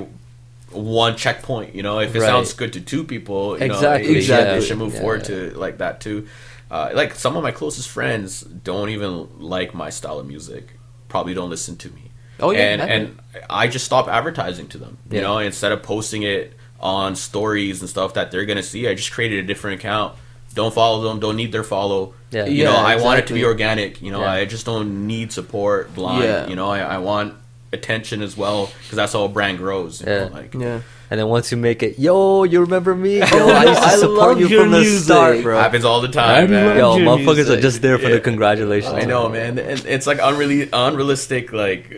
one 0.76 1.16
checkpoint. 1.16 1.74
You 1.76 1.84
know, 1.84 2.00
if 2.00 2.16
it 2.16 2.20
Right. 2.20 2.28
sounds 2.28 2.54
good 2.54 2.74
to 2.74 2.82
two 2.82 3.04
people, 3.04 3.54
you 3.60 3.68
know, 3.68 3.74
Exactly, 3.76 4.08
they, 4.08 4.14
they 4.16 4.22
should- 4.22 4.48
they 4.48 4.62
should 4.62 4.78
move 4.78 4.94
Yeah. 4.94 5.00
forward 5.02 5.24
to 5.26 5.52
like 5.56 5.78
that 5.80 6.02
too. 6.02 6.28
Uh, 6.70 6.90
like 6.94 7.16
some 7.16 7.38
of 7.38 7.44
my 7.44 7.52
closest 7.52 7.90
friends 7.90 8.42
don't 8.42 8.90
even 8.90 9.28
like 9.40 9.74
my 9.74 9.90
style 9.90 10.20
of 10.20 10.28
music. 10.28 10.78
Probably 11.10 11.34
don't 11.34 11.50
listen 11.50 11.78
to 11.78 11.90
me. 11.90 12.12
Oh, 12.40 12.52
yeah, 12.52 12.60
and 12.60 12.80
never. 12.80 12.92
and 12.92 13.20
I 13.50 13.68
just 13.68 13.86
stop 13.86 14.08
advertising 14.10 14.68
to 14.70 14.78
them. 14.78 14.98
You 15.10 15.18
Yeah. 15.18 15.24
know, 15.24 15.38
instead 15.38 15.72
of 15.72 15.84
posting 15.84 16.24
it 16.24 16.54
on 16.80 17.16
stories 17.16 17.80
and 17.82 17.90
stuff 17.90 18.14
that 18.16 18.32
they're 18.32 18.46
gonna 18.46 18.64
see, 18.64 18.88
I 18.88 18.94
just 18.96 19.12
created 19.12 19.40
a 19.44 19.48
different 19.48 19.80
account. 19.80 20.16
Don't 20.54 20.74
follow 20.74 21.04
them. 21.08 21.20
Don't 21.20 21.36
need 21.36 21.52
their 21.52 21.64
follow. 21.64 22.14
Yeah. 22.32 22.46
You 22.46 22.64
know, 22.66 22.72
Yeah, 22.74 22.78
I 22.84 22.96
want 22.98 23.20
it 23.20 23.28
to 23.28 23.34
be 23.34 23.44
organic. 23.46 24.02
You 24.02 24.12
know, 24.12 24.22
Yeah. 24.22 24.32
I 24.32 24.46
just 24.46 24.66
don't 24.66 25.06
need 25.08 25.32
support 25.32 25.94
blind. 25.94 26.24
Yeah. 26.24 26.48
You 26.48 26.56
know, 26.56 26.70
I, 26.70 26.80
I 26.80 26.98
want 26.98 27.34
attention 27.74 28.22
as 28.22 28.38
well 28.38 28.72
because 28.84 28.96
that's 28.96 29.14
how 29.14 29.24
a 29.24 29.30
brand 29.30 29.58
grows. 29.58 30.02
You 30.02 30.08
Yeah. 30.08 30.20
know, 30.28 30.34
like 30.34 30.54
Yeah. 30.54 30.82
And 31.12 31.20
then 31.20 31.28
once 31.28 31.52
you 31.52 31.58
make 31.58 31.84
it, 31.84 32.00
yo, 32.00 32.44
you 32.44 32.62
remember 32.62 32.96
me? 32.96 33.20
Yo, 33.20 33.26
I 33.26 33.66
used 33.66 33.82
to 33.82 33.88
I 33.88 33.96
support 33.98 34.40
you 34.40 34.48
your 34.48 34.64
from 34.64 34.72
the 34.72 34.80
music, 34.80 35.04
start, 35.04 35.44
bro. 35.44 35.56
happens 35.60 35.86
all 35.86 36.02
the 36.02 36.08
time, 36.08 36.50
man. 36.50 36.78
Yo, 36.78 36.98
your 36.98 37.06
motherfuckers 37.06 37.48
are 37.50 37.62
just 37.62 37.84
there 37.84 38.00
for 38.00 38.10
Yeah. 38.10 38.16
the 38.16 38.22
congratulations. 38.22 38.92
I 38.94 39.02
know, 39.06 39.30
man. 39.30 39.60
And 39.60 39.86
it's 39.86 40.08
like 40.08 40.18
unreal, 40.22 40.68
unrealistic, 40.74 41.54
like 41.54 41.92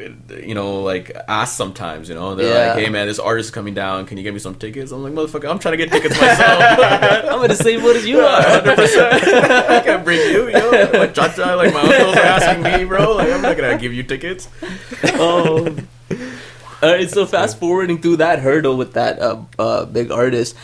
you 0.44 0.54
know, 0.54 0.82
like 0.82 1.16
ask 1.30 1.56
sometimes. 1.56 2.10
You 2.10 2.16
know, 2.16 2.36
they're 2.36 2.54
Yeah. 2.54 2.74
like, 2.74 2.84
"Hey, 2.84 2.90
man, 2.90 3.08
this 3.08 3.18
artist 3.20 3.48
is 3.48 3.52
coming 3.52 3.74
down. 3.74 4.06
Can 4.08 4.18
you 4.18 4.24
get 4.24 4.34
me 4.34 4.40
some 4.40 4.56
tickets?" 4.56 4.92
I'm 4.92 5.04
like, 5.04 5.14
"Motherfucker, 5.14 5.50
I'm 5.50 5.60
trying 5.60 5.78
to 5.78 5.78
get 5.78 5.90
tickets 5.92 6.20
myself. 6.20 6.62
I'm 7.32 7.42
in 7.44 7.50
the 7.50 7.56
same 7.56 7.82
boat 7.82 7.96
as 7.96 8.06
you 8.06 8.20
are. 8.20 8.42
100. 8.42 8.76
percent 8.82 9.24
I 9.70 9.80
can't 9.82 10.04
bring 10.04 10.20
you. 10.20 10.48
You 10.48 10.54
know, 10.54 10.90
my 10.94 11.08
cha 11.08 11.28
like 11.56 11.74
my 11.74 11.80
uncles 11.82 12.16
are 12.18 12.20
asking 12.20 12.64
me, 12.64 12.84
bro. 12.84 13.16
Like, 13.16 13.32
I'm 13.32 13.42
not 13.42 13.56
gonna 13.56 13.78
give 13.78 13.94
you 13.94 14.04
tickets. 14.04 14.50
oh. 15.16 15.74
All 16.82 16.90
right, 16.92 17.10
so 17.10 17.26
fast 17.26 17.60
forwarding 17.60 18.02
through 18.02 18.18
that 18.18 18.40
hurdle 18.40 18.78
with 18.78 18.94
that 18.94 19.20
uh, 19.20 19.42
uh, 19.58 19.86
big 19.86 20.12
artist, 20.12 20.56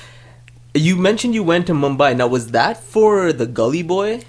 you 0.76 0.96
mentioned 0.96 1.34
you 1.34 1.44
went 1.44 1.66
to 1.68 1.74
Mumbai. 1.74 2.16
Now, 2.16 2.28
was 2.28 2.52
that 2.52 2.78
for 2.84 3.34
the 3.34 3.48
Gully 3.48 3.82
Boy 3.84 4.22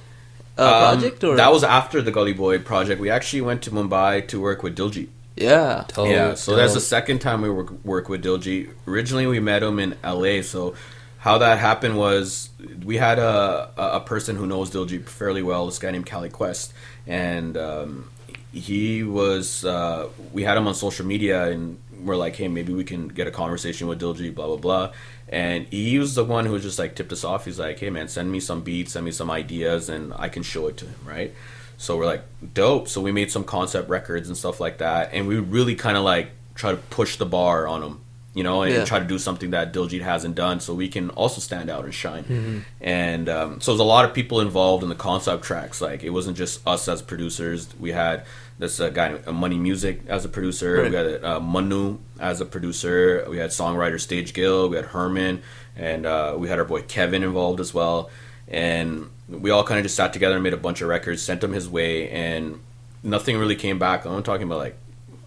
uh, 0.59 0.63
Um, 0.93 0.99
project? 1.01 1.25
Or 1.25 1.37
that 1.37 1.53
was 1.53 1.63
after 1.63 2.01
the 2.01 2.11
Gully 2.11 2.33
Boy 2.33 2.59
project. 2.59 3.01
We 3.01 3.11
actually 3.11 3.43
went 3.43 3.61
to 3.63 3.71
Mumbai 3.71 4.27
to 4.29 4.41
work 4.41 4.63
with 4.63 4.77
Diljit. 4.77 5.09
yeah, 5.37 5.85
Oh, 5.97 6.07
yeah, 6.09 6.35
so 6.35 6.57
that's 6.57 6.73
the 6.75 6.81
second 6.81 7.19
time 7.19 7.43
we 7.43 7.51
work, 7.51 7.71
work 7.85 8.09
with 8.09 8.25
Diljit. 8.25 8.71
Originally, 8.87 9.27
we 9.27 9.41
met 9.41 9.63
him 9.63 9.79
in 9.79 9.95
LA. 10.03 10.41
So, 10.43 10.75
how 11.19 11.37
that 11.39 11.59
happened 11.59 11.97
was 11.99 12.51
we 12.85 12.97
had 12.99 13.19
a 13.19 13.71
a 13.77 13.87
a 13.97 14.01
person 14.01 14.37
who 14.37 14.47
knows 14.47 14.71
Diljit 14.71 15.07
fairly 15.09 15.43
well. 15.43 15.67
This 15.67 15.79
guy 15.79 15.91
named 15.91 16.07
Cali 16.07 16.29
Quest, 16.31 16.73
and 17.07 17.57
um, 17.57 18.11
he 18.55 19.03
was. 19.03 19.65
Uh, 19.65 20.09
we 20.33 20.43
had 20.45 20.57
him 20.57 20.67
on 20.67 20.75
social 20.75 21.05
media, 21.07 21.51
and 21.51 21.79
we're 22.03 22.17
like, 22.17 22.37
hey, 22.37 22.49
maybe 22.49 22.73
we 22.73 22.85
can 22.85 23.09
get 23.09 23.27
a 23.27 23.31
conversation 23.31 23.89
with 23.89 24.01
Diljit. 24.01 24.35
Blah 24.35 24.47
blah 24.47 24.57
blah. 24.57 24.93
And 25.29 25.67
he 25.69 25.99
was 25.99 26.15
the 26.15 26.25
one 26.25 26.45
who 26.47 26.59
just 26.61 26.79
like 26.79 26.95
tipped 26.95 27.13
us 27.13 27.25
off. 27.25 27.45
He's 27.47 27.59
like, 27.59 27.79
hey 27.81 27.91
man, 27.91 28.09
send 28.09 28.31
me 28.31 28.41
some 28.41 28.61
beats, 28.63 28.93
send 28.93 29.05
me 29.05 29.11
some 29.11 29.31
ideas, 29.31 29.89
and 29.89 30.13
I 30.17 30.29
can 30.29 30.43
show 30.43 30.69
it 30.69 30.77
to 30.79 30.85
him, 30.87 30.95
right? 31.05 31.35
So 31.77 31.97
we're 31.97 32.07
like, 32.07 32.23
dope. 32.55 32.89
So 32.89 33.01
we 33.01 33.11
made 33.11 33.31
some 33.33 33.43
concept 33.45 33.89
records 33.89 34.29
and 34.29 34.37
stuff 34.37 34.61
like 34.61 34.79
that, 34.79 35.11
and 35.13 35.27
we 35.27 35.39
really 35.39 35.75
kind 35.75 35.97
of 35.97 36.05
like 36.05 36.29
try 36.55 36.71
to 36.71 36.77
push 36.77 37.17
the 37.17 37.27
bar 37.27 37.67
on 37.67 37.83
him, 37.83 38.01
you 38.35 38.45
know, 38.45 38.63
and 38.63 38.73
Yeah. 38.73 38.85
try 38.85 39.01
to 39.01 39.05
do 39.05 39.19
something 39.19 39.51
that 39.51 39.73
Diljit 39.73 40.03
hasn't 40.03 40.37
done, 40.37 40.61
so 40.61 40.73
we 40.75 40.89
can 40.89 41.11
also 41.11 41.41
stand 41.41 41.69
out 41.71 41.85
and 41.85 41.93
shine. 41.95 42.25
Mm-hmm. 42.25 42.59
And 42.81 43.29
um, 43.29 43.61
so 43.61 43.73
there's 43.73 43.81
a 43.81 43.85
lot 43.85 44.05
of 44.05 44.15
people 44.15 44.41
involved 44.41 44.83
in 44.85 44.89
the 44.89 44.95
concept 44.95 45.43
tracks. 45.43 45.81
Like 45.81 46.05
it 46.05 46.11
wasn't 46.11 46.37
just 46.37 46.65
us 46.67 46.87
as 46.87 47.03
producers. 47.03 47.67
We 47.81 47.91
had 47.93 48.25
this 48.59 48.79
uh, 48.81 48.89
guy, 48.89 49.15
uh, 49.27 49.33
Money 49.33 49.59
Music, 49.59 50.03
as 50.09 50.25
a 50.25 50.29
producer. 50.29 50.83
Right. 50.83 50.91
We 50.91 50.97
had 50.97 51.25
uh, 51.25 51.41
Manu 51.41 51.99
as 52.21 52.41
a 52.41 52.45
producer. 52.45 53.27
We 53.29 53.39
had 53.39 53.51
songwriter 53.51 53.99
Tej 54.07 54.33
Gill. 54.33 54.69
We 54.69 54.77
had 54.77 54.87
Herman, 54.87 55.43
and 55.77 56.07
uh, 56.07 56.35
we 56.39 56.49
had 56.49 56.59
our 56.59 56.65
boy 56.65 56.83
Kevin 56.83 57.23
involved 57.23 57.61
as 57.61 57.75
well. 57.75 58.11
And 58.49 59.11
we 59.29 59.51
all 59.51 59.65
kind 59.65 59.79
of 59.79 59.85
just 59.85 59.97
sat 59.97 60.13
together 60.13 60.35
and 60.35 60.43
made 60.45 60.53
a 60.53 60.59
bunch 60.59 60.83
of 60.83 60.89
records, 60.89 61.23
sent 61.23 61.41
them 61.41 61.53
his 61.53 61.69
way, 61.69 62.11
and 62.11 62.61
nothing 63.03 63.39
really 63.39 63.57
came 63.57 63.79
back. 63.79 64.05
I'm 64.05 64.23
talking 64.23 64.47
about 64.47 64.59
like 64.59 64.77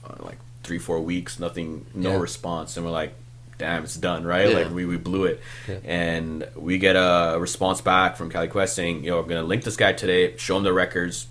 uh, 0.08 0.16
like 0.20 0.38
three, 0.64 0.78
four 0.80 1.00
weeks, 1.02 1.40
nothing, 1.40 1.86
no 1.94 2.12
Yeah. 2.12 2.18
response, 2.20 2.78
and 2.78 2.86
we're 2.86 2.92
like, 2.92 3.14
damn, 3.58 3.84
it's 3.84 3.96
done, 3.96 4.24
right? 4.24 4.50
Yeah. 4.52 4.58
Like 4.60 4.72
we, 4.72 4.86
we 4.86 4.98
blew 4.98 5.26
it, 5.26 5.42
Yeah. 5.68 5.80
and 5.84 6.48
we 6.56 6.78
get 6.78 6.96
a 6.96 7.38
response 7.40 7.82
back 7.82 8.16
from 8.18 8.30
Cali 8.30 8.48
Quest 8.48 8.76
saying, 8.76 9.04
yo, 9.04 9.20
I'm 9.20 9.28
gonna 9.28 9.44
link 9.44 9.64
this 9.64 9.76
guy 9.78 9.94
today, 9.94 10.38
show 10.38 10.58
him 10.58 10.64
the 10.64 10.72
records. 10.74 11.28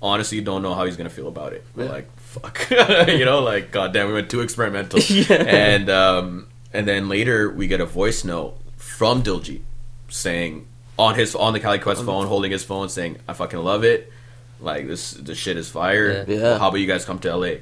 Honestly, 0.00 0.40
don't 0.40 0.62
know 0.62 0.74
how 0.74 0.84
he's 0.84 0.96
gonna 0.96 1.10
feel 1.10 1.28
about 1.28 1.52
it. 1.52 1.64
We're 1.74 1.84
Yeah. 1.84 1.90
like, 1.90 2.16
fuck, 2.20 2.70
you 3.08 3.24
know, 3.24 3.40
like 3.40 3.70
goddamn, 3.72 4.08
we 4.08 4.12
went 4.14 4.30
too 4.30 4.40
experimental, 4.40 5.00
Yeah. 5.08 5.32
and 5.42 5.90
um, 5.90 6.46
and 6.72 6.86
then 6.86 7.08
later 7.08 7.50
we 7.50 7.66
get 7.66 7.80
a 7.80 7.86
voice 7.86 8.24
note 8.24 8.56
from 8.76 9.22
Diljit 9.22 9.62
saying 10.08 10.66
on 10.98 11.14
his 11.16 11.34
on 11.34 11.52
the 11.52 11.60
Cali 11.60 11.78
Quest 11.78 12.04
phone, 12.04 12.26
holding 12.26 12.50
his 12.52 12.62
phone, 12.64 12.88
saying, 12.88 13.18
"I 13.26 13.32
fucking 13.32 13.58
love 13.58 13.82
it. 13.84 14.12
Like 14.60 14.86
this, 14.88 15.12
this 15.12 15.38
shit 15.38 15.56
is 15.56 15.68
fire. 15.68 16.24
Yeah. 16.28 16.34
Yeah. 16.36 16.58
How 16.58 16.68
about 16.68 16.78
you 16.80 16.86
guys 16.86 17.04
come 17.04 17.18
to 17.20 17.34
LA?" 17.36 17.54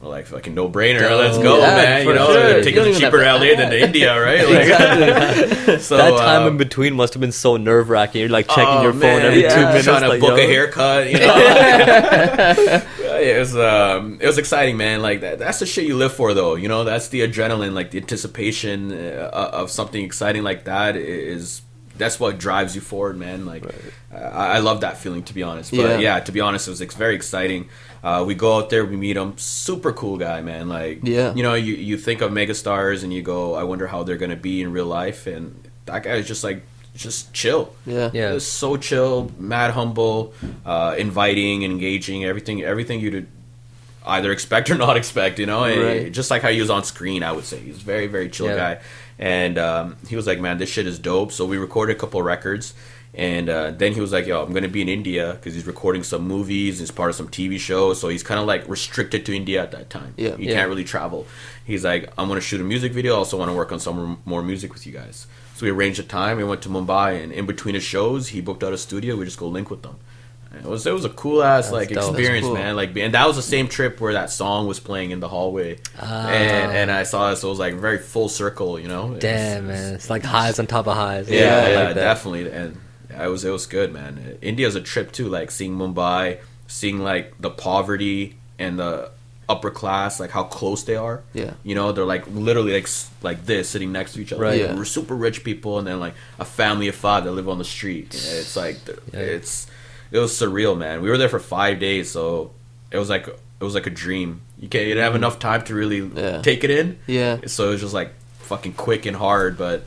We're 0.00 0.08
like, 0.10 0.26
"Fucking 0.26 0.54
no 0.54 0.68
brainer. 0.68 1.00
Dope. 1.00 1.18
Let's 1.18 1.38
go, 1.38 1.58
Yeah, 1.58 1.74
man. 1.74 2.06
You 2.06 2.14
know, 2.14 2.32
sure. 2.32 2.58
You 2.58 2.62
tickets 2.62 2.76
don't 2.76 2.86
are 2.86 2.88
even 2.90 3.00
cheaper 3.00 3.18
to 3.18 3.24
have 3.24 3.40
LA 3.40 3.48
to 3.48 3.56
than 3.56 3.70
to 3.70 3.80
India, 3.80 4.20
right? 4.20 4.38
Like, 4.48 4.68
exactly. 4.68 5.78
so, 5.80 5.96
that 5.96 6.16
time 6.16 6.42
uh, 6.44 6.48
in 6.48 6.56
between 6.56 6.94
must 6.94 7.14
have 7.14 7.20
been 7.20 7.32
so 7.32 7.56
nerve 7.56 7.88
wracking. 7.90 8.20
You're 8.20 8.30
like 8.30 8.46
checking 8.46 8.64
oh, 8.64 8.82
your 8.82 8.92
phone 8.92 9.00
man, 9.00 9.22
every 9.22 9.42
yeah. 9.42 9.54
two 9.54 9.66
minutes. 9.66 9.84
trying 9.84 10.02
to 10.02 10.08
like, 10.08 10.20
book 10.20 10.38
yo. 10.38 10.44
a 10.44 10.46
haircut. 10.46 11.10
You 11.10 11.18
know, 11.18 11.34
it 13.18 13.38
was 13.40 13.56
um, 13.56 14.18
it 14.20 14.26
was 14.26 14.38
exciting, 14.38 14.76
man. 14.76 15.02
Like 15.02 15.22
that, 15.22 15.40
that's 15.40 15.58
the 15.58 15.66
shit 15.66 15.84
you 15.84 15.96
live 15.96 16.12
for, 16.12 16.32
though. 16.32 16.54
You 16.54 16.68
know, 16.68 16.84
that's 16.84 17.08
the 17.08 17.22
adrenaline, 17.22 17.72
like 17.72 17.90
the 17.90 17.98
anticipation 17.98 18.92
uh, 18.92 19.50
of 19.52 19.72
something 19.72 20.04
exciting 20.04 20.44
like 20.44 20.64
that 20.64 20.94
is. 20.94 21.62
That's 21.96 22.20
what 22.20 22.38
drives 22.38 22.76
you 22.76 22.80
forward, 22.80 23.16
man. 23.18 23.44
Like, 23.44 23.64
I, 24.12 24.18
I 24.54 24.58
love 24.60 24.82
that 24.82 24.98
feeling, 24.98 25.24
to 25.24 25.34
be 25.34 25.42
honest. 25.42 25.72
But 25.72 25.78
Yeah. 25.78 25.98
yeah, 25.98 26.20
to 26.20 26.30
be 26.30 26.40
honest, 26.40 26.68
it 26.68 26.70
was 26.70 26.80
ex- 26.80 26.94
very 26.94 27.16
exciting. 27.16 27.68
Uh, 28.02 28.24
we 28.26 28.34
go 28.34 28.56
out 28.58 28.70
there, 28.70 28.84
we 28.84 28.96
meet 28.96 29.16
him, 29.16 29.36
super 29.36 29.92
cool 29.92 30.16
guy, 30.16 30.40
man. 30.40 30.68
Like, 30.68 31.00
Yeah. 31.02 31.34
you 31.34 31.42
know, 31.42 31.54
you 31.54 31.74
you 31.74 31.96
think 31.98 32.20
of 32.20 32.30
megastars 32.30 33.02
and 33.02 33.12
you 33.12 33.22
go, 33.22 33.54
I 33.54 33.64
wonder 33.64 33.86
how 33.88 34.02
they're 34.04 34.16
gonna 34.16 34.36
be 34.36 34.62
in 34.62 34.70
real 34.72 34.86
life, 34.86 35.26
and 35.26 35.54
that 35.86 36.02
guy 36.04 36.14
is 36.14 36.26
just 36.28 36.44
like, 36.44 36.62
just 36.96 37.32
chill. 37.32 37.74
Yeah. 37.86 38.10
Yeah. 38.12 38.30
It 38.30 38.34
was 38.34 38.46
so 38.46 38.76
chill, 38.76 39.30
mad 39.38 39.72
humble, 39.72 40.32
uh, 40.66 40.94
inviting, 40.98 41.62
engaging, 41.64 42.24
everything, 42.24 42.62
everything 42.64 43.00
you'd 43.00 43.26
either 44.06 44.32
expect 44.32 44.70
or 44.70 44.74
not 44.76 44.96
expect. 45.02 45.38
You 45.38 45.46
know, 45.46 45.64
And 45.64 45.82
Right. 45.82 46.12
just 46.12 46.30
like 46.30 46.42
how 46.42 46.48
he 46.50 46.60
was 46.60 46.70
on 46.70 46.82
screen, 46.84 47.22
I 47.22 47.32
would 47.32 47.44
say 47.44 47.58
he's 47.58 47.76
a 47.76 47.84
very, 47.84 48.06
very 48.06 48.28
chill 48.28 48.46
Yeah. 48.46 48.56
guy. 48.56 48.78
And 49.20 49.58
um, 49.58 49.96
he 50.08 50.14
was 50.16 50.26
like, 50.28 50.38
"Man, 50.40 50.58
this 50.58 50.68
shit 50.70 50.86
is 50.86 50.98
dope." 50.98 51.32
So 51.32 51.44
we 51.44 51.56
recorded 51.58 51.96
a 51.96 51.98
couple 51.98 52.22
records, 52.22 52.72
and 53.14 53.48
uh, 53.48 53.70
then 53.72 53.92
he 53.94 54.00
was 54.00 54.12
like, 54.12 54.26
"Yo, 54.26 54.42
I'm 54.44 54.52
gonna 54.52 54.68
be 54.68 54.82
in 54.82 54.88
India 54.88 55.32
because 55.34 55.54
he's 55.54 55.66
recording 55.66 56.02
some 56.02 56.22
movies. 56.28 56.78
He's 56.78 56.90
part 56.90 57.10
of 57.10 57.16
some 57.16 57.28
TV 57.28 57.58
shows, 57.58 58.00
so 58.00 58.08
he's 58.08 58.22
kind 58.22 58.38
of 58.40 58.46
like 58.46 58.68
restricted 58.68 59.24
to 59.26 59.34
India 59.34 59.62
at 59.62 59.70
that 59.72 59.90
time. 59.90 60.14
Yeah. 60.16 60.36
he 60.36 60.46
Yeah. 60.48 60.54
can't 60.54 60.68
really 60.68 60.84
travel. 60.84 61.26
He's 61.64 61.84
like, 61.84 62.10
I'm 62.18 62.28
gonna 62.28 62.40
shoot 62.40 62.60
a 62.60 62.64
music 62.64 62.92
video. 62.92 63.14
I 63.14 63.18
also 63.18 63.36
want 63.38 63.50
to 63.50 63.54
work 63.54 63.72
on 63.72 63.80
some 63.80 64.20
more 64.24 64.42
music 64.42 64.72
with 64.74 64.86
you 64.86 64.92
guys. 64.92 65.26
So 65.56 65.66
we 65.66 65.70
arranged 65.72 65.98
a 65.98 66.04
time. 66.04 66.36
We 66.36 66.44
went 66.44 66.62
to 66.62 66.68
Mumbai, 66.68 67.22
and 67.22 67.32
in 67.32 67.44
between 67.46 67.74
his 67.74 67.82
shows, 67.84 68.28
he 68.28 68.40
booked 68.40 68.62
out 68.62 68.72
a 68.72 68.78
studio. 68.78 69.16
We 69.16 69.24
just 69.24 69.38
go 69.38 69.48
link 69.48 69.70
with 69.70 69.82
them. 69.82 69.96
And 70.52 70.64
It 70.64 70.68
was 70.68 70.86
it 70.86 70.92
was 70.94 71.04
a 71.04 71.10
cool 71.10 71.42
ass 71.42 71.70
like 71.72 71.88
dope. 71.90 72.10
Experience, 72.10 72.46
cool. 72.46 72.54
man. 72.54 72.74
Like, 72.76 72.96
and 72.96 73.12
that 73.14 73.26
was 73.26 73.36
the 73.36 73.42
same 73.42 73.68
trip 73.68 74.00
where 74.00 74.12
that 74.14 74.30
song 74.30 74.66
was 74.66 74.80
playing 74.80 75.10
in 75.10 75.20
the 75.20 75.28
hallway, 75.28 75.78
Ah. 76.00 76.28
and 76.28 76.72
and 76.72 76.90
I 76.90 77.02
saw 77.02 77.32
it. 77.32 77.36
So 77.36 77.48
it 77.48 77.50
was 77.50 77.58
like 77.58 77.74
very 77.74 77.98
full 77.98 78.28
circle, 78.30 78.78
you 78.80 78.88
know. 78.88 79.06
It 79.06 79.10
was- 79.14 79.18
Damn, 79.22 79.66
man. 79.66 79.94
It's 79.94 80.08
like 80.08 80.22
highs 80.24 80.58
on 80.58 80.66
top 80.66 80.86
of 80.86 80.96
highs. 80.96 81.28
yeah, 81.28 81.36
I 81.38 81.70
yeah, 81.70 81.78
like 81.80 81.94
that. 81.96 82.00
definitely. 82.00 82.50
And 82.50 82.76
it 83.24 83.28
was 83.28 83.44
it 83.44 83.50
was 83.50 83.66
good, 83.66 83.92
man. 83.92 84.38
India's 84.42 84.74
a 84.74 84.80
trip 84.80 85.12
too. 85.12 85.28
Like 85.28 85.50
seeing 85.50 85.76
Mumbai, 85.76 86.40
seeing 86.66 86.98
like 86.98 87.34
the 87.40 87.50
poverty 87.50 88.36
and 88.58 88.78
the 88.78 89.10
upper 89.48 89.70
class, 89.70 90.20
like 90.20 90.30
how 90.30 90.44
close 90.44 90.82
they 90.84 90.96
are. 90.96 91.22
Yeah. 91.32 91.54
you 91.62 91.74
know, 91.74 91.92
they're 91.92 92.04
like 92.04 92.26
literally 92.28 92.72
like 92.72 92.88
like 93.22 93.46
this, 93.46 93.70
sitting 93.70 93.92
next 93.92 94.12
to 94.14 94.20
each 94.20 94.32
other. 94.32 94.42
Right. 94.42 94.60
Like, 94.60 94.70
Yeah. 94.70 94.76
We're 94.76 94.84
super 94.84 95.14
rich 95.14 95.42
people, 95.44 95.78
and 95.78 95.86
then 95.86 96.00
like 96.00 96.14
a 96.38 96.44
family 96.44 96.88
of 96.88 96.94
five 96.94 97.24
that 97.24 97.32
live 97.32 97.48
on 97.48 97.58
the 97.58 97.64
street. 97.64 98.14
It's 98.14 98.56
like 98.56 98.76
Yeah. 98.86 99.20
it's 99.20 99.66
it 100.10 100.18
was 100.18 100.32
surreal, 100.32 100.76
man. 100.76 101.02
We 101.02 101.10
were 101.10 101.18
there 101.18 101.28
for 101.28 101.40
five 101.40 101.80
days, 101.80 102.10
so 102.10 102.52
it 102.90 102.98
was 102.98 103.08
like 103.08 103.26
it 103.26 103.64
was 103.64 103.74
like 103.74 103.86
a 103.86 103.90
dream. 103.90 104.42
You 104.58 104.68
can't 104.68 104.84
you 104.84 104.90
didn't 104.90 105.04
have 105.04 105.12
mm-hmm. 105.12 105.24
enough 105.24 105.38
time 105.38 105.62
to 105.64 105.74
really 105.74 106.10
Yeah. 106.14 106.42
take 106.42 106.64
it 106.64 106.70
in. 106.70 106.98
Yeah. 107.06 107.38
So 107.46 107.68
it 107.68 107.72
was 107.72 107.80
just 107.80 107.94
like 107.94 108.12
fucking 108.40 108.74
quick 108.74 109.06
and 109.06 109.16
hard, 109.16 109.56
but 109.56 109.84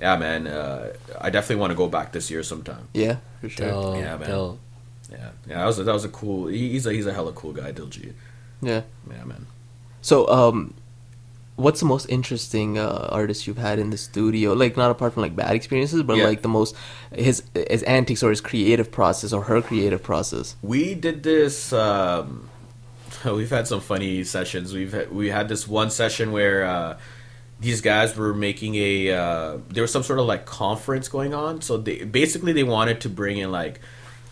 yeah, 0.00 0.16
man, 0.16 0.46
uh, 0.46 0.92
I 1.20 1.30
definitely 1.30 1.56
want 1.60 1.70
to 1.72 1.76
go 1.76 1.88
back 1.88 2.12
this 2.12 2.30
year 2.30 2.42
sometime. 2.42 2.88
Yeah, 2.94 3.16
for 3.40 3.48
sure. 3.48 3.66
Dope, 3.68 3.96
Yeah, 3.96 4.16
man. 4.16 4.28
dope. 4.30 4.58
Yeah, 5.10 5.30
yeah, 5.48 5.56
that 5.58 5.66
was 5.66 5.78
a, 5.78 5.84
that 5.84 5.92
was 5.92 6.04
a 6.04 6.08
cool. 6.10 6.48
He's 6.48 6.86
a 6.86 6.92
he's 6.92 7.06
a 7.06 7.12
hella 7.14 7.32
cool 7.32 7.52
guy, 7.52 7.72
Diljit. 7.72 8.12
Yeah. 8.60 8.82
Yeah, 9.10 9.24
man. 9.24 9.46
So, 10.02 10.28
um, 10.28 10.74
what's 11.56 11.80
the 11.80 11.86
most 11.86 12.06
interesting 12.10 12.76
uh, 12.78 13.08
artist 13.10 13.46
you've 13.46 13.56
had 13.58 13.78
in 13.78 13.88
the 13.90 13.96
studio? 13.96 14.52
Like, 14.52 14.76
not 14.76 14.90
apart 14.90 15.14
from 15.14 15.22
like 15.22 15.34
bad 15.34 15.54
experiences, 15.56 16.02
but 16.02 16.16
Yeah. 16.18 16.26
like 16.26 16.42
the 16.42 16.48
most 16.48 16.76
his 17.12 17.42
his 17.70 17.82
antics 17.84 18.22
or 18.22 18.30
his 18.30 18.40
creative 18.42 18.90
process 18.92 19.32
or 19.32 19.44
her 19.44 19.62
creative 19.62 20.02
process. 20.02 20.56
We 20.62 20.94
did 20.94 21.22
this. 21.22 21.72
Um, 21.72 22.48
we've 23.24 23.50
had 23.50 23.66
some 23.66 23.80
funny 23.80 24.24
sessions. 24.24 24.74
We've 24.74 24.92
had, 24.92 25.10
we 25.10 25.30
had 25.30 25.48
this 25.48 25.66
one 25.66 25.90
session 25.90 26.32
where 26.32 26.64
uh, 26.64 26.98
these 27.60 27.80
guys 27.80 28.16
were 28.16 28.32
making 28.34 28.74
a. 28.76 29.10
Uh, 29.12 29.58
there 29.68 29.82
was 29.82 29.90
some 29.90 30.02
sort 30.02 30.18
of 30.18 30.26
like 30.26 30.46
conference 30.46 31.08
going 31.08 31.34
on. 31.34 31.60
So 31.60 31.76
they 31.76 32.04
basically 32.04 32.52
they 32.52 32.64
wanted 32.64 33.00
to 33.02 33.08
bring 33.08 33.38
in 33.38 33.50
like 33.50 33.80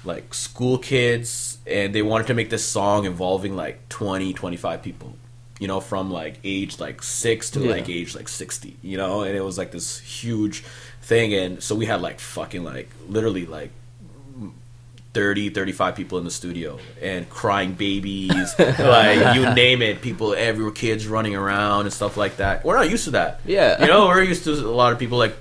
like 0.05 0.33
school 0.35 0.79
kids 0.79 1.59
and 1.67 1.93
they 1.95 2.03
wanted 2.03 2.29
to 2.29 2.35
make 2.35 2.49
this 2.51 2.65
song 2.65 3.05
involving 3.07 3.57
like 3.57 3.89
20 3.89 4.33
25 4.35 4.81
people 4.81 5.17
you 5.59 5.67
know 5.67 5.81
from 5.81 6.13
like 6.13 6.39
age 6.45 6.79
like 6.79 7.03
6 7.03 7.51
to 7.51 7.61
Yeah. 7.65 7.71
like 7.73 7.89
age 7.89 8.15
like 8.15 8.29
60 8.29 8.77
you 8.83 8.97
know 8.97 9.23
and 9.23 9.37
it 9.37 9.41
was 9.41 9.59
like 9.59 9.73
this 9.73 9.99
huge 9.99 10.63
thing 11.03 11.35
and 11.35 11.61
so 11.61 11.75
we 11.75 11.87
had 11.87 12.03
like 12.03 12.21
fucking 12.21 12.63
like 12.63 12.89
literally 13.09 13.47
like 13.47 13.71
30 15.17 15.49
35 15.49 15.95
people 15.97 16.19
in 16.19 16.25
the 16.25 16.31
studio 16.31 16.79
and 17.01 17.27
crying 17.31 17.73
babies 17.73 18.55
like 18.59 19.35
you 19.35 19.55
name 19.55 19.81
it 19.81 20.03
people 20.03 20.35
everywhere 20.35 20.73
kids 20.73 21.07
running 21.09 21.35
around 21.35 21.87
and 21.87 21.93
stuff 21.93 22.19
like 22.19 22.37
that. 22.37 22.65
We're 22.67 22.77
not 22.77 22.91
used 22.91 23.05
to 23.05 23.13
that. 23.13 23.41
Yeah. 23.47 23.81
you 23.81 23.87
know 23.87 24.09
we're 24.09 24.23
used 24.23 24.45
to 24.45 24.53
a 24.53 24.69
lot 24.83 24.93
of 24.93 24.99
people 24.99 25.17
like 25.17 25.35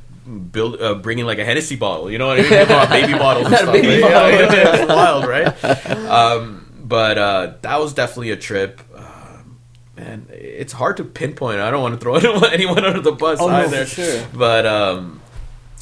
build 0.52 0.82
uh, 0.82 0.96
bringing 0.96 1.26
like 1.26 1.40
a 1.40 1.44
Hennessy 1.46 1.76
bottle 1.76 2.10
you 2.10 2.18
know 2.18 2.28
what 2.28 2.40
I 2.40 2.44
mean? 2.44 2.90
Baby 3.08 3.20
bottles 3.26 3.48
and 3.48 3.56
stuff 3.58 3.74
baby 3.74 4.02
like, 4.02 4.14
bottle. 4.14 4.30
yeah, 4.32 4.54
yeah, 4.56 4.76
it's 4.84 4.88
wild 4.90 5.28
right? 5.28 5.66
Um, 6.10 6.72
but 6.82 7.18
uh, 7.18 7.54
that 7.62 7.78
was 7.82 7.94
definitely 7.94 8.32
a 8.32 8.38
trip. 8.38 8.80
Um, 8.96 9.58
man 9.98 10.28
it's 10.32 10.72
hard 10.72 10.96
to 10.98 11.04
pinpoint. 11.04 11.60
I 11.60 11.70
don't 11.70 11.82
want 11.82 11.96
to 11.96 12.00
throw 12.00 12.16
anyone, 12.48 12.86
under 12.86 13.02
the 13.02 13.12
bus 13.12 13.40
Oh, 13.42 13.50
no, 13.50 13.56
either. 13.56 13.86
for 13.86 14.02
sure. 14.02 14.26
but 14.34 14.66
um, 14.66 15.20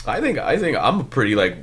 I 0.07 0.19
think 0.19 0.39
I 0.39 0.57
think 0.57 0.77
I'm 0.77 0.99
a 1.01 1.03
pretty 1.03 1.35
like 1.35 1.57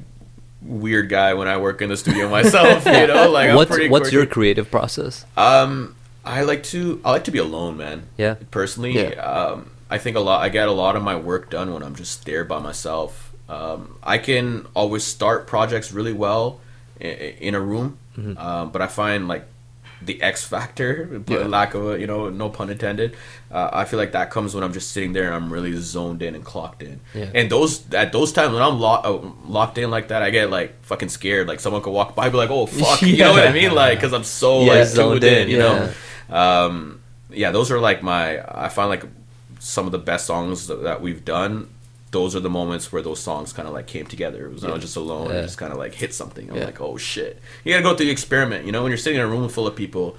weird 0.63 1.09
guy 1.09 1.35
when 1.35 1.49
I 1.49 1.57
work 1.57 1.81
in 1.83 1.89
the 1.89 1.97
studio 1.97 2.29
myself. 2.29 2.85
You 2.87 3.07
know, 3.07 3.31
like 3.31 3.51
I'm 3.51 3.57
what's 3.57 3.89
what's 3.89 4.13
your 4.13 4.27
creative 4.27 4.71
process? 4.71 5.25
um? 5.37 5.95
I 6.23 6.43
like 6.43 6.63
to 6.65 7.01
I 7.05 7.13
like 7.13 7.25
to 7.25 7.31
be 7.31 7.39
alone, 7.39 7.79
man. 7.79 8.03
Yeah. 8.19 8.35
Personally, 8.51 8.93
Yeah. 8.95 9.15
um, 9.21 9.71
I 9.89 9.97
think 9.99 10.17
a 10.17 10.21
lot. 10.21 10.43
I 10.43 10.51
get 10.51 10.69
a 10.69 10.73
lot 10.73 10.95
of 10.95 11.03
my 11.03 11.17
work 11.17 11.49
done 11.51 11.73
when 11.73 11.83
I'm 11.83 11.95
just 11.95 12.27
there 12.27 12.45
by 12.45 12.59
myself. 12.59 13.33
Um, 13.49 13.97
I 14.03 14.19
can 14.19 14.67
always 14.75 15.03
start 15.03 15.47
projects 15.47 15.93
really 15.93 16.13
well 16.13 16.61
in, 17.01 17.11
in 17.11 17.55
a 17.55 17.61
room, 17.61 17.97
Mm-hmm. 18.19 18.37
um, 18.39 18.71
but 18.71 18.83
I 18.83 18.87
find 18.87 19.29
like 19.29 19.47
the 20.03 20.23
X 20.23 20.45
factor, 20.45 21.23
Yeah. 21.29 21.39
lack 21.47 21.75
of 21.75 21.87
a, 21.91 22.01
you 22.01 22.07
know, 22.07 22.31
no 22.31 22.49
pun 22.49 22.71
intended. 22.71 23.17
Uh, 23.51 23.69
I 23.73 23.85
feel 23.85 23.99
like 23.99 24.13
that 24.13 24.31
comes 24.31 24.55
when 24.55 24.65
I'm 24.65 24.73
just 24.73 24.93
sitting 24.93 25.13
there 25.13 25.27
and 25.27 25.35
I'm 25.35 25.53
really 25.53 25.73
zoned 25.77 26.23
in 26.23 26.35
and 26.35 26.45
clocked 26.45 26.83
in. 26.83 27.01
Yeah. 27.15 27.31
And 27.35 27.51
those 27.51 27.93
at 27.93 28.11
those 28.13 28.33
times 28.33 28.55
when 28.55 28.63
I'm 28.63 28.79
lo- 28.81 29.03
uh, 29.05 29.49
locked 29.51 29.77
in 29.79 29.91
like 29.91 30.09
that, 30.09 30.23
I 30.23 30.31
get 30.31 30.49
like 30.51 30.83
fucking 30.85 31.11
scared. 31.11 31.49
Like 31.49 31.61
someone 31.61 31.83
could 31.83 31.93
walk 31.93 32.15
by, 32.15 32.25
and 32.25 32.33
be 32.33 32.39
like, 32.39 32.51
"Oh 32.51 32.67
fuck," 32.81 33.03
you 33.03 33.19
know 33.19 33.33
what 33.33 33.47
I 33.47 33.53
mean? 33.53 33.75
Like 33.75 33.99
because 33.99 34.13
I'm 34.15 34.25
so 34.25 34.63
Yeah, 34.65 34.73
like 34.75 34.89
zoned 34.89 35.25
in, 35.25 35.43
in, 35.43 35.49
you 35.51 35.59
yeah. 35.59 35.93
know. 36.31 36.37
Um, 36.37 37.01
yeah, 37.31 37.51
those 37.51 37.71
are 37.71 37.79
like 37.81 38.03
my. 38.03 38.41
I 38.41 38.69
find 38.69 38.89
like 38.89 39.05
some 39.59 39.85
of 39.87 39.93
the 39.93 39.99
best 39.99 40.27
songs 40.27 40.67
that, 40.69 40.83
that 40.85 41.03
we've 41.03 41.25
done. 41.25 41.69
Those 42.13 42.35
are 42.35 42.41
the 42.41 42.51
moments 42.51 42.91
where 42.93 43.03
those 43.03 43.21
songs 43.21 43.53
kind 43.53 43.69
of 43.69 43.75
like 43.75 43.87
came 43.87 44.07
together. 44.07 44.47
It 44.47 44.53
was 44.53 44.63
not 44.65 44.81
just 44.81 44.97
alone; 44.97 45.31
Yeah. 45.31 45.39
it 45.39 45.43
just 45.43 45.59
kind 45.59 45.73
of 45.73 45.79
like 45.79 45.95
hit 45.95 46.13
something. 46.13 46.51
I'm 46.51 46.57
Yeah. 46.57 46.65
like, 46.67 46.81
oh 46.81 46.97
shit! 46.97 47.41
You 47.65 47.73
gotta 47.73 47.85
go 47.85 47.95
through 47.97 48.07
the 48.07 48.13
experiment. 48.13 48.67
You 48.67 48.73
know, 48.73 48.83
when 48.83 48.91
you're 48.91 48.99
sitting 48.99 49.19
in 49.21 49.25
a 49.25 49.29
room 49.29 49.49
full 49.49 49.67
of 49.69 49.77
people, 49.77 50.17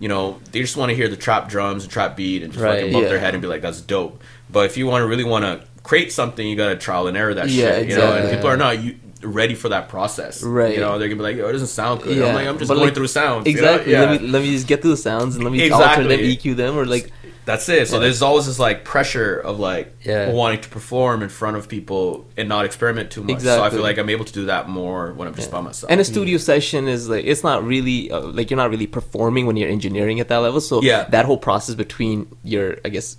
you 0.00 0.08
know, 0.08 0.38
they 0.52 0.60
just 0.60 0.76
want 0.76 0.90
to 0.90 0.96
hear 0.96 1.08
the 1.08 1.16
trap 1.16 1.48
drums 1.48 1.82
and 1.84 1.92
trap 1.92 2.16
beat 2.16 2.42
and 2.42 2.52
just 2.52 2.64
Right. 2.64 2.78
fucking 2.78 2.92
bump 2.92 3.02
Yeah. 3.04 3.08
their 3.10 3.18
head 3.18 3.34
and 3.34 3.42
be 3.42 3.48
like, 3.48 3.60
that's 3.62 3.80
dope. 3.82 4.22
But 4.50 4.66
if 4.66 4.76
you 4.78 4.86
want 4.86 5.02
to 5.02 5.06
really 5.06 5.24
want 5.24 5.44
to 5.44 5.60
create 5.82 6.10
something, 6.12 6.46
you 6.46 6.56
gotta 6.56 6.76
trial 6.76 7.06
and 7.06 7.16
error 7.16 7.34
that 7.34 7.48
Yeah, 7.50 7.76
shit. 7.80 7.88
You 7.90 7.96
know, 7.96 8.02
and 8.08 8.16
exactly. 8.24 8.36
people 8.36 8.50
are 8.50 8.56
not 8.56 8.82
you, 8.82 8.94
ready 9.22 9.54
for 9.54 9.68
that 9.70 9.88
process. 9.88 10.42
Right. 10.42 10.74
You 10.74 10.80
know, 10.80 10.98
they're 10.98 11.08
gonna 11.08 11.16
be 11.18 11.22
like, 11.34 11.38
"Oh, 11.44 11.48
it 11.48 11.52
doesn't 11.52 11.68
sound 11.68 12.02
good. 12.02 12.16
Yeah. 12.16 12.26
I'm 12.28 12.34
like, 12.34 12.46
I'm 12.46 12.58
just 12.58 12.68
But, 12.68 12.74
going 12.74 12.86
like, 12.88 12.94
through 12.94 13.06
sounds. 13.08 13.46
you 13.46 13.54
know? 13.54 13.60
Exactly. 13.60 13.92
Yeah. 13.92 14.00
Let 14.10 14.22
me 14.22 14.28
let 14.28 14.42
me 14.42 14.52
just 14.52 14.66
get 14.66 14.82
through 14.82 14.90
the 14.92 14.96
sounds 14.96 15.34
and 15.34 15.44
let 15.44 15.52
me 15.52 15.68
alter 15.70 16.04
them, 16.06 16.20
EQ 16.20 16.54
them, 16.56 16.76
or 16.78 16.84
like 16.86 17.10
That's 17.46 17.66
it. 17.68 17.88
So 17.88 17.96
Yeah. 17.96 18.00
there's 18.02 18.22
always 18.22 18.46
this 18.46 18.58
like 18.58 18.84
pressure 18.84 19.38
of 19.38 19.58
like 19.60 19.86
Yeah. 20.04 20.30
wanting 20.32 20.60
to 20.60 20.68
perform 20.68 21.22
in 21.22 21.28
front 21.30 21.56
of 21.56 21.68
people 21.68 22.26
and 22.36 22.48
not 22.48 22.64
experiment 22.64 23.10
too 23.10 23.22
much. 23.22 23.40
So 23.40 23.62
I 23.62 23.70
feel 23.70 23.82
like 23.82 23.98
I'm 23.98 24.10
able 24.10 24.24
to 24.26 24.32
do 24.40 24.44
that 24.46 24.68
more 24.68 25.12
when 25.16 25.26
I'm 25.28 25.34
just 25.34 25.50
by 25.50 25.60
myself. 25.60 25.90
And 25.90 26.00
a 26.00 26.04
studio 26.04 26.38
session 26.38 26.88
is 26.88 27.08
like 27.08 27.24
it's 27.24 27.44
not 27.44 27.64
really 27.64 28.10
uh, 28.10 28.20
like 28.38 28.50
you're 28.50 28.56
not 28.64 28.70
really 28.70 28.88
performing 28.88 29.46
when 29.46 29.56
you're 29.56 29.70
engineering 29.70 30.18
at 30.20 30.28
that 30.28 30.38
level. 30.38 30.60
So 30.60 30.82
Yeah. 30.82 31.04
that 31.10 31.24
whole 31.24 31.38
process 31.38 31.74
between 31.76 32.26
your 32.42 32.66
I 32.84 32.88
guess 32.88 33.16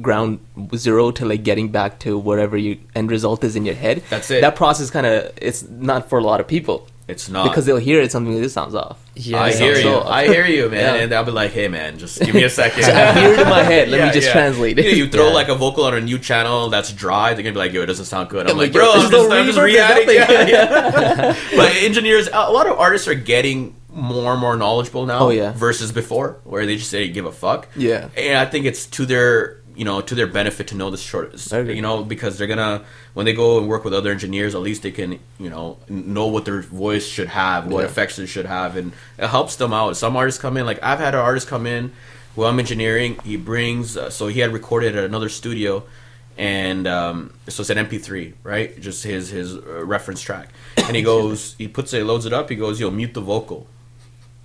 ground 0.00 0.38
zero 0.76 1.10
to 1.12 1.24
like 1.24 1.42
getting 1.44 1.68
back 1.68 1.98
to 2.00 2.18
whatever 2.18 2.56
your 2.56 2.76
end 2.96 3.10
result 3.10 3.44
is 3.44 3.54
in 3.56 3.64
your 3.64 3.76
head. 3.76 4.02
That's 4.10 4.30
it. 4.30 4.40
That 4.40 4.56
process 4.56 4.90
kind 4.90 5.06
of 5.06 5.30
it's 5.40 5.64
not 5.68 6.08
for 6.08 6.18
a 6.18 6.22
lot 6.30 6.40
of 6.40 6.46
people 6.48 6.86
it's 7.06 7.28
not 7.28 7.48
because 7.50 7.66
they'll 7.66 7.76
hear 7.76 8.00
it 8.00 8.10
something 8.10 8.32
like 8.32 8.42
this 8.42 8.52
sounds 8.54 8.74
off. 8.74 8.98
Yeah, 9.14 9.40
I 9.42 9.52
hear 9.52 9.74
you. 9.76 9.82
so- 9.82 10.02
I 10.04 10.26
hear 10.26 10.46
you, 10.46 10.68
man. 10.70 10.94
Yeah. 10.94 11.02
And 11.02 11.12
I'll 11.14 11.24
be 11.24 11.30
like, 11.30 11.52
hey, 11.52 11.68
man, 11.68 11.98
just 11.98 12.18
give 12.20 12.34
me 12.34 12.42
a 12.44 12.50
second. 12.50 12.84
I 12.84 13.12
hear 13.20 13.32
it 13.34 13.40
in 13.40 13.48
my 13.48 13.62
head. 13.62 13.88
Let 13.90 14.06
me 14.06 14.12
just 14.18 14.32
translate 14.32 14.78
it. 14.78 14.84
You, 14.86 15.04
you 15.04 15.08
throw 15.08 15.28
Yeah. 15.28 15.34
like 15.34 15.48
a 15.48 15.54
vocal 15.54 15.84
on 15.84 15.94
a 15.94 16.00
new 16.00 16.18
channel 16.18 16.70
that's 16.70 16.92
dry. 16.92 17.34
They're 17.34 17.42
gonna 17.42 17.52
be 17.52 17.58
like, 17.58 17.72
yo, 17.72 17.82
it 17.82 17.86
doesn't 17.86 18.06
sound 18.06 18.30
good. 18.30 18.46
I'm 18.46 18.52
I'm 18.52 18.56
like, 18.58 18.68
like, 18.68 18.72
bro, 18.72 18.84
yo, 18.86 18.92
I'm 18.92 19.10
just, 19.10 19.12
no 19.12 19.30
I'm 19.36 19.46
just 19.46 19.58
reverb, 19.58 19.72
there's 19.72 19.74
reacting. 19.74 20.14
Yeah, 20.14 20.46
yeah. 20.48 21.36
but 21.56 21.76
engineers, 21.76 22.28
a 22.32 22.50
lot 22.50 22.66
of 22.66 22.78
artists 22.78 23.06
are 23.06 23.14
getting 23.14 23.76
more 23.90 24.32
and 24.32 24.40
more 24.40 24.56
knowledgeable 24.56 25.06
now. 25.06 25.20
Oh, 25.20 25.28
yeah. 25.30 25.52
Versus 25.52 25.92
before, 25.92 26.40
where 26.44 26.66
they 26.66 26.76
just 26.76 26.90
say 26.90 27.08
give 27.08 27.26
a 27.26 27.32
fuck. 27.32 27.68
Yeah. 27.76 28.08
And 28.16 28.36
I 28.38 28.46
think 28.46 28.64
it's 28.66 28.86
to 28.86 29.06
their 29.06 29.60
you 29.76 29.84
know 29.84 30.00
to 30.00 30.14
their 30.14 30.26
benefit 30.26 30.68
to 30.68 30.74
know 30.76 30.90
this 30.90 31.00
short 31.02 31.34
you 31.52 31.82
know 31.82 32.04
because 32.04 32.38
they're 32.38 32.46
gonna 32.46 32.84
when 33.14 33.26
they 33.26 33.32
go 33.32 33.58
and 33.58 33.68
work 33.68 33.84
with 33.84 33.92
other 33.94 34.10
engineers 34.10 34.54
at 34.54 34.60
least 34.60 34.82
they 34.82 34.90
can 34.92 35.18
you 35.38 35.50
know 35.50 35.76
know 35.88 36.26
what 36.26 36.44
their 36.44 36.62
voice 36.62 37.06
should 37.06 37.28
have 37.28 37.66
what 37.66 37.80
Yeah. 37.80 37.86
effects 37.86 38.18
it 38.18 38.26
should 38.28 38.46
have 38.46 38.76
and 38.76 38.92
it 39.18 39.26
helps 39.28 39.56
them 39.56 39.72
out. 39.72 39.96
Some 39.96 40.16
artists 40.16 40.40
come 40.40 40.56
in 40.56 40.64
like 40.66 40.80
i've 40.82 40.98
had 41.00 41.14
an 41.14 41.20
artist 41.20 41.48
come 41.48 41.66
in 41.66 41.92
who 42.34 42.44
i'm 42.44 42.58
engineering 42.58 43.18
he 43.24 43.36
brings 43.36 43.96
uh, 43.96 44.10
so 44.10 44.28
he 44.28 44.40
had 44.40 44.52
recorded 44.52 44.94
at 44.96 45.04
another 45.04 45.28
studio 45.28 45.82
and 46.36 46.86
um, 46.88 47.32
so 47.48 47.60
it's 47.60 47.70
an 47.70 47.78
mp3 47.86 48.32
right? 48.42 48.80
Just 48.80 49.04
his 49.04 49.28
his 49.30 49.54
uh, 49.56 49.84
reference 49.84 50.20
track. 50.20 50.48
And 50.78 50.96
he 50.96 51.02
goes 51.12 51.54
he 51.58 51.68
puts 51.68 51.92
it 51.94 52.04
loads 52.04 52.26
it 52.26 52.32
up 52.32 52.48
he 52.50 52.56
goes 52.56 52.80
yo 52.80 52.90
mute 52.90 53.14
the 53.14 53.20
vocal 53.20 53.66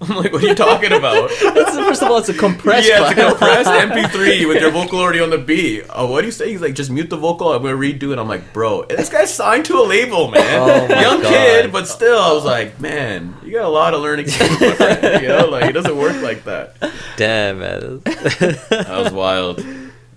i'm 0.09 0.15
like 0.15 0.31
what 0.31 0.43
are 0.43 0.47
you 0.47 0.55
talking 0.55 0.91
about 0.93 1.29
It's- 1.41 1.75
First 1.89 2.03
of 2.03 2.11
all, 2.11 2.19
it's 2.19 2.29
a 2.29 2.35
compressed. 2.35 2.87
yeah, 2.87 3.01
it's 3.09 3.19
a 3.19 3.29
compressed 3.29 3.67
MP3 4.13 4.47
with 4.47 4.61
your 4.61 4.69
vocal 4.69 4.99
already 4.99 5.19
on 5.21 5.31
the 5.31 5.39
beat. 5.39 5.85
Oh, 5.89 6.05
what 6.11 6.21
do 6.21 6.27
you 6.27 6.31
say? 6.31 6.51
He's 6.51 6.61
like, 6.61 6.75
just 6.75 6.91
mute 6.91 7.09
the 7.09 7.17
vocal. 7.17 7.51
I'm 7.51 7.63
gonna 7.63 7.75
redo 7.75 8.13
it. 8.13 8.19
I'm 8.19 8.27
like, 8.27 8.53
bro, 8.53 8.83
this 8.85 9.09
guy's 9.09 9.33
signed 9.33 9.65
to 9.65 9.79
a 9.79 9.81
label, 9.81 10.29
man. 10.29 10.61
Oh 10.91 11.01
Young 11.01 11.21
God. 11.23 11.29
kid, 11.29 11.71
but 11.71 11.87
still, 11.87 12.19
I 12.19 12.31
was 12.31 12.45
like, 12.45 12.79
man, 12.79 13.35
you 13.43 13.53
got 13.53 13.65
a 13.65 13.69
lot 13.69 13.95
of 13.95 14.01
learning. 14.01 14.27
to 14.27 14.37
do. 14.37 15.21
You 15.23 15.29
know, 15.29 15.47
like 15.49 15.65
it 15.65 15.71
doesn't 15.73 15.97
work 15.97 16.21
like 16.21 16.43
that. 16.43 16.75
Damn, 17.17 17.57
man. 17.59 18.01
That 18.05 19.01
was 19.03 19.11
wild. 19.11 19.65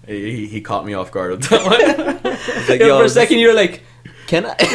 He, 0.06 0.46
he 0.46 0.60
caught 0.60 0.84
me 0.84 0.92
off 0.92 1.10
guard 1.10 1.30
with 1.30 1.44
that 1.44 2.22
one. 2.22 2.34
Like, 2.68 2.80
yo, 2.80 2.98
for 2.98 3.04
a 3.06 3.08
second, 3.08 3.38
you're 3.38 3.54
like, 3.54 3.82
"Can 4.32 4.46
I?" 4.46 4.56
yeah, 4.60 4.72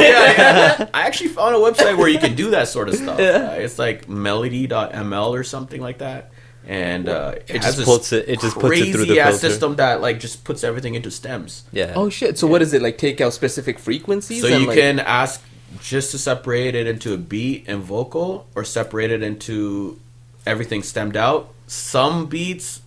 yeah. 0.78 0.89
I 0.93 1.01
actually 1.10 1.30
found 1.30 1.55
a 1.55 1.60
website 1.60 1.97
where 1.97 2.08
you 2.10 2.20
can 2.20 2.36
do 2.36 2.51
that 2.51 2.68
sort 2.68 2.89
of 2.89 2.95
stuff. 2.95 3.20
Yeah. 3.20 3.49
Uh, 3.58 3.64
it's 3.66 3.78
like 3.80 4.08
melody.ml 4.08 5.30
or 5.32 5.43
something 5.43 5.82
like 5.82 5.97
that. 5.99 6.32
And 6.68 7.08
uh, 7.08 7.36
it, 7.47 7.55
It 7.55 7.62
just 7.62 7.84
puts 7.86 8.12
it- 8.12 8.28
it 8.28 8.41
just 8.41 8.55
puts 8.60 8.78
it 8.78 8.91
through 8.91 9.05
the 9.05 9.16
crazy-ass 9.16 9.39
filter. 9.39 9.49
system 9.49 9.76
that 9.78 10.01
like 10.01 10.20
just 10.20 10.43
puts 10.43 10.64
everything 10.64 10.95
into 10.95 11.10
stems. 11.12 11.64
Yeah. 11.72 11.93
Oh 11.95 12.10
shit! 12.10 12.38
So 12.38 12.45
what 12.45 12.62
is 12.62 12.74
it 12.74 12.82
like? 12.82 12.97
Take 12.97 13.22
out 13.22 13.34
specific 13.34 13.80
frequencies. 13.80 14.41
So 14.41 14.47
and, 14.47 14.62
you 14.62 14.68
like- 14.68 14.78
can 14.78 14.99
ask 14.99 15.41
just 15.82 16.12
to 16.12 16.18
separate 16.18 16.76
it 16.76 16.86
into 16.88 17.14
a 17.14 17.18
beat 17.18 17.66
and 17.68 17.82
vocal, 17.84 18.47
or 18.55 18.64
separate 18.66 19.12
it 19.12 19.24
into 19.24 19.97
everything 20.45 20.84
stemmed 20.84 21.16
out. 21.18 21.49
Some 21.68 22.26
beats, 22.28 22.82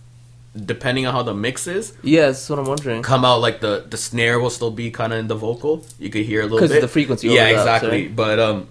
depending 0.55 1.05
on 1.05 1.13
how 1.13 1.23
the 1.23 1.33
mix 1.33 1.65
is, 1.67 1.93
Yeah, 2.03 2.27
that's 2.27 2.49
what 2.49 2.59
I'm 2.59 2.65
wondering. 2.65 3.01
come 3.03 3.23
out 3.23 3.39
like 3.41 3.61
the 3.61 3.85
the 3.89 3.97
snare 3.97 4.39
will 4.39 4.49
still 4.49 4.71
be 4.71 4.91
kind 4.91 5.13
of 5.13 5.19
in 5.19 5.27
the 5.27 5.35
vocal. 5.35 5.85
You 5.99 6.09
could 6.09 6.25
hear 6.25 6.41
a 6.41 6.43
little 6.43 6.59
'Cause 6.59 6.69
bit 6.71 6.81
the 6.81 6.87
frequency 6.87 7.29
Yeah, 7.29 7.47
exactly. 7.47 7.89
right? 8.07 8.15
But 8.15 8.39
um, 8.39 8.67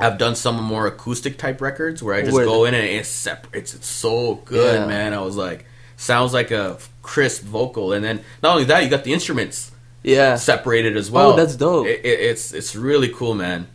I've 0.00 0.18
done 0.18 0.34
some 0.36 0.62
more 0.62 0.86
acoustic 0.86 1.38
type 1.38 1.60
records 1.60 2.02
where 2.02 2.14
I 2.14 2.22
just 2.22 2.32
Where 2.34 2.44
go 2.46 2.62
the- 2.62 2.68
in 2.68 2.74
and 2.74 2.84
it's 2.84 3.08
sep- 3.08 3.46
it's, 3.52 3.74
it's 3.74 3.86
so 3.88 4.36
good, 4.44 4.80
Yeah. 4.80 4.86
man. 4.86 5.12
I 5.14 5.20
was 5.20 5.36
like, 5.36 5.66
sounds 5.96 6.32
like 6.32 6.50
a 6.50 6.78
crisp 7.02 7.42
vocal, 7.44 7.92
and 7.92 8.04
then 8.04 8.20
not 8.42 8.52
only 8.52 8.64
that, 8.64 8.82
you 8.84 8.90
got 8.90 9.04
the 9.04 9.12
instruments 9.12 9.70
Yeah. 10.02 10.36
separated 10.36 10.96
as 10.96 11.10
well. 11.10 11.32
Oh, 11.32 11.36
that's 11.36 11.56
dope. 11.56 11.86
It, 11.86 12.00
it, 12.04 12.20
it's 12.20 12.52
it's 12.52 12.74
really 12.76 13.08
cool, 13.08 13.34
man. 13.34 13.66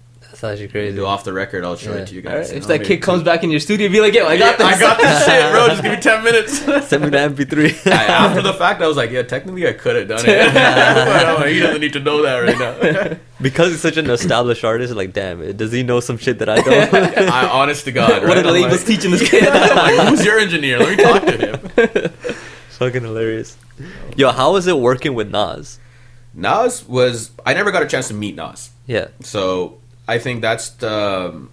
That's 0.43 0.59
actually 0.59 0.67
crazy. 0.73 0.93
Do 0.97 1.05
off 1.05 1.23
the 1.23 1.31
record, 1.31 1.63
I'll 1.63 1.77
show 1.77 1.93
Yeah. 1.93 2.01
it 2.01 2.07
to 2.09 2.15
you 2.15 2.21
guys. 2.21 2.49
right, 2.49 2.57
if 2.57 2.67
that 2.67 2.79
maybe- 2.81 2.85
kid 2.85 2.97
comes 3.01 3.23
back 3.23 3.45
in 3.45 3.49
your 3.49 3.61
studio, 3.61 3.87
be 3.87 4.01
like, 4.01 4.13
"Yo, 4.13 4.25
I 4.25 4.35
got 4.37 4.59
Yeah, 4.59 4.67
this." 4.67 4.75
I 4.75 4.79
got 4.81 4.97
this 4.99 5.25
shit, 5.25 5.51
bro. 5.53 5.67
Just 5.69 5.83
give 5.83 5.91
me 5.93 5.99
ten 6.01 6.21
minutes. 6.21 6.59
Send 6.89 7.03
me 7.05 7.09
the 7.11 7.17
MP3. 7.17 7.87
I, 7.93 8.03
after 8.03 8.41
the 8.41 8.53
fact, 8.53 8.81
I 8.81 8.87
was 8.87 8.97
like, 8.97 9.09
yeah, 9.09 9.21
technically 9.21 9.65
I 9.65 9.71
could 9.71 9.95
have 9.95 10.09
done 10.09 10.19
it. 10.27 10.53
but 10.53 11.39
like, 11.39 11.53
he 11.53 11.59
doesn't 11.61 11.79
need 11.79 11.93
to 11.93 12.01
know 12.01 12.21
that 12.23 12.39
right 12.39 12.59
now. 12.59 13.17
because 13.41 13.71
he's 13.71 13.79
such 13.79 13.95
an 13.95 14.09
established 14.09 14.65
artist, 14.65 14.93
like, 14.95 15.13
damn, 15.13 15.41
it, 15.41 15.55
does 15.55 15.71
he 15.71 15.81
know 15.81 16.01
some 16.01 16.17
shit 16.17 16.39
that 16.39 16.49
I 16.49 16.59
don't? 16.59 16.93
I, 16.93 17.47
honest 17.47 17.85
to 17.85 17.93
God, 17.93 18.09
right? 18.11 18.27
What 18.27 18.37
are 18.37 18.41
the 18.43 18.49
I'm 18.49 18.53
labels 18.55 18.79
like, 18.79 18.85
teaching 18.85 19.11
this 19.11 19.29
kid? 19.29 19.47
I'm 19.47 19.77
like, 19.97 20.07
who's 20.09 20.25
your 20.25 20.39
engineer? 20.39 20.77
Let 20.79 20.97
me 20.97 21.03
talk 21.05 21.25
to 21.25 21.37
him. 21.37 22.11
Fucking 22.71 23.01
hilarious. 23.03 23.55
Yo, 24.17 24.29
how 24.33 24.51
was 24.51 24.67
it 24.67 24.77
working 24.77 25.13
with 25.13 25.31
Nas? 25.31 25.79
Nas 26.33 26.85
was. 26.85 27.31
I 27.45 27.53
never 27.53 27.71
got 27.71 27.81
a 27.81 27.87
chance 27.87 28.09
to 28.09 28.13
meet 28.13 28.35
Nas, 28.35 28.71
Yeah. 28.87 29.07
so 29.21 29.77
I 30.07 30.17
think 30.19 30.41
that's 30.41 30.69
the 30.69 31.47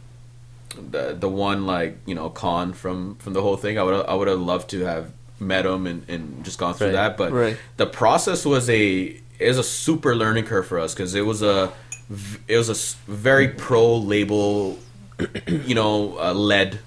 the 0.91 1.17
the 1.19 1.29
one 1.29 1.67
like 1.67 1.99
you 2.07 2.15
know 2.15 2.31
con 2.31 2.73
from 2.73 3.17
from 3.17 3.33
the 3.33 3.43
whole 3.43 3.57
thing. 3.57 3.79
I 3.79 3.83
would 3.83 4.07
I 4.07 4.15
would 4.15 4.29
have 4.29 4.41
loved 4.41 4.71
to 4.71 4.81
have 4.85 5.13
met 5.39 5.65
him 5.67 5.87
and, 5.87 6.05
and 6.09 6.45
just 6.45 6.59
gone 6.59 6.75
through 6.75 6.89
Right. 6.89 6.93
that, 6.93 7.17
but 7.17 7.33
Right. 7.33 7.57
the 7.77 7.87
process 7.87 8.45
was 8.45 8.69
a 8.71 9.17
is 9.39 9.59
a 9.59 9.63
super 9.63 10.15
learning 10.15 10.45
curve 10.45 10.67
for 10.67 10.79
us 10.79 10.95
because 10.95 11.15
it 11.15 11.23
was 11.25 11.43
a 11.43 11.73
it 12.49 12.57
was 12.57 12.69
a 12.69 12.73
s- 12.73 12.97
very 13.07 13.49
pro 13.49 13.97
label 13.97 14.79
you 15.47 15.75
know 15.75 16.19
uh, 16.19 16.33
led 16.35 16.79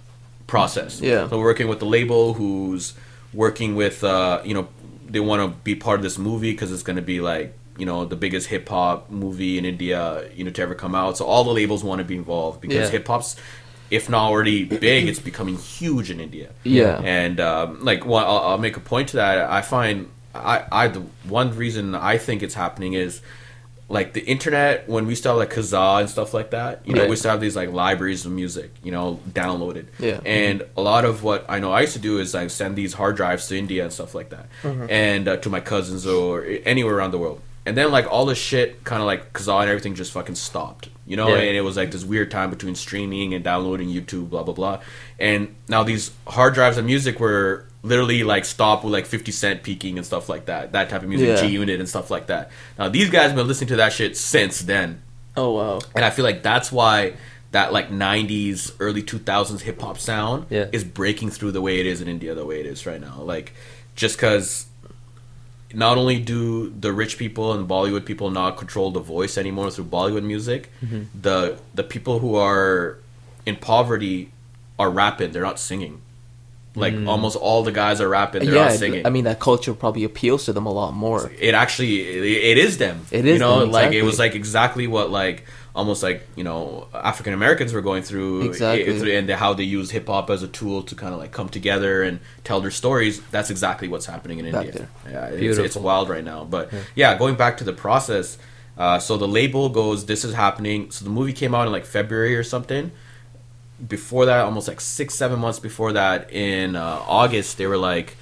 process 0.47 0.99
Yeah. 1.01 1.28
so 1.30 1.39
working 1.39 1.68
with 1.68 1.80
the 1.80 1.86
label 1.86 2.34
who's 2.34 2.93
working 3.34 3.76
with 3.76 4.03
uh 4.03 4.41
you 4.45 4.53
know 4.53 4.68
they 5.09 5.20
want 5.20 5.41
to 5.41 5.57
be 5.64 5.76
part 5.76 5.99
of 5.99 6.03
this 6.03 6.18
movie 6.18 6.51
because 6.51 6.72
it's 6.72 6.84
going 6.84 6.95
to 6.97 7.01
be 7.01 7.22
like 7.22 7.53
you 7.78 7.86
know 7.86 8.05
the 8.05 8.15
biggest 8.15 8.47
hip 8.47 8.67
hop 8.69 9.09
movie 9.09 9.57
in 9.57 9.65
India 9.65 10.30
you 10.36 10.43
know 10.43 10.51
to 10.51 10.61
ever 10.61 10.76
come 10.76 10.93
out 10.95 11.17
so 11.17 11.26
all 11.26 11.43
the 11.43 11.51
labels 11.51 11.84
want 11.84 11.99
to 11.99 12.05
be 12.05 12.15
involved 12.15 12.61
because 12.61 12.86
Yeah. 12.88 12.89
hip 12.97 13.07
hop's 13.07 13.36
if 13.89 14.09
not 14.09 14.24
already 14.30 14.63
big 14.65 15.07
it's 15.07 15.19
becoming 15.19 15.57
huge 15.57 16.09
in 16.11 16.19
India 16.19 16.49
Yeah. 16.63 16.99
and 17.03 17.39
um, 17.39 17.84
like 17.84 18.05
one, 18.05 18.24
I'll, 18.24 18.39
I'll 18.39 18.57
make 18.57 18.78
a 18.78 18.80
point 18.80 19.09
to 19.09 19.17
that. 19.17 19.49
I 19.49 19.61
find 19.61 20.09
I, 20.36 20.65
I 20.71 20.88
the 20.88 21.01
one 21.28 21.55
reason 21.55 21.93
I 21.95 22.17
think 22.17 22.41
it's 22.43 22.55
happening 22.55 22.93
is 22.93 23.21
like 23.89 24.13
the 24.13 24.21
internet 24.26 24.88
when 24.89 25.05
we 25.05 25.13
still 25.13 25.34
have 25.34 25.39
like 25.39 25.53
Kazaa 25.53 25.99
and 25.99 26.09
stuff 26.09 26.34
like 26.34 26.49
that. 26.51 26.82
You 26.88 26.93
know, 26.95 27.01
Right. 27.01 27.09
we 27.09 27.15
still 27.15 27.32
have 27.32 27.41
these 27.41 27.55
like 27.55 27.71
libraries 27.71 28.26
of 28.26 28.32
music. 28.32 28.71
You 28.82 28.91
know, 28.91 29.19
downloaded. 29.30 29.86
Yeah. 29.99 30.19
And 30.26 30.63
a 30.76 30.82
lot 30.82 31.05
of 31.05 31.21
what 31.21 31.45
I 31.47 31.59
know 31.59 31.71
I 31.71 31.82
used 31.82 31.93
to 31.93 31.99
do 31.99 32.17
is 32.17 32.34
like 32.34 32.49
send 32.49 32.76
these 32.76 32.93
hard 32.93 33.15
drives 33.17 33.47
to 33.49 33.57
India 33.57 33.84
and 33.84 33.93
stuff 33.93 34.15
like 34.15 34.30
that, 34.30 34.47
and 34.89 35.28
uh, 35.28 35.38
to 35.38 35.49
my 35.49 35.59
cousins 35.59 36.07
or 36.07 36.43
anywhere 36.65 36.95
around 36.95 37.11
the 37.11 37.19
world. 37.19 37.41
And 37.66 37.78
then 37.78 37.91
like 37.91 38.11
all 38.11 38.26
this 38.26 38.38
shit, 38.38 38.84
kind 38.84 39.01
of 39.01 39.05
like 39.05 39.32
Kazaa 39.34 39.61
and 39.61 39.70
everything, 39.70 39.95
just 39.95 40.11
fucking 40.11 40.36
stopped. 40.36 40.89
You 41.05 41.16
know, 41.18 41.30
Yeah. 41.30 41.36
and 41.41 41.55
it 41.57 41.61
was 41.61 41.78
like 41.78 41.91
this 41.91 42.03
weird 42.03 42.30
time 42.32 42.49
between 42.49 42.76
streaming 42.76 43.34
and 43.34 43.43
downloading 43.43 43.89
YouTube, 43.89 44.30
blah 44.30 44.43
blah 44.43 44.53
blah. 44.53 44.80
And 45.20 45.55
now 45.70 45.84
these 45.84 46.11
hard 46.28 46.53
drives 46.53 46.78
of 46.78 46.86
music 46.86 47.20
were 47.20 47.66
literally 47.82 48.24
like 48.24 48.45
stopped 48.45 48.84
with 48.86 48.93
like 48.93 49.05
50 49.05 49.32
Cent 49.32 49.64
peaking 49.64 49.97
and 49.97 50.05
stuff 50.05 50.30
like 50.30 50.45
that. 50.45 50.72
That 50.74 50.89
type 50.89 51.03
of 51.03 51.09
music, 51.09 51.28
Yeah. 51.30 51.41
G 51.41 51.47
Unit 51.47 51.80
and 51.80 51.88
stuff 51.89 52.09
like 52.11 52.28
that. 52.28 52.51
Now 52.80 52.89
these 52.89 53.09
guys 53.09 53.28
have 53.28 53.36
been 53.36 53.47
listening 53.47 53.70
to 53.70 53.76
that 53.78 53.91
shit 53.93 54.16
since 54.18 54.59
then. 54.61 55.01
Oh 55.36 55.51
wow. 55.51 55.80
And 55.95 56.03
I 56.05 56.09
feel 56.09 56.24
like 56.26 56.43
that's 56.43 56.72
why 56.72 57.14
that 57.51 57.72
like 57.74 57.89
90s, 57.91 58.72
early 58.80 59.03
2000s 59.03 59.61
hip 59.61 59.82
hop 59.82 59.99
sound 59.99 60.47
Yeah. 60.49 60.68
is 60.72 60.84
breaking 60.84 61.30
through 61.30 61.51
the 61.51 61.61
way 61.61 61.80
it 61.80 61.86
is 61.86 62.01
in 62.01 62.07
India, 62.07 62.34
the 62.34 62.45
way 62.45 62.59
it 62.59 62.66
is 62.66 62.86
right 62.86 62.99
now. 63.01 63.22
Like, 63.22 63.53
just 63.95 64.16
because 64.18 64.66
not 65.74 65.97
only 65.97 66.19
do 66.19 66.69
the 66.80 66.91
rich 66.93 67.17
people 67.17 67.53
and 67.53 67.67
Bollywood 67.67 68.05
people 68.05 68.30
not 68.30 68.57
control 68.57 68.91
the 68.91 68.99
voice 68.99 69.38
anymore 69.38 69.71
through 69.71 69.86
Bollywood 69.86 70.24
music, 70.24 70.69
Mm-hmm. 70.86 71.03
the 71.21 71.57
the 71.74 71.84
people 71.84 72.19
who 72.19 72.36
are 72.36 72.97
in 73.45 73.55
poverty 73.57 74.32
are 74.80 74.89
rapping, 74.89 75.32
they're 75.32 75.41
not 75.51 75.59
singing. 75.59 76.01
Like 76.76 76.95
almost 77.05 77.36
all 77.36 77.61
the 77.63 77.71
guys 77.71 78.01
are 78.01 78.09
rapping, 78.09 78.41
they're 78.45 78.53
Mm. 78.53 78.55
yeah, 78.55 78.69
not 78.69 78.80
singing 78.80 79.05
I 79.05 79.11
mean 79.11 79.26
that 79.26 79.39
culture 79.39 79.74
probably 79.76 80.03
appeals 80.03 80.45
to 80.45 80.53
them 80.53 80.65
a 80.65 80.71
lot 80.71 80.91
more. 80.95 81.32
it 81.39 81.53
actually 81.53 82.01
it, 82.01 82.24
it 82.51 82.57
is 82.57 82.80
them 82.80 83.05
It 83.11 83.26
is. 83.28 83.34
you 83.34 83.39
know 83.39 83.59
them, 83.59 83.71
like 83.71 83.93
it 83.93 84.01
was 84.01 84.17
like 84.17 84.34
exactly 84.34 84.88
what 84.88 85.11
like 85.11 85.45
almost 85.76 86.03
like 86.03 86.28
you 86.36 86.43
know 86.43 86.88
african 86.93 87.34
americans 87.34 87.74
were 87.74 87.82
going 87.82 88.03
through 88.03 88.43
Exactly. 88.43 89.15
and 89.15 89.28
how 89.32 89.53
they 89.53 89.63
use 89.63 89.89
hip-hop 89.89 90.30
as 90.30 90.43
a 90.43 90.47
tool 90.47 90.84
to 90.84 90.93
kind 90.93 91.13
of 91.13 91.19
like 91.19 91.32
come 91.32 91.49
together 91.49 92.03
and 92.03 92.19
tell 92.43 92.61
their 92.61 92.69
stories. 92.71 93.21
That's 93.32 93.49
exactly 93.49 93.88
what's 93.88 94.05
happening 94.05 94.38
in 94.39 94.51
Back 94.51 94.65
india. 94.67 94.88
yeah 95.09 95.28
it's, 95.28 95.57
it's 95.57 95.76
wild 95.76 96.09
right 96.09 96.24
now. 96.24 96.43
But 96.43 96.71
yeah. 96.95 97.17
going 97.17 97.36
back 97.36 97.57
to 97.57 97.63
the 97.63 97.74
process 97.74 98.38
uh, 98.78 98.99
so 98.99 99.17
the 99.17 99.28
label 99.28 99.69
goes 99.69 100.05
this 100.05 100.24
is 100.24 100.34
happening. 100.34 100.89
So 100.91 101.05
the 101.05 101.11
movie 101.11 101.34
came 101.34 101.53
out 101.53 101.67
in 101.67 101.71
like 101.74 101.86
february 101.86 102.36
or 102.36 102.43
something. 102.43 102.91
Before 103.88 104.26
that, 104.26 104.45
almost 104.45 104.67
like 104.67 104.80
six, 104.80 105.13
seven 105.15 105.39
months 105.39 105.59
before 105.59 105.91
that, 105.93 106.32
in 106.32 106.76
uh, 106.76 107.01
August, 107.05 107.57
they 107.57 107.67
were 107.67 107.78
like, 107.78 108.15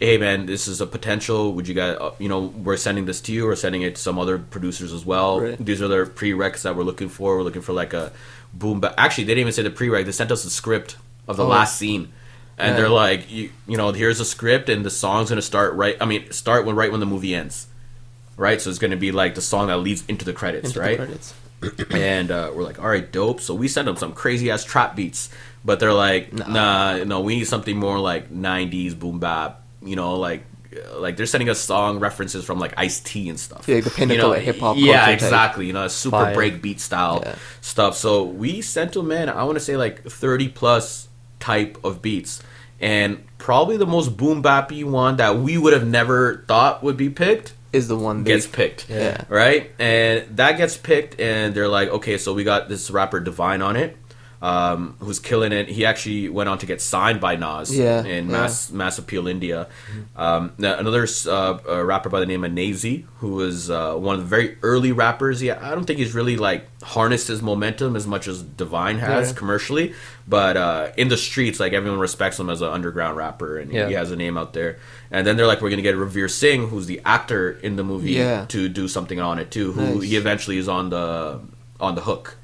"Hey, 0.00 0.18
man, 0.18 0.46
this 0.46 0.68
is 0.68 0.80
a 0.80 0.86
potential. 0.86 1.52
Would 1.54 1.68
you 1.68 1.74
guys, 1.74 1.96
uh, 2.00 2.10
you 2.18 2.28
know, 2.28 2.40
we're 2.40 2.76
sending 2.76 3.06
this 3.06 3.20
to 3.22 3.32
you. 3.32 3.44
We're 3.46 3.56
sending 3.56 3.82
it 3.82 3.96
to 3.96 4.00
some 4.00 4.18
other 4.18 4.38
producers 4.38 4.92
as 4.92 5.04
well. 5.04 5.40
Right. 5.40 5.64
These 5.64 5.80
are 5.82 5.88
the 5.88 6.04
prereqs 6.10 6.62
that 6.62 6.76
we're 6.76 6.82
looking 6.84 7.08
for. 7.08 7.36
We're 7.36 7.42
looking 7.42 7.62
for 7.62 7.72
like 7.72 7.92
a 7.94 8.12
boom. 8.54 8.80
But 8.80 8.94
actually, 8.98 9.24
they 9.24 9.32
didn't 9.34 9.40
even 9.48 9.52
say 9.52 9.62
the 9.62 9.70
prereq. 9.70 10.04
They 10.04 10.12
sent 10.12 10.30
us 10.30 10.42
the 10.44 10.50
script 10.50 10.96
of 11.28 11.36
the 11.36 11.44
Oh. 11.44 11.48
last 11.48 11.76
scene." 11.78 12.12
And 12.58 12.70
Yeah. 12.70 12.76
they're 12.76 12.88
like, 12.88 13.30
you, 13.30 13.50
you 13.68 13.76
know, 13.76 13.92
here's 13.92 14.18
a 14.18 14.24
script, 14.24 14.70
and 14.70 14.82
the 14.84 14.90
song's 14.90 15.28
gonna 15.28 15.42
start 15.42 15.74
right. 15.74 15.94
I 16.00 16.06
mean, 16.06 16.30
start 16.32 16.64
when 16.64 16.74
right 16.74 16.90
when 16.90 17.00
the 17.00 17.06
movie 17.06 17.34
ends, 17.34 17.66
right? 18.38 18.62
So 18.62 18.70
it's 18.70 18.78
gonna 18.78 18.96
be 18.96 19.12
like 19.12 19.34
the 19.34 19.42
song 19.42 19.66
that 19.66 19.76
leads 19.76 20.04
into 20.08 20.24
the 20.24 20.32
credits, 20.32 20.68
Into 20.68 20.78
the 20.78 20.84
right? 20.86 20.96
credits. 20.96 21.34
and 21.90 22.30
uh, 22.30 22.50
we're 22.54 22.62
like, 22.64 22.78
all 22.78 22.88
right, 22.88 23.10
dope. 23.12 23.40
So 23.42 23.54
we 23.54 23.68
send 23.68 23.88
them 23.88 23.96
some 23.96 24.12
crazy 24.12 24.50
ass 24.50 24.64
trap 24.64 24.96
beats, 24.96 25.28
but 25.66 25.80
they're 25.80 25.92
like, 25.92 26.32
nah, 26.32 26.96
no, 27.04 27.20
we 27.20 27.36
need 27.36 27.46
something 27.46 27.76
more 27.76 27.98
like 27.98 28.30
'90s 28.32 28.98
boom 28.98 29.18
bap. 29.18 29.62
You 29.86 29.96
know, 29.96 30.16
like 30.16 30.44
like 30.96 31.16
they're 31.16 31.26
sending 31.26 31.48
us 31.48 31.58
song 31.60 32.00
references 32.00 32.44
from 32.44 32.58
like 32.58 32.74
Ice 32.76 33.00
T 33.00 33.28
and 33.30 33.40
stuff. 33.40 33.66
Yeah, 33.68 33.80
the 33.80 33.90
pinnacle 33.90 34.14
you 34.16 34.30
know, 34.30 34.32
of 34.34 34.42
hip-hop 34.42 34.76
Yeah, 34.76 34.96
culture 34.96 35.04
type. 35.06 35.14
exactly. 35.14 35.66
You 35.66 35.72
know, 35.72 35.84
a 35.84 35.90
super 35.90 36.18
Fire. 36.18 36.34
break 36.34 36.60
beat 36.60 36.80
style 36.80 37.22
Yeah. 37.24 37.34
stuff. 37.62 37.96
So 37.96 38.24
we 38.24 38.60
sent 38.60 38.92
them 38.92 39.10
in. 39.10 39.28
I 39.30 39.44
want 39.44 39.56
to 39.56 39.64
say 39.64 39.76
like 39.76 40.02
30 40.04 40.48
plus 40.48 41.08
type 41.40 41.78
of 41.82 42.02
beats. 42.02 42.42
And 42.78 43.24
probably 43.38 43.78
the 43.78 43.86
most 43.86 44.18
boom 44.18 44.42
bappy 44.42 44.84
one 44.84 45.16
that 45.16 45.38
we 45.38 45.56
would 45.56 45.72
have 45.72 45.86
never 45.86 46.44
thought 46.46 46.82
would 46.82 46.98
be 46.98 47.08
picked 47.08 47.54
Is 47.72 47.88
the 47.88 47.96
one 47.96 48.22
they, 48.24 48.32
gets 48.32 48.46
picked 48.46 48.90
Yeah. 48.90 49.24
right? 49.30 49.70
And 49.78 50.36
that 50.36 50.58
gets 50.58 50.76
picked, 50.76 51.18
and 51.18 51.54
they're 51.54 51.68
like, 51.68 51.88
okay, 51.88 52.18
so 52.18 52.34
we 52.34 52.44
got 52.44 52.68
this 52.68 52.90
rapper 52.90 53.18
Divine 53.20 53.62
on 53.62 53.76
it, 53.76 53.96
um, 54.42 54.96
who's 55.00 55.18
killing 55.18 55.52
it. 55.52 55.68
He 55.68 55.84
actually 55.86 56.28
went 56.28 56.48
on 56.48 56.58
to 56.58 56.66
get 56.66 56.80
signed 56.80 57.20
by 57.20 57.36
Nas 57.36 57.76
Yeah, 57.76 58.04
in 58.04 58.26
yeah. 58.26 58.32
Mass 58.32 58.70
Mass 58.70 58.98
Appeal 58.98 59.26
India. 59.28 59.68
Um, 60.14 60.52
another 60.58 61.06
uh, 61.28 61.84
rapper 61.84 62.08
by 62.08 62.20
the 62.20 62.26
name 62.26 62.44
of 62.44 62.52
Naezy, 62.52 63.04
who 63.18 63.30
was 63.34 63.70
uh, 63.70 63.94
one 63.94 64.14
of 64.16 64.20
the 64.22 64.26
very 64.26 64.58
early 64.62 64.92
rappers. 64.92 65.42
Yeah, 65.42 65.58
I 65.60 65.74
don't 65.74 65.84
think 65.84 65.98
he's 65.98 66.14
really 66.14 66.36
like 66.36 66.68
harnessed 66.82 67.28
his 67.28 67.42
momentum 67.42 67.96
as 67.96 68.06
much 68.06 68.28
as 68.28 68.42
Divine 68.42 68.98
has 68.98 69.30
Yeah. 69.30 69.36
commercially, 69.36 69.94
but 70.28 70.56
uh, 70.56 70.92
in 70.96 71.08
the 71.08 71.16
streets, 71.16 71.58
like 71.58 71.72
everyone 71.72 71.98
respects 71.98 72.38
him 72.38 72.50
as 72.50 72.60
an 72.62 72.68
underground 72.68 73.16
rapper, 73.16 73.58
and 73.58 73.70
he 73.72 73.94
has 73.94 74.10
a 74.10 74.16
name 74.16 74.36
out 74.38 74.52
there. 74.52 74.78
And 75.10 75.26
then 75.26 75.36
they're 75.36 75.46
like, 75.46 75.60
we're 75.62 75.70
gonna 75.70 75.82
get 75.82 75.94
Ranveer 75.94 76.30
Singh, 76.30 76.68
who's 76.68 76.86
the 76.86 77.00
actor 77.04 77.52
in 77.62 77.76
the 77.76 77.84
movie, 77.84 78.14
to 78.48 78.68
do 78.68 78.86
something 78.88 79.18
on 79.20 79.38
it 79.38 79.50
too. 79.50 79.72
Who 79.72 79.94
Nice. 80.00 80.02
he 80.02 80.16
eventually 80.16 80.58
is 80.58 80.68
on 80.68 80.90
the 80.90 81.40
on 81.80 81.94
the 81.94 82.02
hook. 82.02 82.36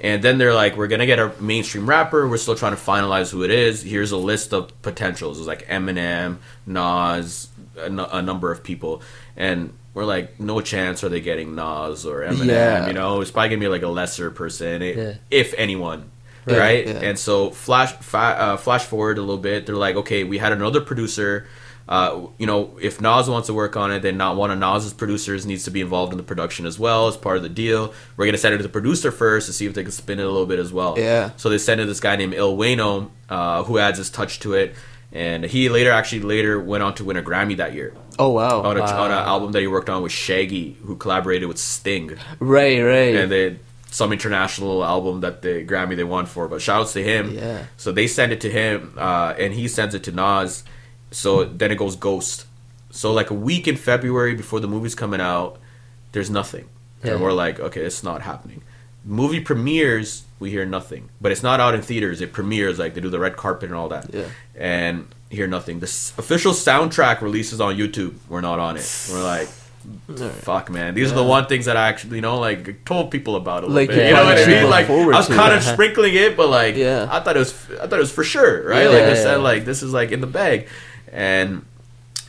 And 0.00 0.22
then 0.22 0.38
they're 0.38 0.54
like, 0.54 0.76
we're 0.76 0.86
gonna 0.86 1.06
get 1.06 1.18
a 1.18 1.32
mainstream 1.40 1.88
rapper. 1.88 2.28
We're 2.28 2.36
still 2.36 2.54
trying 2.54 2.76
to 2.76 2.80
finalize 2.80 3.30
who 3.32 3.42
it 3.42 3.50
is. 3.50 3.82
Here's 3.82 4.12
a 4.12 4.16
list 4.16 4.52
of 4.54 4.80
potentials. 4.82 5.38
It's 5.38 5.46
like 5.48 5.66
Eminem, 5.66 6.38
Nas, 6.66 7.48
a, 7.76 7.86
n- 7.86 7.98
a 7.98 8.22
number 8.22 8.52
of 8.52 8.62
people, 8.62 9.02
and 9.36 9.72
we're 9.94 10.04
like, 10.04 10.38
no 10.38 10.60
chance 10.60 11.02
are 11.02 11.08
they 11.08 11.20
getting 11.20 11.56
Nas 11.56 12.06
or 12.06 12.20
Eminem. 12.20 12.46
Yeah. 12.46 12.86
You 12.86 12.92
know, 12.92 13.20
it's 13.20 13.30
probably 13.32 13.48
gonna 13.48 13.60
be 13.60 13.68
like 13.68 13.82
a 13.82 13.88
lesser 13.88 14.30
person, 14.30 14.82
i- 14.82 14.92
Yeah. 14.92 15.14
if 15.30 15.52
anyone. 15.58 16.10
Right, 16.46 16.56
Right, 16.58 16.86
yeah. 16.86 16.92
and 17.02 17.18
so 17.18 17.50
flash 17.50 17.92
fa- 17.92 18.36
uh, 18.38 18.56
flash 18.56 18.84
forward 18.84 19.18
a 19.18 19.20
little 19.20 19.36
bit. 19.36 19.66
They're 19.66 19.74
like, 19.76 19.96
okay, 19.96 20.24
we 20.24 20.38
had 20.38 20.52
another 20.52 20.80
producer. 20.80 21.46
Uh, 21.88 22.26
you 22.36 22.46
know, 22.46 22.76
if 22.82 23.00
Nas 23.00 23.30
wants 23.30 23.46
to 23.46 23.54
work 23.54 23.74
on 23.76 23.90
it, 23.90 24.00
then 24.02 24.18
not 24.18 24.36
one 24.36 24.50
of 24.50 24.58
Nas's 24.58 24.92
producers 24.92 25.46
needs 25.46 25.64
to 25.64 25.70
be 25.70 25.80
involved 25.80 26.12
in 26.12 26.18
the 26.18 26.22
production 26.22 26.66
as 26.66 26.78
well 26.78 27.08
as 27.08 27.16
part 27.16 27.38
of 27.38 27.42
the 27.42 27.48
deal. 27.48 27.94
We're 28.16 28.26
gonna 28.26 28.36
send 28.36 28.54
it 28.54 28.58
to 28.58 28.62
the 28.62 28.68
producer 28.68 29.10
first 29.10 29.46
to 29.46 29.52
see 29.54 29.64
if 29.66 29.72
they 29.72 29.82
can 29.82 29.92
spin 29.92 30.18
it 30.20 30.24
a 30.24 30.28
little 30.30 30.46
bit 30.46 30.58
as 30.58 30.72
well. 30.72 30.96
Yeah. 30.98 31.30
So 31.38 31.48
they 31.48 31.56
sent 31.58 31.80
it 31.80 31.84
to 31.84 31.88
this 31.88 32.00
guy 32.00 32.16
named 32.16 32.34
Il 32.34 32.56
Wayno, 32.56 33.08
uh, 33.30 33.62
who 33.62 33.78
adds 33.78 33.96
his 33.96 34.10
touch 34.10 34.38
to 34.40 34.52
it, 34.52 34.74
and 35.12 35.44
he 35.44 35.70
later 35.70 35.90
actually 35.90 36.20
later 36.20 36.60
went 36.60 36.82
on 36.82 36.94
to 36.96 37.04
win 37.04 37.16
a 37.16 37.22
Grammy 37.22 37.56
that 37.56 37.72
year 37.72 37.94
Oh 38.18 38.28
wow. 38.28 38.60
on 38.60 38.76
a, 38.76 38.80
Wow. 38.80 39.04
on 39.04 39.10
an 39.10 39.16
album 39.18 39.52
that 39.52 39.60
he 39.60 39.66
worked 39.66 39.88
on 39.88 40.02
with 40.02 40.12
Shaggy, 40.12 40.76
who 40.84 40.94
collaborated 40.96 41.48
with 41.48 41.56
Sting 41.58 42.10
Right, 42.38 42.82
right. 42.82 43.14
and 43.16 43.32
they 43.32 43.58
some 43.90 44.12
international 44.12 44.84
album 44.84 45.20
that 45.22 45.40
the 45.40 45.64
Grammy 45.64 45.96
they 45.96 46.04
won 46.04 46.26
for. 46.26 46.46
But 46.48 46.60
shout 46.60 46.82
outs 46.82 46.92
to 46.92 47.02
him. 47.02 47.30
Yeah. 47.34 47.62
So 47.78 47.92
they 47.92 48.06
send 48.06 48.32
it 48.32 48.42
to 48.42 48.50
him, 48.50 48.92
uh, 48.98 49.32
and 49.38 49.54
he 49.54 49.66
sends 49.68 49.94
it 49.94 50.02
to 50.04 50.12
Nas. 50.12 50.64
So 51.10 51.44
then 51.44 51.70
it 51.70 51.76
goes 51.78 51.96
Ghost. 51.96 52.46
So 52.90 53.12
like 53.12 53.30
a 53.30 53.34
week 53.34 53.68
in 53.68 53.76
February 53.76 54.34
before 54.34 54.60
the 54.60 54.68
movie's 54.68 54.94
coming 54.94 55.20
out, 55.20 55.58
there's 56.12 56.30
nothing. 56.30 56.68
Yeah. 57.04 57.12
And 57.12 57.22
we're 57.22 57.32
like, 57.32 57.60
okay, 57.60 57.82
it's 57.82 58.02
not 58.02 58.22
happening. 58.22 58.62
movie 59.04 59.40
premieres, 59.40 60.24
we 60.40 60.50
hear 60.50 60.66
nothing. 60.66 61.08
But 61.20 61.32
it's 61.32 61.42
not 61.42 61.60
out 61.60 61.74
in 61.74 61.80
theaters. 61.82 62.20
It 62.20 62.32
premieres 62.32 62.78
like 62.78 62.94
they 62.94 63.00
do 63.00 63.08
the 63.10 63.18
red 63.20 63.36
carpet 63.36 63.70
and 63.70 63.74
all 63.78 63.88
that. 63.88 64.12
Yeah. 64.12 64.26
And 64.56 65.06
hear 65.30 65.46
nothing. 65.46 65.80
The 65.80 65.86
s- 65.86 66.12
official 66.18 66.52
soundtrack 66.52 67.20
releases 67.22 67.60
on 67.60 67.76
YouTube. 67.76 68.16
We're 68.28 68.40
not 68.40 68.58
on 68.58 68.76
it. 68.76 69.08
We're 69.10 69.22
like. 69.22 69.48
Fuck 70.42 70.70
man, 70.70 70.94
these 70.94 71.10
are 71.12 71.14
the 71.14 71.22
one 71.24 71.46
things 71.46 71.64
that 71.64 71.76
I 71.76 71.88
actually, 71.88 72.16
you 72.16 72.20
know, 72.20 72.38
like 72.38 72.84
told 72.84 73.10
people 73.10 73.36
about 73.36 73.62
a 73.62 73.66
little 73.66 73.76
Like, 73.76 73.88
bit. 73.88 73.98
you 73.98 74.04
You 74.08 74.14
know 74.16 74.24
what 74.24 74.36
I 74.38 74.46
mean? 74.46 74.68
Like 74.68 74.90
I 74.90 75.04
was 75.06 75.28
kind 75.28 75.54
of 75.54 75.62
sprinkling 75.62 76.14
it, 76.14 76.36
but 76.36 76.48
like 76.50 76.74
Yeah. 76.76 77.08
I 77.10 77.20
thought 77.20 77.36
it 77.36 77.38
was, 77.38 77.54
I 77.80 77.86
thought 77.86 77.94
it 77.94 78.00
was 78.00 78.12
for 78.12 78.24
sure, 78.24 78.68
right? 78.68 78.82
Yeah, 78.82 78.88
like 78.88 79.02
I 79.04 79.14
said, 79.14 79.36
yeah. 79.36 79.42
like 79.50 79.64
this 79.64 79.82
is 79.82 79.92
like 79.92 80.10
in 80.10 80.20
the 80.20 80.26
bag, 80.26 80.68
and 81.12 81.64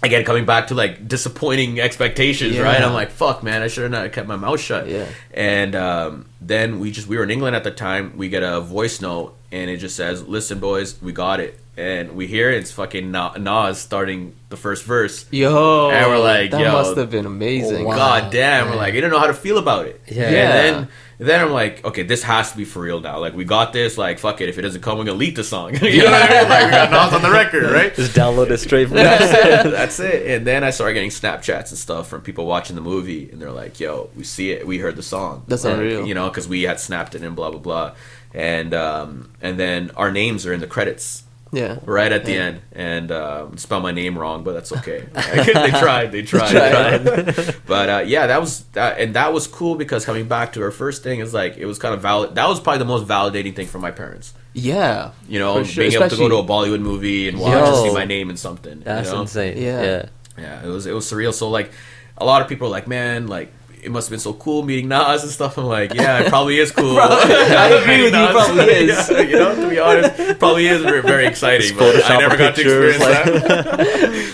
again 0.01 0.23
coming 0.23 0.45
back 0.45 0.67
to 0.67 0.75
like 0.75 1.07
disappointing 1.07 1.79
expectations, 1.79 2.55
Yeah. 2.55 2.61
right? 2.61 2.81
I'm 2.81 2.93
like, 2.93 3.11
fuck, 3.11 3.43
man, 3.43 3.61
I 3.61 3.67
should 3.67 3.83
have 3.83 3.91
not 3.91 4.11
kept 4.13 4.27
my 4.27 4.35
mouth 4.37 4.59
shut. 4.59 4.87
Yeah. 4.87 5.05
And 5.33 5.75
um, 5.75 6.25
then 6.41 6.79
we 6.79 6.91
just 6.91 7.07
we 7.07 7.17
were 7.17 7.23
in 7.23 7.31
England 7.31 7.55
at 7.55 7.63
the 7.63 7.71
time. 7.71 8.13
We 8.17 8.29
get 8.29 8.43
a 8.43 8.61
voice 8.61 9.01
note, 9.01 9.35
and 9.51 9.69
it 9.69 9.77
just 9.77 9.95
says, 9.95 10.23
"Listen, 10.27 10.59
boys, 10.59 11.01
we 11.01 11.11
got 11.11 11.39
it." 11.39 11.59
And 11.77 12.17
we 12.17 12.27
hear 12.27 12.49
it, 12.51 12.55
it's 12.57 12.73
fucking 12.73 13.09
Na- 13.09 13.35
Nas 13.37 13.77
starting 13.79 14.35
the 14.49 14.57
first 14.57 14.83
verse. 14.83 15.25
Yo, 15.31 15.89
And 15.89 16.07
we're 16.09 16.19
like, 16.19 16.51
that 16.51 16.59
yo, 16.59 16.73
must 16.73 16.97
have 16.97 17.09
been 17.09 17.25
amazing. 17.25 17.85
wow. 17.85 17.95
God 17.95 18.33
damn, 18.33 18.67
we're 18.69 18.75
like, 18.75 18.95
I 18.95 18.99
don't 18.99 19.11
know 19.11 19.19
how 19.19 19.27
to 19.27 19.33
feel 19.33 19.57
about 19.57 19.85
it. 19.85 20.01
Yeah. 20.05 20.23
And 20.23 20.33
then 20.33 20.87
then 21.27 21.41
I'm 21.41 21.51
like, 21.51 21.83
okay, 21.83 22.03
this 22.03 22.23
has 22.23 22.51
to 22.51 22.57
be 22.57 22.63
for 22.63 22.81
real 22.81 23.01
now. 23.01 23.19
Like 23.19 23.35
we 23.35 23.43
got 23.43 23.73
this. 23.73 23.97
Like 23.97 24.19
fuck 24.19 24.39
it, 24.39 24.47
if 24.47 24.57
it 24.57 24.61
doesn't 24.61 24.81
come, 24.81 24.97
we're 24.97 25.03
gonna 25.03 25.17
leak 25.17 25.35
the 25.35 25.43
song. 25.43 25.75
you 25.81 26.03
know 26.03 26.11
what 26.11 26.31
I 26.31 26.41
mean? 26.41 26.49
Like 26.49 26.65
we 26.65 26.71
got 26.71 26.91
Nas 26.91 27.13
on 27.13 27.21
the 27.21 27.31
record, 27.31 27.63
right? 27.71 27.93
Just 27.93 28.13
download 28.15 28.49
it 28.49 28.57
straight 28.59 28.87
from 28.87 28.97
That's 28.97 29.33
it. 29.33 29.71
That's 29.71 29.99
it. 29.99 30.27
And 30.27 30.47
then 30.47 30.63
I 30.63 30.69
started 30.69 30.93
getting 30.93 31.09
Snapchats 31.09 31.69
and 31.69 31.77
stuff 31.77 32.07
from 32.07 32.21
people 32.21 32.45
watching 32.45 32.75
the 32.77 32.81
movie, 32.81 33.29
and 33.29 33.41
they're 33.41 33.51
like, 33.51 33.79
"Yo, 33.79 34.09
we 34.15 34.23
see 34.23 34.51
it. 34.51 34.65
We 34.65 34.77
heard 34.77 34.95
the 34.95 35.03
song. 35.03 35.43
That's 35.47 35.65
Like, 35.65 35.73
unreal. 35.75 36.07
You 36.07 36.13
know, 36.13 36.29
because 36.29 36.47
we 36.47 36.63
had 36.63 36.79
snapped 36.79 37.15
it 37.15 37.21
and 37.21 37.35
blah 37.35 37.51
blah 37.51 37.59
blah." 37.59 37.95
And 38.33 38.73
um, 38.73 39.31
and 39.41 39.59
then 39.59 39.91
our 39.97 40.11
names 40.11 40.45
are 40.45 40.53
in 40.53 40.61
the 40.61 40.67
credits 40.67 41.23
Yeah, 41.51 41.79
right 41.85 42.11
at 42.11 42.25
the 42.25 42.33
Yeah. 42.33 42.39
end, 42.45 42.61
and 42.73 43.11
um, 43.11 43.57
spell 43.57 43.79
my 43.79 43.91
name 43.91 44.17
wrong, 44.17 44.43
but 44.43 44.53
that's 44.53 44.71
okay. 44.71 45.07
they 45.13 45.71
tried. 45.71 46.11
They 46.11 46.21
tried. 46.21 46.51
tried. 46.51 47.55
but 47.65 47.89
uh, 47.89 48.03
yeah, 48.05 48.27
that 48.27 48.39
was 48.39 48.65
that, 48.73 48.99
and 48.99 49.15
that 49.15 49.33
was 49.33 49.47
cool 49.47 49.75
because 49.75 50.05
coming 50.05 50.27
back 50.27 50.53
to 50.53 50.61
her 50.61 50.69
first 50.71 51.01
thing 51.03 51.19
is 51.21 51.33
like 51.33 51.57
it 51.57 51.65
was 51.65 51.79
kind 51.79 51.95
of 51.95 52.01
valid. 52.01 52.35
That 52.35 52.47
was 52.47 52.59
probably 52.59 52.79
the 52.79 52.85
most 52.85 53.07
validating 53.07 53.55
thing 53.55 53.67
for 53.67 53.79
my 53.79 53.91
parents. 53.91 54.33
yeah. 54.53 55.11
You 55.27 55.39
know, 55.39 55.63
sure, 55.63 55.83
being 55.83 55.93
able 55.93 56.09
to 56.09 56.15
go 56.17 56.29
to 56.29 56.35
a 56.35 56.43
Bollywood 56.43 56.81
movie 56.81 57.27
and 57.29 57.39
watch 57.39 57.53
and 57.53 57.65
Yo. 57.65 57.83
see 57.83 57.93
my 57.93 58.05
name 58.05 58.29
in 58.29 58.37
something. 58.37 58.81
That's 58.81 59.09
you 59.09 59.15
know? 59.15 59.21
insane. 59.21 59.57
Yeah. 59.57 59.81
Yeah. 59.83 60.05
Yeah, 60.37 60.63
it 60.63 60.67
was 60.67 60.85
it 60.85 60.93
was 60.93 61.05
surreal. 61.11 61.33
So 61.33 61.49
like, 61.49 61.71
a 62.17 62.25
lot 62.25 62.41
of 62.41 62.47
people 62.47 62.67
are 62.67 62.71
like, 62.71 62.87
man, 62.87 63.27
like. 63.27 63.51
It 63.83 63.91
must 63.91 64.07
have 64.07 64.11
been 64.11 64.19
so 64.19 64.33
cool 64.33 64.63
meeting 64.63 64.87
Nas 64.89 65.23
and 65.23 65.31
stuff. 65.31 65.57
I'm 65.57 65.65
like, 65.65 65.93
yeah, 65.93 66.19
it 66.19 66.29
probably 66.29 66.59
is 66.59 66.71
cool. 66.71 66.97
I 66.99 67.67
agree 67.81 68.03
with 68.03 68.13
you, 68.13 68.27
probably 68.27 68.63
is. 68.73 69.09
Yeah, 69.09 69.21
you 69.21 69.35
know, 69.37 69.55
to 69.55 69.69
be 69.69 69.79
honest, 69.79 70.39
probably 70.39 70.67
is 70.67 70.81
very, 70.81 71.01
very 71.01 71.25
exciting. 71.27 71.77
But 71.77 72.09
I 72.09 72.17
never 72.19 72.37
got 72.37 72.55
to 72.55 72.61
pictures, 72.63 72.95
experience 72.95 73.43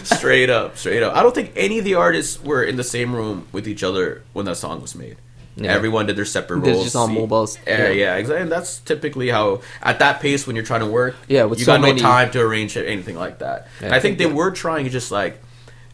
that. 0.09 0.17
straight 0.17 0.49
up, 0.49 0.77
straight 0.77 1.03
up. 1.03 1.15
I 1.15 1.23
don't 1.23 1.33
think 1.35 1.51
any 1.55 1.79
of 1.79 1.85
the 1.85 1.95
artists 1.95 2.41
were 2.43 2.63
in 2.63 2.75
the 2.75 2.83
same 2.83 3.13
room 3.15 3.47
with 3.51 3.67
each 3.67 3.83
other 3.83 4.23
when 4.33 4.45
that 4.45 4.55
song 4.57 4.81
was 4.81 4.95
made. 4.95 5.17
Yeah. 5.57 5.71
Everyone 5.73 6.05
did 6.05 6.17
their 6.17 6.25
separate 6.25 6.63
They're 6.63 6.73
roles. 6.73 6.83
just 6.83 6.95
on 6.97 7.13
mobiles. 7.13 7.57
Yeah, 7.65 7.83
Yeah. 7.83 7.89
yeah, 7.91 8.15
exactly. 8.15 8.41
And 8.41 8.51
that's 8.51 8.79
typically 8.79 9.29
how 9.29 9.61
at 9.81 9.99
that 9.99 10.19
pace 10.19 10.45
when 10.45 10.55
you're 10.57 10.65
trying 10.65 10.81
to 10.81 10.85
work. 10.87 11.15
Yeah, 11.29 11.45
with 11.45 11.59
you 11.59 11.65
so 11.65 11.73
got 11.73 11.81
many- 11.81 12.01
no 12.01 12.07
time 12.07 12.31
to 12.31 12.41
arrange 12.41 12.75
anything 12.75 13.15
like 13.15 13.39
that. 13.39 13.67
Yeah. 13.79 13.85
And 13.87 13.95
I 13.95 14.01
think 14.01 14.17
they 14.17 14.25
were 14.25 14.51
trying 14.51 14.83
to 14.83 14.89
just 14.91 15.11
like 15.11 15.41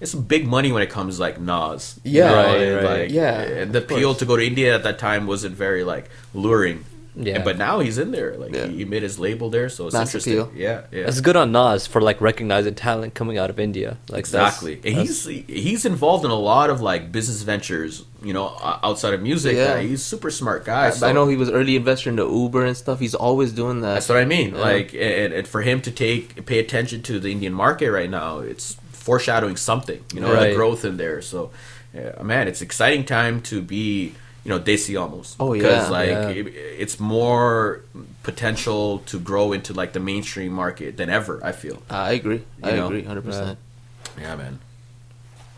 it's 0.02 0.14
big 0.16 0.46
money 0.48 0.72
when 0.74 0.82
it 0.84 0.90
comes 0.90 1.20
like 1.20 1.40
Nas. 1.40 2.00
Yeah. 2.04 2.34
Right, 2.34 2.74
right. 2.74 2.84
Like, 3.04 3.12
Yeah, 3.12 3.40
and 3.42 3.72
the 3.72 3.80
appeal 3.80 4.10
course. 4.10 4.20
to 4.20 4.26
go 4.26 4.36
to 4.36 4.46
India 4.46 4.76
at 4.76 4.84
that 4.84 4.98
time 5.00 5.28
wasn't 5.28 5.56
very 5.56 5.84
like 5.84 6.10
luring. 6.34 6.84
Yeah. 7.14 7.36
And- 7.36 7.44
but 7.44 7.58
now 7.58 7.82
he's 7.82 7.98
in 7.98 8.12
there. 8.12 8.38
Like 8.38 8.56
Yeah. 8.56 8.68
he, 8.68 8.78
he 8.78 8.86
made 8.86 9.04
his 9.04 9.20
label 9.20 9.50
there, 9.50 9.68
so 9.68 9.86
it's 9.86 9.94
Mass 9.94 10.08
interesting. 10.08 10.40
appeal. 10.40 10.52
Yeah, 10.56 10.82
yeah. 10.94 11.08
It's 11.10 11.20
good 11.20 11.36
on 11.36 11.52
Nas 11.52 11.86
for 11.86 12.00
like 12.02 12.22
recognizing 12.22 12.74
talent 12.74 13.16
coming 13.16 13.38
out 13.38 13.50
of 13.50 13.60
India. 13.60 13.98
Like 14.10 14.26
that's- 14.30 14.54
Exactly, 14.64 14.74
and 14.90 14.98
that's- 15.00 15.26
he's 15.26 15.44
he's 15.66 15.86
involved 15.86 16.24
in 16.24 16.32
a 16.32 16.40
lot 16.40 16.70
of 16.70 16.80
like 16.80 17.12
business 17.12 17.42
ventures, 17.42 18.06
you 18.24 18.32
know, 18.34 18.56
outside 18.82 19.14
of 19.14 19.22
music. 19.22 19.56
Yeah. 19.58 19.76
Yeah. 19.76 19.82
He's 19.82 20.00
a 20.00 20.06
super 20.06 20.32
smart 20.32 20.64
guy. 20.64 20.88
I, 20.88 20.90
so- 20.92 21.06
I 21.06 21.12
know 21.12 21.28
he 21.28 21.36
was 21.36 21.50
early 21.50 21.76
investor 21.76 22.10
into 22.10 22.24
Uber 22.24 22.64
and 22.66 22.78
stuff. 22.78 22.98
He's 23.02 23.14
always 23.28 23.52
doing 23.52 23.82
that. 23.82 23.96
That's 23.96 24.08
what 24.10 24.18
I 24.18 24.26
mean. 24.26 24.56
Yeah. 24.56 24.62
Like, 24.62 24.94
and, 24.94 25.34
and 25.34 25.46
for 25.46 25.62
him 25.64 25.82
to 25.82 25.92
take 25.92 26.46
pay 26.46 26.60
attention 26.60 27.02
to 27.04 27.20
the 27.20 27.30
Indian 27.36 27.54
market 27.54 27.92
right 27.92 28.10
now, 28.10 28.40
it's 28.40 28.78
foreshadowing 29.02 29.58
something. 29.58 30.04
You 30.14 30.22
know, 30.22 30.34
Right. 30.34 30.50
the 30.50 30.56
growth 30.56 30.86
in 30.86 30.98
there. 30.98 31.22
So, 31.22 31.52
yeah, 31.94 32.22
man, 32.22 32.48
it's 32.48 32.62
exciting 32.62 33.04
time 33.06 33.42
to 33.44 33.62
be, 33.62 34.14
you 34.44 34.50
know, 34.50 34.60
desi 34.60 35.00
almost. 35.00 35.36
Oh, 35.40 35.54
yeah. 35.54 35.62
because 35.64 35.90
like 35.90 36.10
Yeah. 36.10 36.30
it, 36.30 36.48
it's 36.84 37.00
more 37.00 37.82
potential 38.24 39.00
to 39.08 39.20
grow 39.20 39.52
into 39.54 39.74
like 39.74 39.94
the 39.94 40.00
mainstream 40.00 40.52
market 40.54 40.98
than 40.98 41.10
ever. 41.10 41.40
I 41.44 41.52
feel. 41.52 41.82
I 41.90 42.12
agree. 42.14 42.44
I 42.64 42.72
know? 42.72 42.86
agree, 42.86 43.04
hundred 43.04 43.26
percent. 43.26 43.58
Yeah, 44.20 44.36
man. 44.36 44.60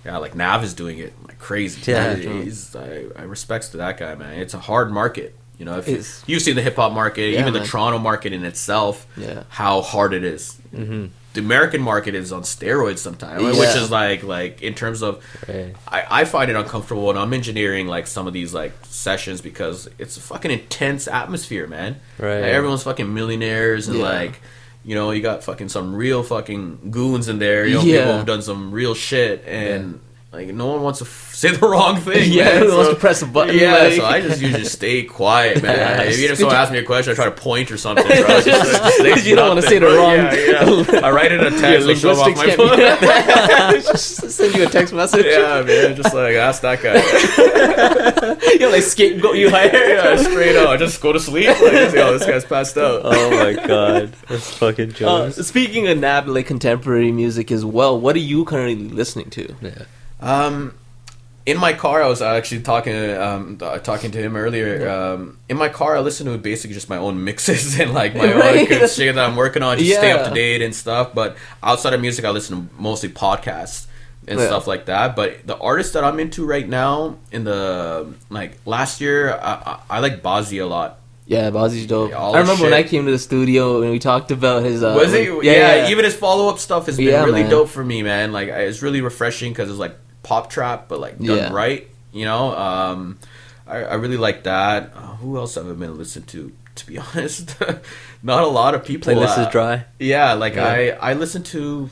Yeah, 0.06 0.18
like 0.18 0.36
Nav 0.36 0.64
is 0.64 0.74
doing 0.74 1.00
it 1.00 1.14
like 1.28 1.40
crazy. 1.40 1.80
Yeah. 1.92 2.16
he's, 2.16 2.76
I, 2.76 3.06
I 3.16 3.22
respects 3.24 3.70
to 3.70 3.78
that 3.78 3.98
guy, 3.98 4.16
man. 4.16 4.40
It's 4.40 4.54
a 4.54 4.60
hard 4.60 4.92
market. 4.92 5.36
You 5.60 5.66
know, 5.66 5.78
if 5.78 5.88
you, 5.88 5.94
It's- 5.96 6.24
you've 6.26 6.42
seen 6.42 6.56
the 6.56 6.62
hip 6.62 6.76
hop 6.78 6.92
market, 6.94 7.32
Yeah, 7.34 7.42
even 7.42 7.54
the. 7.54 7.64
Toronto 7.64 8.00
market 8.00 8.34
in 8.34 8.44
itself, 8.44 9.06
Yeah. 9.16 9.44
how 9.50 9.82
hard 9.82 10.14
it 10.14 10.24
is. 10.24 10.58
Mm-hmm. 10.76 11.06
The 11.34 11.42
American 11.42 11.82
market 11.82 12.14
is 12.14 12.32
on 12.32 12.44
steroids 12.44 13.00
sometimes, 13.00 13.42
which 13.58 13.76
is 13.76 13.90
like 13.90 14.22
like 14.24 14.62
in 14.62 14.76
terms 14.76 15.02
of 15.02 15.24
Right. 15.48 15.76
I, 15.88 16.22
I 16.22 16.26
find 16.26 16.52
it 16.52 16.56
uncomfortable 16.56 17.08
when 17.08 17.18
I'm 17.18 17.34
engineering 17.34 17.88
like 17.88 18.06
some 18.08 18.28
of 18.28 18.34
these 18.34 18.54
like 18.54 18.72
sessions 18.84 19.42
because 19.42 19.90
it's 19.98 20.16
a 20.18 20.22
fucking 20.22 20.52
intense 20.52 21.08
atmosphere, 21.08 21.66
man. 21.68 22.00
Right. 22.20 22.42
Like, 22.42 22.52
everyone's 22.52 22.84
fucking 22.84 23.12
millionaires 23.14 23.88
and 23.88 23.98
Yeah. 23.98 24.04
like 24.04 24.42
you 24.86 24.96
know, 24.96 25.12
you 25.12 25.22
got 25.22 25.44
fucking 25.46 25.70
some 25.70 25.96
real 25.96 26.24
fucking 26.24 26.92
goons 26.92 27.30
in 27.30 27.40
there. 27.40 27.66
You 27.66 27.76
know, 27.76 27.82
Yeah. 27.84 28.00
people 28.02 28.18
who've 28.18 28.26
done 28.28 28.42
some 28.42 28.72
real 28.72 28.94
shit 28.94 29.44
and 29.48 30.02
like 30.34 30.48
no 30.48 30.66
one 30.68 30.82
wants 30.82 30.98
to 31.00 31.06
f- 31.06 31.32
say 31.36 31.52
the 31.52 31.68
wrong 31.68 31.98
thing. 32.02 32.32
Yeah, 32.34 32.46
man. 32.46 32.64
who 32.64 32.76
wants 32.76 32.90
to 32.90 32.96
press 32.96 33.22
a 33.22 33.28
button, 33.28 33.56
Yeah, 33.58 33.74
like- 33.76 33.94
so 33.94 34.06
I 34.06 34.22
just 34.22 34.42
usually 34.42 34.66
stay 34.66 35.04
quiet, 35.04 35.62
man. 35.62 35.78
Yeah. 35.78 36.02
If 36.10 36.18
even 36.18 36.24
if 36.24 36.30
Did 36.32 36.38
someone 36.40 36.56
you- 36.56 36.62
asks 36.62 36.72
me 36.74 36.78
a 36.80 36.84
question, 36.84 37.12
I 37.14 37.16
try 37.16 37.26
to 37.26 37.32
point 37.32 37.72
or 37.72 37.78
something. 37.78 38.06
Bro. 38.06 38.16
Just, 38.42 38.46
just 38.48 39.04
Because 39.04 39.28
you 39.28 39.36
don't 39.36 39.50
wanna 39.50 39.62
say 39.62 39.78
the 39.80 39.86
wrong- 39.86 40.16
Yeah, 40.16 40.34
yeah. 40.94 41.06
I 41.08 41.12
write 41.12 41.32
it 41.32 41.40
in 41.40 41.54
a 41.54 41.58
text. 41.58 41.88
I'll 41.88 41.96
show 41.96 42.12
'em 42.12 42.18
off 42.20 42.26
linguistics 42.28 42.58
my 42.58 42.66
phone. 42.68 43.82
Just 43.82 44.32
send 44.32 44.56
you 44.56 44.64
a 44.64 44.70
text 44.70 44.94
message. 44.94 45.26
Yeah, 45.26 45.62
man, 45.62 45.96
just 45.96 46.14
like 46.16 46.36
ask 46.36 46.62
that 46.64 46.82
guy. 46.82 48.58
You're 48.60 48.72
like 48.72 48.84
scapegoat 48.84 49.36
you 49.36 49.50
hire. 49.50 49.72
yeah, 49.74 50.16
straight 50.18 50.56
up. 50.56 50.80
Just 50.80 51.00
go 51.02 51.14
to 51.14 51.20
sleep. 51.20 51.48
Like, 51.50 51.60
just, 51.72 51.96
yo, 51.96 52.18
this 52.18 52.26
guy's 52.28 52.46
passed 52.46 52.78
out. 52.78 53.02
Oh 53.04 53.30
my 53.32 53.54
god, 53.68 54.14
that's 54.28 54.50
fucking 54.58 54.96
Uh, 55.04 55.30
speaking 55.32 55.88
of 55.88 55.98
Nav, 56.00 56.28
like 56.28 56.48
contemporary 56.48 57.12
music 57.12 57.52
as 57.52 57.64
well, 57.64 58.00
what 58.00 58.16
are 58.16 58.20
you 58.20 58.46
currently 58.46 58.90
listening 58.90 59.30
to? 59.32 59.56
yeah. 59.62 59.84
Um, 60.24 60.74
in 61.46 61.58
my 61.58 61.74
car, 61.74 62.02
I 62.02 62.08
was 62.08 62.22
actually 62.22 62.62
talking 62.62 62.96
um 63.18 63.58
talking 63.84 64.12
to 64.12 64.18
him 64.18 64.36
earlier. 64.38 64.88
Um, 64.90 65.38
in 65.50 65.58
my 65.58 65.68
car, 65.70 65.98
I 65.98 66.00
listen 66.00 66.26
to 66.28 66.38
basically 66.38 66.74
just 66.74 66.88
my 66.90 66.98
own 66.98 67.24
mixes 67.24 67.80
and 67.82 67.94
like 67.94 68.16
my 68.16 68.34
Right. 68.34 68.72
own 68.72 68.88
shit 68.88 69.16
that 69.16 69.26
I'm 69.30 69.36
working 69.36 69.62
on, 69.64 69.78
just 69.78 69.98
stay 69.98 70.12
up 70.12 70.28
to 70.30 70.34
date 70.34 70.62
and 70.62 70.74
stuff. 70.74 71.14
But 71.14 71.36
outside 71.62 71.94
of 71.94 72.00
music, 72.02 72.24
I 72.26 72.30
listen 72.30 72.68
to 72.70 72.74
mostly 72.82 73.10
podcasts 73.10 73.88
and 74.26 74.40
Yeah. 74.40 74.46
stuff 74.48 74.68
like 74.68 74.86
that. 74.86 75.18
But 75.18 75.46
the 75.46 75.58
artist 75.58 75.92
that 75.94 76.06
I'm 76.06 76.18
into 76.22 76.46
right 76.46 76.68
now, 76.68 77.18
in 77.34 77.44
the 77.44 78.14
like 78.30 78.58
last 78.66 79.02
year, 79.02 79.34
I, 79.34 79.54
I, 79.90 79.98
I 79.98 80.00
like 80.00 80.24
Bazzi 80.24 80.62
a 80.62 80.66
lot. 80.66 81.00
Yeah, 81.26 81.50
Bazzi's 81.52 81.88
dope. 81.88 82.12
Yeah, 82.12 82.20
I 82.22 82.40
remember 82.40 82.64
when 82.64 82.74
I 82.74 82.84
came 82.84 83.06
to 83.06 83.12
the 83.12 83.20
studio 83.20 83.82
and 83.82 83.92
we 83.92 84.00
talked 84.00 84.32
about 84.32 84.64
his. 84.64 84.82
Uh, 84.84 84.94
Was 84.98 85.12
he? 85.14 85.30
when- 85.30 85.46
Yeah, 85.46 85.90
even 85.90 86.06
his 86.06 86.16
follow 86.16 86.48
up 86.50 86.60
stuff 86.60 86.86
has 86.86 86.96
been 86.96 87.08
Yeah, 87.08 87.24
really 87.26 87.42
man. 87.44 87.52
dope 87.52 87.68
for 87.70 87.84
me, 87.84 88.02
man. 88.04 88.32
Like 88.32 88.48
it's 88.48 88.82
really 88.82 89.02
refreshing 89.02 89.52
because 89.52 89.70
it's 89.70 89.80
like 89.80 89.96
pop 90.24 90.50
trap, 90.50 90.88
but 90.88 91.00
like 91.00 91.18
done 91.18 91.26
Yeah. 91.38 91.52
right. 91.54 91.88
You 92.12 92.26
know, 92.26 92.56
um, 92.56 93.18
I, 93.68 93.78
I 93.78 93.94
really 93.96 94.18
like 94.18 94.44
that. 94.44 94.92
Uh, 94.96 95.16
who 95.18 95.38
else 95.38 95.56
have 95.56 95.68
I 95.70 95.74
been 95.74 95.98
listening 95.98 96.26
to? 96.28 96.52
To 96.76 96.88
be 96.88 96.98
honest, 97.16 97.56
not 98.24 98.44
a 98.44 98.48
lot 98.48 98.74
of 98.74 98.84
people. 98.84 99.14
Playlist 99.14 99.38
uh, 99.38 99.42
is 99.42 99.48
dry. 99.52 99.86
Yeah, 100.00 100.34
like 100.34 100.56
Yeah. 100.56 100.66
I 101.02 101.12
I 101.12 101.14
listen 101.14 101.44
to. 101.44 101.90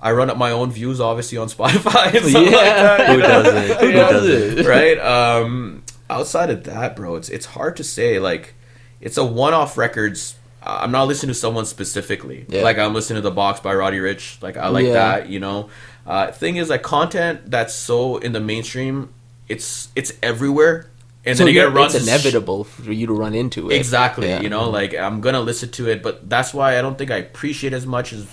I 0.00 0.12
run 0.12 0.28
up 0.30 0.36
my 0.36 0.50
own 0.50 0.70
views, 0.72 1.00
obviously 1.00 1.38
on 1.38 1.48
Spotify. 1.56 2.12
And 2.14 2.30
Yeah. 2.32 2.40
like 2.40 2.50
that, 2.50 3.08
Who 3.08 3.20
doesn't? 3.22 3.80
Who 3.80 3.88
Yeah. 3.88 4.10
doesn't? 4.10 4.66
right? 4.66 4.98
Um, 4.98 5.82
outside 6.10 6.50
of 6.50 6.64
that, 6.64 6.96
bro, 6.96 7.14
it's 7.16 7.28
it's 7.28 7.46
hard 7.46 7.76
to 7.76 7.84
say. 7.84 8.18
Like, 8.18 8.54
it's 9.00 9.16
a 9.16 9.24
one-off 9.24 9.78
records. 9.78 10.34
I'm 10.62 10.90
not 10.90 11.06
listening 11.06 11.28
to 11.32 11.38
someone 11.38 11.64
specifically. 11.64 12.46
Yeah. 12.48 12.62
Like 12.62 12.76
I'm 12.78 12.92
listening 12.94 13.18
to 13.22 13.28
the 13.28 13.30
Box 13.34 13.60
by 13.60 13.72
Roddy 13.74 13.98
Ricch. 13.98 14.42
Like 14.42 14.56
I 14.56 14.68
like 14.68 14.86
Yeah. 14.86 14.92
that. 14.94 15.28
You 15.28 15.38
know, 15.38 15.70
uh, 16.06 16.30
thing 16.32 16.56
is 16.56 16.70
like 16.70 16.82
content 16.82 17.50
that's 17.50 17.74
so 17.74 18.18
in 18.18 18.32
the 18.32 18.40
mainstream. 18.40 19.12
It's 19.48 19.88
it's 19.94 20.12
everywhere, 20.22 20.90
and 21.24 21.36
so 21.36 21.44
then 21.44 21.54
you 21.54 21.60
gotta 21.60 21.74
run 21.74 21.86
it's 21.86 22.02
inevitable 22.02 22.64
for 22.64 22.92
you 22.92 23.06
to 23.06 23.12
run 23.12 23.34
into 23.34 23.70
it. 23.70 23.76
Exactly. 23.76 24.28
Yeah. 24.28 24.40
You 24.40 24.48
know, 24.48 24.70
like 24.70 24.94
I'm 24.94 25.20
gonna 25.20 25.40
listen 25.40 25.70
to 25.72 25.88
it, 25.88 26.02
but 26.02 26.28
that's 26.28 26.52
why 26.54 26.78
I 26.78 26.82
don't 26.82 26.96
think 26.98 27.10
I 27.10 27.16
appreciate 27.16 27.72
as 27.72 27.86
much 27.86 28.12
as 28.12 28.26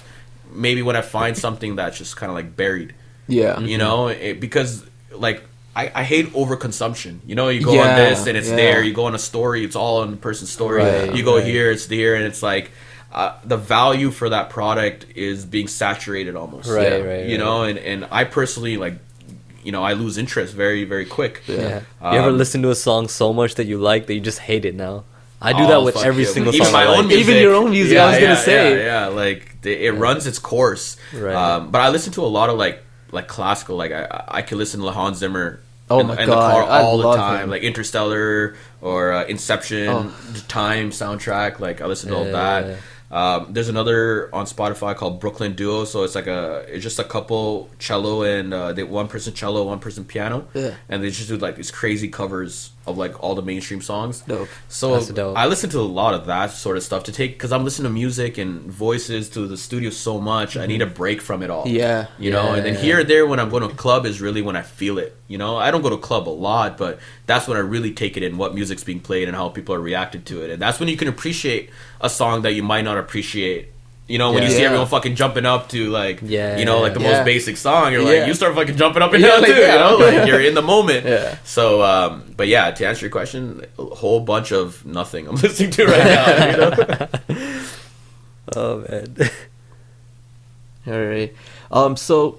maybe 0.52 0.82
when 0.82 0.96
I 0.96 1.02
find 1.02 1.38
something 1.38 1.76
that's 1.76 1.98
just 1.98 2.16
kind 2.16 2.30
of 2.30 2.36
like 2.36 2.56
buried. 2.56 2.94
Yeah. 3.28 3.60
You 3.60 3.78
know, 3.78 4.08
it, 4.08 4.40
because 4.40 4.86
like 5.12 5.44
I, 5.76 5.92
I 5.94 6.04
hate 6.04 6.28
overconsumption. 6.34 7.20
You 7.26 7.36
know, 7.36 7.50
you 7.50 7.64
go 7.64 7.74
Yeah, 7.74 7.90
on 7.90 7.96
this 7.96 8.28
and 8.28 8.38
it's 8.38 8.50
yeah. 8.50 8.56
there. 8.56 8.84
You 8.84 8.94
go 8.94 9.06
on 9.06 9.16
a 9.16 9.20
story, 9.20 9.64
it's 9.64 9.76
all 9.76 10.02
on 10.02 10.12
the 10.12 10.18
person's 10.18 10.52
story. 10.52 10.84
Right, 10.84 11.16
you 11.16 11.24
go 11.24 11.38
right. 11.38 11.46
here, 11.46 11.72
it's 11.72 11.88
there, 11.88 12.16
and 12.16 12.24
it's 12.26 12.44
like 12.44 12.72
uh, 13.14 13.34
the 13.46 13.58
value 13.58 14.10
for 14.12 14.28
that 14.30 14.50
product 14.50 15.06
is 15.16 15.46
being 15.46 15.68
saturated 15.68 16.36
almost. 16.36 16.68
Right, 16.70 16.92
Yeah. 16.92 16.98
right, 16.98 17.26
You 17.26 17.38
right. 17.38 17.40
know, 17.46 17.64
and 17.64 17.78
and 17.80 18.08
I 18.12 18.24
personally 18.24 18.76
like, 18.78 18.96
you 19.64 19.72
know, 19.72 19.84
I 19.84 19.94
lose 19.94 20.18
interest 20.18 20.54
very 20.54 20.84
very 20.84 21.06
quick. 21.06 21.42
Yeah. 21.48 21.82
you 22.02 22.18
ever 22.20 22.30
Um, 22.30 22.38
listen 22.38 22.62
to 22.64 22.70
a 22.72 22.76
song 22.76 23.08
so 23.08 23.32
much 23.34 23.56
that 23.56 23.66
you 23.66 23.78
like 23.78 24.08
that 24.08 24.14
you 24.16 24.20
just 24.22 24.40
hate 24.40 24.66
it 24.66 24.76
now? 24.76 25.04
I 25.42 25.52
do 25.54 25.64
Oh, 25.64 25.68
that 25.68 25.84
with 25.84 25.98
every 26.06 26.24
yeah. 26.24 26.30
single 26.36 26.54
Even 26.56 26.66
song. 26.66 26.74
my 26.74 26.84
I 26.84 26.88
own 26.88 26.98
like. 27.00 27.08
music. 27.08 27.28
Even 27.28 27.42
your 27.44 27.54
own 27.56 27.70
music, 27.72 27.98
I 27.98 28.10
was 28.12 28.20
gonna 28.20 28.36
say. 28.38 28.78
yeah, 28.78 28.86
yeah. 28.86 29.08
Like 29.08 29.62
the, 29.62 29.72
it 29.88 29.92
runs 29.92 30.26
its 30.26 30.40
course. 30.40 30.96
Right. 31.14 31.36
Um, 31.36 31.70
but 31.72 31.82
I 31.82 31.90
listen 31.90 32.14
to 32.14 32.22
a 32.24 32.32
lot 32.40 32.50
of 32.50 32.58
like 32.58 32.82
like 33.12 33.28
classical. 33.28 33.76
Like 33.78 33.92
I 33.92 34.24
I 34.40 34.42
can 34.42 34.58
listen 34.58 34.82
to 34.82 34.90
Hans 34.92 35.18
Zimmer. 35.20 35.60
Oh 35.90 36.00
in, 36.00 36.08
my 36.08 36.14
in 36.22 36.28
God, 36.28 36.36
the 36.48 36.52
car 36.54 36.64
I 36.64 36.82
all 36.82 36.98
the 36.98 37.16
time, 37.18 37.44
him. 37.44 37.50
like 37.52 37.62
Interstellar 37.62 38.56
or 38.82 39.12
uh, 39.12 39.26
Inception, 39.26 39.90
Oh. 39.90 40.04
the 40.32 40.40
Time 40.48 40.92
soundtrack. 40.92 41.60
Like 41.60 41.82
I 41.82 41.86
listen 41.88 42.10
to 42.12 42.16
all 42.16 42.26
Yeah, 42.26 42.32
that. 42.62 42.78
Um, 43.14 43.54
there's 43.54 43.70
another 43.70 44.30
on 44.34 44.46
Spotify 44.48 44.96
called 44.96 45.20
Brooklyn 45.22 45.54
Duo. 45.54 45.86
So 45.86 46.04
it's 46.04 46.16
like 46.16 46.28
a 46.28 46.66
it's 46.68 46.84
just 46.84 47.00
a 47.00 47.04
couple 47.04 47.70
cello 47.80 48.24
and 48.24 48.54
uh, 48.54 48.74
they 48.74 48.84
one 48.84 49.08
person 49.08 49.34
cello, 49.34 49.64
one 49.64 49.80
person 49.80 50.04
piano, 50.04 50.48
Yeah. 50.54 50.74
and 50.90 51.04
they 51.04 51.10
just 51.12 51.30
do 51.30 51.38
like 51.38 51.56
these 51.56 51.72
crazy 51.72 52.10
covers 52.10 52.72
of 52.86 52.98
like 52.98 53.22
all 53.24 53.36
the 53.36 53.42
mainstream 53.42 53.82
songs. 53.82 54.22
Dope. 54.22 54.50
So 54.68 55.04
dope. 55.06 55.38
I 55.38 55.46
listen 55.46 55.70
to 55.72 55.80
a 55.80 55.82
lot 55.82 56.14
of 56.14 56.26
that 56.26 56.52
sort 56.52 56.78
of 56.78 56.84
stuff 56.84 57.04
to 57.06 57.12
take 57.12 57.34
because 57.34 57.52
I'm 57.52 57.64
listening 57.64 57.90
to 57.90 57.94
music 57.94 58.38
and 58.38 58.62
voices 58.62 59.30
to 59.32 59.48
the 59.48 59.58
studio 59.58 59.90
so 59.90 60.20
much. 60.20 60.58
I 60.58 60.66
need 60.66 60.82
a 60.82 60.86
mm-hmm. 60.86 60.94
break 60.94 61.22
from 61.22 61.44
it 61.44 61.50
all. 61.50 61.68
Yeah. 61.68 62.08
you 62.20 62.32
know. 62.32 62.54
And 62.54 62.66
then 62.66 62.74
Yeah. 62.74 62.82
here 62.82 63.00
or 63.00 63.04
there 63.04 63.26
when 63.26 63.40
I'm 63.40 63.50
going 63.50 63.64
to 63.64 63.70
a 63.70 63.76
club 63.76 64.06
is 64.06 64.22
really 64.22 64.42
when 64.42 64.56
I 64.56 64.62
feel 64.62 64.98
it. 64.98 65.16
You 65.28 65.38
know, 65.38 65.58
I 65.58 65.72
don't 65.72 65.82
go 65.82 65.90
to 65.90 65.98
club 65.98 66.28
a 66.28 66.32
lot, 66.32 66.78
but 66.78 67.00
that's 67.26 67.48
when 67.48 67.58
I 67.58 67.62
really 67.62 67.92
take 67.92 68.18
it 68.18 68.24
in 68.24 68.38
what 68.38 68.54
music's 68.54 68.84
being 68.84 69.00
played 69.00 69.28
and 69.28 69.36
how 69.36 69.50
people 69.50 69.74
are 69.74 69.80
reacted 69.80 70.26
to 70.28 70.44
it. 70.44 70.50
And 70.50 70.62
that's 70.62 70.80
when 70.80 70.90
you 70.90 70.98
can 70.98 71.08
appreciate 71.08 71.70
a 72.02 72.10
song 72.10 72.42
that 72.44 72.54
you 72.54 72.64
might 72.64 72.84
not 72.84 72.98
appreciate. 72.98 73.73
You 74.14 74.20
know, 74.20 74.32
when 74.32 74.44
Yeah. 74.44 74.50
you 74.50 74.54
see 74.56 74.62
Yeah. 74.62 74.68
everyone 74.68 74.88
fucking 74.88 75.16
jumping 75.16 75.46
up 75.48 75.70
to 75.70 75.90
like, 75.90 76.20
Yeah. 76.22 76.58
you 76.60 76.66
know, 76.66 76.80
like 76.82 76.94
the 76.94 77.00
most 77.00 77.26
basic 77.26 77.58
song, 77.58 77.92
you're 77.94 78.04
like, 78.04 78.28
you 78.28 78.36
start 78.36 78.54
fucking 78.54 78.78
jumping 78.78 79.02
up 79.02 79.12
and 79.16 79.24
down 79.24 79.42
like, 79.42 79.50
too. 79.56 79.60
You 79.60 79.68
know, 79.84 79.96
like 80.06 80.28
you're 80.28 80.40
in 80.40 80.54
the 80.54 80.62
moment. 80.62 81.04
Yeah. 81.08 81.38
So, 81.44 81.82
um, 81.82 82.24
but 82.38 82.48
yeah, 82.48 82.70
to 82.70 82.86
answer 82.86 83.06
your 83.08 83.12
question, 83.12 83.66
a 83.80 83.86
whole 83.86 84.20
bunch 84.20 84.52
of 84.52 84.86
nothing 84.86 85.28
I'm 85.28 85.36
listening 85.46 85.72
to 85.72 85.86
right 85.88 86.06
now. 86.06 86.52
You 86.52 86.58
know? 86.58 87.64
Oh 88.56 88.86
man. 88.88 89.16
All 90.86 91.02
right. 91.02 91.34
Um. 91.72 91.96
So, 91.98 92.38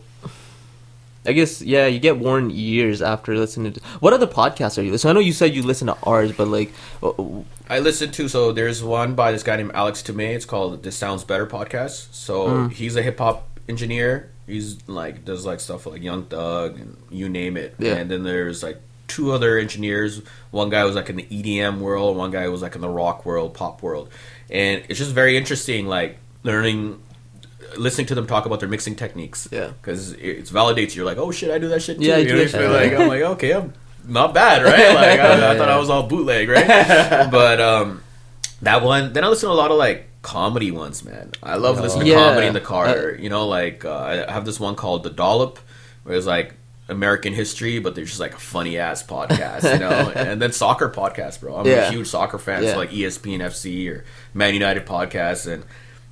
I 1.26 1.32
guess 1.32 1.62
yeah, 1.62 1.86
you 1.86 1.98
get 1.98 2.18
worn 2.18 2.50
years 2.50 3.00
after 3.02 3.36
listening 3.36 3.72
to. 3.72 3.80
What 4.00 4.12
other 4.12 4.26
podcasts 4.26 4.76
are 4.78 4.82
you 4.82 4.90
listening? 4.92 5.10
I 5.10 5.14
know 5.14 5.20
you 5.20 5.32
said 5.32 5.54
you 5.54 5.62
listen 5.62 5.86
to 5.86 5.96
ours, 6.02 6.32
but 6.32 6.48
like, 6.48 6.72
uh, 7.02 7.12
I 7.68 7.78
listen 7.78 8.10
to 8.12 8.28
so 8.28 8.52
there's 8.52 8.82
one 8.82 9.14
by 9.14 9.32
this 9.32 9.42
guy 9.42 9.56
named 9.56 9.72
Alex 9.74 10.02
Tumay. 10.02 10.34
It's 10.34 10.44
called 10.44 10.82
This 10.82 10.96
Sounds 10.96 11.24
Better 11.24 11.46
podcast. 11.46 12.12
So 12.14 12.46
Mm. 12.48 12.72
he's 12.72 12.96
a 12.96 13.02
hip 13.02 13.18
hop 13.18 13.48
engineer. 13.68 14.30
He's 14.46 14.86
like 14.86 15.24
does 15.24 15.46
like 15.46 15.60
stuff 15.60 15.86
like 15.86 16.02
Young 16.02 16.24
Thug 16.26 16.78
and 16.78 16.96
you 17.10 17.28
name 17.30 17.56
it. 17.56 17.74
Yeah. 17.78 17.94
And 17.94 18.10
then 18.10 18.22
there's 18.24 18.62
like 18.62 18.80
two 19.08 19.32
other 19.32 19.56
engineers. 19.58 20.20
One 20.50 20.68
guy 20.68 20.84
was 20.84 20.94
like 20.94 21.08
in 21.08 21.16
the 21.16 21.22
EDM 21.30 21.78
world. 21.78 22.16
One 22.18 22.30
guy 22.30 22.48
was 22.48 22.60
like 22.60 22.74
in 22.74 22.82
the 22.82 22.88
rock 22.90 23.24
world, 23.24 23.54
pop 23.54 23.82
world. 23.82 24.10
And 24.50 24.82
it's 24.90 24.98
just 24.98 25.12
very 25.12 25.36
interesting, 25.38 25.86
like 25.86 26.18
learning, 26.42 27.00
listening 27.76 28.06
to 28.08 28.14
them 28.14 28.26
talk 28.26 28.46
about 28.46 28.60
their 28.60 28.68
mixing 28.68 28.96
techniques. 28.96 29.48
Yeah. 29.50 29.68
Because 29.80 30.12
it, 30.12 30.44
validates. 30.46 30.94
You're 30.94 31.04
like, 31.04 31.18
oh 31.18 31.30
shit, 31.30 31.50
I 31.50 31.58
do 31.58 31.68
that 31.68 31.82
shit 31.82 31.98
too. 31.98 32.04
Yeah, 32.04 32.16
you 32.18 32.24
do 32.28 32.30
know, 32.32 32.36
that 32.38 32.42
you 32.44 32.48
feel 32.48 32.60
shit. 32.78 32.92
like 32.92 33.00
I'm 33.00 33.08
like 33.08 33.22
okay, 33.22 33.52
I'm 33.54 33.72
not 34.06 34.34
bad, 34.34 34.62
right? 34.64 34.94
Like 34.94 35.20
I, 35.20 35.52
I 35.54 35.58
thought 35.58 35.68
I 35.68 35.78
was 35.78 35.90
all 35.90 36.04
bootleg, 36.06 36.48
right? 36.48 36.66
but 37.30 37.60
um, 37.60 38.02
that 38.62 38.82
one. 38.82 39.12
Then 39.12 39.24
I 39.24 39.28
listen 39.28 39.48
to 39.48 39.52
a 39.52 39.56
lot 39.56 39.70
of 39.70 39.76
like 39.78 40.06
comedy 40.22 40.70
ones, 40.70 41.04
man. 41.04 41.32
I 41.42 41.56
love 41.56 41.80
listening 41.80 42.04
to 42.06 42.10
Yeah. 42.10 42.16
comedy 42.28 42.46
in 42.46 42.54
the 42.54 42.60
car. 42.60 42.86
Uh, 42.86 43.12
you 43.18 43.28
know, 43.28 43.46
like 43.46 43.84
uh, 43.84 44.24
I 44.28 44.32
have 44.32 44.44
this 44.44 44.58
one 44.60 44.74
called 44.74 45.02
The 45.02 45.10
Dollop, 45.10 45.58
where 46.04 46.16
it's 46.16 46.26
like 46.26 46.54
American 46.88 47.32
history, 47.32 47.78
but 47.78 47.94
they're 47.94 48.04
just 48.04 48.20
like 48.20 48.34
a 48.34 48.38
funny 48.38 48.76
ass 48.78 49.02
podcast, 49.02 49.70
you 49.72 49.78
know. 49.78 50.10
and 50.14 50.40
then 50.40 50.52
soccer 50.52 50.88
podcast, 50.90 51.40
bro. 51.40 51.56
I'm 51.56 51.66
Yeah. 51.66 51.88
a 51.88 51.90
huge 51.90 52.06
soccer 52.08 52.38
fan, 52.38 52.62
Yeah. 52.62 52.72
so 52.72 52.76
like 52.78 52.90
ESPN 52.90 53.40
FC 53.40 53.88
or 53.90 54.04
Man 54.34 54.52
United 54.54 54.84
podcast, 54.86 55.50
and 55.50 55.64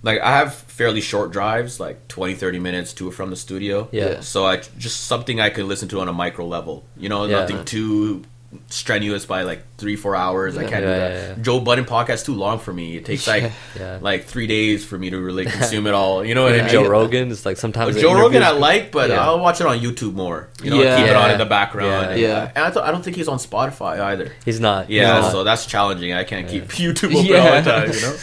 like 0.03 0.21
I 0.21 0.31
have 0.39 0.55
fairly 0.55 1.01
short 1.01 1.31
drives, 1.33 1.79
like 1.79 2.09
20, 2.09 2.35
30 2.35 2.59
minutes 2.59 2.93
to 2.95 3.09
or 3.09 3.13
from 3.13 3.31
the 3.31 3.37
studio. 3.37 3.89
Yeah. 3.93 4.21
So 4.21 4.45
I 4.47 4.57
just 4.79 5.05
something 5.05 5.41
I 5.41 5.51
could 5.51 5.65
listen 5.67 5.89
to 5.91 6.01
on 6.01 6.09
a 6.09 6.13
micro 6.13 6.47
level. 6.47 6.85
You 6.97 7.09
know, 7.09 7.25
Yeah. 7.27 7.41
nothing 7.41 7.65
too 7.65 8.25
strenuous 8.69 9.25
by 9.25 9.43
like 9.45 9.63
three 9.79 9.97
four 9.97 10.15
hours. 10.15 10.59
I 10.59 10.65
can't 10.65 10.83
do 10.83 10.87
that. 10.89 11.13
yeah, 11.13 11.29
yeah. 11.29 11.35
Joe 11.43 11.59
Budden 11.61 11.87
podcast 11.87 12.27
too 12.27 12.35
long 12.35 12.59
for 12.59 12.71
me. 12.71 12.97
It 12.99 13.05
takes 13.07 13.27
like 13.27 13.51
Yeah. 13.79 13.99
like 14.03 14.25
three 14.27 14.47
days 14.47 14.85
for 14.85 14.99
me 14.99 15.09
to 15.09 15.19
really 15.19 15.47
consume 15.57 15.87
it 15.87 15.95
all. 15.95 16.23
You 16.23 16.35
know 16.35 16.43
what 16.43 16.55
I 16.55 16.59
mean? 16.63 16.69
Joe 16.69 16.87
Rogan 16.87 17.31
is 17.31 17.47
like 17.47 17.57
sometimes 17.57 17.99
Joe 17.99 18.13
Rogan 18.15 18.43
I 18.43 18.51
like, 18.51 18.93
but 18.93 19.09
Yeah. 19.09 19.25
I'll 19.25 19.41
watch 19.41 19.61
it 19.63 19.67
on 19.67 19.79
YouTube 19.79 20.13
more. 20.15 20.49
You 20.63 20.71
know, 20.71 20.83
Yeah. 20.83 20.99
keep 20.99 21.07
it 21.07 21.17
on 21.17 21.31
in 21.31 21.39
the 21.39 21.47
background. 21.47 21.89
Yeah. 21.91 22.11
And, 22.11 22.21
Yeah. 22.21 22.53
and 22.55 22.65
I, 22.67 22.71
th- 22.71 22.85
I 22.85 22.91
don't 22.91 23.03
think 23.03 23.17
he's 23.17 23.29
on 23.29 23.39
Spotify 23.39 24.01
either. 24.01 24.33
He's 24.45 24.61
not. 24.61 24.91
Yeah, 24.91 25.15
He's 25.15 25.23
not. 25.25 25.33
so 25.33 25.45
that's 25.45 25.65
challenging. 25.65 26.13
I 26.13 26.25
can't 26.25 26.47
keep 26.47 26.65
YouTube 26.69 27.15
open 27.15 27.25
Yeah. 27.27 27.39
all 27.57 27.63
the 27.63 27.71
time. 27.71 27.93
You 27.93 28.01
know. 28.03 28.17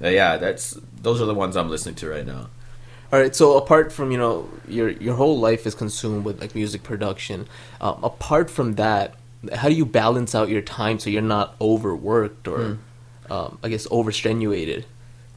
But 0.00 0.12
yeah, 0.12 0.36
that's 0.36 0.76
those 1.02 1.20
are 1.20 1.26
the 1.26 1.34
ones 1.34 1.56
I'm 1.56 1.70
listening 1.70 1.94
to 1.96 2.08
right 2.10 2.26
now. 2.26 2.48
all 3.12 3.20
right. 3.20 3.34
So 3.34 3.56
apart 3.56 3.92
from 3.92 4.10
you 4.10 4.18
know 4.18 4.48
your 4.68 4.90
your 4.90 5.14
whole 5.14 5.38
life 5.38 5.66
is 5.66 5.74
consumed 5.74 6.24
with 6.24 6.40
like 6.40 6.54
music 6.54 6.82
production. 6.82 7.46
Um, 7.80 8.02
apart 8.04 8.50
from 8.50 8.74
that, 8.74 9.14
how 9.54 9.68
do 9.68 9.74
you 9.74 9.86
balance 9.86 10.34
out 10.34 10.48
your 10.48 10.62
time 10.62 10.98
so 10.98 11.08
you're 11.10 11.22
not 11.22 11.54
overworked 11.60 12.48
or, 12.48 12.78
um, 13.30 13.58
I 13.62 13.68
guess, 13.68 13.86
overstrenuated? 13.88 14.84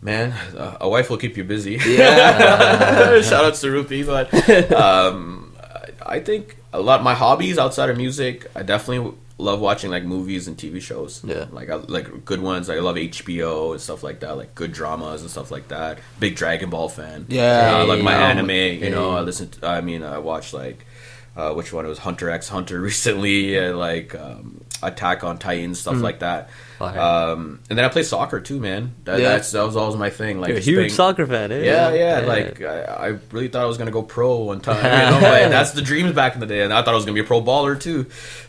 Man, 0.01 0.31
uh, 0.57 0.77
a 0.81 0.89
wife 0.89 1.09
will 1.09 1.17
keep 1.17 1.35
you 1.37 1.43
busy. 1.43 1.77
Yeah. 1.85 3.21
Shout 3.29 3.43
out 3.45 3.53
to 3.55 3.67
Rupi, 3.67 4.05
but 4.05 4.71
um, 4.71 5.53
I 5.61 6.15
I 6.15 6.19
think 6.21 6.57
a 6.73 6.79
lot 6.81 7.03
my 7.03 7.13
hobbies 7.13 7.57
outside 7.57 7.89
of 7.89 7.97
music, 7.97 8.47
I 8.55 8.63
definitely 8.63 9.13
love 9.39 9.59
watching 9.59 9.89
like 9.89 10.03
movies 10.03 10.47
and 10.47 10.57
TV 10.57 10.81
shows. 10.81 11.23
Yeah. 11.23 11.47
like 11.51 11.69
I, 11.69 11.75
like 11.75 12.25
good 12.25 12.41
ones. 12.41 12.69
I 12.69 12.79
love 12.79 12.97
HBO 12.97 13.71
and 13.71 13.81
stuff 13.81 14.03
like 14.03 14.19
that, 14.19 14.37
like 14.37 14.53
good 14.53 14.71
dramas 14.71 15.21
and 15.21 15.31
stuff 15.31 15.49
like 15.49 15.69
that. 15.69 15.99
Big 16.19 16.35
Dragon 16.35 16.69
Ball 16.69 16.89
fan. 16.89 17.25
Yeah. 17.29 17.71
Uh, 17.73 17.79
I 17.79 17.83
like 17.83 18.03
my 18.03 18.13
anime. 18.13 18.49
You 18.51 18.89
know, 18.89 19.11
I 19.11 19.21
listen. 19.21 19.49
To, 19.49 19.67
I 19.67 19.81
mean, 19.81 20.03
I 20.03 20.19
watch 20.19 20.53
like. 20.53 20.85
Uh, 21.35 21.53
which 21.53 21.71
one? 21.71 21.85
It 21.85 21.89
was 21.89 21.99
Hunter 21.99 22.29
X 22.29 22.49
Hunter 22.49 22.79
recently, 22.89 23.57
and 23.57 23.77
like 23.77 24.13
um, 24.15 24.61
Attack 24.83 25.23
on 25.23 25.37
Titan, 25.37 25.73
stuff 25.75 25.95
Hmm. 25.95 26.01
like 26.01 26.19
that. 26.19 26.49
Fire. 26.79 26.99
Um, 26.99 27.59
and 27.69 27.77
then 27.77 27.85
I 27.85 27.89
play 27.89 28.03
soccer 28.03 28.39
too, 28.39 28.59
man. 28.59 28.93
That, 29.05 29.19
Yeah. 29.19 29.29
that's 29.29 29.51
that 29.51 29.63
was 29.65 29.75
always 29.75 29.95
my 29.97 30.09
thing. 30.09 30.39
Like 30.41 30.49
You're 30.49 30.57
a 30.57 30.61
huge 30.61 30.75
playing- 30.75 30.89
soccer 30.91 31.25
fan, 31.27 31.51
eh? 31.51 31.63
yeah, 31.63 31.93
yeah. 31.93 32.19
Like 32.27 32.61
I, 32.61 32.81
I 32.83 33.07
really 33.31 33.47
thought 33.47 33.63
I 33.63 33.67
was 33.67 33.77
gonna 33.77 33.91
go 33.91 34.01
pro 34.03 34.37
one 34.37 34.59
time. 34.61 34.77
You 34.77 35.11
know, 35.11 35.19
but 35.21 35.49
that's 35.49 35.71
the 35.71 35.81
dreams 35.81 36.13
back 36.13 36.33
in 36.33 36.39
the 36.39 36.45
day, 36.45 36.61
and 36.63 36.73
I 36.73 36.81
thought 36.81 36.93
I 36.93 36.95
was 36.95 37.05
gonna 37.05 37.15
be 37.15 37.21
a 37.21 37.25
pro 37.25 37.41
baller 37.41 37.79
too. 37.79 38.07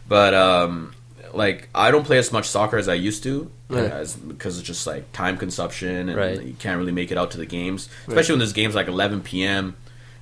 But 0.09 0.35
um, 0.35 0.95
like 1.33 1.69
I 1.75 1.91
don't 1.93 2.05
play 2.05 2.19
as 2.19 2.33
much 2.33 2.49
soccer 2.49 2.77
as 2.79 2.89
I 2.89 2.95
used 2.95 3.23
to, 3.25 3.51
Right. 3.69 3.85
as 3.91 4.17
because 4.17 4.59
it's 4.59 4.67
just 4.67 4.87
like 4.87 5.13
time 5.13 5.37
consumption, 5.37 6.09
and 6.09 6.17
Right. 6.19 6.43
you 6.43 6.55
can't 6.59 6.79
really 6.79 6.93
make 6.93 7.13
it 7.13 7.19
out 7.19 7.33
to 7.33 7.39
the 7.39 7.47
games, 7.47 7.89
especially 8.09 8.33
when 8.35 8.39
there's 8.41 8.53
games 8.53 8.75
like 8.75 8.89
11 8.89 9.21
p.m. 9.23 9.77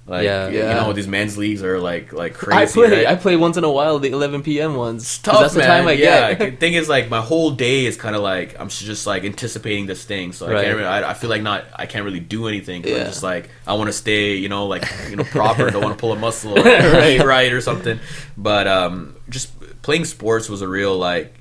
Like 0.09 0.25
Yeah. 0.25 0.49
you 0.49 0.59
know, 0.63 0.93
these 0.95 1.07
men's 1.07 1.37
leagues 1.37 1.63
are 1.63 1.79
like 1.79 2.15
like 2.15 2.33
crazy. 2.33 2.59
I 2.63 2.67
play. 2.67 2.91
right? 3.05 3.07
I 3.07 3.15
play 3.15 3.37
once 3.37 3.59
in 3.59 3.65
a 3.65 3.71
while 3.71 3.99
the 3.99 4.11
11 4.11 4.43
p.m. 4.43 4.75
ones. 4.75 5.03
'cause 5.05 5.19
tough, 5.19 5.41
That's 5.43 5.55
the 5.55 5.61
time 5.61 5.87
I 5.87 5.93
yeah, 5.93 6.33
get. 6.33 6.39
the 6.53 6.57
thing 6.57 6.73
is, 6.73 6.89
like, 6.89 7.11
my 7.11 7.21
whole 7.21 7.51
day 7.51 7.85
is 7.85 7.97
kind 7.99 8.17
of 8.17 8.23
like 8.23 8.59
I'm 8.59 8.71
just 8.71 9.07
like 9.07 9.25
anticipating 9.25 9.85
this 9.87 10.03
thing, 10.05 10.33
so 10.33 10.47
I 10.47 10.63
can't. 10.65 10.77
Really, 10.77 10.89
I, 10.89 11.11
I 11.11 11.15
feel 11.15 11.29
like 11.29 11.43
not. 11.43 11.67
I 11.77 11.85
can't 11.85 12.05
really 12.07 12.21
do 12.21 12.49
anything. 12.49 12.83
'cause 12.83 12.93
I'm 12.93 12.99
Yeah. 12.99 13.05
just 13.05 13.23
like 13.23 13.51
I 13.67 13.75
want 13.75 13.89
to 13.89 13.93
stay, 13.93 14.37
you 14.37 14.49
know, 14.49 14.67
like 14.67 14.85
you 15.11 15.17
know, 15.17 15.25
proper. 15.39 15.71
don't 15.71 15.83
want 15.85 15.95
to 15.97 16.01
pull 16.01 16.13
a 16.13 16.17
muscle, 16.19 16.59
or 16.59 16.63
Right. 16.99 17.23
right, 17.23 17.53
or 17.53 17.61
something. 17.61 18.01
But 18.37 18.67
um, 18.67 19.15
just 19.29 19.51
playing 19.83 20.07
sports 20.07 20.49
was 20.49 20.63
a 20.63 20.69
real 20.69 20.97
like. 20.97 21.35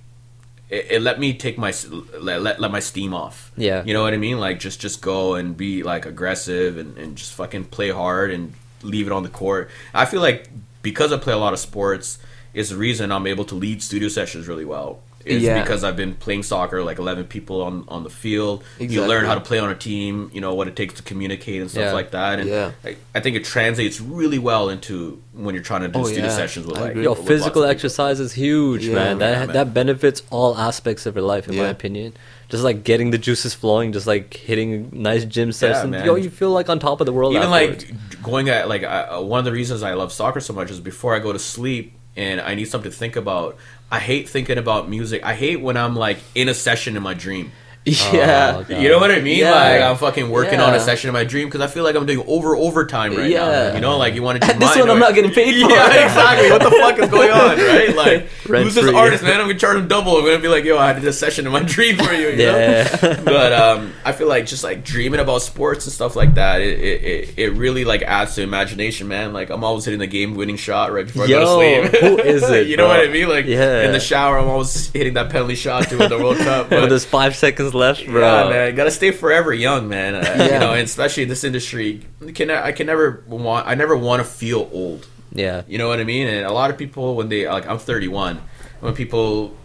It, 0.69 0.87
it 0.91 1.01
let 1.01 1.19
me 1.19 1.33
take 1.33 1.57
my 1.57 1.73
let, 2.19 2.41
let 2.41 2.59
let 2.59 2.71
my 2.71 2.79
steam 2.79 3.13
off. 3.13 3.51
Yeah. 3.55 3.83
you 3.85 3.93
know 3.93 4.03
what 4.03 4.13
I 4.13 4.17
mean. 4.17 4.39
Like 4.39 4.59
just 4.59 4.79
just 4.81 5.01
go 5.01 5.35
and 5.35 5.55
be 5.55 5.83
like 5.83 6.05
aggressive 6.05 6.77
and, 6.77 6.97
and 6.97 7.15
just 7.15 7.33
fucking 7.33 7.65
play 7.65 7.89
hard 7.89 8.31
and 8.31 8.53
leave 8.83 9.07
it 9.07 9.13
on 9.13 9.23
the 9.23 9.29
court. 9.29 9.69
I 9.93 10.05
feel 10.05 10.21
like 10.21 10.49
because 10.81 11.11
I 11.11 11.17
play 11.17 11.33
a 11.33 11.37
lot 11.37 11.53
of 11.53 11.59
sports, 11.59 12.19
is 12.53 12.69
the 12.69 12.77
reason 12.77 13.11
I'm 13.11 13.27
able 13.27 13.45
to 13.45 13.55
lead 13.55 13.83
studio 13.83 14.09
sessions 14.09 14.47
really 14.47 14.65
well. 14.65 14.99
Is 15.27 15.43
Yeah. 15.43 15.61
because 15.61 15.83
I've 15.83 15.95
been 15.95 16.15
playing 16.15 16.43
soccer, 16.43 16.83
like 16.83 16.97
11 16.99 17.25
people 17.25 17.61
on, 17.61 17.83
on 17.87 18.03
the 18.03 18.09
field. 18.09 18.63
You 18.79 19.05
learn 19.05 19.25
how 19.25 19.35
to 19.35 19.41
play 19.41 19.59
on 19.59 19.69
a 19.69 19.75
team, 19.75 20.29
you 20.33 20.41
know, 20.41 20.53
what 20.55 20.67
it 20.67 20.75
takes 20.75 20.93
to 20.95 21.03
communicate 21.03 21.61
and 21.61 21.69
stuff 21.69 21.83
Yeah. 21.83 21.93
like 21.93 22.11
that. 22.11 22.39
And 22.39 22.49
Yeah. 22.49 22.71
I, 22.83 22.95
I 23.15 23.19
think 23.19 23.35
it 23.35 23.43
translates 23.43 23.99
really 24.01 24.39
well 24.39 24.69
into 24.69 25.21
when 25.33 25.53
you're 25.53 25.63
trying 25.63 25.81
to 25.81 25.87
do 25.89 25.99
Oh, 25.99 26.03
studio 26.05 26.25
yeah. 26.25 26.35
sessions 26.35 26.65
with 26.65 26.77
I 26.77 26.81
like 26.81 26.91
agree. 26.91 27.03
Yo, 27.03 27.09
with 27.11 27.19
lots 27.19 27.27
physical 27.29 27.63
of 27.63 27.69
exercise 27.69 28.19
is 28.19 28.33
huge, 28.33 28.85
Yeah, 28.85 28.95
man. 28.95 29.17
That 29.19 29.31
yeah, 29.31 29.45
man. 29.45 29.53
that 29.55 29.73
benefits 29.73 30.23
all 30.29 30.57
aspects 30.57 31.05
of 31.05 31.15
your 31.15 31.25
life, 31.25 31.47
in 31.47 31.55
my 31.57 31.67
opinion. 31.67 32.13
Just 32.49 32.63
like 32.63 32.83
getting 32.85 33.11
the 33.11 33.17
juices 33.17 33.53
flowing, 33.53 33.91
just 33.91 34.07
like 34.07 34.33
hitting 34.33 34.89
nice 34.93 35.25
gym 35.25 35.51
sessions. 35.51 35.91
man. 35.91 36.05
Yo, 36.05 36.15
you 36.15 36.29
feel 36.29 36.51
like 36.51 36.69
on 36.69 36.79
top 36.79 37.01
of 37.01 37.05
the 37.05 37.11
world. 37.13 37.33
even 37.35 37.49
afterwards. 37.51 37.85
like 37.91 38.23
going 38.23 38.49
at 38.49 38.69
like 38.69 38.83
I, 38.83 39.01
uh, 39.01 39.21
one 39.21 39.39
of 39.39 39.45
the 39.45 39.51
reasons 39.51 39.83
I 39.83 39.93
love 39.95 40.11
soccer 40.13 40.39
so 40.39 40.53
much 40.53 40.71
is 40.71 40.79
before 40.79 41.13
I 41.13 41.19
go 41.19 41.33
to 41.33 41.39
sleep 41.39 41.93
and 42.15 42.39
I 42.41 42.55
need 42.55 42.65
something 42.65 42.89
to 42.89 42.97
think 42.97 43.15
about. 43.17 43.57
I 43.89 43.99
hate 43.99 44.27
thinking 44.27 44.57
about 44.57 44.89
music. 44.89 45.23
I 45.23 45.33
hate 45.33 45.61
when 45.61 45.77
I'm 45.77 45.95
like 45.95 46.17
in 46.35 46.49
a 46.49 46.53
session 46.53 46.97
in 46.97 47.03
my 47.03 47.13
dream. 47.13 47.51
yeah. 48.13 48.63
God. 48.67 48.69
You 48.81 48.89
know 48.89 48.99
what 48.99 49.11
I 49.11 49.19
mean? 49.21 49.39
Yeah. 49.39 49.51
Like 49.51 49.81
I'm 49.81 49.97
fucking 49.97 50.29
working 50.29 50.59
on 50.59 50.73
a 50.73 50.79
session 50.79 51.09
of 51.09 51.13
my 51.13 51.23
dream 51.23 51.47
because 51.47 51.61
I 51.61 51.67
feel 51.67 51.83
like 51.83 51.95
I'm 51.95 52.05
doing 52.05 52.23
over 52.27 52.55
overtime 52.55 53.15
right 53.15 53.29
Yeah. 53.29 53.45
now. 53.69 53.75
You 53.75 53.81
know, 53.81 53.97
like 53.97 54.13
you 54.13 54.21
want 54.23 54.41
to 54.41 54.47
At 54.47 54.59
this 54.59 54.75
one, 54.77 54.89
I'm 54.89 54.99
not 54.99 55.13
getting 55.15 55.31
paid 55.31 55.53
for. 55.63 55.69
Yeah, 55.69 56.05
exactly. 56.05 56.49
What 56.51 56.61
the 56.63 56.71
fuck 56.71 56.99
is 56.99 57.09
going 57.09 57.31
on, 57.31 57.57
right? 57.57 57.95
Like, 57.95 58.29
Rent 58.47 58.63
who's 58.65 58.75
this 58.75 58.93
artist, 58.93 59.23
man? 59.23 59.39
I'm 59.39 59.47
gonna 59.47 59.59
charge 59.59 59.77
him 59.77 59.87
double. 59.87 60.17
I'm 60.17 60.25
gonna 60.25 60.39
be 60.39 60.47
like, 60.47 60.63
yo, 60.65 60.77
I 60.77 60.93
did 60.93 61.05
a 61.05 61.13
session 61.13 61.47
of 61.47 61.53
my 61.53 61.63
dream 61.63 61.97
for 61.97 62.11
you. 62.13 62.29
you 62.29 62.37
know? 62.37 62.57
Yeah. 62.57 63.21
but 63.23 63.53
um, 63.53 63.93
I 64.05 64.11
feel 64.11 64.27
like 64.27 64.45
just 64.45 64.63
like 64.63 64.83
dreaming 64.83 65.19
about 65.19 65.41
sports 65.41 65.85
and 65.85 65.93
stuff 65.93 66.15
like 66.15 66.35
that, 66.35 66.61
it, 66.61 66.79
it, 66.79 67.03
it, 67.03 67.33
it 67.39 67.49
really 67.51 67.85
like 67.85 68.01
adds 68.01 68.35
to 68.35 68.41
imagination, 68.41 69.07
man. 69.07 69.33
Like 69.33 69.49
I'm 69.49 69.63
always 69.63 69.85
hitting 69.85 69.99
the 69.99 70.07
game-winning 70.07 70.57
shot 70.57 70.91
right 70.91 71.05
before 71.05 71.23
I 71.23 71.27
Yo, 71.27 71.39
go 71.45 71.61
to 71.61 71.89
sleep. 71.89 72.01
who 72.01 72.17
is 72.19 72.43
it, 72.49 72.67
you 72.67 72.77
know 72.77 72.87
bro? 72.87 72.97
what 72.97 73.07
I 73.07 73.11
mean? 73.11 73.29
Like 73.29 73.45
Yeah. 73.45 73.83
in 73.85 73.91
the 73.91 73.99
shower, 73.99 74.37
I'm 74.39 74.47
always 74.47 74.89
hitting 74.91 75.13
that 75.13 75.29
penalty 75.29 75.55
shot 75.55 75.87
to 75.89 75.97
win 75.97 76.09
the 76.09 76.17
World 76.17 76.37
Cup. 76.37 76.69
When 76.71 76.81
But 76.81 76.89
there's 76.89 77.05
five 77.05 77.35
seconds 77.35 77.73
left, 77.77 78.05
bro. 78.05 78.21
yeah, 78.21 78.49
man, 78.49 78.75
gotta 78.75 78.91
stay 78.91 79.11
forever 79.11 79.53
young, 79.53 79.87
man. 79.87 80.15
Uh, 80.15 80.43
You 80.51 80.59
know, 80.59 80.73
and 80.73 80.81
especially 80.83 81.23
in 81.23 81.29
this 81.29 81.43
industry, 81.43 82.01
can 82.35 82.49
I 82.51 82.71
can 82.71 82.85
never 82.87 83.23
want 83.27 83.67
I 83.67 83.75
never 83.75 83.95
want 83.95 84.21
to 84.21 84.27
feel 84.27 84.69
old. 84.73 85.07
Yeah. 85.31 85.61
You 85.67 85.77
know 85.77 85.87
what 85.87 85.99
I 85.99 86.03
mean? 86.03 86.27
And 86.27 86.45
a 86.45 86.51
lot 86.51 86.71
of 86.71 86.77
people 86.77 87.15
when 87.15 87.29
they 87.29 87.47
like 87.47 87.67
I'm 87.67 87.77
31, 87.79 88.41
when 88.81 88.93
people 88.93 89.55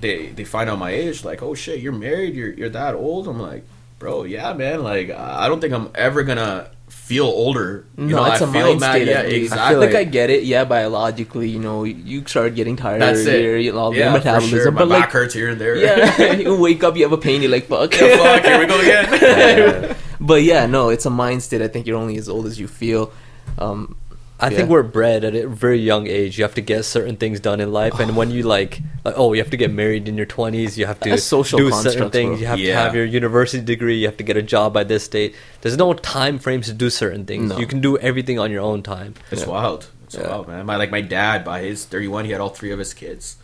they 0.00 0.26
they 0.28 0.44
find 0.44 0.68
out 0.68 0.78
my 0.78 0.90
age, 0.90 1.24
like, 1.24 1.42
oh 1.42 1.54
shit, 1.54 1.80
you're 1.80 1.92
married, 1.92 2.34
you're 2.34 2.52
you're 2.52 2.70
that 2.70 2.94
old. 2.94 3.28
I'm 3.28 3.38
like, 3.38 3.64
bro, 3.98 4.24
yeah, 4.24 4.52
man. 4.54 4.82
Like 4.82 5.10
I 5.10 5.48
don't 5.48 5.60
think 5.60 5.72
I'm 5.72 5.90
ever 5.94 6.22
gonna 6.22 6.70
feel 7.10 7.26
older. 7.26 7.84
You 7.98 8.06
No, 8.06 8.16
know, 8.18 8.24
it's 8.30 8.40
I 8.40 8.48
a 8.48 8.52
feel 8.52 8.66
mind 8.68 8.80
mad. 8.80 8.92
state. 8.92 9.08
Yeah, 9.08 9.18
I 9.18 9.22
believe. 9.24 9.42
exactly. 9.42 9.86
Like 9.86 9.94
I 9.96 10.04
get 10.04 10.30
it. 10.30 10.44
Yeah, 10.44 10.64
biologically, 10.64 11.48
you 11.48 11.58
know, 11.58 11.82
you 11.82 12.24
start 12.26 12.54
getting 12.54 12.76
tired. 12.76 13.02
That's 13.02 13.26
it. 13.26 13.42
Your, 13.42 13.58
you 13.58 13.72
know, 13.72 13.92
yeah, 13.92 14.04
your 14.04 14.12
metabolism, 14.12 14.50
for 14.58 14.62
sure. 14.62 14.70
My 14.72 14.78
but 14.82 14.88
back 14.90 15.00
like, 15.00 15.10
hurts 15.10 15.34
here 15.34 15.48
and 15.48 15.60
there. 15.60 15.74
yeah, 15.76 16.32
you 16.44 16.54
wake 16.56 16.84
up, 16.84 16.96
you 16.96 17.02
have 17.02 17.12
a 17.12 17.18
pain, 17.18 17.42
you're 17.42 17.50
like, 17.50 17.66
fuck. 17.66 17.92
Yeah, 17.98 18.16
fuck, 18.16 18.44
here 18.44 18.58
we 18.60 18.66
go 18.66 18.78
again. 18.80 19.96
but 20.20 20.42
yeah, 20.44 20.66
no, 20.66 20.88
it's 20.90 21.04
a 21.04 21.10
mind 21.10 21.42
state. 21.42 21.62
I 21.62 21.68
think 21.68 21.86
you're 21.88 21.98
only 21.98 22.16
as 22.16 22.28
old 22.28 22.46
as 22.46 22.60
you 22.60 22.68
feel. 22.68 23.12
Um, 23.58 23.96
I 24.40 24.50
think 24.50 24.68
we're 24.70 24.82
bred 24.82 25.24
at 25.24 25.34
a 25.34 25.46
very 25.48 25.78
young 25.78 26.06
age. 26.06 26.38
You 26.38 26.44
have 26.44 26.54
to 26.54 26.60
get 26.60 26.84
certain 26.84 27.16
things 27.16 27.40
done 27.40 27.60
in 27.60 27.72
life, 27.72 27.98
and 28.00 28.16
when 28.16 28.30
you 28.30 28.42
like, 28.56 28.80
like, 29.04 29.14
oh, 29.16 29.32
you 29.32 29.40
have 29.42 29.50
to 29.50 29.56
get 29.56 29.70
married 29.72 30.08
in 30.08 30.16
your 30.16 30.26
twenties. 30.26 30.78
You 30.78 30.86
have 30.86 31.00
to 31.00 31.10
That's 31.10 31.22
social 31.24 31.58
do 31.58 31.70
certain 31.72 32.10
things. 32.10 32.30
bro. 32.30 32.38
You 32.40 32.46
have 32.46 32.58
to 32.58 32.72
have 32.72 32.94
your 32.94 33.04
university 33.04 33.64
degree. 33.64 33.98
You 33.98 34.06
have 34.06 34.16
to 34.16 34.24
get 34.24 34.36
a 34.36 34.42
job 34.42 34.72
by 34.72 34.84
this 34.84 35.06
date. 35.08 35.34
There's 35.60 35.76
no 35.76 35.92
time 35.94 36.38
frames 36.38 36.66
to 36.66 36.72
do 36.72 36.90
certain 36.90 37.24
things. 37.26 37.50
No. 37.50 37.58
You 37.58 37.66
can 37.66 37.80
do 37.80 37.98
everything 37.98 38.38
on 38.38 38.50
your 38.50 38.62
own 38.62 38.82
time. 38.82 39.14
It's 39.30 39.42
Yeah. 39.42 39.48
wild. 39.48 39.86
It's 40.04 40.16
Yeah. 40.16 40.28
wild, 40.28 40.48
man. 40.48 40.66
My 40.66 40.76
like 40.76 40.90
my 40.90 41.00
dad 41.02 41.44
by 41.44 41.60
his 41.62 41.84
31, 41.84 42.24
he 42.24 42.32
had 42.32 42.40
all 42.40 42.48
three 42.48 42.72
of 42.72 42.78
his 42.78 42.94
kids. 42.94 43.36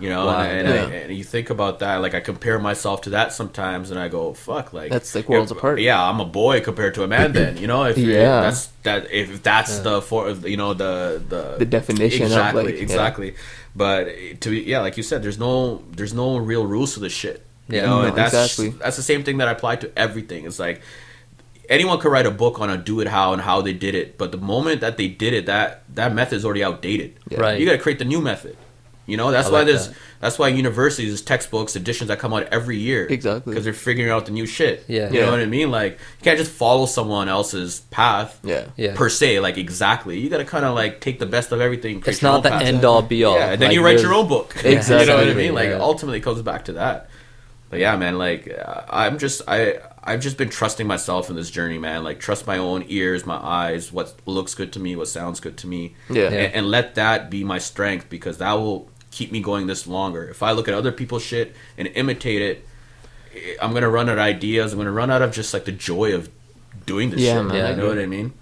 You 0.00 0.08
know, 0.08 0.26
Wow. 0.26 0.40
and, 0.42 0.66
and, 0.66 0.68
Yeah. 0.92 0.98
I, 0.98 1.00
and 1.02 1.16
you 1.16 1.24
think 1.24 1.50
about 1.50 1.78
that. 1.80 1.96
Like 1.96 2.14
I 2.14 2.20
compare 2.20 2.58
myself 2.58 3.02
to 3.02 3.10
that 3.10 3.32
sometimes, 3.32 3.90
and 3.90 4.00
I 4.00 4.08
go, 4.08 4.32
"Fuck!" 4.32 4.72
Like 4.72 4.90
That's, 4.90 5.14
like, 5.14 5.28
worlds 5.28 5.50
if- 5.52 5.58
apart. 5.58 5.80
Yeah, 5.80 6.02
I'm 6.02 6.18
a 6.20 6.24
boy 6.24 6.60
compared 6.60 6.94
to 6.94 7.02
a 7.04 7.06
man. 7.08 7.32
Then 7.32 7.56
you 7.58 7.66
know, 7.66 7.84
if 7.84 7.98
you're- 7.98 8.12
Yeah. 8.14 8.40
that's 8.42 8.68
that. 8.84 9.12
If 9.12 9.42
that's 9.42 9.78
the 9.80 10.00
for 10.02 10.30
you 10.30 10.56
know 10.56 10.74
the 10.74 11.20
the 11.28 11.56
The 11.58 11.64
definition 11.66 12.22
of, 12.26 12.32
exactly 12.32 12.64
like, 12.64 12.74
yeah. 12.76 12.80
exactly. 12.82 13.34
But 13.76 14.06
to 14.40 14.50
be- 14.50 14.62
yeah, 14.62 14.80
like 14.80 14.96
you 14.96 15.02
said, 15.02 15.22
there's 15.22 15.38
no 15.38 15.82
there's 15.96 16.14
no 16.14 16.36
real 16.38 16.64
rules 16.66 16.94
to 16.94 17.00
this 17.00 17.12
shit. 17.12 17.44
You 17.68 17.76
Yeah. 17.76 17.86
know, 17.86 18.02
No, 18.02 18.08
and 18.08 18.16
that's 18.16 18.34
exactly. 18.34 18.70
that's 18.82 18.96
the 18.96 19.02
same 19.02 19.22
thing 19.24 19.38
that 19.38 19.48
I 19.48 19.52
apply 19.52 19.76
to 19.76 19.90
everything. 19.96 20.46
It's 20.46 20.58
like 20.58 20.80
anyone 21.68 21.98
could 22.00 22.10
write 22.10 22.26
a 22.26 22.30
book 22.30 22.60
on 22.60 22.68
a 22.70 22.76
do 22.76 23.00
it 23.00 23.08
how 23.08 23.32
and 23.32 23.40
how 23.40 23.62
they 23.62 23.72
did 23.72 23.94
it, 23.94 24.18
but 24.18 24.32
the 24.32 24.36
moment 24.38 24.80
that 24.80 24.96
they 24.96 25.08
did 25.08 25.32
it, 25.32 25.46
that 25.46 25.82
that 25.94 26.12
method 26.14 26.36
is 26.36 26.44
already 26.44 26.64
outdated. 26.64 27.12
Yeah. 27.28 27.40
Right. 27.40 27.58
You 27.60 27.64
got 27.66 27.72
to 27.72 27.78
create 27.78 27.98
the 27.98 28.04
new 28.04 28.20
method. 28.20 28.56
You 29.12 29.16
know, 29.18 29.30
that's 29.30 29.48
I 29.48 29.52
why 29.52 29.58
like 29.58 29.66
there's 29.68 29.88
that. 29.88 29.96
that's 30.20 30.38
why 30.38 30.48
universities, 30.48 31.20
textbooks, 31.22 31.76
editions 31.76 32.08
that 32.08 32.18
come 32.18 32.32
out 32.32 32.44
every 32.50 32.78
year. 32.78 33.06
Exactly. 33.08 33.50
Because 33.52 33.64
they're 33.64 33.72
figuring 33.74 34.10
out 34.10 34.26
the 34.26 34.32
new 34.32 34.46
shit. 34.46 34.84
Yeah. 34.88 35.10
You 35.10 35.18
Yeah. 35.20 35.26
know 35.26 35.32
what 35.32 35.40
I 35.40 35.46
mean? 35.46 35.70
Like 35.70 35.92
you 36.18 36.24
can't 36.24 36.38
just 36.38 36.50
follow 36.50 36.86
someone 36.86 37.28
else's 37.28 37.80
path. 37.90 38.40
Yeah. 38.42 38.64
Yeah. 38.76 38.94
Per 38.96 39.08
se, 39.08 39.38
like 39.40 39.58
exactly. 39.58 40.18
You 40.18 40.28
got 40.30 40.38
to 40.38 40.44
kind 40.46 40.64
of 40.64 40.74
like 40.74 41.00
take 41.00 41.18
the 41.18 41.26
best 41.26 41.52
of 41.52 41.60
everything. 41.60 42.02
It's 42.06 42.22
not 42.22 42.42
the 42.42 42.48
path. 42.48 42.62
end 42.62 42.84
all 42.84 43.02
be 43.02 43.22
all. 43.24 43.36
Yeah, 43.36 43.52
and 43.52 43.60
then 43.62 43.68
Like, 43.68 43.74
you 43.76 43.84
write 43.84 44.00
your 44.00 44.14
own 44.14 44.26
book. 44.28 44.56
Exactly. 44.64 45.00
you 45.00 45.06
know 45.12 45.18
what 45.18 45.28
I 45.28 45.34
mean? 45.34 45.54
Like 45.54 45.68
Yeah. 45.68 45.78
ultimately, 45.80 46.18
it 46.18 46.22
comes 46.22 46.40
back 46.42 46.64
to 46.66 46.72
that. 46.80 47.08
But 47.70 47.80
yeah, 47.80 47.96
man, 47.96 48.18
like 48.18 48.48
I'm 48.90 49.18
just 49.18 49.42
I 49.48 49.78
I've 50.04 50.20
just 50.20 50.36
been 50.36 50.48
trusting 50.50 50.86
myself 50.86 51.30
in 51.30 51.36
this 51.36 51.48
journey, 51.50 51.78
man. 51.78 52.02
Like 52.04 52.18
trust 52.20 52.46
my 52.46 52.58
own 52.58 52.84
ears, 52.88 53.24
my 53.24 53.36
eyes, 53.36 53.92
what 53.92 54.12
looks 54.26 54.52
good 54.54 54.72
to 54.74 54.80
me, 54.80 54.96
what 54.96 55.08
sounds 55.08 55.38
good 55.40 55.56
to 55.58 55.66
me, 55.68 55.94
Yeah. 56.10 56.24
and, 56.24 56.54
and 56.54 56.66
let 56.70 56.96
that 56.96 57.30
be 57.30 57.44
my 57.44 57.58
strength 57.58 58.10
because 58.10 58.38
that 58.38 58.52
will 58.54 58.90
keep 59.12 59.30
me 59.30 59.40
going 59.40 59.68
this 59.68 59.86
longer. 59.86 60.24
If 60.28 60.42
I 60.42 60.50
look 60.50 60.66
at 60.66 60.74
other 60.74 60.90
people's 60.90 61.22
shit 61.22 61.54
and 61.78 61.86
imitate 61.94 62.42
it, 62.42 62.66
I'm 63.62 63.72
gonna 63.72 63.88
run 63.88 64.08
out 64.08 64.14
of 64.18 64.24
ideas. 64.24 64.72
I'm 64.72 64.78
gonna 64.78 64.90
run 64.90 65.10
out 65.10 65.22
of 65.22 65.30
just 65.32 65.54
like 65.54 65.64
the 65.64 65.72
joy 65.72 66.14
of 66.14 66.28
doing 66.86 67.10
this 67.10 67.20
Yeah, 67.20 67.34
shit. 67.36 67.44
man, 67.46 67.56
Man. 67.58 67.64
I 67.66 67.70
You 67.70 67.76
know 67.76 67.88
what 67.88 67.98
I 67.98 68.06
mean? 68.06 68.32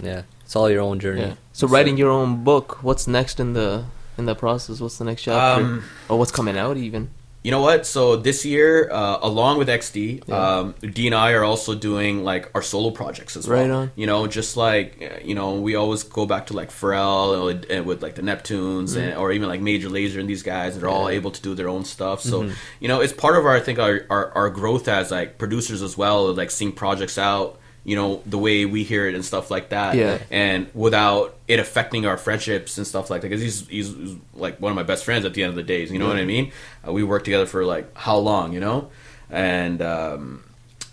Yeah, 0.00 0.22
it's 0.44 0.54
all 0.54 0.70
your 0.70 0.82
own 0.82 1.00
journey. 1.00 1.22
Yeah. 1.22 1.34
So 1.52 1.66
writing 1.66 1.96
your 1.96 2.10
own 2.10 2.44
book, 2.44 2.78
what's 2.82 3.06
next 3.08 3.40
in 3.40 3.54
the 3.54 3.84
in 4.18 4.26
the 4.26 4.34
process? 4.34 4.80
What's 4.80 4.98
the 4.98 5.04
next 5.04 5.22
chapter? 5.22 5.64
Um, 5.64 5.84
or 6.08 6.18
what's 6.18 6.30
coming 6.32 6.56
out 6.56 6.76
even? 6.76 7.10
You 7.46 7.52
know 7.52 7.60
what? 7.68 7.86
So 7.86 8.16
this 8.28 8.44
year, 8.44 8.90
uh, 8.90 9.18
along 9.22 9.58
with 9.58 9.68
XD, 9.68 9.98
Yeah. 10.26 10.34
um, 10.58 10.74
D 10.98 11.06
and 11.06 11.14
I 11.14 11.30
are 11.38 11.44
also 11.44 11.76
doing 11.76 12.24
like 12.24 12.50
our 12.56 12.62
solo 12.72 12.90
projects 12.90 13.36
as 13.36 13.46
well. 13.46 13.60
Right 13.62 13.70
on. 13.70 13.92
You 13.94 14.06
know, 14.10 14.26
just 14.26 14.56
like 14.56 14.88
uh, 15.00 15.20
you 15.28 15.34
know, 15.38 15.54
we 15.66 15.76
always 15.76 16.02
go 16.02 16.26
back 16.26 16.46
to 16.48 16.54
like 16.60 16.70
Pharrell 16.70 17.48
and, 17.50 17.64
and 17.66 17.86
with 17.86 18.02
like 18.02 18.16
the 18.16 18.22
Neptunes 18.30 18.96
and 19.00 19.14
or 19.20 19.30
even 19.30 19.48
like 19.48 19.60
Major 19.60 19.88
Lazer 19.88 20.18
and 20.18 20.28
these 20.28 20.42
guys. 20.42 20.70
They're 20.76 20.88
all 20.88 21.06
Mm-hmm. 21.06 21.18
Able 21.20 21.30
to 21.38 21.42
do 21.48 21.54
their 21.54 21.68
own 21.68 21.84
stuff. 21.84 22.18
So 22.20 22.50
you 22.80 22.88
know, 22.88 22.98
it's 23.00 23.12
part 23.12 23.36
of 23.38 23.42
our 23.46 23.54
I 23.54 23.60
think 23.60 23.78
our, 23.78 23.96
our 24.10 24.24
our 24.38 24.50
growth 24.50 24.88
as 24.88 25.12
like 25.12 25.38
producers 25.38 25.82
as 25.82 25.96
well. 25.96 26.34
Like 26.34 26.50
seeing 26.50 26.72
projects 26.72 27.16
out. 27.16 27.60
You 27.88 27.94
know 27.94 28.20
the 28.26 28.36
way 28.36 28.64
we 28.66 28.82
hear 28.82 29.06
it 29.08 29.14
and 29.14 29.24
stuff 29.24 29.48
like 29.48 29.68
that. 29.68 29.94
Yeah. 29.94 30.18
And 30.32 30.66
without 30.74 31.36
it 31.46 31.60
affecting 31.60 32.04
our 32.04 32.16
friendships 32.16 32.76
and 32.78 32.86
stuff 32.86 33.10
like 33.10 33.20
that, 33.22 33.28
because 33.28 33.40
he's, 33.40 33.68
he's 33.68 33.94
he's 33.94 34.16
like 34.34 34.60
one 34.60 34.72
of 34.72 34.76
my 34.76 34.82
best 34.82 35.04
friends 35.04 35.24
at 35.24 35.34
the 35.34 35.42
end 35.44 35.50
of 35.50 35.56
the 35.56 35.62
days. 35.62 35.92
You 35.92 36.00
know 36.00 36.08
what 36.08 36.16
I 36.16 36.24
mean? 36.24 36.50
Uh, 36.86 36.92
we 36.92 37.04
worked 37.04 37.24
together 37.26 37.46
for 37.46 37.64
like 37.64 37.96
how 37.96 38.16
long? 38.18 38.52
You 38.52 38.58
know, 38.60 38.90
and 39.30 39.80
um, 39.82 40.42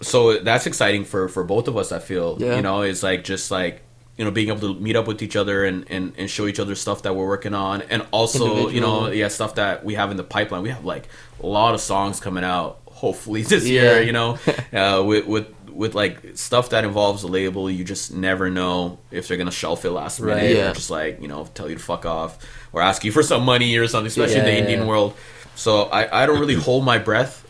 so 0.01 0.37
that's 0.39 0.67
exciting 0.67 1.03
for 1.05 1.27
for 1.29 1.43
both 1.43 1.67
of 1.67 1.77
us. 1.77 1.91
I 1.91 1.99
feel. 1.99 2.37
Yeah. 2.39 2.57
You 2.57 2.61
know, 2.61 2.81
it's 2.81 3.01
like 3.03 3.23
just 3.23 3.49
like 3.49 3.81
you 4.17 4.23
know 4.23 4.29
being 4.29 4.49
able 4.49 4.59
to 4.59 4.79
meet 4.79 4.95
up 4.95 5.07
with 5.07 5.23
each 5.23 5.35
other 5.35 5.65
and 5.65 5.85
and, 5.89 6.13
and 6.17 6.29
show 6.29 6.45
each 6.45 6.59
other 6.59 6.75
stuff 6.75 7.01
that 7.01 7.15
we're 7.15 7.27
working 7.27 7.55
on, 7.55 7.81
and 7.89 8.05
also 8.11 8.69
you 8.69 8.81
know 8.81 9.09
yeah 9.09 9.29
stuff 9.29 9.55
that 9.55 9.83
we 9.83 9.95
have 9.95 10.11
in 10.11 10.17
the 10.17 10.23
pipeline. 10.23 10.61
We 10.61 10.69
have 10.69 10.85
like 10.85 11.07
a 11.41 11.47
lot 11.47 11.73
of 11.73 11.81
songs 11.81 12.19
coming 12.19 12.43
out. 12.43 12.81
Hopefully 12.85 13.41
this 13.53 13.67
Yeah. 13.67 13.81
year, 13.81 14.01
you 14.03 14.11
know, 14.11 14.37
uh, 14.73 15.03
with 15.03 15.25
with 15.25 15.47
with 15.73 15.95
like 15.95 16.19
stuff 16.35 16.69
that 16.69 16.83
involves 16.85 17.23
a 17.23 17.27
label, 17.27 17.69
you 17.69 17.83
just 17.83 18.13
never 18.13 18.49
know 18.49 18.99
if 19.11 19.27
they're 19.27 19.37
gonna 19.37 19.51
shelf 19.51 19.85
it 19.85 19.91
last 19.91 20.19
minute 20.21 20.35
Right. 20.35 20.55
Yeah. 20.55 20.71
or 20.71 20.73
just 20.73 20.89
like 20.89 21.21
you 21.21 21.27
know 21.27 21.47
tell 21.53 21.69
you 21.69 21.75
to 21.75 21.81
fuck 21.81 22.05
off 22.05 22.37
or 22.71 22.81
ask 22.81 23.03
you 23.03 23.11
for 23.11 23.23
some 23.23 23.43
money 23.43 23.75
or 23.77 23.87
something, 23.87 24.07
especially 24.07 24.39
in 24.39 24.45
the 24.45 24.57
Indian 24.57 24.81
yeah. 24.81 24.87
world. 24.87 25.15
So 25.55 25.83
I, 25.83 26.23
I 26.23 26.25
don't 26.25 26.39
really 26.39 26.55
hold 26.55 26.83
my 26.83 26.97
breath, 26.97 27.45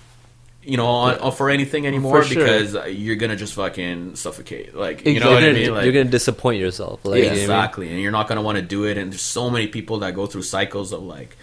you 0.61 0.76
know, 0.78 0.86
on, 0.88 1.17
on 1.19 1.32
for 1.32 1.49
anything 1.49 1.88
anymore 1.88 2.21
For 2.24 2.34
sure. 2.34 2.43
because 2.43 2.93
you're 2.93 3.15
gonna 3.15 3.36
just 3.38 3.53
fucking 3.53 4.15
suffocate. 4.15 4.76
Like 4.76 5.05
you 5.05 5.13
Exactly. 5.13 5.19
know 5.19 5.32
what 5.36 5.43
I 5.43 5.45
you're, 5.47 5.53
mean? 5.53 5.63
gonna, 5.67 5.76
Like, 5.78 5.84
you're 5.86 5.93
gonna 5.93 6.09
disappoint 6.11 6.59
yourself. 6.59 7.03
Like, 7.05 7.24
Yeah, 7.24 7.24
you 7.24 7.26
know 7.26 7.32
I 7.32 7.36
mean? 7.36 7.43
exactly, 7.43 7.88
and 7.89 8.01
you're 8.01 8.11
not 8.11 8.28
gonna 8.28 8.41
want 8.41 8.57
to 8.57 8.61
do 8.61 8.84
it. 8.86 8.97
And 8.97 9.11
there's 9.11 9.21
so 9.21 9.49
many 9.49 9.67
people 9.67 9.99
that 9.99 10.15
go 10.15 10.26
through 10.26 10.43
cycles 10.43 10.91
of 10.91 11.01
like 11.03 11.38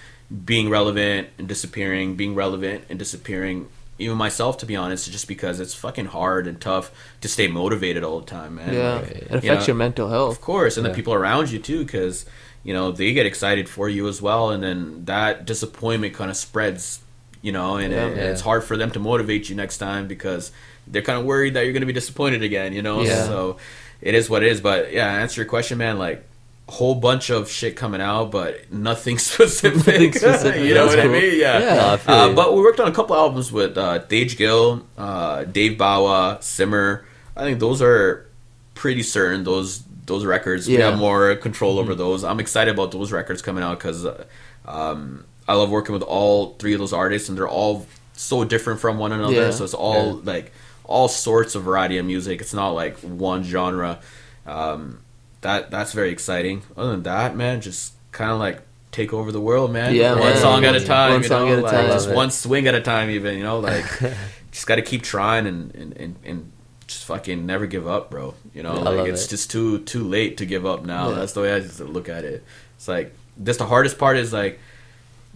being 0.45 0.69
relevant 0.71 1.29
and 1.39 1.49
disappearing, 1.49 2.15
being 2.17 2.35
relevant 2.35 2.85
and 2.89 2.99
disappearing. 2.99 3.69
Even 4.01 4.17
myself, 4.17 4.59
to 4.59 4.67
be 4.67 4.77
honest, 4.77 5.11
just 5.13 5.29
because 5.29 5.61
it's 5.61 5.75
fucking 5.75 6.07
hard 6.07 6.47
and 6.47 6.61
tough 6.61 6.91
to 7.21 7.29
stay 7.29 7.47
motivated 7.49 8.03
all 8.03 8.21
the 8.21 8.27
time, 8.27 8.55
man. 8.57 8.73
yeah, 8.75 8.95
Like, 8.95 9.11
it 9.11 9.31
you 9.31 9.37
affects 9.39 9.45
know, 9.45 9.73
your 9.73 9.77
mental 9.77 10.09
health, 10.09 10.33
of 10.37 10.41
course, 10.41 10.77
and 10.77 10.85
Yeah. 10.87 10.91
the 10.93 10.97
people 10.97 11.13
around 11.15 11.51
you 11.51 11.59
too, 11.59 11.85
because 11.85 12.25
you 12.65 12.73
know 12.73 12.93
they 12.93 13.13
get 13.13 13.27
excited 13.27 13.69
for 13.69 13.89
you 13.89 14.09
as 14.09 14.21
well, 14.23 14.51
and 14.51 14.63
then 14.63 15.05
that 15.05 15.45
disappointment 15.47 16.15
kind 16.15 16.31
of 16.31 16.37
spreads, 16.37 17.01
you 17.43 17.53
know, 17.53 17.77
and 17.77 17.93
Yeah. 17.93 18.07
it- 18.07 18.17
Yeah. 18.17 18.31
it's 18.31 18.41
hard 18.41 18.65
for 18.65 18.77
them 18.77 18.91
to 18.93 18.99
motivate 18.99 19.49
you 19.51 19.55
next 19.57 19.79
time 19.79 20.07
because 20.09 20.51
they're 20.87 21.03
kind 21.03 21.19
of 21.19 21.25
worried 21.25 21.55
that 21.55 21.65
you're 21.65 21.73
going 21.73 21.83
to 21.83 21.87
be 21.87 21.93
disappointed 21.93 22.43
again, 22.43 22.73
you 22.73 22.83
know. 22.83 23.03
Yeah. 23.03 23.27
So 23.27 23.59
it 24.01 24.15
is 24.15 24.29
what 24.31 24.43
it 24.43 24.51
is. 24.51 24.61
But 24.61 24.93
yeah, 24.93 25.07
answer 25.13 25.41
your 25.43 25.49
question, 25.49 25.77
man. 25.79 25.99
Like 25.99 26.19
a 26.19 26.30
whole 26.71 26.95
bunch 26.95 27.31
of 27.31 27.51
shit 27.51 27.77
coming 27.77 28.01
out, 28.01 28.31
but 28.31 28.73
nothing 28.73 29.19
specific. 29.31 29.77
Nothing 29.77 30.13
specific, 30.13 30.63
you 30.65 30.75
know 30.75 30.87
that's 30.87 30.97
what 30.97 31.03
cool. 31.05 31.15
I 31.15 31.21
mean? 31.21 31.41
Yeah. 31.41 31.59
Yeah. 31.59 31.99
I 32.07 32.13
Uh, 32.13 32.35
but 32.35 32.55
we 32.55 32.61
worked 32.61 32.81
on 32.81 32.89
a 32.89 32.93
couple 32.93 33.17
albums 33.17 33.53
with 33.53 33.77
uh, 33.77 33.99
Tej 34.01 34.37
Gill, 34.37 34.87
uh, 34.97 35.45
Dave 35.45 35.77
Bawa, 35.79 36.43
Simmer. 36.43 37.05
I 37.37 37.43
think 37.43 37.61
those 37.61 37.83
are 37.83 38.27
pretty 38.75 39.03
certain. 39.03 39.45
Those 39.45 39.83
those 40.07 40.25
records, 40.25 40.67
we 40.67 40.75
have 40.75 40.99
more 40.99 41.37
control 41.37 41.79
over 41.79 41.95
those. 41.95 42.25
I'm 42.25 42.41
excited 42.41 42.75
about 42.75 42.91
those 42.91 43.13
records 43.13 43.43
coming 43.43 43.63
out 43.63 43.79
because 43.79 44.05
uh, 44.05 44.25
um, 44.67 45.25
I 45.47 45.55
love 45.55 45.71
working 45.71 45.93
with 45.93 46.03
all 46.03 46.55
three 46.59 46.73
of 46.73 46.81
those 46.81 46.93
artists, 46.93 47.29
and 47.29 47.39
they're 47.39 47.49
all 47.49 47.87
so 48.15 48.45
different 48.45 48.81
from 48.81 48.99
one 48.99 49.13
another. 49.13 49.35
Yeah. 49.35 49.51
So 49.51 49.65
it's 49.65 49.75
all 49.75 50.15
like 50.15 50.53
all 50.85 51.09
sorts 51.09 51.55
of 51.55 51.63
variety 51.63 51.99
of 51.99 52.07
music. 52.07 52.41
It's 52.41 52.55
not 52.55 52.71
like 52.71 52.99
one 52.99 53.43
genre. 53.45 54.01
Um, 54.47 55.01
that 55.43 55.71
that's 55.71 55.93
very 55.93 56.11
exciting. 56.11 56.63
Other 56.77 56.93
than 56.93 57.03
that, 57.05 57.37
man, 57.37 57.61
just 57.61 57.95
kind 58.13 58.31
of 58.31 58.39
like 58.39 58.63
take 58.93 59.13
over 59.13 59.33
the 59.33 59.41
world, 59.41 59.73
man. 59.73 59.95
Yeah, 59.95 60.13
one 60.13 60.31
man. 60.31 60.37
song 60.37 60.65
at 60.65 60.75
a 60.75 60.85
time. 60.85 61.13
One 61.13 61.23
you 61.23 61.29
song 61.29 61.47
know, 61.47 61.53
at 61.53 61.59
a 61.59 61.63
like, 61.63 61.73
time. 61.73 61.87
just 61.89 62.11
one 62.11 62.31
swing 62.31 62.67
at 62.67 62.75
a 62.75 62.81
time. 62.81 63.11
Even 63.11 63.37
you 63.37 63.45
know, 63.45 63.61
like 63.61 63.85
just 64.51 64.67
got 64.67 64.77
to 64.77 64.83
keep 64.83 65.03
trying 65.03 65.47
and 65.47 65.75
and, 65.75 65.97
and 65.97 66.17
and 66.25 66.53
just 66.87 67.05
fucking 67.05 67.47
never 67.47 67.67
give 67.67 67.87
up, 67.87 68.11
bro. 68.11 68.35
You 68.53 68.63
know, 68.63 68.73
I 68.73 68.91
like 68.91 69.09
it's 69.09 69.27
it. 69.27 69.31
just 69.31 69.51
too 69.51 69.81
too 69.81 70.05
late 70.05 70.39
to 70.39 70.47
give 70.47 70.67
up 70.67 70.85
now. 70.85 71.11
Yeah. 71.11 71.17
That's 71.17 71.33
the 71.33 71.43
way 71.43 71.53
I 71.53 71.61
just 71.61 71.81
look 71.81 72.09
at 72.09 72.25
it. 72.25 72.45
It's 72.77 72.89
like 72.89 73.15
that's 73.37 73.59
the 73.59 73.67
hardest 73.67 73.99
part 73.99 74.17
is 74.17 74.33
like 74.33 74.59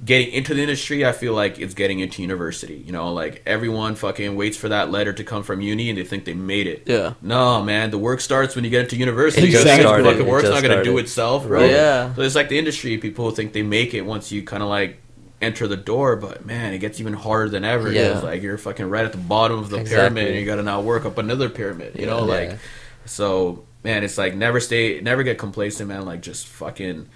getting 0.05 0.33
into 0.33 0.53
the 0.55 0.61
industry. 0.63 1.05
I 1.07 1.13
feel 1.13 1.33
like 1.33 1.59
it's 1.59 1.75
getting 1.75 2.01
into 2.01 2.21
university. 2.23 2.83
You 2.87 2.93
know, 2.93 3.13
like 3.13 3.43
everyone 3.47 3.95
fucking 3.95 4.37
waits 4.37 4.57
for 4.57 4.69
that 4.69 4.91
letter 4.91 5.13
to 5.13 5.25
come 5.25 5.43
from 5.43 5.61
uni 5.61 5.89
and 5.89 5.99
they 5.99 6.05
think 6.05 6.25
they 6.25 6.35
made 6.35 6.67
it. 6.67 6.83
Yeah. 6.87 7.15
No, 7.23 7.63
man, 7.63 7.91
the 7.91 7.99
work 7.99 8.21
starts 8.21 8.55
when 8.55 8.65
you 8.65 8.71
get 8.71 8.83
into 8.85 8.97
university. 8.97 9.49
It 9.49 9.51
just 9.53 9.65
Because 9.65 9.81
started. 9.81 10.05
Fucking 10.05 10.27
It 10.27 10.31
work's 10.31 10.49
just 10.49 10.63
not 10.63 10.69
gonna 10.69 10.85
do 10.85 10.99
itself, 10.99 11.47
bro. 11.47 11.61
Right. 11.61 11.71
Yeah. 11.71 12.15
So 12.15 12.23
it's 12.23 12.35
like 12.35 12.49
the 12.49 12.59
industry. 12.59 12.99
People 12.99 13.31
think 13.31 13.53
they 13.53 13.63
make 13.63 13.95
it 13.95 14.03
once 14.03 14.31
you 14.31 14.43
kind 14.43 14.63
of 14.63 14.69
like 14.69 14.99
enter 15.43 15.67
the 15.67 15.77
door, 15.77 16.17
but 16.17 16.45
man, 16.47 16.73
it 16.75 16.79
gets 16.79 17.01
even 17.01 17.13
harder 17.13 17.49
than 17.51 17.65
ever. 17.65 17.91
Yeah. 17.91 18.13
Yeah. 18.15 18.19
Like 18.21 18.43
you're 18.43 18.59
fucking 18.59 18.89
right 18.89 19.05
at 19.05 19.13
the 19.13 19.19
bottom 19.19 19.59
of 19.59 19.71
the 19.71 19.79
Exactly. 19.79 19.97
pyramid, 20.23 20.27
and 20.33 20.41
you 20.41 20.47
got 20.47 20.57
to 20.57 20.63
now 20.63 20.81
work 20.81 21.05
up 21.05 21.19
another 21.19 21.49
pyramid. 21.49 21.97
You 21.99 22.07
know, 22.07 22.21
Yeah. 22.21 22.25
like 22.49 22.59
so. 23.07 23.65
Man, 23.83 24.03
it's 24.03 24.17
like 24.17 24.35
never 24.35 24.61
stay, 24.61 25.03
never 25.03 25.23
get 25.23 25.37
complacent, 25.37 25.91
man. 25.91 26.07
Like 26.07 26.23
just 26.23 26.47
fucking. 26.47 27.07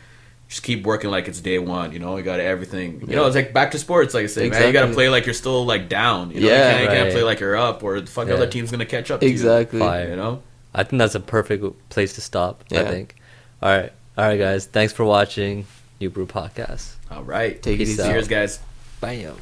Just 0.49 0.63
keep 0.63 0.85
working 0.87 1.11
like 1.11 1.29
it's 1.29 1.41
day 1.41 1.59
one, 1.59 1.93
you 1.93 1.99
know. 1.99 2.17
You 2.17 2.23
got 2.23 2.41
everything, 2.41 3.03
you 3.07 3.15
know. 3.17 3.27
It's 3.27 3.37
like 3.37 3.53
back 3.53 3.71
to 3.73 3.79
sports, 3.79 4.15
like 4.15 4.25
I 4.25 4.27
say, 4.29 4.49
man. 4.49 4.67
You 4.67 4.73
got 4.73 4.87
to 4.87 4.95
play 4.95 5.11
like 5.11 5.27
you're 5.27 5.35
still 5.35 5.67
like 5.67 5.89
down, 5.91 6.31
you 6.31 6.41
know. 6.41 6.47
Yeah. 6.49 6.55
you 6.55 6.63
can't, 6.71 6.83
you 6.83 6.89
can't 7.03 7.13
play 7.13 7.23
like 7.23 7.41
you're 7.41 7.57
up, 7.57 7.83
or 7.83 8.01
the 8.01 8.07
fucking 8.07 8.31
Yeah. 8.31 8.37
other 8.37 8.47
team's 8.47 8.71
gonna 8.71 8.87
catch 8.87 9.11
up. 9.11 9.21
to 9.21 9.27
you, 9.27 9.33
Exactly. 9.33 9.79
Fire. 9.79 10.09
you 10.09 10.17
know. 10.17 10.43
I 10.75 10.85
think 10.85 11.01
that's 11.01 11.15
a 11.15 11.21
perfect 11.21 11.65
place 11.91 12.15
to 12.15 12.21
stop. 12.23 12.65
I 12.73 12.85
think. 12.85 13.17
All 13.63 13.69
right, 13.71 13.93
all 14.17 14.25
right, 14.25 14.37
guys. 14.39 14.65
Thanks 14.67 14.93
for 14.95 15.05
watching 15.05 15.67
New 16.01 16.09
Brew 16.11 16.27
Podcast. 16.27 16.95
All 17.11 17.25
right, 17.25 17.61
Take 17.63 17.75
it 17.75 17.79
Peace 17.85 17.89
easy. 17.91 18.03
out. 18.03 18.07
cheers, 18.11 18.29
guys. 18.29 18.59
Bam. 19.01 19.35